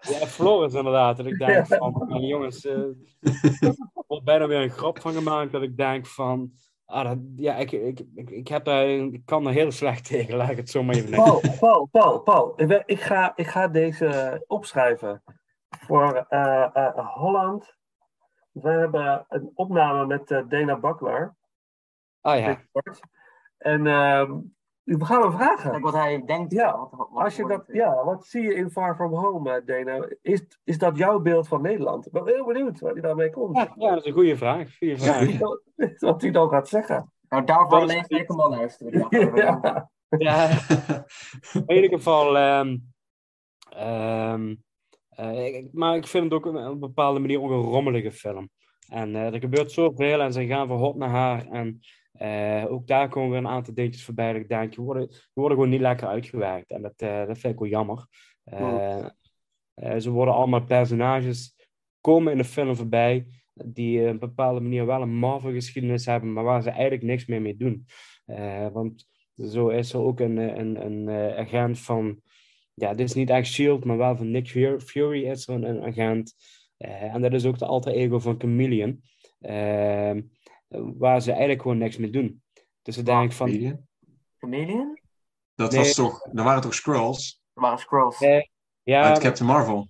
ja, 0.00 0.26
Floris 0.26 0.74
inderdaad. 0.74 1.18
En 1.18 1.26
ik 1.26 1.38
denk 1.46 1.66
van, 1.66 2.06
jongens, 2.08 2.66
eh, 2.66 2.74
er 3.60 3.74
wordt 4.06 4.24
bijna 4.24 4.46
weer 4.46 4.62
een 4.62 4.70
grap 4.70 5.00
van 5.00 5.12
gemaakt. 5.12 5.52
Dat 5.52 5.62
ik 5.62 5.76
denk 5.76 6.06
van, 6.06 6.52
ah, 6.84 7.04
dat, 7.04 7.18
ja, 7.36 7.56
ik, 7.56 7.72
ik, 7.72 8.00
ik, 8.14 8.30
ik, 8.30 8.48
heb 8.48 8.68
ik 8.68 9.22
kan 9.24 9.46
er 9.46 9.52
heel 9.52 9.70
slecht 9.70 10.04
tegen, 10.04 10.36
laat 10.36 10.50
ik 10.50 10.56
het 10.56 10.70
zo 10.70 10.82
maar 10.82 10.94
even 10.94 11.10
Paul. 11.10 11.40
Paul, 11.58 11.86
Paul, 11.86 12.20
Paul. 12.20 12.62
Ik, 12.86 13.00
ga, 13.00 13.32
ik 13.36 13.46
ga 13.46 13.68
deze 13.68 14.44
opschrijven 14.46 15.22
voor 15.68 16.26
eh, 16.28 16.68
eh, 16.72 17.14
Holland. 17.14 17.76
We 18.50 18.70
hebben 18.70 19.24
een 19.28 19.50
opname 19.54 20.06
met 20.06 20.30
eh, 20.30 20.42
Dana 20.48 20.76
Bakler. 20.76 21.36
Ah 22.20 22.38
ja. 22.38 22.62
En 23.58 23.86
ehm, 23.86 24.38
we 24.96 25.04
gaan 25.04 25.22
hem 25.22 25.32
vragen. 25.32 25.70
Kijk 25.70 25.82
wat 25.82 25.92
hij 25.94 26.22
denkt. 26.24 26.52
Ja, 26.52 26.88
wat- 26.90 27.08
Als 27.12 27.36
je 27.36 27.46
dat, 27.46 27.64
ja, 27.72 28.04
wat 28.04 28.26
zie 28.26 28.42
je 28.42 28.54
in 28.54 28.70
Far 28.70 28.94
From 28.94 29.14
Home, 29.14 29.50
eh, 29.60 29.66
Dana? 29.66 30.08
Is, 30.22 30.46
is 30.64 30.78
dat 30.78 30.96
jouw 30.96 31.18
beeld 31.20 31.48
van 31.48 31.62
Nederland? 31.62 32.06
Ik 32.06 32.12
ben 32.12 32.26
heel 32.26 32.44
benieuwd 32.44 32.80
waar 32.80 32.92
hij 32.92 33.00
daarmee 33.02 33.30
komt. 33.30 33.56
ja, 33.56 33.72
ja, 33.76 33.88
dat 33.90 33.98
is 33.98 34.04
een 34.06 34.12
goede 34.12 34.36
vraag. 34.36 34.76
Goede 34.78 34.98
vraag. 34.98 35.38
Wat 35.98 36.22
hij 36.22 36.30
dan 36.30 36.48
gaat 36.48 36.68
zeggen. 36.68 37.12
Nou, 37.28 37.44
daarvoor 37.44 37.76
is- 37.76 37.82
alleen 37.82 38.04
zeker 38.06 38.34
maar 38.36 38.48
luisteren. 38.48 39.06
Ja. 39.34 39.90
Ja, 40.18 40.48
in 41.66 41.74
ieder 41.74 41.90
geval. 41.98 42.36
ehm, 42.36 42.76
ehm, 43.70 44.54
eh, 45.08 45.46
ik- 45.46 45.68
maar 45.72 45.96
ik 45.96 46.06
vind 46.06 46.24
het 46.24 46.32
ook 46.32 46.46
op 46.46 46.54
een 46.54 46.78
bepaalde 46.78 47.20
manier 47.20 47.40
ook 47.42 47.50
een 47.50 47.60
rommelige 47.70 48.12
film. 48.12 48.48
En 48.88 49.14
eh, 49.14 49.32
er 49.34 49.40
gebeurt 49.40 49.72
zoveel 49.72 50.20
en 50.20 50.32
ze 50.32 50.46
gaan 50.46 50.68
van 50.68 50.78
hot 50.78 50.96
naar 50.96 51.08
haar. 51.08 51.46
En 51.46 51.80
eh, 52.18 52.64
ook 52.68 52.86
daar 52.86 53.08
komen 53.08 53.30
weer 53.30 53.38
een 53.38 53.48
aantal 53.48 53.74
dingetjes 53.74 54.04
voorbij. 54.04 54.32
Dat 54.32 54.42
ik 54.42 54.48
denk, 54.48 54.74
die 54.74 54.84
worden, 54.84 55.08
die 55.08 55.18
worden 55.34 55.56
gewoon 55.56 55.72
niet 55.72 55.80
lekker 55.80 56.06
uitgewerkt. 56.06 56.70
En 56.70 56.82
dat, 56.82 56.94
eh, 56.96 57.26
dat 57.26 57.38
vind 57.38 57.52
ik 57.52 57.58
wel 57.58 57.68
jammer. 57.68 58.06
Eh, 58.44 59.06
eh, 59.74 59.98
ze 59.98 60.10
worden 60.10 60.34
allemaal 60.34 60.64
personages, 60.64 61.68
komen 62.00 62.32
in 62.32 62.38
de 62.38 62.44
film 62.44 62.76
voorbij. 62.76 63.26
Die 63.54 64.00
op 64.00 64.06
een 64.06 64.18
bepaalde 64.18 64.60
manier 64.60 64.86
wel 64.86 65.02
een 65.02 65.14
Marvel-geschiedenis 65.14 66.06
hebben, 66.06 66.32
maar 66.32 66.44
waar 66.44 66.62
ze 66.62 66.70
eigenlijk 66.70 67.02
niks 67.02 67.26
meer 67.26 67.42
mee 67.42 67.56
doen. 67.56 67.86
Want 68.72 69.06
zo 69.36 69.68
is 69.68 69.92
er 69.92 70.00
ook 70.00 70.20
een, 70.20 70.36
een, 70.36 70.86
een, 70.86 71.36
agent 71.36 71.78
van. 71.78 72.20
Ja, 72.74 72.94
dit 72.94 73.08
is 73.08 73.14
niet 73.14 73.30
echt 73.30 73.46
Shield, 73.46 73.84
maar 73.84 73.96
wel 73.96 74.16
van 74.16 74.30
Nick 74.30 74.48
Fu- 74.48 74.80
Fury 74.80 75.24
is 75.24 75.48
er 75.48 75.54
een, 75.54 75.68
een 75.68 75.84
agent. 75.84 76.34
En 76.76 77.22
dat 77.22 77.32
is 77.32 77.44
ook 77.44 77.58
de 77.58 77.66
alter 77.66 77.92
ego 77.92 78.18
van 78.18 78.34
Chameleon. 78.38 79.02
Ehm, 80.68 80.92
waar 80.98 81.20
ze 81.22 81.30
eigenlijk 81.30 81.62
gewoon 81.62 81.78
niks 81.78 81.96
mee 81.96 82.10
doen. 82.10 82.42
Dus 82.82 82.96
dan 82.96 83.04
denk 83.04 83.24
ik 83.30 83.32
van. 83.32 83.48
Chameleon? 83.48 83.88
Chameleon? 84.38 84.98
Dat, 85.54 85.70
Nee. 85.70 85.80
was 85.80 85.94
toch, 85.94 86.22
dat 86.32 86.44
waren 86.44 86.62
toch 86.62 86.74
Scrolls 86.74 87.42
Er 87.54 87.62
waren 87.62 87.78
scrolls. 87.78 88.20
eh, 88.20 88.42
ja, 88.82 89.02
uit 89.02 89.18
Captain 89.18 89.48
Marvel? 89.48 89.88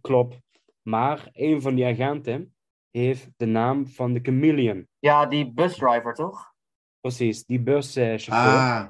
klopt. 0.00 0.38
Maar 0.82 1.28
een 1.32 1.62
van 1.62 1.74
die 1.74 1.84
agenten 1.84 2.54
heeft 2.90 3.28
de 3.36 3.46
naam 3.46 3.86
van 3.86 4.12
de 4.12 4.20
Chameleon. 4.22 4.88
Ja, 4.98 5.26
die 5.26 5.52
busdriver 5.52 6.14
toch? 6.14 6.52
Precies, 7.00 7.44
die 7.44 7.60
buschauffeur. 7.60 8.58
Ah, 8.58 8.88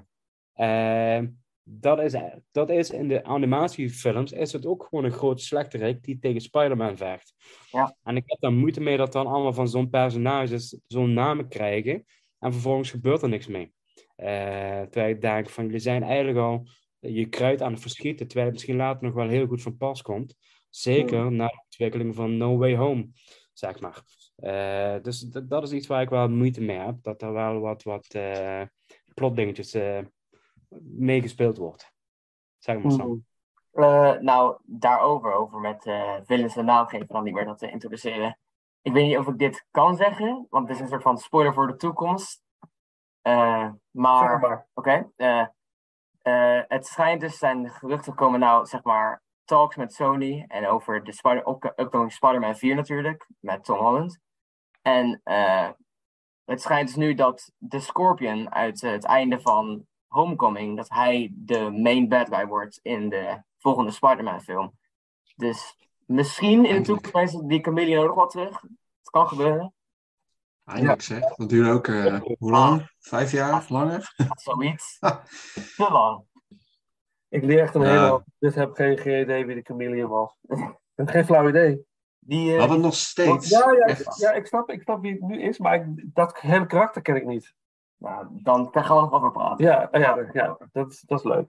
Ehm, 0.55 1.29
dat, 1.65 2.01
is, 2.01 2.15
dat 2.51 2.71
is 2.71 2.91
in 2.91 3.09
de 3.09 3.25
animatiefilms 3.25 4.33
is 4.33 4.53
het 4.53 4.67
ook 4.67 4.87
gewoon 4.89 5.05
een 5.05 5.13
groot 5.13 5.41
slechterik 5.41 6.03
die 6.03 6.19
tegen 6.19 6.41
Spider-Man 6.41 6.97
vecht. 6.97 7.35
Ja. 7.71 7.97
En 8.03 8.17
ik 8.17 8.23
heb 8.27 8.41
daar 8.41 8.53
moeite 8.53 8.81
mee 8.81 8.97
dat 8.97 9.13
dan 9.13 9.27
allemaal 9.27 9.53
van 9.53 9.69
zo'n 9.69 9.91
personages 9.91 10.79
zo'n 10.87 11.13
namen 11.13 11.49
krijgen 11.49 12.05
en 12.39 12.53
vervolgens 12.53 12.91
gebeurt 12.91 13.23
er 13.23 13.29
niks 13.29 13.47
mee. 13.47 13.73
Eh, 14.17 14.81
terwijl 14.81 15.15
ik 15.15 15.21
denk 15.21 15.49
van 15.49 15.65
jullie 15.65 15.81
zijn 15.81 16.03
eigenlijk 16.03 16.39
al 16.39 16.67
je 16.99 17.29
kruid 17.29 17.63
aan 17.63 17.73
het 17.73 17.81
verschieten, 17.81 18.27
terwijl 18.27 18.47
het 18.47 18.55
misschien 18.55 18.77
later 18.77 19.05
nog 19.05 19.15
wel 19.15 19.29
heel 19.29 19.47
goed 19.47 19.63
van 19.63 19.77
pas 19.77 20.03
komt. 20.03 20.37
Zeker 20.71 21.33
na 21.33 21.47
de 21.47 21.63
ontwikkeling 21.65 22.15
van 22.15 22.37
No 22.37 22.57
Way 22.57 22.77
Home, 22.77 23.09
zeg 23.53 23.81
maar. 23.81 24.03
Eh, 24.37 25.03
dus 25.03 25.21
dat 25.21 25.63
is 25.63 25.73
iets 25.73 25.87
waar 25.87 26.03
ik 26.03 26.09
wel 26.09 26.29
moeite 26.29 26.61
mee 26.61 26.79
heb, 26.79 26.97
dat 27.03 27.23
er 27.23 27.33
wel 27.33 27.61
wat, 27.61 27.83
wat 27.83 28.07
eh, 28.07 28.63
plotdingetjes 29.15 29.75
meegespeeld 30.83 31.57
wordt. 31.57 31.93
Zeg 32.59 32.79
maar 32.79 32.93
Sam. 32.93 33.25
Eh, 33.73 34.13
nou, 34.13 34.59
daarover, 34.63 35.33
over 35.33 35.61
met 35.61 35.87
eh 35.87 36.15
villains 36.25 36.57
een 36.57 36.65
naam 36.65 36.87
geven, 36.87 37.07
dan 37.07 37.25
niet 37.25 37.35
meer 37.35 37.45
dat 37.45 37.59
te 37.59 37.71
introduceren. 37.71 38.39
Ik 38.83 38.93
weet 38.93 39.07
niet 39.07 39.19
of 39.19 39.27
ik 39.27 39.39
dit 39.39 39.67
kan 39.71 39.97
zeggen, 39.97 40.47
want 40.51 40.69
het 40.69 40.77
is 40.77 40.83
een 40.83 40.89
soort 40.89 41.03
van 41.03 41.19
spoiler 41.19 41.55
voor 41.55 41.67
de 41.67 41.77
toekomst. 41.77 42.43
Eh, 43.23 43.71
maar, 43.91 44.31
Zeg 44.31 44.41
maar. 44.41 44.67
oké. 44.75 45.11
eh, 45.17 45.47
eh, 46.23 46.63
het 46.69 46.87
schijnt 46.87 47.21
dus, 47.21 47.39
zijn 47.39 47.71
geruchten 47.71 48.15
komen 48.15 48.41
nou, 48.41 48.67
zeg 48.67 48.83
maar, 48.83 49.23
talks 49.45 49.77
met 49.77 49.93
Sony 49.95 50.45
en 50.49 50.67
over 50.67 51.05
de 51.05 51.13
Spider 51.13 51.45
op- 51.45 51.73
upcoming 51.77 52.13
Spider-Man 52.13 52.57
4 52.57 52.75
natuurlijk, 52.75 53.29
met 53.41 53.65
Tom 53.65 53.79
Holland. 53.79 54.19
En 54.83 55.21
eh, 55.25 55.71
het 56.45 56.61
schijnt 56.61 56.87
dus 56.87 56.97
nu 56.97 57.15
dat 57.15 57.53
de 57.57 57.79
Scorpion 57.81 58.53
uit 58.55 58.81
het 58.81 59.05
einde 59.05 59.41
van 59.41 59.87
Homecoming, 60.15 60.77
dat 60.77 60.89
hij 60.89 61.33
de 61.35 61.71
main 61.71 62.09
bad 62.09 62.29
guy 62.29 62.47
wordt 62.47 62.79
in 62.83 63.09
de 63.09 63.43
volgende 63.59 63.91
Spider-Man 63.91 64.41
film. 64.41 64.73
Dus 65.37 65.77
misschien 66.07 66.65
in 66.65 66.77
de 66.77 66.83
toekomst 66.83 67.35
is 67.35 67.41
die 67.41 67.63
Chameleon 67.63 68.07
nog 68.07 68.15
wel 68.15 68.27
terug. 68.27 68.61
Het 68.99 69.11
kan 69.11 69.29
gebeuren. 69.29 69.73
Eindelijk 70.65 71.03
zeg. 71.03 71.35
Dat 71.35 71.49
duurde 71.49 71.71
ook, 71.71 71.87
eh, 71.89 72.21
hoe 72.21 72.51
lang? 72.51 72.93
Vijf 72.99 73.33
jaar? 73.33 73.65
Langer? 73.69 74.15
Zoiets. 74.35 74.99
Te 75.77 75.89
lang. 75.91 76.25
Ik 77.29 77.45
leer 77.45 77.61
echt 77.61 77.75
een 77.75 77.83
Ja. 77.83 77.89
hele 77.89 78.07
hoop. 78.07 78.25
Dus 78.39 78.55
heb 78.55 78.75
geen 78.75 79.21
idee 79.21 79.47
wie 79.47 79.55
de 79.55 79.63
chameleon 79.63 80.11
was. 80.11 80.37
Ik 80.43 80.77
heb 80.95 81.09
geen 81.09 81.25
flauw 81.25 81.49
idee. 81.49 81.87
Die, 82.19 82.47
We 82.47 82.53
eh, 82.53 82.59
hadden 82.59 82.77
het 82.77 82.87
nog 82.87 82.95
steeds. 82.95 83.49
Ja, 83.49 83.73
ja, 83.73 83.97
ja 84.17 84.33
ik, 84.33 84.47
snap, 84.47 84.71
ik 84.71 84.83
snap 84.83 85.03
wie 85.03 85.13
het 85.13 85.21
nu 85.21 85.43
is, 85.43 85.59
maar 85.59 85.75
ik, 85.75 85.85
dat 86.15 86.41
hele 86.41 86.67
karakter 86.67 87.03
ken 87.03 87.17
ik 87.17 87.27
niet. 87.27 87.55
Nou, 87.99 88.27
dan 88.31 88.71
kan 88.71 88.85
gaan 88.85 88.97
we 88.97 89.03
nog 89.03 89.13
over 89.13 89.31
praten. 89.31 89.65
Ja, 89.65 89.89
ja, 89.93 90.19
ja 90.33 90.57
dat, 90.73 90.91
is- 90.91 91.01
dat 91.07 91.19
is 91.19 91.25
leuk. 91.25 91.49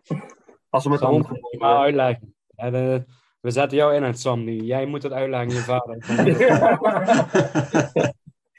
Als 0.70 0.84
we 0.84 0.90
met 0.90 1.00
de 1.00 1.06
hond 1.06 1.28
maar 1.60 1.78
uitleggen. 1.78 2.36
En, 2.56 2.76
eh, 2.76 3.00
we 3.42 3.52
zetten 3.52 3.78
jou 3.78 3.94
in 3.94 4.04
het 4.04 4.20
Sam 4.20 4.44
nu. 4.44 4.54
Jij 4.56 4.86
moet 4.86 5.04
het 5.04 5.12
uitleggen 5.12 5.50
je 5.54 5.60
vader. 5.62 5.98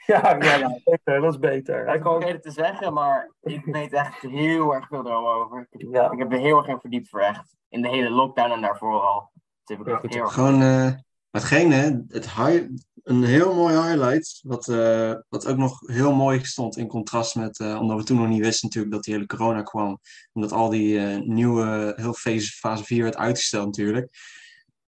ja, 0.05 0.35
ja, 0.39 0.55
ja, 0.55 0.79
beter, 0.83 1.21
dat 1.21 1.33
is 1.33 1.39
beter. 1.39 1.85
Hij 1.85 1.95
Ik 1.95 2.01
kan, 2.01 2.23
het 2.23 2.41
te 2.43 2.51
zeggen, 2.51 2.93
maar 2.93 3.31
ik 3.41 3.65
weet 3.65 3.93
echt 3.93 4.21
heel 4.21 4.73
erg 4.73 4.87
veel 4.87 5.07
erover. 5.07 5.67
Ik, 5.71 5.87
ja, 5.91 6.11
ik 6.11 6.19
heb 6.19 6.31
er 6.31 6.39
heel 6.39 6.57
erg 6.57 6.67
in 6.67 6.79
verdiept 6.79 7.09
voor 7.09 7.19
echt. 7.19 7.55
In 7.69 7.81
de 7.81 7.87
hele 7.89 8.09
lockdown 8.09 8.51
en 8.51 8.61
daarvoor 8.61 9.01
al. 9.01 9.29
Dus 9.63 9.77
heb 9.77 9.87
ik 9.87 9.93
echt 9.93 10.13
heel 10.13 10.21
erg... 10.23 10.33
Gewoon, 10.33 10.61
eh 10.61 10.91
hetgene, 11.31 12.05
het 12.07 12.31
high, 12.31 12.63
een 13.07 13.23
heel 13.23 13.53
mooi 13.53 13.75
highlight, 13.75 14.39
wat, 14.43 14.67
eh, 14.67 15.13
wat 15.29 15.45
ook 15.47 15.57
nog 15.57 15.79
heel 15.85 16.13
mooi 16.13 16.45
stond 16.45 16.77
in 16.77 16.87
contrast 16.87 17.35
met, 17.35 17.59
eh, 17.59 17.79
omdat 17.81 17.97
we 17.97 18.03
toen 18.03 18.17
nog 18.17 18.27
niet 18.27 18.41
wisten 18.43 18.67
natuurlijk 18.67 18.93
dat 18.93 19.03
die 19.03 19.13
hele 19.13 19.25
corona 19.25 19.61
kwam, 19.61 19.99
omdat 20.33 20.51
al 20.51 20.69
die 20.69 20.99
eh, 20.99 21.17
nieuwe, 21.19 21.93
heel 21.95 22.13
fase, 22.13 22.51
fase 22.51 22.83
4 22.83 23.03
werd 23.03 23.15
uitgesteld 23.15 23.65
natuurlijk. 23.65 24.09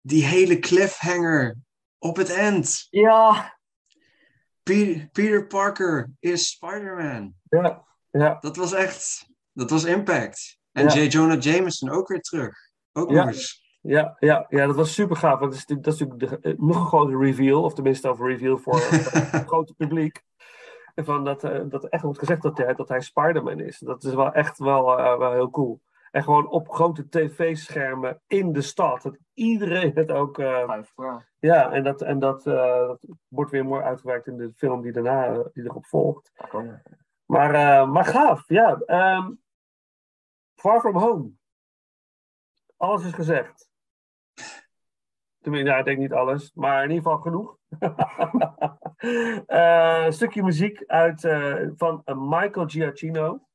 Die 0.01 0.25
hele 0.25 0.59
cliffhanger 0.59 1.57
op 1.97 2.15
het 2.15 2.31
eind. 2.33 2.87
Ja, 2.89 3.57
Peter, 4.63 5.09
Peter 5.11 5.47
Parker 5.47 6.11
is 6.19 6.47
Spider-Man. 6.47 7.33
ja, 7.49 7.83
ja, 8.11 8.37
Dat 8.39 8.55
was 8.55 8.73
echt, 8.73 9.27
dat 9.53 9.69
was 9.69 9.83
impact. 9.83 10.57
En 10.71 10.83
Ja. 10.83 10.93
J. 10.95 11.07
Jonah 11.07 11.41
Jameson 11.41 11.89
ook 11.89 12.07
weer 12.07 12.21
terug. 12.21 12.55
Ook 12.91 13.09
Ja. 13.09 13.15
nog 13.25 13.33
eens. 13.33 13.62
Ja, 13.83 14.15
ja, 14.19 14.45
ja, 14.49 14.65
dat 14.65 14.75
was 14.75 14.93
super 14.93 15.15
gaaf. 15.15 15.39
Want 15.39 15.51
dat 15.51 15.53
is, 15.53 15.65
natuurlijk- 15.65 15.85
dat 15.85 15.93
is 15.93 15.99
natuurlijk 15.99 16.43
de, 16.43 16.49
eh, 16.49 16.57
nog 16.59 16.75
een 16.79 16.85
grote 16.85 17.17
reveal, 17.17 17.63
of 17.63 17.73
tenminste 17.73 18.07
een 18.07 18.25
reveal 18.27 18.57
voor 18.57 18.73
het 19.31 19.45
grote 19.47 19.73
publiek. 19.73 20.21
En 20.95 21.05
van 21.05 21.23
dat, 21.23 21.43
eh, 21.43 21.61
dat 21.69 21.83
er 21.83 21.89
echt 21.89 22.03
wordt 22.03 22.19
gezegd 22.19 22.41
dat 22.41 22.57
hij, 22.57 22.73
dat 22.73 22.89
hij 22.89 23.01
Spider-Man 23.01 23.59
is. 23.59 23.79
Dat 23.79 24.03
is 24.03 24.13
wel 24.13 24.31
echt 24.33 24.57
wel, 24.57 24.97
eh, 24.99 25.17
wel 25.17 25.31
heel 25.31 25.49
cool. 25.49 25.81
En 26.11 26.23
gewoon 26.23 26.47
op 26.49 26.69
grote 26.69 27.09
tv-schermen 27.09 28.21
in 28.27 28.51
de 28.53 28.61
stad. 28.61 29.01
Dat 29.01 29.17
iedereen 29.33 29.91
het 29.93 30.11
ook. 30.11 30.37
eh, 30.39 30.65
ja. 31.39 31.71
en 31.71 31.83
dat, 31.83 32.01
en 32.01 32.19
dat, 32.19 32.45
eh, 32.47 32.87
dat 32.87 33.05
wordt 33.27 33.51
weer 33.51 33.65
mooi 33.65 33.81
uitgewerkt 33.83 34.27
in 34.27 34.37
de 34.37 34.51
film 34.55 34.81
die 34.81 34.91
daarna 34.91 35.43
die 35.53 35.63
erop 35.63 35.85
volgt. 35.85 36.31
Maar, 37.25 37.53
eh, 37.53 37.91
maar 37.91 38.05
gaaf, 38.05 38.43
ja. 38.47 38.79
Ehm, 38.85 39.31
Far 40.55 40.79
From 40.79 40.97
Home. 40.97 41.29
Alles 42.77 43.05
is 43.05 43.13
gezegd. 43.13 43.69
Tenminste, 45.43 45.69
ja, 45.69 45.77
ik 45.77 45.85
denk 45.85 45.97
niet 45.97 46.13
alles, 46.13 46.51
maar 46.53 46.83
in 46.83 46.89
ieder 46.89 47.03
geval 47.03 47.21
genoeg. 47.21 47.57
Eh, 49.45 50.03
een 50.05 50.13
stukje 50.13 50.43
muziek 50.43 50.83
uit, 50.87 51.23
eh, 51.23 51.67
van 51.75 52.01
eh, 52.05 52.15
Michael 52.17 52.67
Giacchino. 52.67 53.47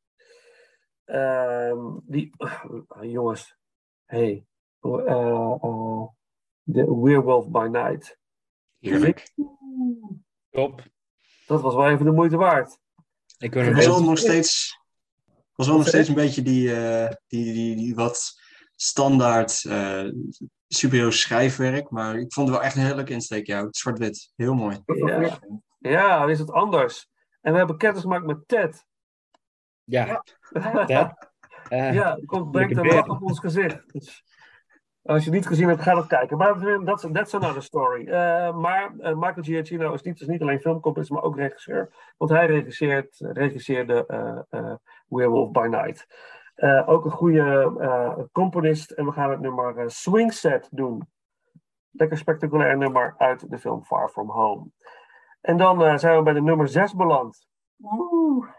Ehm, 1.05 1.78
die, 2.02 2.32
jongens, 3.01 3.56
hey, 4.05 4.44
eh, 4.81 5.52
eh, 5.60 6.06
The 6.73 7.01
Werewolf 7.01 7.48
by 7.51 7.69
Night. 7.70 8.19
Heerlijk. 8.78 9.32
Top. 10.51 10.82
Dat 11.47 11.60
was 11.60 11.74
wel 11.74 11.89
even 11.89 12.05
de 12.05 12.12
moeite 12.12 12.36
waard. 12.36 12.78
Ik 13.39 13.55
wil 13.55 13.73
was 13.73 13.86
wel 13.86 13.94
steeds... 13.94 14.06
nog 14.06 14.19
steeds, 14.19 14.81
was 15.55 15.66
wel 15.66 15.77
nog 15.77 15.89
steeds 15.89 16.09
een 16.09 16.15
beetje 16.15 16.43
die, 16.43 16.74
eh, 16.74 17.15
die, 17.27 17.52
die, 17.52 17.77
die 17.77 17.94
wat 17.94 18.40
standaard 18.74 19.65
eh 19.65 20.09
superhero 20.69 21.11
schrijfwerk. 21.11 21.90
Maar 21.90 22.19
ik 22.19 22.32
vond 22.32 22.49
het 22.49 22.57
wel 22.57 22.66
echt 22.66 22.77
een 22.77 22.82
heerlijke 22.82 23.12
insteek. 23.12 23.47
Ja, 23.47 23.65
het 23.65 23.77
zwart-wit. 23.77 24.32
Heel 24.36 24.55
mooi. 24.55 24.78
Ja. 24.85 25.39
ja, 25.78 26.19
dan 26.19 26.31
is 26.31 26.39
het 26.39 26.53
anders. 26.53 27.09
En 27.40 27.53
we 27.53 27.59
hebben 27.59 27.77
kennis 27.77 28.03
gemaakt 28.03 28.27
met 28.27 28.49
Ted. 28.49 28.85
Ja. 29.85 30.23
Ja. 30.86 31.16
Eh, 31.69 31.95
Ja, 31.95 32.15
het 32.15 32.27
komt, 32.27 32.51
brengt 32.51 32.77
een 32.77 32.86
lach 32.86 33.09
op 33.09 33.23
ons 33.23 33.39
gezicht. 33.39 33.93
Dus, 33.93 34.24
als 35.03 35.24
je 35.24 35.31
het 35.31 35.39
niet 35.39 35.47
gezien 35.47 35.69
hebt, 35.69 35.82
ga 35.82 35.95
dat 35.95 36.07
kijken. 36.07 36.36
Maar 36.36 36.61
dat 36.85 37.05
is 37.05 37.11
that's 37.12 37.35
another 37.35 37.62
story. 37.62 38.07
Eh, 38.07 38.57
maar 38.57 38.95
eh, 38.99 39.15
Michael 39.15 39.43
Giacchino 39.43 39.93
is 39.93 40.03
niet, 40.03 40.20
is 40.20 40.27
niet 40.27 40.40
alleen 40.40 40.61
filmcomponist, 40.61 41.11
maar 41.11 41.23
ook 41.23 41.36
regisseur. 41.36 41.93
Want 42.16 42.31
hij 42.31 42.47
regisseert, 42.47 43.16
regisseerde 43.19 44.07
eh, 44.07 44.61
eh, 44.61 44.74
Werewolf 45.09 45.51
by 45.51 45.66
Night. 45.70 46.07
Eh, 46.59 46.89
ook 46.89 47.05
een 47.05 47.10
goede 47.10 47.74
eh, 47.80 48.24
componist. 48.32 48.90
En 48.90 49.05
we 49.05 49.12
gaan 49.12 49.30
het 49.30 49.40
nummer 49.40 49.78
eh, 49.78 49.85
Swing 49.86 50.32
Set 50.32 50.68
doen. 50.70 51.09
Lekker 51.90 52.18
spectaculair 52.18 52.76
nummer 52.76 53.14
uit 53.18 53.51
de 53.51 53.59
film 53.59 53.85
Far 53.85 54.09
From 54.09 54.30
Home. 54.30 54.70
En 55.40 55.56
dan 55.56 55.98
zijn 55.98 56.16
we 56.16 56.22
bij 56.22 56.32
de 56.32 56.43
nummer 56.43 56.68
6 56.68 56.94
beland. 56.94 57.47
Woe! 57.76 58.57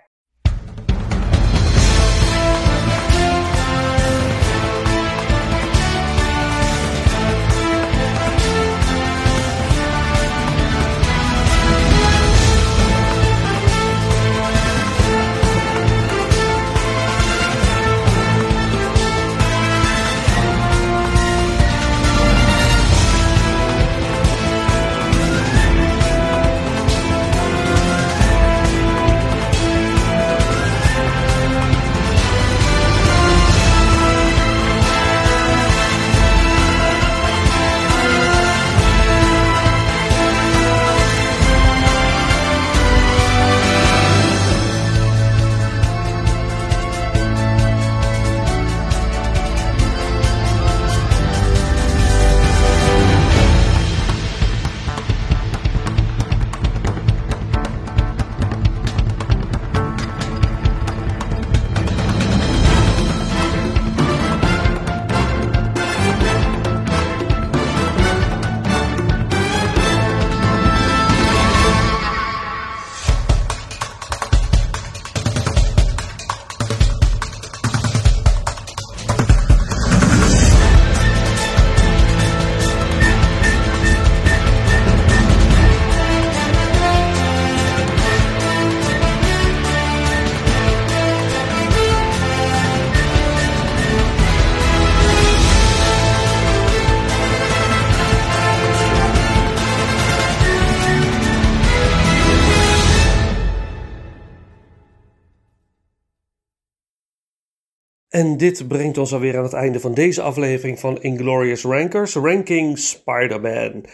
En 108.19 108.37
dit 108.37 108.67
brengt 108.67 108.97
ons 108.97 109.13
alweer 109.13 109.37
aan 109.37 109.43
het 109.43 109.53
einde 109.53 109.79
van 109.79 109.93
deze 109.93 110.21
aflevering 110.21 110.79
van 110.79 111.01
Inglorious 111.01 111.63
Rankers, 111.63 112.13
Ranking 112.13 112.79
Spider-Man. 112.79 113.85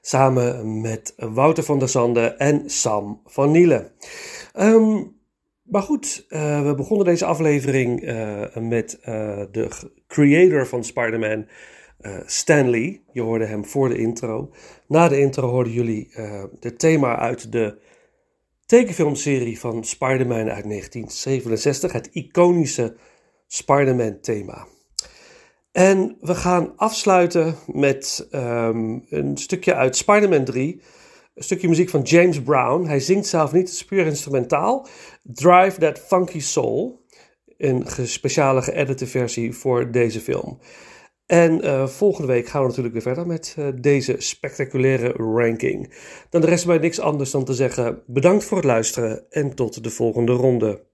Samen 0.00 0.80
met 0.80 1.14
Wouter 1.16 1.64
van 1.64 1.78
der 1.78 1.88
Zanden 1.88 2.38
en 2.38 2.70
Sam 2.70 3.20
van 3.26 3.50
Nielen. 3.50 3.92
Ehm, 4.52 5.02
maar 5.62 5.82
goed, 5.82 6.26
uh, 6.28 6.66
we 6.66 6.74
begonnen 6.74 7.06
deze 7.06 7.24
aflevering 7.24 8.02
uh, 8.02 8.56
met 8.56 8.98
uh, 9.00 9.42
de 9.50 9.68
creator 10.06 10.66
van 10.66 10.84
Spider-Man, 10.84 11.46
Stan 12.26 12.70
Lee. 12.70 13.04
Je 13.12 13.20
hoorde 13.20 13.46
hem 13.46 13.64
voor 13.64 13.88
de 13.88 13.98
intro. 13.98 14.50
Na 14.86 15.08
de 15.08 15.20
intro 15.20 15.48
hoorden 15.48 15.72
jullie 15.72 16.08
het 16.60 16.78
thema 16.78 17.18
uit 17.18 17.52
de 17.52 17.78
tekenfilmserie 18.66 19.60
van 19.60 19.84
Spider-Man 19.84 20.50
uit 20.50 20.64
1967. 20.64 21.92
Het 21.92 22.10
iconische 22.12 22.96
Spider-Man 23.54 24.20
thema. 24.20 24.66
En 25.72 26.16
we 26.20 26.34
gaan 26.34 26.72
afsluiten 26.76 27.54
met 27.66 28.28
um, 28.30 29.04
een 29.08 29.36
stukje 29.36 29.74
uit 29.74 29.96
Spider-Man 29.96 30.44
3. 30.44 30.82
Een 31.34 31.42
stukje 31.42 31.68
muziek 31.68 31.88
van 31.88 32.02
James 32.02 32.42
Brown. 32.42 32.86
Hij 32.86 33.00
zingt 33.00 33.26
zelf 33.26 33.52
niet, 33.52 33.62
het 33.62 33.72
is 33.72 33.84
puur 33.84 34.06
instrumentaal. 34.06 34.86
Drive 35.22 35.80
That 35.80 35.98
Funky 35.98 36.40
Soul. 36.40 37.04
Een 37.56 37.84
speciale 38.02 38.62
geëdite 38.62 39.06
versie 39.06 39.54
voor 39.54 39.90
deze 39.90 40.20
film. 40.20 40.58
En 41.26 41.64
uh, 41.64 41.86
volgende 41.86 42.28
week 42.28 42.46
gaan 42.46 42.60
we 42.60 42.68
natuurlijk 42.68 42.94
weer 42.94 43.02
verder 43.02 43.26
met 43.26 43.56
uh, 43.58 43.68
deze 43.80 44.14
spectaculaire 44.18 45.12
ranking. 45.12 45.94
Dan 46.30 46.40
de 46.40 46.46
rest 46.46 46.66
mij 46.66 46.78
niks 46.78 47.00
anders 47.00 47.30
dan 47.30 47.44
te 47.44 47.54
zeggen 47.54 48.02
bedankt 48.06 48.44
voor 48.44 48.56
het 48.56 48.66
luisteren 48.66 49.30
en 49.30 49.54
tot 49.54 49.84
de 49.84 49.90
volgende 49.90 50.32
ronde. 50.32 50.92